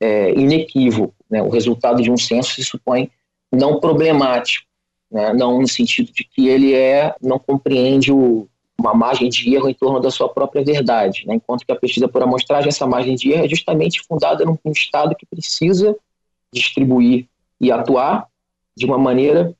é, 0.00 0.32
inequívoco. 0.32 1.14
Né? 1.30 1.42
O 1.42 1.48
resultado 1.48 2.02
de 2.02 2.10
um 2.10 2.16
censo 2.16 2.54
se 2.54 2.64
supõe 2.64 3.10
não 3.52 3.80
problemático, 3.80 4.66
né? 5.10 5.32
não 5.32 5.60
no 5.60 5.68
sentido 5.68 6.12
de 6.12 6.24
que 6.24 6.48
ele 6.48 6.74
é 6.74 7.14
não 7.22 7.38
compreende 7.38 8.12
o, 8.12 8.48
uma 8.78 8.94
margem 8.94 9.28
de 9.28 9.54
erro 9.54 9.68
em 9.68 9.74
torno 9.74 10.00
da 10.00 10.10
sua 10.10 10.28
própria 10.28 10.64
verdade, 10.64 11.24
né? 11.26 11.34
enquanto 11.34 11.64
que 11.64 11.72
a 11.72 11.76
pesquisa 11.76 12.08
por 12.08 12.22
amostragem, 12.22 12.68
essa 12.68 12.86
margem 12.86 13.14
de 13.14 13.32
erro 13.32 13.44
é 13.44 13.48
justamente 13.48 14.02
fundada 14.06 14.44
num, 14.44 14.58
Estado 14.72 15.14
que 15.14 15.26
precisa 15.26 15.96
distribuir 16.52 17.26
e 17.60 17.70
atuar 17.70 18.26
de 18.76 18.84
uma 18.84 18.98
maneira 18.98 19.54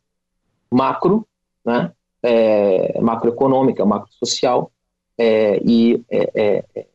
macro, 0.70 1.26
né? 1.64 1.92
É, 2.22 3.00
macroeconômica, 3.00 3.84
macrosocial, 3.84 4.72
é, 5.18 5.60
e 5.64 6.02
é, 6.10 6.30
é, 6.34 6.64
é, 6.74 6.86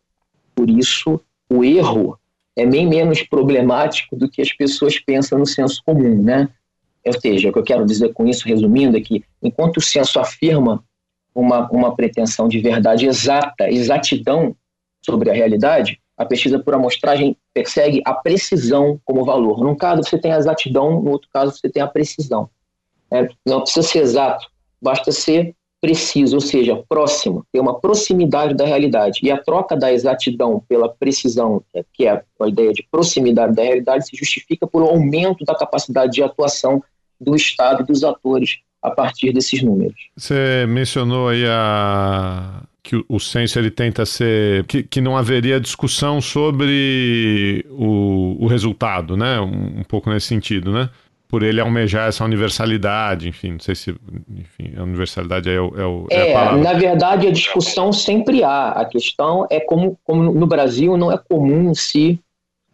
por 0.56 0.70
isso 0.70 1.20
o 1.50 1.64
erro 1.64 2.18
é 2.56 2.66
bem 2.66 2.88
menos 2.88 3.24
problemático 3.24 4.16
do 4.16 4.30
que 4.30 4.42
as 4.42 4.52
pessoas 4.54 5.00
pensam 5.00 5.40
no 5.40 5.46
senso 5.46 5.82
comum, 5.86 6.22
né? 6.22 6.50
Ou 7.06 7.20
seja, 7.20 7.50
o 7.50 7.54
que 7.54 7.60
eu 7.60 7.64
quero 7.64 7.86
dizer 7.86 8.14
com 8.14 8.28
isso, 8.28 8.48
resumindo, 8.48 8.96
é 8.96 9.02
que 9.02 9.24
enquanto 9.42 9.78
o 9.78 9.82
senso 9.82 10.20
afirma 10.20 10.84
uma, 11.34 11.70
uma 11.72 11.96
pretensão 11.96 12.48
de 12.48 12.60
verdade 12.60 13.08
exata, 13.08 13.70
exatidão 13.70 14.56
sobre 15.04 15.30
a 15.30 15.34
realidade, 15.34 16.00
a 16.16 16.26
pesquisa 16.26 16.60
por 16.60 16.76
amostragem 16.76 17.36
persegue 17.54 18.02
a 18.06 18.14
precisão 18.14 19.00
como 19.04 19.26
valor. 19.26 19.64
Num 19.64 19.76
caso 19.76 20.04
você 20.04 20.20
tem 20.20 20.32
a 20.32 20.38
exatidão, 20.38 21.02
no 21.02 21.12
outro 21.12 21.28
caso 21.34 21.58
você 21.58 21.70
tem 21.70 21.82
a 21.82 21.88
precisão. 21.88 22.50
É, 23.10 23.28
não 23.46 23.62
precisa 23.62 23.88
ser 23.88 24.00
exato, 24.00 24.48
basta 24.82 25.12
ser 25.12 25.56
preciso, 25.82 26.36
ou 26.36 26.42
seja, 26.42 26.82
próximo, 26.88 27.44
ter 27.52 27.60
uma 27.60 27.80
proximidade 27.80 28.54
da 28.54 28.66
realidade. 28.66 29.20
E 29.24 29.32
a 29.32 29.38
troca 29.38 29.76
da 29.76 29.92
exatidão 29.92 30.64
pela 30.70 30.88
precisão, 30.88 31.64
que 31.92 32.06
é 32.06 32.22
a 32.40 32.48
ideia 32.48 32.72
de 32.72 32.88
proximidade 32.90 33.56
da 33.56 33.64
realidade, 33.64 34.06
se 34.06 34.16
justifica 34.16 34.68
por 34.68 34.84
um 34.84 34.88
aumento 34.88 35.44
da 35.44 35.56
capacidade 35.56 36.14
de 36.14 36.24
atuação 36.24 36.84
do 37.20 37.36
Estado 37.36 37.82
e 37.82 37.86
dos 37.86 38.04
atores 38.04 38.60
a 38.82 38.92
partir 38.92 39.34
desses 39.34 39.62
números. 39.62 39.96
Você 40.16 40.66
mencionou 40.68 41.30
aí 41.30 41.46
a 41.48 42.64
que 42.84 43.06
o 43.08 43.20
censo 43.20 43.60
ele 43.60 43.70
tenta 43.70 44.06
ser 44.08 44.66
que, 44.66 44.82
que 44.82 45.02
não 45.02 45.16
haveria 45.16 45.60
discussão 45.60 46.20
sobre 46.20 47.64
o, 47.70 48.38
o 48.40 48.48
resultado, 48.48 49.16
né? 49.16 49.40
Um, 49.40 49.82
um 49.82 49.84
pouco 49.84 50.10
nesse 50.10 50.28
sentido, 50.28 50.72
né? 50.72 50.90
Por 51.32 51.44
ele 51.44 51.62
almejar 51.62 52.10
essa 52.10 52.26
universalidade, 52.26 53.30
enfim, 53.30 53.54
não 53.54 53.60
sei 53.62 53.74
se 53.74 53.96
enfim, 54.30 54.74
a 54.76 54.84
universalidade 54.84 55.50
é, 55.50 55.62
o, 55.62 55.80
é, 55.80 55.86
o, 55.86 56.08
é, 56.10 56.32
é 56.34 56.56
Na 56.58 56.74
verdade, 56.74 57.26
a 57.26 57.32
discussão 57.32 57.94
sempre 57.94 58.44
há. 58.44 58.72
A 58.72 58.84
questão 58.84 59.48
é 59.50 59.58
como, 59.62 59.98
como 60.04 60.34
no 60.34 60.46
Brasil 60.46 60.98
não 60.98 61.10
é 61.10 61.18
comum 61.18 61.74
se 61.74 62.20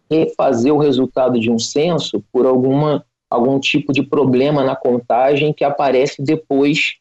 refazer 0.09 0.73
o 0.73 0.79
resultado 0.79 1.39
de 1.39 1.51
um 1.51 1.59
censo 1.59 2.23
por 2.33 2.47
alguma, 2.47 3.05
algum 3.29 3.59
tipo 3.59 3.93
de 3.93 4.01
problema 4.01 4.63
na 4.63 4.75
contagem 4.75 5.53
que 5.53 5.63
aparece 5.63 6.23
depois 6.23 6.95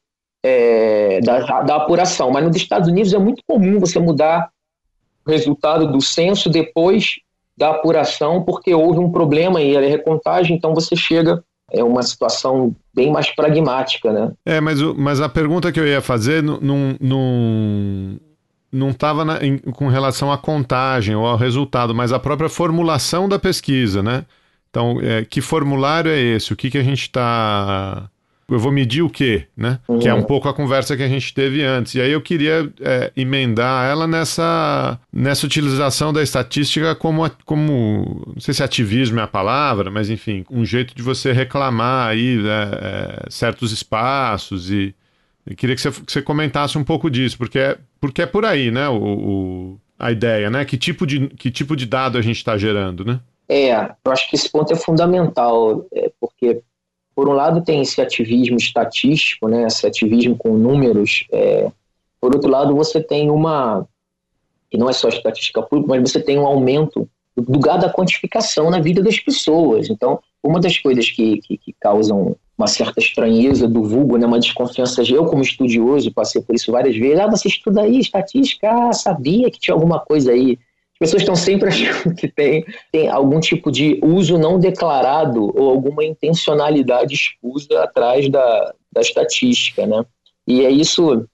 é, 0.45 1.21
da, 1.23 1.63
da 1.63 1.77
apuração. 1.77 2.31
Mas 2.31 2.45
nos 2.45 2.57
Estados 2.57 2.87
Unidos 2.87 3.15
é 3.15 3.19
muito 3.19 3.43
comum 3.47 3.81
você 3.81 3.99
mudar 3.99 4.51
o 5.27 5.31
resultado 5.31 5.91
do 5.91 6.03
censo 6.03 6.51
depois 6.51 7.17
da 7.57 7.71
apuração, 7.71 8.43
porque 8.43 8.75
houve 8.75 8.99
um 8.99 9.11
problema 9.11 9.63
e 9.63 9.77
a 9.77 9.81
recontagem, 9.81 10.57
então 10.57 10.75
você 10.75 10.95
chega 10.95 11.43
é 11.73 11.83
uma 11.83 12.03
situação 12.03 12.75
bem 12.95 13.11
mais 13.11 13.35
pragmática, 13.35 14.13
né? 14.13 14.33
É, 14.45 14.61
mas, 14.61 14.81
mas 14.97 15.21
a 15.21 15.29
pergunta 15.29 15.73
que 15.73 15.81
eu 15.81 15.87
ia 15.87 16.01
fazer 16.01 16.43
não, 16.43 16.61
não, 17.01 18.91
estava 18.91 19.25
com 19.75 19.89
relação 19.89 20.31
à 20.31 20.39
contagem 20.39 21.17
ou 21.17 21.27
ao 21.27 21.37
resultado, 21.37 21.95
mas 21.95 22.13
a 22.13 22.19
própria 22.19 22.49
formulação 22.49 23.29
da 23.29 23.39
pesquisa, 23.39 24.03
né? 24.03 24.25
Então, 24.71 25.01
é, 25.01 25.25
que 25.25 25.41
formulário 25.41 26.11
é 26.11 26.19
esse? 26.19 26.53
O 26.53 26.57
que, 26.57 26.71
que 26.71 26.79
a 26.79 26.83
gente 26.83 27.03
está 27.03 28.09
eu 28.49 28.59
vou 28.59 28.71
medir 28.71 29.03
o 29.03 29.11
quê, 29.11 29.47
né? 29.57 29.81
Uhum. 29.89 29.99
Que 29.99 30.09
é 30.09 30.15
um 30.15 30.23
pouco 30.23 30.49
a 30.49 30.55
conversa 30.55 30.97
que 30.97 31.03
a 31.03 31.09
gente 31.09 31.35
teve 31.35 31.65
antes. 31.65 31.95
E 31.95 32.01
aí 32.01 32.13
eu 32.13 32.21
queria 32.21 32.73
é, 32.81 33.13
emendar 33.17 33.91
ela 33.91 34.07
nessa, 34.07 34.99
nessa 35.13 35.47
utilização 35.47 36.13
da 36.13 36.23
estatística 36.23 36.95
como, 36.95 37.29
como, 37.45 38.23
não 38.35 38.41
sei 38.41 38.55
se 38.55 38.63
ativismo 38.63 39.19
é 39.19 39.23
a 39.23 39.29
palavra, 39.29 39.91
mas 39.91 40.09
enfim, 40.11 40.45
um 40.51 40.65
jeito 40.65 40.95
de 40.95 41.03
você 41.03 41.33
reclamar 41.33 42.09
aí 42.09 42.37
né, 42.37 42.71
é, 42.73 43.27
certos 43.31 43.73
espaços 43.73 44.71
e 44.71 44.95
eu 45.47 45.55
queria 45.55 45.77
que 45.77 45.83
você, 45.83 45.91
que 45.91 46.13
você, 46.13 46.23
comentasse 46.23 46.77
um 46.77 46.85
pouco 46.85 47.09
disso, 47.09 47.39
porque 47.39 47.59
é, 47.59 47.79
porque 48.01 48.23
é 48.23 48.27
por 48.27 48.45
aí, 48.45 48.71
né, 48.71 48.89
o, 48.89 48.97
o 48.97 49.81
a 49.99 50.13
ideia, 50.13 50.51
né? 50.51 50.65
Que 50.65 50.77
tipo 50.77 51.07
de, 51.07 51.29
que 51.29 51.51
tipo 51.51 51.75
de 51.75 51.87
dado 51.87 52.19
a 52.19 52.23
gente 52.23 52.37
está 52.37 52.57
gerando, 52.57 53.05
né? 53.05 53.21
É, 53.49 53.73
eu 54.05 54.13
acho 54.13 54.29
que 54.29 54.37
esse 54.37 54.51
ponto 54.51 54.73
é 54.73 54.77
fundamental, 54.77 55.87
é, 55.93 56.11
porque 56.21 56.61
por 57.17 57.31
um 57.31 57.33
lado 57.33 57.63
tem 57.63 57.81
esse 57.81 57.99
ativismo 57.99 58.59
estatístico, 58.59 59.49
né, 59.49 59.67
esse 59.67 59.87
ativismo 59.87 60.37
com 60.37 60.51
números, 60.51 61.27
é, 61.33 61.73
por 62.21 62.35
outro 62.35 62.51
lado 62.51 62.77
você 62.77 63.03
tem 63.03 63.31
uma, 63.31 63.89
que 64.71 64.77
não 64.77 64.91
é 64.91 64.93
só 64.93 65.09
estatística 65.09 65.63
pública, 65.63 65.95
mas 65.95 66.11
você 66.11 66.21
tem 66.21 66.39
um 66.39 66.47
aumento 66.47 67.09
do 67.35 67.51
lugar 67.51 67.79
da 67.79 67.91
quantificação 67.91 68.71
na 68.71 68.81
vida 68.81 69.03
das 69.03 69.19
pessoas. 69.19 69.89
Então, 69.91 70.21
uma 70.43 70.61
das 70.61 70.79
coisas 70.79 71.09
que, 71.11 71.39
que, 71.39 71.57
que 71.57 71.75
causam 71.81 72.37
uma 72.57 72.67
certa 72.67 73.01
estranheza 73.01 73.67
do 73.67 73.83
vulgo, 73.83 74.19
né, 74.19 74.27
uma 74.27 74.39
desconfiança, 74.39 75.03
eu 75.03 75.25
como 75.25 75.43
estudioso 75.43 76.13
passei 76.13 76.43
por 76.43 76.55
isso 76.55 76.71
várias 76.71 76.97
vezes, 76.97 77.19
ah, 77.19 77.27
você 77.27 77.49
estuda 77.49 77.83
aí 77.83 77.99
estatística, 77.99 78.71
ah, 78.71 78.93
sabia 78.93 79.51
que 79.51 79.59
tinha 79.59 79.75
alguma 79.75 80.01
coisa 80.01 80.33
aí 80.33 80.59
as 80.97 81.11
pessoas 81.11 81.23
estão 81.23 81.37
sempre 81.37 81.69
achando 81.71 82.15
que 82.15 82.29
tem, 82.29 82.65
tem 82.91 83.09
algum 83.09 83.39
tipo 83.39 83.71
de 83.71 84.01
uso 84.03 84.39
não 84.39 84.59
declarado 84.59 85.53
ou 85.55 85.71
alguma 85.71 86.05
intencionalidade 86.05 87.15
escusa 87.15 87.83
atrás 87.83 88.29
da, 88.31 88.75
da 88.91 89.01
estatística, 89.01 89.87
né? 89.87 90.05
E 90.47 90.65
é 90.65 90.71
isso, 90.71 91.27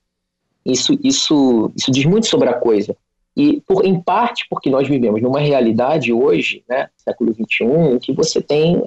isso, 0.65 0.99
isso, 1.03 1.73
isso 1.77 1.91
diz 1.91 2.05
muito 2.05 2.27
sobre 2.27 2.49
a 2.49 2.55
coisa. 2.55 2.97
E 3.37 3.61
por, 3.63 3.85
em 3.85 4.01
parte 4.01 4.47
porque 4.51 4.69
nós 4.69 4.89
vivemos 4.89 5.23
numa 5.23 5.41
realidade 5.41 6.13
hoje, 6.13 6.65
né, 6.69 6.89
século 6.97 7.33
XXI, 7.33 7.65
em 7.95 7.99
que 7.99 8.13
você 8.13 8.43
tem 8.43 8.83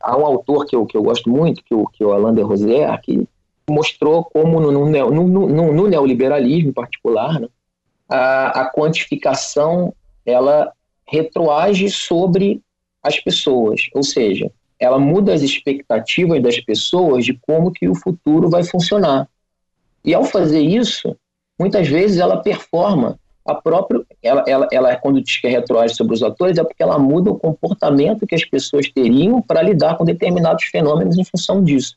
há 0.00 0.16
um 0.16 0.26
autor 0.26 0.66
que 0.66 0.74
eu, 0.74 0.84
que 0.84 0.96
eu 0.96 1.02
gosto 1.02 1.30
muito, 1.30 1.62
que 1.62 1.74
o, 1.74 1.86
que 1.86 2.04
o 2.04 2.12
Alain 2.12 2.34
de 2.34 2.42
Rosier, 2.42 3.00
que 3.00 3.26
mostrou 3.70 4.24
como 4.24 4.60
no, 4.60 4.72
no, 4.72 5.10
no, 5.10 5.72
no 5.72 5.86
neoliberalismo 5.86 6.70
em 6.70 6.72
particular, 6.72 7.38
né, 7.40 7.48
a, 8.08 8.62
a 8.62 8.70
quantificação 8.70 9.94
ela 10.24 10.72
retroage 11.06 11.90
sobre 11.90 12.60
as 13.02 13.18
pessoas, 13.18 13.88
ou 13.94 14.02
seja, 14.02 14.50
ela 14.78 14.98
muda 14.98 15.34
as 15.34 15.42
expectativas 15.42 16.42
das 16.42 16.60
pessoas 16.60 17.24
de 17.24 17.34
como 17.46 17.72
que 17.72 17.88
o 17.88 17.94
futuro 17.94 18.48
vai 18.48 18.62
funcionar. 18.62 19.28
E 20.04 20.14
ao 20.14 20.24
fazer 20.24 20.60
isso, 20.60 21.16
muitas 21.58 21.88
vezes 21.88 22.18
ela 22.18 22.42
performa 22.42 23.18
a 23.44 23.54
própria, 23.54 24.02
ela, 24.22 24.44
ela, 24.46 24.68
ela 24.70 24.96
quando 24.96 25.22
diz 25.22 25.40
que 25.40 25.46
é 25.46 25.50
retroage 25.50 25.94
sobre 25.94 26.14
os 26.14 26.22
atores, 26.22 26.58
é 26.58 26.64
porque 26.64 26.82
ela 26.82 26.98
muda 26.98 27.30
o 27.30 27.38
comportamento 27.38 28.26
que 28.26 28.34
as 28.34 28.44
pessoas 28.44 28.90
teriam 28.90 29.40
para 29.40 29.62
lidar 29.62 29.96
com 29.96 30.04
determinados 30.04 30.64
fenômenos 30.64 31.18
em 31.18 31.24
função 31.24 31.64
disso. 31.64 31.96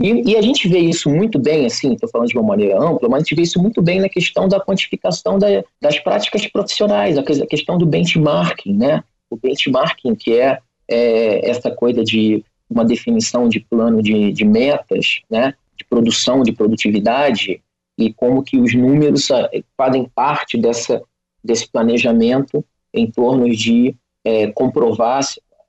E, 0.00 0.30
e, 0.30 0.36
a 0.36 0.42
gente 0.42 0.68
vê 0.68 0.78
isso 0.78 1.10
muito 1.10 1.40
bem, 1.40 1.66
assim, 1.66 1.92
estou 1.92 2.08
falando 2.08 2.28
de 2.28 2.38
uma 2.38 2.46
maneira 2.46 2.80
ampla, 2.80 3.08
mas 3.08 3.16
a 3.16 3.24
gente 3.24 3.34
vê 3.34 3.42
isso 3.42 3.60
muito 3.60 3.82
bem 3.82 4.00
na 4.00 4.08
questão 4.08 4.46
da 4.46 4.60
quantificação 4.60 5.38
da, 5.38 5.48
das 5.80 5.98
práticas 5.98 6.46
profissionais, 6.46 7.18
a, 7.18 7.22
questão 7.22 7.76
do 7.76 7.84
benchmarking, 7.84 8.74
né? 8.74 9.02
O 9.28 9.36
benchmarking, 9.36 10.14
que 10.14 10.38
é, 10.38 10.60
é 10.88 11.50
essa 11.50 11.70
coisa 11.70 12.04
de 12.04 12.44
uma 12.70 12.84
definição 12.84 13.48
de 13.48 13.58
plano 13.58 14.00
de, 14.00 14.32
de 14.32 14.44
metas, 14.44 15.20
né? 15.28 15.54
De 15.76 15.84
produção, 15.84 16.44
de 16.44 16.52
produtividade, 16.52 17.60
e 17.98 18.12
como 18.12 18.44
que 18.44 18.56
os 18.56 18.72
números 18.74 19.28
ah, 19.32 19.50
fazem 19.76 20.08
parte 20.14 20.56
dessa, 20.56 21.02
desse 21.42 21.68
planejamento 21.68 22.64
em 22.94 23.10
torno 23.10 23.50
de 23.50 23.96
é, 24.24 24.46
comprovar 24.52 25.20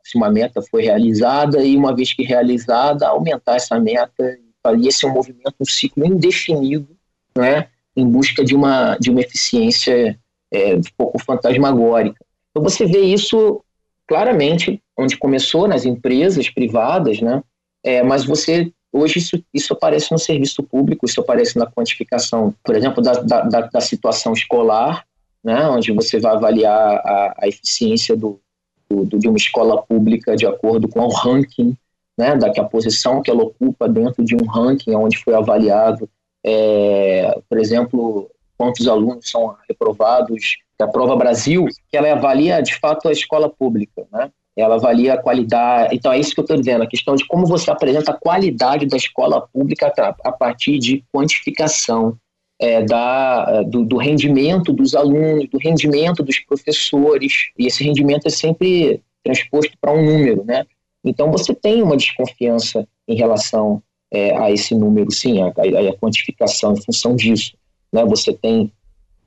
se 0.10 0.18
uma 0.18 0.30
meta 0.30 0.62
foi 0.62 0.84
realizada 0.84 1.64
e, 1.64 1.76
uma 1.76 1.96
vez 1.96 2.14
que 2.14 2.24
realizada, 2.24 3.08
aumentar 3.08 3.56
essa 3.56 3.80
meta. 3.80 4.38
E 4.78 4.88
esse 4.88 5.06
é 5.06 5.08
um 5.08 5.14
movimento, 5.14 5.56
um 5.60 5.66
ciclo 5.66 6.06
indefinido, 6.06 6.90
né, 7.38 7.68
em 7.96 8.08
busca 8.08 8.44
de 8.44 8.56
uma, 8.56 8.98
de 8.98 9.10
uma 9.10 9.22
eficiência 9.22 10.18
é, 10.52 10.76
um 10.76 10.82
pouco 10.98 11.20
fantasmagórica. 11.20 12.24
Então, 12.52 12.64
você 12.64 12.86
vê 12.86 13.02
isso 13.02 13.64
claramente, 14.08 14.82
onde 14.98 15.18
começou 15.18 15.68
nas 15.68 15.86
empresas 15.86 16.50
privadas, 16.50 17.22
né, 17.22 17.42
é, 17.84 18.04
mas 18.04 18.26
você 18.26 18.72
Hoje 18.92 19.20
isso, 19.20 19.44
isso 19.54 19.74
aparece 19.74 20.12
no 20.12 20.18
serviço 20.18 20.64
público, 20.64 21.06
isso 21.06 21.22
aparece 21.22 21.58
na 21.58 21.68
quantificação, 21.68 22.54
por 22.64 22.76
exemplo, 22.76 23.04
da, 23.04 23.14
da, 23.22 23.62
da 23.62 23.82
situação 23.82 24.34
escolar, 24.34 25.06
né, 25.44 25.68
onde 25.68 25.92
você 25.92 26.20
vai 26.20 26.36
avaliar 26.36 26.96
a, 27.06 27.36
a 27.44 27.48
eficiência 27.48 28.18
do, 28.18 28.30
do, 28.32 28.42
de 28.90 29.28
uma 29.28 29.38
escola 29.38 29.82
pública 29.82 30.36
de 30.36 30.46
acordo 30.46 30.88
com 30.88 31.02
o 31.02 31.10
ranking, 31.10 31.76
né, 32.18 32.36
da 32.36 32.50
que 32.50 32.60
a 32.60 32.66
posição 32.66 33.22
que 33.22 33.32
ela 33.32 33.44
ocupa 33.44 33.88
dentro 33.88 34.24
de 34.24 34.36
um 34.36 34.46
ranking 34.46 34.94
onde 34.96 35.18
foi 35.18 35.34
avaliado, 35.34 36.10
é, 36.46 37.40
por 37.48 37.58
exemplo, 37.58 38.30
quantos 38.58 38.88
alunos 38.88 39.30
são 39.30 39.56
reprovados 39.68 40.58
da 40.78 40.88
Prova 40.88 41.16
Brasil, 41.16 41.66
que 41.90 41.96
ela 41.96 42.12
avalia 42.12 42.62
de 42.62 42.78
fato 42.78 43.08
a 43.08 43.12
escola 43.12 43.50
pública, 43.50 44.06
né? 44.12 44.32
Ela 44.56 44.76
avalia 44.76 45.14
a 45.14 45.18
qualidade. 45.18 45.96
Então 45.96 46.12
é 46.12 46.20
isso 46.20 46.34
que 46.34 46.40
eu 46.40 46.44
estou 46.44 46.58
dizendo, 46.58 46.84
a 46.84 46.88
questão 46.88 47.16
de 47.16 47.26
como 47.26 47.46
você 47.46 47.72
apresenta 47.72 48.12
a 48.12 48.20
qualidade 48.20 48.86
da 48.86 48.98
escola 48.98 49.48
pública 49.54 49.94
a 50.24 50.32
partir 50.32 50.78
de 50.80 51.04
quantificação 51.14 52.18
é, 52.60 52.84
da, 52.84 53.64
do, 53.64 53.86
do, 53.86 53.98
rendimento 53.98 54.74
dos 54.74 54.94
alunos, 54.94 55.48
do 55.50 55.58
rendimento 55.58 56.22
dos 56.22 56.40
professores, 56.40 57.50
e 57.58 57.68
esse 57.68 57.84
rendimento 57.84 58.28
é 58.28 58.30
sempre 58.30 59.02
transposto 59.24 59.74
para 59.80 59.94
um 59.94 60.06
número, 60.06 60.44
né? 60.44 60.66
Então 61.04 61.32
você 61.32 61.54
tem 61.54 61.82
uma 61.82 61.96
desconfiança 61.96 62.86
em 63.08 63.16
relação 63.16 63.82
é, 64.12 64.36
a 64.38 64.52
esse 64.52 64.76
número, 64.76 65.12
sim, 65.12 65.42
a, 65.42 65.48
a, 65.48 65.90
a, 65.90 65.98
quantificação 65.98 66.74
em 66.74 66.82
função 66.82 67.16
disso. 67.16 67.54
Né? 67.92 68.04
Você 68.06 68.34
tem 68.34 68.72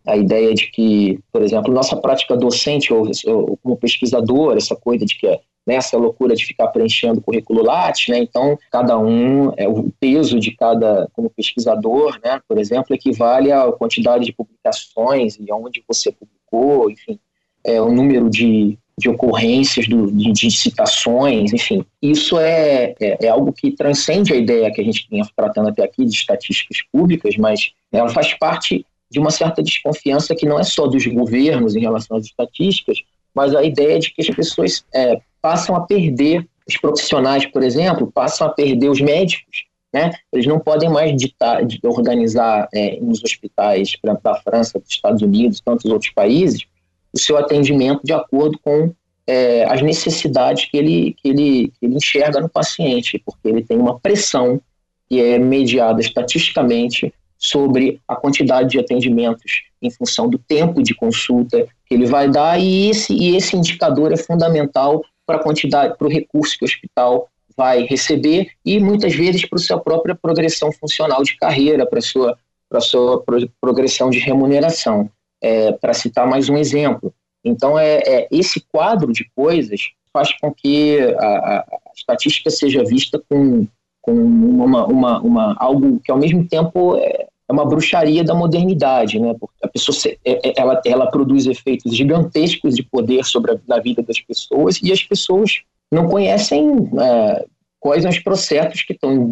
a 0.06 0.16
ideia 0.16 0.52
de 0.52 0.70
que, 0.70 1.20
por 1.32 1.42
exemplo, 1.42 1.72
nossa 1.72 1.96
prática 1.96 2.36
docente 2.36 2.92
ou, 2.92 3.08
ou 3.26 3.56
como 3.62 3.76
pesquisador, 3.76 4.56
essa 4.56 4.74
coisa 4.74 5.06
de 5.06 5.16
que 5.16 5.26
é 5.26 5.40
nessa 5.66 5.96
loucura 5.96 6.34
de 6.34 6.44
ficar 6.44 6.68
preenchendo 6.68 7.20
o 7.20 7.22
currículo 7.22 7.62
Lattes, 7.62 8.08
né? 8.08 8.18
Então, 8.18 8.58
cada 8.70 8.98
um, 8.98 9.52
é, 9.56 9.68
o 9.68 9.90
peso 10.00 10.38
de 10.38 10.50
cada, 10.52 11.08
como 11.12 11.30
pesquisador, 11.30 12.18
né? 12.24 12.40
Por 12.48 12.58
exemplo, 12.58 12.94
equivale 12.94 13.52
à 13.52 13.70
quantidade 13.72 14.24
de 14.24 14.32
publicações 14.32 15.36
e 15.38 15.52
onde 15.52 15.82
você 15.86 16.10
publicou, 16.10 16.90
enfim. 16.90 17.18
é, 17.64 17.80
o 17.80 17.92
número 17.92 18.28
de, 18.28 18.76
de 18.98 19.08
ocorrências, 19.08 19.86
do, 19.88 20.10
de, 20.10 20.32
de, 20.32 20.50
citações, 20.50 21.52
enfim. 21.52 21.84
Isso 22.00 22.38
é, 22.38 22.94
é, 23.00 23.26
é, 23.26 23.28
algo 23.28 23.52
que 23.52 23.70
transcende 23.70 24.32
a 24.32 24.36
ideia 24.36 24.72
que 24.72 24.80
a 24.80 24.84
gente 24.84 25.06
vinha 25.10 25.24
tratando 25.36 25.68
até 25.68 25.84
aqui 25.84 26.04
de 26.04 26.14
estatísticas 26.14 26.78
públicas, 26.92 27.36
mas 27.36 27.72
ela 27.92 28.08
faz 28.08 28.34
parte 28.34 28.84
de 29.10 29.18
uma 29.18 29.30
certa 29.30 29.62
desconfiança 29.62 30.34
que 30.34 30.46
não 30.46 30.58
é 30.58 30.64
só 30.64 30.86
dos 30.86 31.06
governos 31.06 31.76
em 31.76 31.80
relação 31.80 32.16
às 32.16 32.24
estatísticas, 32.24 32.98
mas 33.34 33.54
a 33.54 33.62
ideia 33.62 33.98
de 33.98 34.12
que 34.12 34.22
as 34.22 34.30
pessoas 34.34 34.84
é, 34.94 35.20
passam 35.42 35.74
a 35.74 35.80
perder, 35.80 36.46
os 36.66 36.76
profissionais, 36.76 37.44
por 37.44 37.62
exemplo, 37.62 38.10
passam 38.10 38.46
a 38.46 38.50
perder 38.50 38.88
os 38.88 39.00
médicos, 39.00 39.64
né? 39.92 40.12
Eles 40.32 40.46
não 40.46 40.58
podem 40.58 40.88
mais 40.88 41.14
ditar, 41.16 41.60
organizar 41.84 42.68
é, 42.72 42.98
nos 43.00 43.22
hospitais, 43.22 43.94
exemplo, 44.02 44.22
da 44.22 44.36
França, 44.36 44.78
dos 44.78 44.88
Estados 44.88 45.20
Unidos, 45.20 45.60
tantos 45.60 45.90
outros 45.90 46.10
países, 46.12 46.64
o 47.12 47.18
seu 47.18 47.36
atendimento 47.36 48.00
de 48.02 48.12
acordo 48.12 48.58
com 48.64 48.94
é, 49.26 49.64
as 49.64 49.82
necessidades 49.82 50.64
que 50.66 50.76
ele, 50.76 51.14
que, 51.20 51.28
ele, 51.28 51.72
que 51.78 51.86
ele 51.86 51.96
enxerga 51.96 52.40
no 52.40 52.48
paciente, 52.48 53.22
porque 53.24 53.48
ele 53.48 53.62
tem 53.62 53.76
uma 53.76 53.98
pressão 53.98 54.60
que 55.08 55.20
é 55.20 55.38
mediada 55.38 56.00
estatisticamente 56.00 57.12
sobre 57.36 58.00
a 58.06 58.16
quantidade 58.16 58.70
de 58.70 58.78
atendimentos 58.78 59.64
em 59.82 59.90
função 59.90 60.28
do 60.28 60.38
tempo 60.38 60.82
de 60.82 60.94
consulta 60.94 61.66
que 61.86 61.94
ele 61.94 62.06
vai 62.06 62.30
dar 62.30 62.58
e 62.58 62.88
esse, 62.88 63.12
e 63.12 63.36
esse 63.36 63.56
indicador 63.56 64.12
é 64.12 64.16
fundamental 64.16 65.02
para 65.32 65.40
a 65.40 65.42
quantidade, 65.42 65.96
para 65.96 66.06
o 66.06 66.10
recurso 66.10 66.58
que 66.58 66.64
o 66.64 66.68
hospital 66.68 67.28
vai 67.56 67.84
receber 67.84 68.50
e 68.64 68.78
muitas 68.78 69.14
vezes 69.14 69.46
para 69.48 69.58
a 69.58 69.62
sua 69.62 69.80
própria 69.80 70.14
progressão 70.14 70.70
funcional 70.72 71.22
de 71.22 71.36
carreira, 71.36 71.86
para 71.86 71.98
a 71.98 72.02
sua, 72.02 72.36
para 72.68 72.78
a 72.78 72.82
sua 72.82 73.24
progressão 73.60 74.10
de 74.10 74.18
remuneração 74.18 75.10
é, 75.40 75.72
para 75.72 75.94
citar 75.94 76.26
mais 76.26 76.48
um 76.48 76.56
exemplo. 76.56 77.14
Então, 77.44 77.78
é, 77.78 78.02
é, 78.06 78.28
esse 78.30 78.60
quadro 78.60 79.12
de 79.12 79.28
coisas 79.34 79.80
faz 80.12 80.32
com 80.38 80.52
que 80.52 80.98
a, 81.18 81.26
a, 81.26 81.64
estatística 81.96 82.50
seja 82.50 82.84
vista 82.84 83.20
com, 83.28 83.66
com 84.02 84.12
uma, 84.12 84.86
uma, 84.86 85.20
uma, 85.20 85.56
algo 85.58 85.98
que, 86.00 86.12
ao 86.12 86.18
mesmo 86.18 86.46
tempo, 86.46 86.96
é, 86.96 87.26
é 87.52 87.54
uma 87.54 87.66
bruxaria 87.66 88.24
da 88.24 88.34
modernidade, 88.34 89.18
né? 89.18 89.34
Porque 89.38 89.56
a 89.62 89.68
pessoa 89.68 89.96
é, 90.24 90.48
é, 90.48 90.54
ela, 90.56 90.80
ela 90.84 91.10
produz 91.10 91.46
efeitos 91.46 91.94
gigantescos 91.94 92.74
de 92.74 92.82
poder 92.82 93.24
sobre 93.24 93.52
a, 93.52 93.76
a 93.76 93.80
vida 93.80 94.02
das 94.02 94.18
pessoas 94.20 94.80
e 94.82 94.90
as 94.90 95.02
pessoas 95.02 95.60
não 95.90 96.08
conhecem 96.08 96.88
é, 96.98 97.44
quais 97.78 98.02
são 98.02 98.10
os 98.10 98.18
processos 98.18 98.82
que 98.82 98.94
estão 98.94 99.30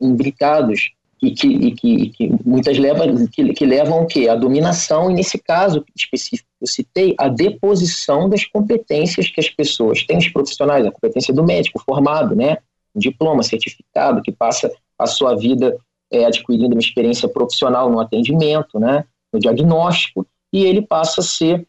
imbricados 0.00 0.92
e 1.22 1.32
que, 1.32 1.48
e 1.48 1.74
que, 1.74 1.88
e 1.88 2.10
que 2.10 2.32
muitas 2.44 2.78
levam, 2.78 3.26
que, 3.26 3.52
que 3.52 3.66
levam 3.66 4.02
o 4.02 4.06
quê? 4.06 4.28
A 4.28 4.36
dominação, 4.36 5.10
e 5.10 5.14
nesse 5.14 5.36
caso 5.36 5.84
específico 5.94 6.48
que 6.58 6.64
eu 6.64 6.68
citei, 6.68 7.14
a 7.18 7.28
deposição 7.28 8.28
das 8.28 8.46
competências 8.46 9.28
que 9.28 9.40
as 9.40 9.50
pessoas 9.50 10.06
têm, 10.06 10.18
os 10.18 10.28
profissionais, 10.28 10.86
a 10.86 10.92
competência 10.92 11.34
do 11.34 11.44
médico 11.44 11.82
formado, 11.84 12.34
né? 12.34 12.58
Diploma, 12.94 13.42
certificado, 13.42 14.22
que 14.22 14.32
passa 14.32 14.72
a 14.98 15.06
sua 15.06 15.34
vida 15.34 15.76
é, 16.10 16.24
adquirindo 16.24 16.74
uma 16.74 16.80
experiência 16.80 17.28
profissional 17.28 17.90
no 17.90 18.00
atendimento, 18.00 18.78
né? 18.78 19.04
No 19.32 19.38
diagnóstico, 19.38 20.26
e 20.52 20.64
ele 20.64 20.82
passa 20.82 21.20
a 21.20 21.24
ser, 21.24 21.66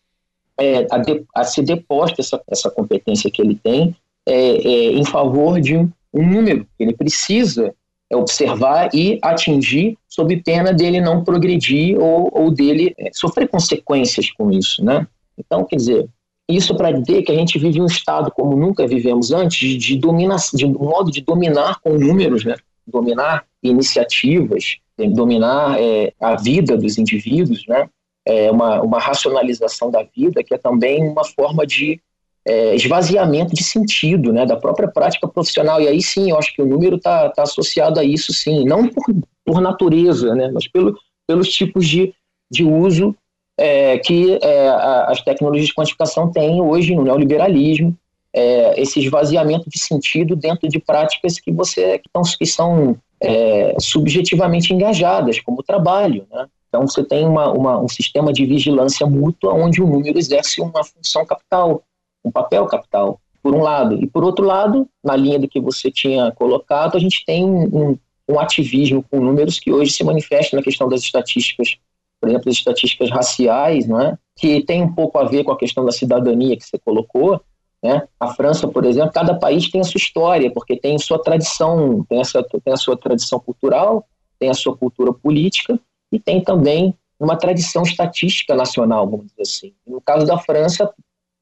é, 0.58 0.88
a, 0.90 0.98
de, 0.98 1.24
a 1.36 1.44
ser 1.44 1.64
deposta 1.64 2.22
essa, 2.22 2.42
essa 2.50 2.70
competência 2.70 3.30
que 3.30 3.42
ele 3.42 3.56
tem 3.56 3.96
é, 4.26 4.34
é 4.34 4.92
em 4.94 5.06
favor 5.06 5.60
de 5.60 5.78
um, 5.78 5.92
número 6.14 6.66
que 6.78 6.84
ele 6.84 6.94
precisa 6.94 7.74
observar 8.12 8.90
e 8.94 9.20
atingir 9.22 9.98
sob 10.08 10.36
pena 10.38 10.74
dele 10.74 11.00
não 11.00 11.24
progredir 11.24 12.00
ou, 12.00 12.30
ou 12.34 12.50
dele 12.50 12.96
é, 12.98 13.10
sofrer 13.14 13.48
consequências 13.48 14.32
com 14.32 14.50
isso, 14.50 14.84
né? 14.84 15.06
Então, 15.38 15.64
quer 15.64 15.76
dizer, 15.76 16.10
isso 16.50 16.76
para 16.76 16.92
dizer 16.92 17.22
que 17.22 17.32
a 17.32 17.36
gente 17.36 17.60
vive 17.60 17.80
um 17.80 17.86
estado 17.86 18.32
como 18.32 18.58
nunca 18.58 18.88
vivemos 18.88 19.32
antes, 19.32 19.60
de, 19.60 19.78
de, 19.78 19.98
de 19.98 20.66
um 20.66 20.72
modo 20.72 21.12
de 21.12 21.22
dominar 21.22 21.80
com 21.82 21.94
números, 21.94 22.44
né? 22.44 22.56
Dominar 22.90 23.46
iniciativas, 23.62 24.78
dominar 24.98 25.80
é, 25.80 26.14
a 26.20 26.36
vida 26.36 26.78
dos 26.78 26.98
indivíduos, 26.98 27.66
né? 27.68 27.90
É 28.26 28.52
uma, 28.52 28.82
uma 28.82 29.00
racionalização 29.00 29.90
da 29.90 30.04
vida 30.04 30.44
que 30.44 30.54
é 30.54 30.58
também 30.58 31.02
uma 31.08 31.24
forma 31.24 31.66
de 31.66 32.00
é, 32.46 32.76
esvaziamento 32.76 33.54
de 33.54 33.64
sentido 33.64 34.32
né, 34.34 34.46
da 34.46 34.56
própria 34.56 34.88
prática 34.88 35.28
profissional. 35.28 35.82
E 35.82 35.88
aí 35.88 36.02
sim, 36.02 36.32
eu 36.32 36.38
acho 36.38 36.54
que 36.54 36.62
o 36.62 36.66
número 36.66 36.98
está 36.98 37.30
tá 37.30 37.44
associado 37.44 38.00
a 38.00 38.04
isso, 38.04 38.34
sim, 38.34 38.66
não 38.66 38.88
por, 38.88 39.06
por 39.46 39.62
natureza, 39.62 40.36
né, 40.36 40.50
mas 40.54 40.68
pelo, 40.68 40.98
pelos 41.28 41.50
tipos 41.50 41.88
de, 41.88 42.14
de 42.52 42.64
uso 42.64 43.16
é, 43.58 43.98
que 44.00 44.40
é, 44.42 44.70
as 45.08 45.22
tecnologias 45.22 45.68
de 45.68 45.76
quantificação 45.76 46.32
têm 46.32 46.62
hoje 46.62 46.96
no 46.96 47.04
neoliberalismo, 47.04 47.96
é, 48.34 48.80
esse 48.80 49.00
esvaziamento 49.00 49.70
de 49.70 49.80
sentido 49.80 50.36
dentro 50.36 50.68
de 50.68 50.80
práticas 50.80 51.40
que 51.40 51.52
você 51.52 52.00
que, 52.00 52.10
tão, 52.12 52.22
que 52.22 52.46
são 52.46 52.98
é, 53.20 53.76
subjetivamente 53.80 54.74
engajadas, 54.74 55.40
como 55.40 55.60
o 55.60 55.64
trabalho. 55.64 56.26
Né? 56.32 56.48
Então 56.68 56.88
você 56.88 57.04
tem 57.04 57.26
uma, 57.26 57.52
uma, 57.52 57.80
um 57.80 57.88
sistema 57.88 58.32
de 58.32 58.46
vigilância 58.46 59.08
mútua 59.08 59.54
onde 59.54 59.82
o 59.82 59.88
número 59.88 60.18
exerce 60.18 60.62
uma 60.62 60.84
função 60.84 61.26
capital 61.26 61.84
um 62.24 62.32
papel 62.32 62.66
capital, 62.66 63.20
por 63.42 63.54
um 63.54 63.62
lado. 63.62 63.96
E 63.96 64.08
por 64.08 64.24
outro 64.24 64.46
lado, 64.46 64.88
na 65.04 65.16
linha 65.16 65.40
do 65.40 65.48
que 65.48 65.60
você 65.60 65.92
tinha 65.92 66.32
colocado, 66.32 66.98
a 66.98 67.00
gente 67.00 67.24
tem 67.26 67.46
um, 67.46 67.98
um 68.28 68.40
ativismo 68.40 69.04
com 69.10 69.20
números 69.20 69.60
que 69.60 69.72
hoje 69.72 69.92
se 69.92 70.04
manifesta 70.04 70.56
na 70.56 70.64
questão 70.64 70.88
das 70.88 71.02
estatísticas, 71.02 71.78
por 72.20 72.30
exemplo, 72.30 72.50
as 72.50 72.56
estatísticas 72.56 73.10
raciais, 73.10 73.88
né, 73.88 74.18
que 74.36 74.62
tem 74.62 74.84
um 74.84 74.94
pouco 74.94 75.18
a 75.18 75.24
ver 75.24 75.44
com 75.44 75.52
a 75.52 75.58
questão 75.58 75.86
da 75.86 75.92
cidadania 75.92 76.58
que 76.58 76.66
você 76.66 76.78
colocou. 76.78 77.42
Né? 77.84 78.06
A 78.20 78.34
França, 78.34 78.68
por 78.68 78.86
exemplo, 78.86 79.12
cada 79.14 79.34
país 79.36 79.70
tem 79.70 79.82
a 79.82 79.86
sua 79.86 79.98
história, 79.98 80.52
porque 80.52 80.76
tem 80.76 80.96
a 80.96 81.00
sua 81.00 81.22
tradição, 81.22 82.06
tem, 82.10 82.20
essa, 82.20 82.44
tem 82.44 82.74
a 82.74 82.78
sua 82.78 82.98
tradição 82.98 83.40
cultural, 83.40 84.06
tem 84.38 84.50
a 84.50 84.54
sua 84.54 84.76
cultura 84.76 85.14
política 85.14 85.80
e 86.12 86.20
tem 86.20 86.44
também 86.44 86.94
uma 87.20 87.38
tradição 87.38 87.84
estatística 87.84 88.56
nacional, 88.56 89.10
vamos 89.10 89.28
dizer 89.28 89.42
assim. 89.42 89.74
No 89.86 90.02
caso 90.02 90.26
da 90.26 90.38
França, 90.38 90.92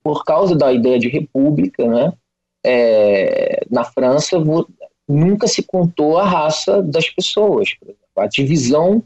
por 0.04 0.24
causa 0.24 0.56
da 0.56 0.72
ideia 0.72 0.98
de 0.98 1.08
república, 1.08 1.88
né, 1.88 2.14
é, 2.66 3.64
na 3.70 3.84
França 3.84 4.38
nunca 5.08 5.48
se 5.48 5.64
contou 5.64 6.18
a 6.18 6.26
raça 6.26 6.82
das 6.82 7.10
pessoas. 7.10 7.70
A 8.18 8.28
divisão 8.28 9.04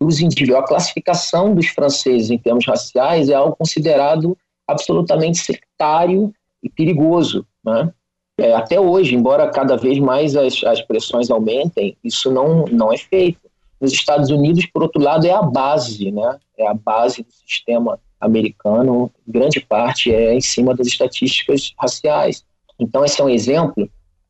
dos 0.00 0.20
indivíduos, 0.20 0.58
a 0.58 0.66
classificação 0.66 1.54
dos 1.54 1.66
franceses 1.68 2.30
em 2.30 2.38
termos 2.38 2.66
raciais 2.66 3.28
é 3.28 3.34
algo 3.34 3.56
considerado 3.56 4.36
absolutamente 4.66 5.38
sectário 5.38 6.32
e 6.62 6.68
perigoso. 6.68 7.46
Né? 7.64 7.92
É, 8.38 8.54
até 8.54 8.80
hoje, 8.80 9.14
embora 9.14 9.50
cada 9.50 9.76
vez 9.76 9.98
mais 9.98 10.36
as, 10.36 10.62
as 10.64 10.80
pressões 10.82 11.30
aumentem, 11.30 11.96
isso 12.02 12.30
não, 12.30 12.64
não 12.66 12.92
é 12.92 12.96
feito. 12.96 13.40
Nos 13.80 13.92
Estados 13.92 14.30
Unidos, 14.30 14.66
por 14.66 14.82
outro 14.82 15.02
lado, 15.02 15.26
é 15.26 15.32
a 15.32 15.42
base, 15.42 16.10
né? 16.10 16.38
é 16.56 16.66
a 16.66 16.74
base 16.74 17.22
do 17.22 17.32
sistema 17.32 17.98
americano, 18.20 19.10
grande 19.26 19.60
parte 19.60 20.14
é 20.14 20.32
em 20.32 20.40
cima 20.40 20.74
das 20.74 20.86
estatísticas 20.86 21.74
raciais. 21.76 22.44
Então, 22.78 23.04
esse 23.04 23.20
é 23.20 23.24
um 23.24 23.28
exemplo 23.28 23.88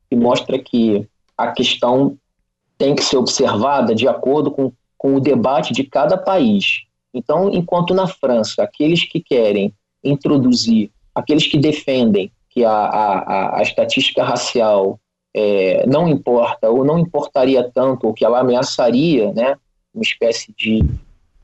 que 0.09 0.15
mostra 0.15 0.57
que 0.57 1.07
a 1.37 1.51
questão 1.51 2.17
tem 2.77 2.95
que 2.95 3.03
ser 3.03 3.17
observada 3.17 3.93
de 3.93 4.07
acordo 4.07 4.51
com, 4.51 4.71
com 4.97 5.15
o 5.15 5.19
debate 5.19 5.73
de 5.73 5.83
cada 5.83 6.17
país. 6.17 6.83
Então, 7.13 7.51
enquanto 7.53 7.93
na 7.93 8.07
França, 8.07 8.63
aqueles 8.63 9.03
que 9.03 9.19
querem 9.21 9.73
introduzir, 10.03 10.91
aqueles 11.13 11.47
que 11.47 11.57
defendem 11.57 12.31
que 12.49 12.63
a, 12.63 12.71
a, 12.71 13.59
a 13.59 13.61
estatística 13.61 14.23
racial 14.23 14.99
é, 15.35 15.85
não 15.87 16.07
importa 16.07 16.69
ou 16.69 16.85
não 16.85 16.99
importaria 16.99 17.69
tanto, 17.73 18.07
ou 18.07 18.13
que 18.13 18.23
ela 18.23 18.39
ameaçaria 18.39 19.33
né, 19.33 19.57
uma 19.93 20.03
espécie 20.03 20.53
de 20.55 20.83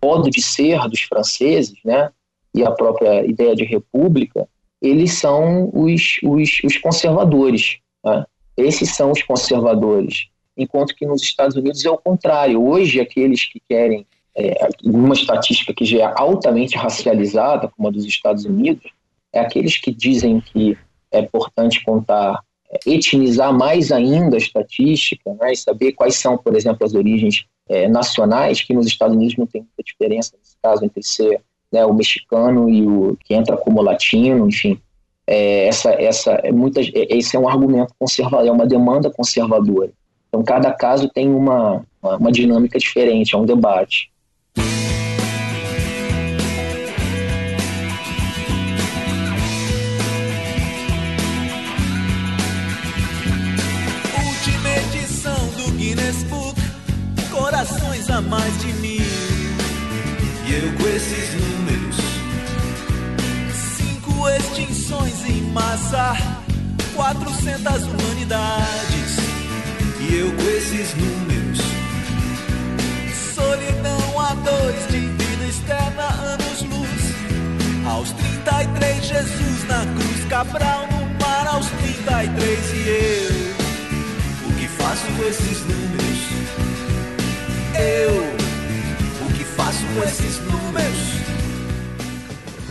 modo 0.04 0.30
de 0.30 0.42
ser 0.42 0.88
dos 0.88 1.02
franceses, 1.02 1.78
né, 1.84 2.12
e 2.54 2.64
a 2.64 2.72
própria 2.72 3.26
ideia 3.26 3.56
de 3.56 3.64
república, 3.64 4.48
eles 4.82 5.14
são 5.14 5.70
os, 5.74 6.20
os, 6.24 6.60
os 6.64 6.78
conservadores. 6.78 7.78
Né? 8.04 8.26
Esses 8.56 8.96
são 8.96 9.12
os 9.12 9.22
conservadores. 9.24 10.28
Enquanto 10.56 10.96
que 10.96 11.06
nos 11.06 11.22
Estados 11.22 11.56
Unidos 11.56 11.84
é 11.86 11.90
o 11.90 11.98
contrário. 11.98 12.66
Hoje, 12.66 13.00
aqueles 13.00 13.46
que 13.46 13.62
querem 13.68 14.06
é, 14.36 14.70
uma 14.84 15.14
estatística 15.14 15.74
que 15.74 15.86
já 15.86 15.98
é 16.00 16.14
altamente 16.16 16.78
racializada, 16.78 17.70
como 17.70 17.88
a 17.88 17.92
dos 17.92 18.06
Estados 18.06 18.46
Unidos, 18.46 18.92
é 19.34 19.40
aqueles 19.40 19.78
que 19.78 19.92
dizem 19.92 20.40
que 20.42 20.78
é 21.12 21.20
importante 21.20 21.84
contar, 21.84 22.42
é, 22.72 22.78
etnizar 22.86 23.54
mais 23.54 23.92
ainda 23.92 24.36
a 24.36 24.38
estatística, 24.38 25.34
né, 25.34 25.52
e 25.52 25.58
saber 25.58 25.94
quais 25.94 26.16
são, 26.16 26.38
por 26.38 26.56
exemplo, 26.56 26.86
as 26.86 26.94
origens 26.94 27.46
é, 27.68 27.88
nacionais, 27.88 28.62
que 28.62 28.74
nos 28.74 28.88
Estados 28.88 29.16
Unidos 29.16 29.38
não 29.38 29.46
tem 29.46 29.62
muita 29.62 29.84
diferença, 29.84 30.36
nesse 30.38 30.56
caso, 30.62 30.84
entre 30.84 31.04
ser 31.04 31.42
né, 31.72 31.86
o 31.86 31.94
mexicano 31.94 32.70
e 32.70 32.86
o 32.86 33.18
que 33.24 33.34
entra 33.34 33.56
como 33.56 33.82
latino, 33.82 34.48
enfim. 34.48 34.80
É, 35.28 35.68
essa, 35.68 35.92
essa, 35.92 36.32
é 36.44 36.52
muitas, 36.52 36.88
é, 36.88 37.16
esse 37.16 37.36
é 37.36 37.40
um 37.40 37.48
argumento 37.48 37.94
conservador, 38.00 38.48
é 38.48 38.52
uma 38.52 38.66
demanda 38.66 39.12
conservadora. 39.12 39.92
Então, 40.28 40.44
cada 40.44 40.72
caso 40.72 41.10
tem 41.10 41.30
uma, 41.30 41.86
uma, 42.02 42.18
uma 42.18 42.32
dinâmica 42.32 42.80
diferente, 42.80 43.36
é 43.36 43.38
um 43.38 43.46
debate. 43.46 44.12
Corações 57.70 58.10
a 58.10 58.22
mais 58.22 58.62
de 58.62 58.74
mil. 58.74 59.02
E 60.46 60.54
eu 60.54 60.74
com 60.74 60.88
esses 60.88 61.34
números, 61.36 61.96
cinco 63.78 64.30
extinções 64.30 65.26
em 65.30 65.42
massa, 65.52 66.16
400 66.96 67.84
humanidades. 67.84 69.18
E 70.00 70.16
eu 70.16 70.32
com 70.32 70.50
esses 70.50 70.96
números, 70.96 71.60
solidão 73.36 74.20
a 74.20 74.34
dois 74.34 74.88
de 74.88 75.00
vida 75.00 75.46
externa, 75.46 76.08
anos-luz. 76.34 77.00
Aos 77.88 78.12
33, 78.12 79.06
Jesus 79.06 79.68
na 79.68 79.86
cruz, 79.86 80.26
Cabral 80.30 80.88
no 80.92 81.20
mar, 81.20 81.48
aos 81.48 81.68
33 81.68 82.74
e 82.74 82.90
eu 82.90 83.60
faço 84.78 85.06
com 85.18 85.24
esses 85.24 85.60
números? 85.62 85.89
Eu, 87.80 88.12
o 89.26 89.34
que 89.34 89.44
faço 89.44 89.86
com 89.88 90.04
esses 90.04 90.40
números? 90.42 91.20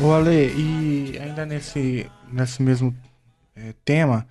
Ô 0.00 0.12
Ale, 0.12 0.52
e 0.54 1.18
ainda 1.18 1.46
nesse, 1.46 2.06
nesse 2.30 2.62
mesmo 2.62 2.94
é, 3.56 3.74
tema, 3.84 4.28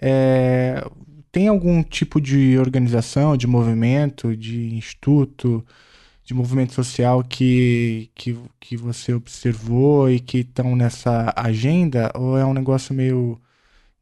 é, 0.00 0.82
tem 1.30 1.48
algum 1.48 1.82
tipo 1.82 2.20
de 2.20 2.58
organização, 2.58 3.36
de 3.36 3.46
movimento, 3.46 4.36
de 4.36 4.74
instituto, 4.74 5.64
de 6.24 6.32
movimento 6.32 6.72
social 6.72 7.22
que, 7.22 8.10
que, 8.14 8.38
que 8.58 8.76
você 8.76 9.12
observou 9.12 10.10
e 10.10 10.20
que 10.20 10.38
estão 10.38 10.74
nessa 10.74 11.32
agenda? 11.36 12.10
Ou 12.14 12.38
é 12.38 12.44
um 12.44 12.54
negócio 12.54 12.94
meio 12.94 13.40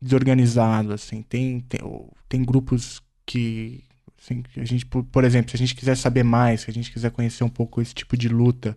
desorganizado, 0.00 0.92
assim? 0.92 1.22
Tem, 1.22 1.60
tem, 1.60 1.80
tem 2.28 2.44
grupos 2.44 3.02
que 3.26 3.82
assim, 4.22 4.44
a 4.56 4.64
gente, 4.64 4.86
por, 4.86 5.02
por, 5.02 5.24
exemplo, 5.24 5.50
se 5.50 5.56
a 5.56 5.58
gente 5.58 5.74
quiser 5.74 5.96
saber 5.96 6.22
mais, 6.22 6.60
se 6.60 6.70
a 6.70 6.72
gente 6.72 6.92
quiser 6.92 7.10
conhecer 7.10 7.42
um 7.42 7.48
pouco 7.48 7.82
esse 7.82 7.92
tipo 7.92 8.16
de 8.16 8.28
luta, 8.28 8.76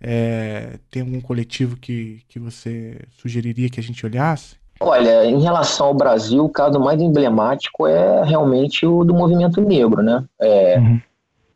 é, 0.00 0.78
tem 0.90 1.02
algum 1.02 1.20
coletivo 1.20 1.76
que, 1.76 2.22
que 2.28 2.38
você 2.40 3.00
sugeriria 3.12 3.70
que 3.70 3.78
a 3.78 3.82
gente 3.82 4.04
olhasse? 4.04 4.56
Olha, 4.80 5.26
em 5.26 5.40
relação 5.40 5.88
ao 5.88 5.94
Brasil, 5.94 6.44
o 6.44 6.48
caso 6.48 6.80
mais 6.80 7.00
emblemático 7.00 7.86
é 7.86 8.24
realmente 8.24 8.84
o 8.84 9.04
do 9.04 9.14
movimento 9.14 9.60
negro, 9.60 10.02
né? 10.02 10.24
É, 10.40 10.78
uhum. 10.78 11.00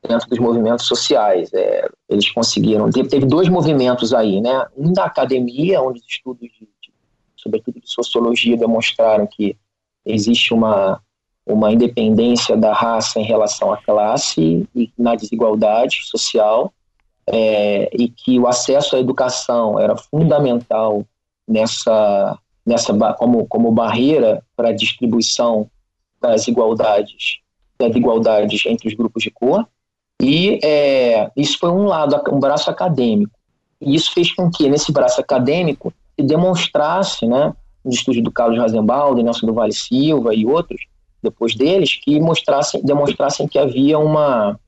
Dentro 0.07 0.29
dos 0.29 0.39
movimentos 0.39 0.87
sociais. 0.87 1.51
É, 1.55 1.89
eles 2.09 2.31
conseguiram. 2.31 2.91
Teve, 2.91 3.09
teve, 3.09 3.25
dois 3.25 3.49
movimentos 3.49 4.13
aí, 4.13 4.43
né? 4.43 4.67
Um 4.77 4.93
da 4.93 5.07
academia, 5.07 5.81
onde 5.81 6.01
os 6.01 6.07
estudos, 6.07 6.43
de, 6.43 6.69
de, 6.83 6.93
sobretudo 7.35 7.81
de 7.81 7.91
sociologia, 7.91 8.59
demonstraram 8.59 9.27
que 9.27 9.57
existe 10.05 10.53
uma 10.53 11.01
uma 11.47 11.73
independência 11.73 12.57
da 12.57 12.73
raça 12.73 13.21
em 13.21 13.25
relação 13.25 13.73
à 13.73 13.77
classe 13.77 14.67
e 14.75 14.91
na 14.99 15.15
desigualdade 15.15 16.01
social, 16.05 16.73
é, 17.27 17.91
e 17.93 18.09
que 18.09 18.39
o 18.39 18.47
acesso 18.47 18.97
à 18.97 18.99
educação 18.99 19.79
era 19.79 19.97
fundamental 19.97 21.05
nessa, 21.47 22.39
nessa 22.65 22.95
como, 23.15 23.47
como 23.47 23.73
barreira 23.73 24.43
para 24.57 24.71
a 24.71 24.75
distribuição 24.75 25.69
das 26.21 26.49
igualdades, 26.49 27.41
das 27.79 27.95
igualdades 27.95 28.65
entre 28.67 28.89
os 28.89 28.95
grupos 28.95 29.23
de 29.23 29.31
cor, 29.31 29.67
e 30.23 30.59
é, 30.63 31.31
isso 31.37 31.59
foi 31.59 31.71
um 31.71 31.85
lado, 31.85 32.21
um 32.33 32.39
braço 32.39 32.71
acadêmico. 32.71 33.39
E 33.81 33.95
isso 33.95 34.13
fez 34.13 34.33
com 34.33 34.51
que, 34.51 34.69
nesse 34.69 34.93
braço 34.93 35.21
acadêmico, 35.21 35.93
se 36.19 36.25
demonstrasse, 36.25 37.27
né, 37.27 37.53
no 37.85 37.91
estudo 37.91 38.23
do 38.23 38.33
Carlos 38.33 38.59
Razenbaldo, 38.59 39.23
Nelson 39.23 39.47
do 39.47 39.53
Vale 39.53 39.73
Silva 39.73 40.35
e 40.35 40.47
outros, 40.47 40.81
depois 41.25 41.55
deles 41.55 41.95
que 41.97 42.21
mostrassem, 42.21 42.81
demonstrassem 42.83 43.49
que 43.49 43.59
havia 43.59 43.99
uma 43.99 44.59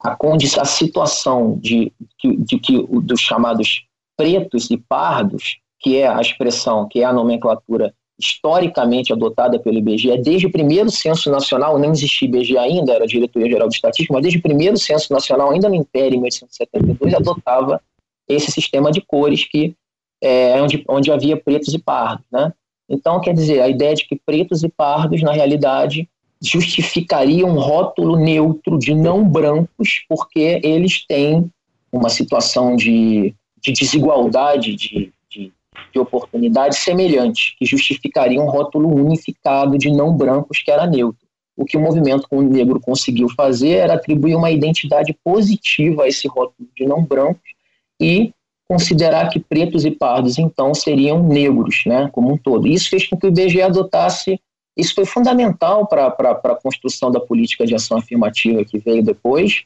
a, 0.00 0.16
condição, 0.16 0.62
a 0.62 0.66
situação 0.66 1.58
de, 1.60 1.92
de, 2.22 2.36
de 2.36 2.58
que 2.58 2.82
dos 3.02 3.20
chamados 3.20 3.84
pretos 4.16 4.70
e 4.70 4.76
pardos, 4.76 5.58
que 5.78 5.96
é 5.98 6.08
a 6.08 6.20
expressão, 6.20 6.88
que 6.88 7.00
é 7.00 7.04
a 7.04 7.12
nomenclatura 7.12 7.94
historicamente 8.18 9.12
adotada 9.12 9.58
pelo 9.58 9.76
IBGE, 9.76 10.10
é 10.10 10.16
desde 10.16 10.46
o 10.46 10.52
primeiro 10.52 10.90
censo 10.90 11.30
nacional, 11.30 11.78
não 11.78 11.92
existia 11.92 12.26
IBGE 12.26 12.56
ainda, 12.56 12.94
era 12.94 13.06
Diretoria 13.06 13.50
Geral 13.50 13.68
de 13.68 13.74
Estatística, 13.74 14.14
mas 14.14 14.22
desde 14.22 14.38
o 14.38 14.42
primeiro 14.42 14.78
censo 14.78 15.12
nacional, 15.12 15.50
ainda 15.50 15.68
no 15.68 15.74
Império, 15.74 16.16
em 16.16 16.20
1872, 16.20 17.12
adotava 17.12 17.80
esse 18.26 18.50
sistema 18.50 18.90
de 18.90 19.02
cores 19.02 19.44
que 19.44 19.76
é 20.22 20.60
onde, 20.62 20.82
onde 20.88 21.12
havia 21.12 21.36
pretos 21.36 21.74
e 21.74 21.78
pardos, 21.78 22.24
né? 22.32 22.52
Então, 22.88 23.20
quer 23.20 23.34
dizer, 23.34 23.60
a 23.60 23.68
ideia 23.68 23.94
de 23.94 24.06
que 24.06 24.16
pretos 24.16 24.62
e 24.62 24.68
pardos, 24.68 25.22
na 25.22 25.32
realidade, 25.32 26.08
justificariam 26.40 27.50
um 27.50 27.58
rótulo 27.58 28.16
neutro 28.16 28.78
de 28.78 28.94
não 28.94 29.28
brancos, 29.28 30.04
porque 30.08 30.60
eles 30.62 31.04
têm 31.06 31.50
uma 31.90 32.08
situação 32.08 32.76
de, 32.76 33.34
de 33.60 33.72
desigualdade 33.72 34.74
de, 34.74 35.12
de, 35.30 35.52
de 35.92 35.98
oportunidade 35.98 36.76
semelhante, 36.76 37.56
que 37.58 37.64
justificaria 37.64 38.40
um 38.40 38.48
rótulo 38.48 38.94
unificado 38.94 39.78
de 39.78 39.90
não 39.90 40.14
brancos, 40.16 40.62
que 40.62 40.70
era 40.70 40.86
neutro. 40.86 41.26
O 41.56 41.64
que 41.64 41.76
o 41.76 41.80
movimento 41.80 42.28
negro 42.42 42.78
conseguiu 42.78 43.28
fazer 43.30 43.76
era 43.76 43.94
atribuir 43.94 44.34
uma 44.34 44.50
identidade 44.50 45.16
positiva 45.24 46.04
a 46.04 46.08
esse 46.08 46.28
rótulo 46.28 46.68
de 46.76 46.84
não 46.84 47.02
brancos 47.02 47.56
e 47.98 48.32
considerar 48.68 49.28
que 49.28 49.38
pretos 49.38 49.84
e 49.84 49.90
pardos, 49.90 50.38
então, 50.38 50.74
seriam 50.74 51.22
negros, 51.22 51.82
né, 51.86 52.08
como 52.12 52.32
um 52.32 52.36
todo. 52.36 52.66
Isso 52.66 52.90
fez 52.90 53.06
com 53.06 53.16
que 53.16 53.26
o 53.26 53.28
IBGE 53.28 53.62
adotasse, 53.62 54.40
isso 54.76 54.94
foi 54.94 55.06
fundamental 55.06 55.86
para 55.86 56.08
a 56.08 56.54
construção 56.56 57.10
da 57.10 57.20
política 57.20 57.64
de 57.64 57.74
ação 57.74 57.96
afirmativa 57.96 58.64
que 58.64 58.78
veio 58.78 59.02
depois, 59.02 59.64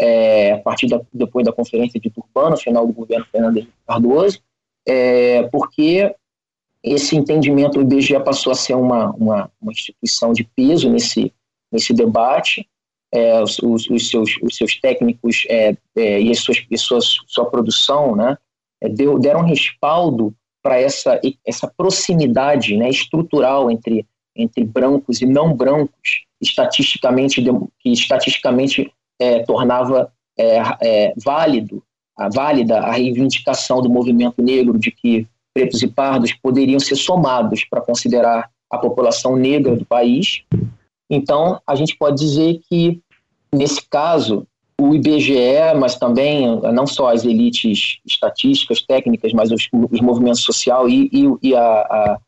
é, 0.00 0.52
a 0.52 0.58
partir 0.58 0.86
da, 0.86 1.00
depois 1.12 1.44
da 1.44 1.52
Conferência 1.52 2.00
de 2.00 2.10
Turbano, 2.10 2.56
final 2.56 2.86
do 2.86 2.92
governo 2.92 3.26
Fernando 3.30 3.58
Henrique 3.58 3.72
Cardoso, 3.86 4.40
é, 4.86 5.42
porque 5.44 6.14
esse 6.82 7.16
entendimento, 7.16 7.78
o 7.78 7.82
IBGE 7.82 8.18
passou 8.20 8.52
a 8.52 8.56
ser 8.56 8.74
uma, 8.74 9.10
uma, 9.10 9.50
uma 9.60 9.72
instituição 9.72 10.32
de 10.32 10.44
peso 10.44 10.88
nesse, 10.88 11.32
nesse 11.70 11.92
debate, 11.92 12.66
é, 13.12 13.42
os, 13.42 13.58
os, 13.58 14.10
seus, 14.10 14.36
os 14.42 14.56
seus 14.56 14.78
técnicos 14.80 15.44
é, 15.48 15.76
é, 15.96 16.20
e, 16.20 16.30
a 16.30 16.34
suas, 16.34 16.58
sua, 16.76 17.00
sua 17.00 17.46
produção 17.46 18.14
né, 18.14 18.36
é, 18.82 18.88
deu, 18.88 19.18
deram 19.18 19.42
respaldo 19.42 20.34
para 20.62 20.80
essa, 20.80 21.20
essa 21.46 21.72
proximidade 21.76 22.76
né, 22.76 22.88
estrutural 22.90 23.70
entre, 23.70 24.04
entre 24.36 24.64
brancos 24.64 25.22
e 25.22 25.26
não 25.26 25.54
brancos, 25.54 26.24
estatisticamente, 26.40 27.42
que 27.80 27.90
estatisticamente 27.90 28.92
é, 29.18 29.40
tornava 29.40 30.12
é, 30.38 31.12
válido, 31.16 31.82
a, 32.16 32.28
válida 32.28 32.80
a 32.80 32.92
reivindicação 32.92 33.80
do 33.80 33.88
movimento 33.88 34.42
negro 34.42 34.78
de 34.78 34.90
que 34.90 35.26
pretos 35.54 35.82
e 35.82 35.88
pardos 35.88 36.32
poderiam 36.34 36.78
ser 36.78 36.96
somados 36.96 37.64
para 37.64 37.80
considerar 37.80 38.50
a 38.70 38.78
população 38.78 39.34
negra 39.34 39.74
do 39.74 39.84
país 39.84 40.44
então, 41.10 41.60
a 41.66 41.74
gente 41.74 41.96
pode 41.96 42.18
dizer 42.18 42.60
que, 42.68 43.00
nesse 43.52 43.86
caso, 43.88 44.46
o 44.80 44.94
IBGE, 44.94 45.74
mas 45.78 45.96
também 45.96 46.60
não 46.72 46.86
só 46.86 47.12
as 47.12 47.24
elites 47.24 47.98
estatísticas, 48.06 48.82
técnicas, 48.82 49.32
mas 49.32 49.50
os, 49.50 49.68
os 49.90 50.00
movimentos 50.00 50.42
sociais 50.42 50.92
e, 50.92 51.10
e, 51.12 51.48
e 51.48 51.56
a, 51.56 51.62
a, 51.62 52.18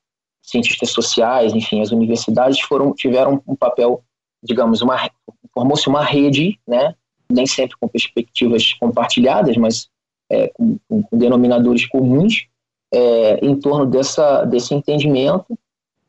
cientistas 0.42 0.90
sociais, 0.90 1.54
enfim, 1.54 1.80
as 1.80 1.92
universidades 1.92 2.60
foram 2.60 2.92
tiveram 2.92 3.40
um 3.46 3.54
papel, 3.54 4.02
digamos, 4.42 4.82
uma 4.82 5.10
formou-se 5.54 5.88
uma 5.88 6.04
rede, 6.04 6.58
né, 6.66 6.94
nem 7.30 7.46
sempre 7.46 7.76
com 7.78 7.86
perspectivas 7.86 8.72
compartilhadas, 8.74 9.56
mas 9.56 9.88
é, 10.30 10.48
com, 10.48 10.78
com, 10.88 11.06
denominadores 11.12 11.86
comuns 11.86 12.46
é, 12.92 13.44
em 13.44 13.54
torno 13.58 13.86
dessa, 13.86 14.44
desse 14.44 14.74
entendimento 14.74 15.56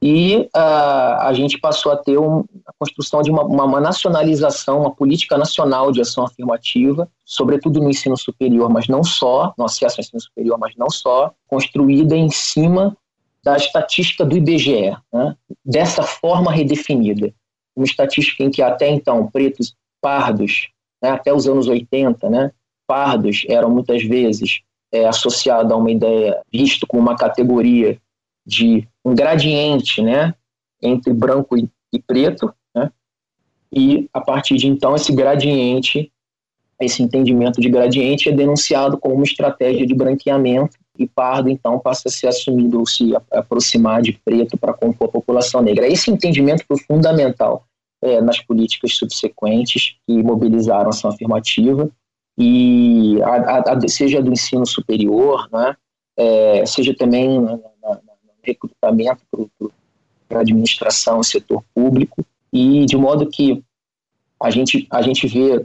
e 0.01 0.49
uh, 0.55 1.19
a 1.19 1.31
gente 1.33 1.59
passou 1.59 1.91
a 1.91 1.97
ter 1.97 2.17
um, 2.17 2.43
a 2.65 2.73
construção 2.79 3.21
de 3.21 3.29
uma, 3.29 3.43
uma, 3.43 3.79
nacionalização, 3.79 4.81
uma 4.81 4.95
política 4.95 5.37
nacional 5.37 5.91
de 5.91 6.01
ação 6.01 6.25
afirmativa, 6.25 7.07
sobretudo 7.23 7.79
no 7.79 7.89
ensino 7.89 8.17
superior, 8.17 8.67
mas 8.67 8.87
não 8.87 9.03
só, 9.03 9.53
no 9.55 9.65
acesso 9.65 9.97
ao 9.99 10.01
ensino 10.01 10.19
superior, 10.19 10.57
mas 10.57 10.75
não 10.75 10.89
só, 10.89 11.31
construída 11.47 12.15
em 12.15 12.31
cima 12.31 12.97
da 13.43 13.55
estatística 13.55 14.25
do 14.25 14.35
IBGE, 14.35 14.97
né? 15.13 15.35
dessa 15.63 16.01
forma 16.01 16.51
redefinida. 16.51 17.31
Uma 17.75 17.85
estatística 17.85 18.43
em 18.43 18.49
que 18.49 18.61
até 18.63 18.89
então 18.89 19.27
pretos, 19.27 19.75
pardos, 20.01 20.69
né, 21.01 21.11
até 21.11 21.31
os 21.31 21.47
anos 21.47 21.67
80, 21.67 22.27
né, 22.27 22.51
pardos 22.87 23.45
eram 23.47 23.69
muitas 23.69 24.03
vezes 24.03 24.61
é, 24.91 25.07
associados 25.07 25.71
a 25.71 25.75
uma 25.75 25.91
ideia, 25.91 26.41
visto 26.51 26.85
como 26.87 27.01
uma 27.01 27.15
categoria 27.15 27.99
de 28.45 28.87
um 29.03 29.15
gradiente 29.15 30.01
né, 30.01 30.33
entre 30.81 31.13
branco 31.13 31.57
e, 31.57 31.69
e 31.93 31.99
preto, 31.99 32.53
né, 32.75 32.91
e 33.71 34.09
a 34.13 34.21
partir 34.21 34.57
de 34.57 34.67
então 34.67 34.95
esse 34.95 35.13
gradiente, 35.13 36.11
esse 36.79 37.01
entendimento 37.03 37.61
de 37.61 37.69
gradiente 37.69 38.29
é 38.29 38.31
denunciado 38.31 38.97
como 38.97 39.15
uma 39.15 39.23
estratégia 39.23 39.85
de 39.85 39.93
branqueamento 39.93 40.77
e 40.97 41.07
pardo 41.07 41.49
então 41.49 41.79
passa 41.79 42.07
a 42.07 42.11
ser 42.11 42.27
assumido 42.27 42.79
ou 42.79 42.85
se 42.85 43.13
aproximar 43.31 44.01
de 44.01 44.13
preto 44.13 44.57
para 44.57 44.73
compor 44.73 45.09
a 45.09 45.11
população 45.11 45.61
negra. 45.61 45.87
Esse 45.87 46.11
entendimento 46.11 46.63
foi 46.67 46.77
fundamental 46.79 47.65
é, 48.01 48.19
nas 48.19 48.39
políticas 48.39 48.95
subsequentes 48.95 49.95
que 50.05 50.23
mobilizaram 50.23 50.89
ação 50.89 51.11
afirmativa, 51.11 51.89
e 52.37 53.21
a, 53.21 53.73
a, 53.73 53.87
seja 53.87 54.21
do 54.21 54.31
ensino 54.31 54.65
superior, 54.65 55.47
né, 55.51 55.75
é, 56.17 56.65
seja 56.65 56.95
também 56.95 57.39
recrutamento 58.43 59.21
para 60.27 60.39
a 60.39 60.41
administração, 60.41 61.21
setor 61.23 61.63
público, 61.73 62.25
e 62.51 62.85
de 62.85 62.97
modo 62.97 63.27
que 63.27 63.63
a 64.41 64.49
gente, 64.49 64.87
a 64.89 65.01
gente 65.01 65.27
vê, 65.27 65.63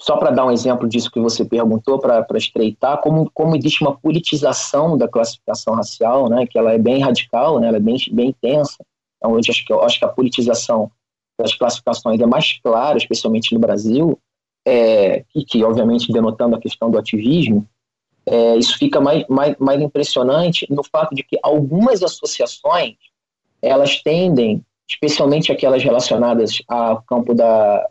só 0.00 0.16
para 0.16 0.30
dar 0.30 0.46
um 0.46 0.50
exemplo 0.50 0.88
disso 0.88 1.10
que 1.10 1.20
você 1.20 1.44
perguntou, 1.44 1.98
para 1.98 2.26
estreitar, 2.36 3.00
como, 3.00 3.30
como 3.32 3.56
existe 3.56 3.82
uma 3.82 3.96
politização 3.96 4.98
da 4.98 5.08
classificação 5.08 5.74
racial, 5.74 6.28
né, 6.28 6.46
que 6.46 6.58
ela 6.58 6.72
é 6.72 6.78
bem 6.78 7.00
radical, 7.00 7.58
né, 7.58 7.68
ela 7.68 7.76
é 7.78 7.80
bem, 7.80 7.96
bem 8.12 8.28
intensa, 8.30 8.84
então, 9.22 9.32
eu 9.32 9.38
acho 9.38 9.64
que, 9.64 9.72
acho 9.72 9.98
que 10.00 10.04
a 10.04 10.08
politização 10.08 10.90
das 11.38 11.54
classificações 11.54 12.20
é 12.20 12.26
mais 12.26 12.58
clara, 12.60 12.98
especialmente 12.98 13.54
no 13.54 13.60
Brasil, 13.60 14.18
é, 14.66 15.24
e 15.34 15.44
que, 15.44 15.62
obviamente, 15.62 16.12
denotando 16.12 16.56
a 16.56 16.60
questão 16.60 16.90
do 16.90 16.98
ativismo, 16.98 17.66
é, 18.26 18.56
isso 18.56 18.78
fica 18.78 19.00
mais, 19.00 19.26
mais, 19.28 19.56
mais 19.58 19.80
impressionante 19.80 20.66
no 20.70 20.82
fato 20.84 21.14
de 21.14 21.22
que 21.22 21.38
algumas 21.42 22.02
associações 22.02 22.96
elas 23.60 24.00
tendem, 24.02 24.62
especialmente 24.88 25.52
aquelas 25.52 25.82
relacionadas 25.82 26.62
ao 26.68 27.02
campo 27.02 27.34
da 27.34 27.86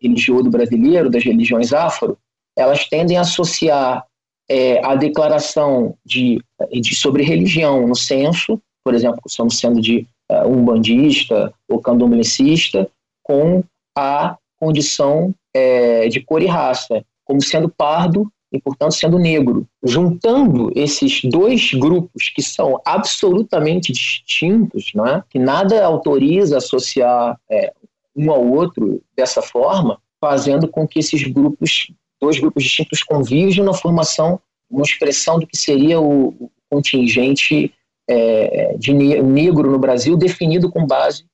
religioso 0.00 0.50
brasileiro, 0.50 1.08
das 1.08 1.22
religiões 1.22 1.72
afro, 1.72 2.18
elas 2.56 2.88
tendem 2.88 3.16
a 3.16 3.20
associar 3.20 4.04
é, 4.48 4.84
a 4.84 4.96
declaração 4.96 5.96
de, 6.04 6.42
de, 6.70 6.94
sobre 6.94 7.22
religião 7.22 7.86
no 7.86 7.94
censo, 7.94 8.60
por 8.84 8.94
exemplo, 8.94 9.20
estamos 9.26 9.58
sendo 9.58 9.80
de 9.80 10.06
uh, 10.30 10.46
umbandista 10.48 11.54
ou 11.68 11.80
candomblessista, 11.80 12.90
com 13.22 13.62
a 13.96 14.36
condição 14.58 15.32
é, 15.54 16.08
de 16.08 16.20
cor 16.20 16.42
e 16.42 16.46
raça, 16.46 17.04
como 17.24 17.40
sendo 17.40 17.68
pardo 17.68 18.30
e, 18.52 18.60
portanto, 18.60 18.92
sendo 18.92 19.18
negro. 19.18 19.66
Juntando 19.82 20.70
esses 20.74 21.22
dois 21.24 21.72
grupos 21.72 22.28
que 22.28 22.42
são 22.42 22.80
absolutamente 22.84 23.92
distintos, 23.92 24.92
é? 24.94 25.22
que 25.30 25.38
nada 25.38 25.84
autoriza 25.84 26.58
associar 26.58 27.40
é, 27.50 27.72
um 28.14 28.30
ao 28.30 28.46
outro 28.46 29.02
dessa 29.16 29.40
forma, 29.40 29.98
fazendo 30.20 30.68
com 30.68 30.86
que 30.86 30.98
esses 30.98 31.22
grupos, 31.22 31.90
dois 32.20 32.38
grupos 32.38 32.62
distintos, 32.62 33.02
convirjam 33.02 33.64
na 33.64 33.72
formação, 33.72 34.38
uma 34.70 34.82
expressão 34.82 35.38
do 35.38 35.46
que 35.46 35.56
seria 35.56 36.00
o 36.00 36.50
contingente 36.70 37.72
é, 38.08 38.74
de 38.78 38.92
negro 38.92 39.70
no 39.70 39.78
Brasil, 39.78 40.16
definido 40.16 40.70
com 40.70 40.86
base 40.86 41.24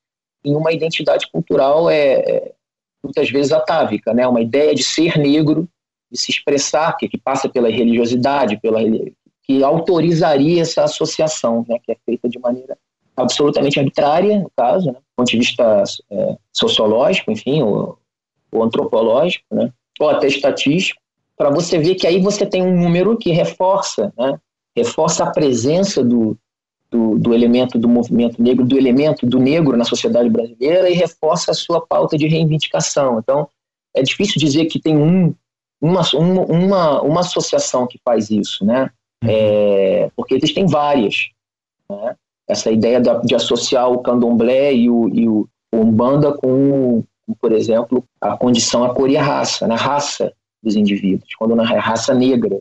em 0.44 0.54
uma 0.54 0.72
identidade 0.72 1.28
cultural 1.30 1.90
é, 1.90 2.14
é, 2.14 2.52
muitas 3.02 3.30
vezes 3.30 3.52
atávica, 3.52 4.14
né? 4.14 4.26
uma 4.26 4.40
ideia 4.40 4.74
de 4.74 4.82
ser 4.82 5.18
negro, 5.18 5.68
de 6.10 6.18
se 6.18 6.30
expressar, 6.30 6.97
que, 6.97 7.09
que 7.09 7.18
passa 7.18 7.48
pela 7.48 7.68
religiosidade, 7.70 8.59
pela, 8.60 8.80
que 9.48 9.64
autorizaria 9.64 10.62
essa 10.62 10.85
associação, 10.85 11.64
né? 11.68 11.78
que 11.82 11.93
é 11.93 11.97
feita 12.05 12.28
de 12.28 12.39
maneira 12.39 12.76
absolutamente 13.16 13.78
arbitrária, 13.78 14.39
no 14.39 14.51
caso, 14.56 14.86
né? 14.86 14.98
do 14.98 15.16
ponto 15.16 15.30
de 15.30 15.39
vista 15.39 15.82
é, 16.10 16.36
sociológico, 16.52 17.30
enfim, 17.30 17.62
ou, 17.62 17.98
antropológico, 18.55 19.44
né? 19.51 19.72
ou 19.98 20.09
até 20.10 20.26
estatístico, 20.26 21.01
para 21.36 21.51
você 21.51 21.78
ver 21.78 21.94
que 21.94 22.06
aí 22.06 22.20
você 22.20 22.44
tem 22.44 22.62
um 22.62 22.76
número 22.78 23.16
que 23.16 23.30
reforça, 23.30 24.12
né? 24.18 24.39
reforça 24.76 25.24
a 25.24 25.30
presença 25.30 26.05
do, 26.05 26.36
do, 26.90 27.18
do, 27.18 27.35
elemento 27.35 27.78
do 27.78 27.89
movimento 27.89 28.40
negro, 28.40 28.64
do 28.64 28.76
elemento 28.76 29.26
do 29.26 29.39
negro 29.39 29.76
na 29.76 29.85
sociedade 29.85 30.28
brasileira 30.28 30.89
e 30.89 30.94
reforça 30.94 31.51
a 31.51 31.55
sua 31.55 31.85
pauta 31.85 32.16
de 32.16 32.28
reivindicação. 32.28 33.18
Então, 33.18 33.48
é 33.94 34.02
difícil 34.02 34.39
dizer 34.39 34.66
que 34.66 34.80
tem 34.80 34.97
um, 34.97 35.35
uma, 35.80 36.02
uma, 36.14 37.02
uma 37.02 37.20
associação 37.20 37.86
que 37.86 38.00
faz 38.05 38.30
isso, 38.30 38.64
né? 38.64 38.90
Uhum. 39.22 39.30
É, 39.30 40.10
porque 40.16 40.34
existem 40.34 40.66
várias. 40.66 41.30
Né? 41.90 42.16
Essa 42.48 42.70
ideia 42.70 43.00
de, 43.00 43.10
de, 43.22 43.34
associar 43.34 43.90
o 43.90 43.98
candomblé 43.98 44.72
e 44.74 44.90
o, 44.90 45.09
e 45.09 45.28
o 45.28 45.48
umbanda 45.72 46.32
com, 46.32 47.05
por 47.40 47.52
exemplo, 47.52 48.05
a 48.20 48.36
condição, 48.36 48.84
a 48.84 48.94
cor 48.94 49.10
e 49.10 49.16
a 49.16 49.22
raça, 49.22 49.66
na 49.66 49.74
né? 49.74 49.80
raça 49.80 50.32
dos 50.62 50.74
indivíduos, 50.74 51.34
quando 51.34 51.55
na 51.55 51.64
raça 51.64 52.14
negra. 52.14 52.59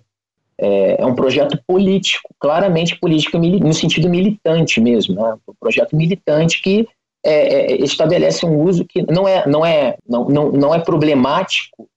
É, 0.60 1.00
é, 1.00 1.06
um 1.06 1.14
projeto 1.14 1.62
político, 1.68 2.34
claramente 2.40 3.00
político 3.00 3.38
no 3.38 3.74
sentido 3.76 4.10
militante 4.10 4.82
mesmo, 4.82 5.14
né? 5.14 5.36
um 5.48 5.54
projeto 5.60 5.96
militante 5.96 6.64
que 6.64 6.88
é, 7.24 7.74
é, 7.74 7.84
estabelece 7.84 8.44
um 8.44 8.64
uso 8.64 8.84
que 8.84 9.04
não 9.04 9.28
é, 9.28 9.48
não 9.48 9.64
é, 9.64 9.98
não, 10.08 10.26
não, 10.26 10.52
não 10.52 10.74
é 10.74 10.80
problemático, 10.80 11.88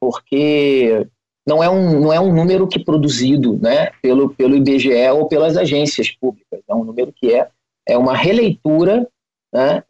porque 0.00 1.06
não 1.46 1.62
é 1.62 1.70
um, 1.70 2.00
não 2.00 2.12
é 2.12 2.20
um 2.20 2.34
número 2.34 2.66
que 2.66 2.78
produzido 2.78 3.58
né, 3.58 3.90
pelo, 4.02 4.30
pelo 4.30 4.56
IBGE 4.56 5.08
ou 5.10 5.28
pelas 5.28 5.56
agências 5.56 6.10
públicas, 6.10 6.60
é 6.68 6.74
um 6.74 6.84
número 6.84 7.12
que 7.12 7.32
é, 7.32 7.48
é 7.86 7.96
uma 7.96 8.16
releitura 8.16 9.08
né, 9.52 9.82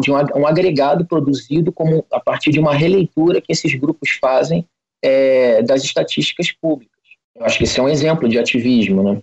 de 0.00 0.10
um, 0.10 0.40
um 0.40 0.46
agregado 0.46 1.04
produzido 1.04 1.72
como 1.72 2.04
a 2.12 2.20
partir 2.20 2.50
de 2.50 2.60
uma 2.60 2.74
releitura 2.74 3.40
que 3.40 3.52
esses 3.52 3.74
grupos 3.74 4.10
fazem 4.20 4.64
é, 5.02 5.62
das 5.62 5.82
estatísticas 5.82 6.52
públicas. 6.52 6.92
Eu 7.34 7.44
acho 7.44 7.58
que 7.58 7.64
esse 7.64 7.80
é 7.80 7.82
um 7.82 7.88
exemplo 7.88 8.28
de 8.28 8.38
ativismo, 8.38 9.02
né? 9.02 9.20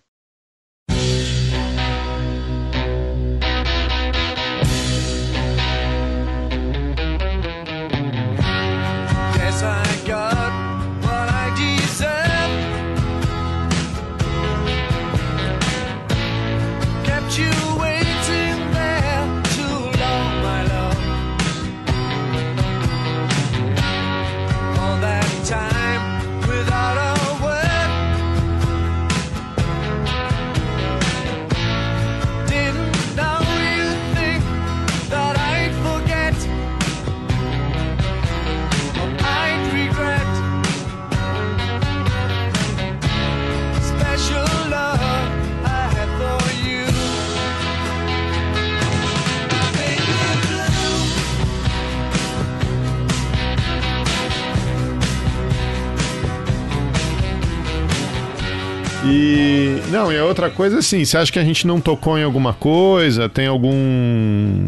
E. 59.09 59.81
Não, 59.91 60.11
e 60.11 60.17
a 60.17 60.25
outra 60.25 60.49
coisa 60.49 60.79
assim, 60.79 61.03
você 61.03 61.17
acha 61.17 61.31
que 61.31 61.39
a 61.39 61.43
gente 61.43 61.65
não 61.65 61.81
tocou 61.81 62.17
em 62.17 62.23
alguma 62.23 62.53
coisa? 62.53 63.27
Tem 63.27 63.47
algum. 63.47 64.67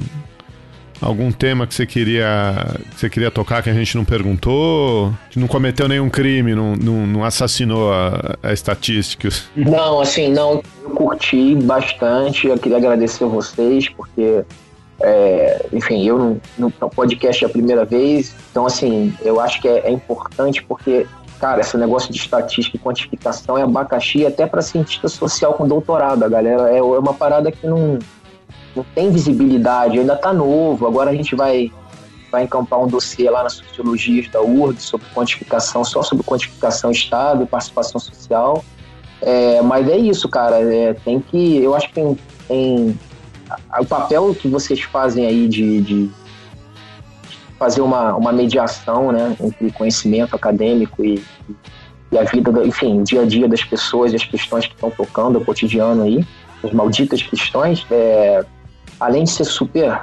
Algum 1.01 1.31
tema 1.31 1.65
que 1.65 1.73
você 1.73 1.84
queria 1.84 2.77
que 2.91 2.99
você 2.99 3.09
queria 3.09 3.31
tocar 3.31 3.63
que 3.63 3.72
a 3.72 3.73
gente 3.73 3.97
não 3.97 4.05
perguntou? 4.05 5.11
Que 5.31 5.39
não 5.39 5.47
cometeu 5.47 5.88
nenhum 5.88 6.11
crime, 6.11 6.53
não, 6.53 6.76
não, 6.76 7.07
não 7.07 7.23
assassinou 7.23 7.91
a, 7.91 8.38
a 8.43 8.53
estatística? 8.53 9.30
Não, 9.55 9.99
assim, 9.99 10.30
não. 10.30 10.61
Eu 10.84 10.91
curti 10.91 11.55
bastante. 11.55 12.45
Eu 12.45 12.57
queria 12.59 12.77
agradecer 12.77 13.23
a 13.23 13.27
vocês, 13.27 13.89
porque 13.89 14.43
é, 15.03 15.65
enfim, 15.73 16.05
eu 16.05 16.39
no, 16.57 16.72
no 16.80 16.89
podcast 16.89 17.43
é 17.43 17.47
a 17.47 17.49
primeira 17.49 17.84
vez, 17.84 18.35
então 18.51 18.65
assim, 18.65 19.13
eu 19.22 19.39
acho 19.39 19.59
que 19.59 19.68
é, 19.68 19.88
é 19.88 19.91
importante 19.91 20.63
porque 20.63 21.07
cara, 21.41 21.61
esse 21.61 21.76
negócio 21.76 22.13
de 22.13 22.19
estatística 22.19 22.77
e 22.77 22.80
quantificação 22.80 23.57
é 23.57 23.63
abacaxi 23.63 24.27
até 24.27 24.45
para 24.45 24.61
cientista 24.61 25.07
social 25.09 25.55
com 25.55 25.68
doutorado. 25.68 26.23
A 26.23 26.30
galera 26.30 26.72
é, 26.72 26.77
é 26.77 26.81
uma 26.84 27.15
parada 27.15 27.51
que 27.51 27.65
não, 27.65 27.97
não 28.76 28.85
tem 28.93 29.09
visibilidade, 29.09 29.97
ainda 29.97 30.13
está 30.13 30.31
novo. 30.31 30.85
Agora 30.85 31.09
a 31.09 31.15
gente 31.15 31.35
vai, 31.35 31.72
vai 32.31 32.43
encampar 32.43 32.80
um 32.80 32.88
dossiê 32.88 33.27
lá 33.27 33.41
na 33.41 33.49
sociologia 33.49 34.23
da 34.30 34.39
URG 34.39 34.80
sobre 34.80 35.07
quantificação, 35.15 35.84
só 35.84 36.03
sobre 36.03 36.23
quantificação 36.23 36.91
Estado 36.91 37.43
e 37.43 37.47
participação 37.47 37.99
social. 37.99 38.63
É, 39.19 39.63
mas 39.63 39.89
é 39.89 39.97
isso, 39.97 40.30
cara. 40.30 40.61
É, 40.61 40.93
tem 40.93 41.19
que. 41.19 41.57
Eu 41.57 41.73
acho 41.73 41.88
que 41.88 41.95
tem, 41.95 42.18
tem 42.47 42.99
o 43.80 43.85
papel 43.85 44.35
que 44.35 44.47
vocês 44.47 44.80
fazem 44.84 45.26
aí 45.26 45.47
de, 45.47 45.81
de 45.81 46.11
fazer 47.61 47.81
uma, 47.81 48.15
uma 48.15 48.31
mediação 48.31 49.11
né, 49.11 49.38
entre 49.39 49.71
conhecimento 49.71 50.35
acadêmico 50.35 51.05
e, 51.05 51.23
e 52.11 52.17
a 52.17 52.23
vida, 52.23 52.51
enfim, 52.65 53.01
o 53.01 53.03
dia 53.03 53.21
a 53.21 53.25
dia 53.25 53.47
das 53.47 53.63
pessoas 53.63 54.13
e 54.13 54.15
as 54.15 54.23
questões 54.23 54.65
que 54.65 54.73
estão 54.73 54.89
tocando 54.89 55.38
o 55.38 55.45
cotidiano 55.45 56.01
aí, 56.01 56.25
as 56.63 56.73
malditas 56.73 57.21
questões, 57.21 57.85
é, 57.91 58.43
além 58.99 59.25
de 59.25 59.29
ser 59.29 59.43
super, 59.43 60.01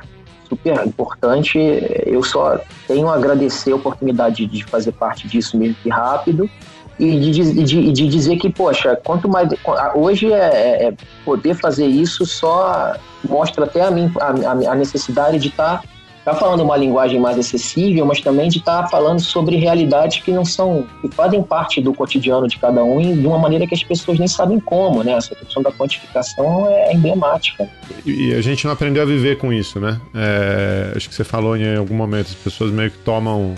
super 0.48 0.86
importante. 0.86 1.58
Eu 2.06 2.22
só 2.22 2.60
tenho 2.86 3.08
a 3.08 3.16
agradecer 3.16 3.72
a 3.72 3.74
oportunidade 3.74 4.46
de 4.46 4.62
fazer 4.62 4.92
parte 4.92 5.26
disso 5.26 5.58
mesmo 5.58 5.74
que 5.82 5.88
rápido 5.88 6.48
e 6.96 7.18
de, 7.18 7.64
de, 7.64 7.92
de, 7.92 8.06
dizer 8.08 8.36
que, 8.36 8.50
poxa, 8.50 8.94
quanto 9.04 9.28
mais. 9.28 9.48
Hoje 9.96 10.32
é, 10.32 10.36
é, 10.38 10.84
é 10.86 10.94
poder 11.24 11.56
fazer 11.56 11.86
isso 11.86 12.24
só 12.24 12.94
mostra 13.28 13.64
até 13.64 13.82
a, 13.82 13.90
mim, 13.90 14.12
a, 14.20 14.70
a 14.70 14.74
necessidade 14.76 15.40
de 15.40 15.48
estar. 15.48 15.82
Tá 15.82 15.97
tá 16.30 16.36
falando 16.36 16.62
uma 16.62 16.76
linguagem 16.76 17.20
mais 17.20 17.38
acessível, 17.38 18.04
mas 18.06 18.20
também 18.20 18.48
de 18.48 18.58
estar 18.58 18.82
tá 18.82 18.88
falando 18.88 19.20
sobre 19.20 19.56
realidades 19.56 20.22
que 20.22 20.30
não 20.30 20.44
são, 20.44 20.86
que 21.00 21.08
fazem 21.08 21.42
parte 21.42 21.80
do 21.80 21.92
cotidiano 21.94 22.46
de 22.48 22.58
cada 22.58 22.82
um 22.82 23.00
e 23.00 23.14
de 23.14 23.26
uma 23.26 23.38
maneira 23.38 23.66
que 23.66 23.74
as 23.74 23.82
pessoas 23.82 24.18
nem 24.18 24.28
sabem 24.28 24.60
como, 24.60 25.02
né? 25.02 25.12
Essa 25.12 25.34
questão 25.34 25.62
da 25.62 25.70
quantificação 25.72 26.68
é 26.68 26.92
emblemática. 26.92 27.68
E 28.04 28.34
a 28.34 28.40
gente 28.40 28.64
não 28.64 28.72
aprendeu 28.72 29.02
a 29.02 29.06
viver 29.06 29.38
com 29.38 29.52
isso, 29.52 29.80
né? 29.80 30.00
É, 30.14 30.92
acho 30.96 31.08
que 31.08 31.14
você 31.14 31.24
falou 31.24 31.56
em 31.56 31.76
algum 31.76 31.94
momento, 31.94 32.28
as 32.28 32.34
pessoas 32.34 32.70
meio 32.70 32.90
que 32.90 32.98
tomam, 32.98 33.54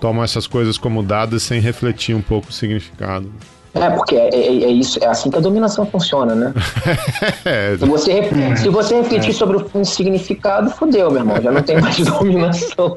tomam 0.00 0.22
essas 0.22 0.46
coisas 0.46 0.78
como 0.78 1.02
dadas 1.02 1.42
sem 1.42 1.60
refletir 1.60 2.14
um 2.14 2.22
pouco 2.22 2.50
o 2.50 2.52
significado. 2.52 3.30
É, 3.74 3.90
porque 3.90 4.14
é, 4.14 4.28
é, 4.28 4.64
é, 4.64 4.70
isso, 4.70 5.02
é 5.02 5.06
assim 5.08 5.30
que 5.30 5.36
a 5.36 5.40
dominação 5.40 5.84
funciona, 5.84 6.34
né? 6.34 6.52
É. 7.44 7.76
se, 7.76 7.84
você, 7.84 8.30
se 8.56 8.68
você 8.68 8.94
refletir 8.96 9.30
é. 9.30 9.32
sobre 9.32 9.56
o 9.56 9.84
significado, 9.84 10.70
fodeu, 10.70 11.10
meu 11.10 11.20
irmão. 11.20 11.40
Já 11.42 11.50
não 11.50 11.62
tem 11.62 11.80
mais 11.80 11.96
dominação. 11.98 12.96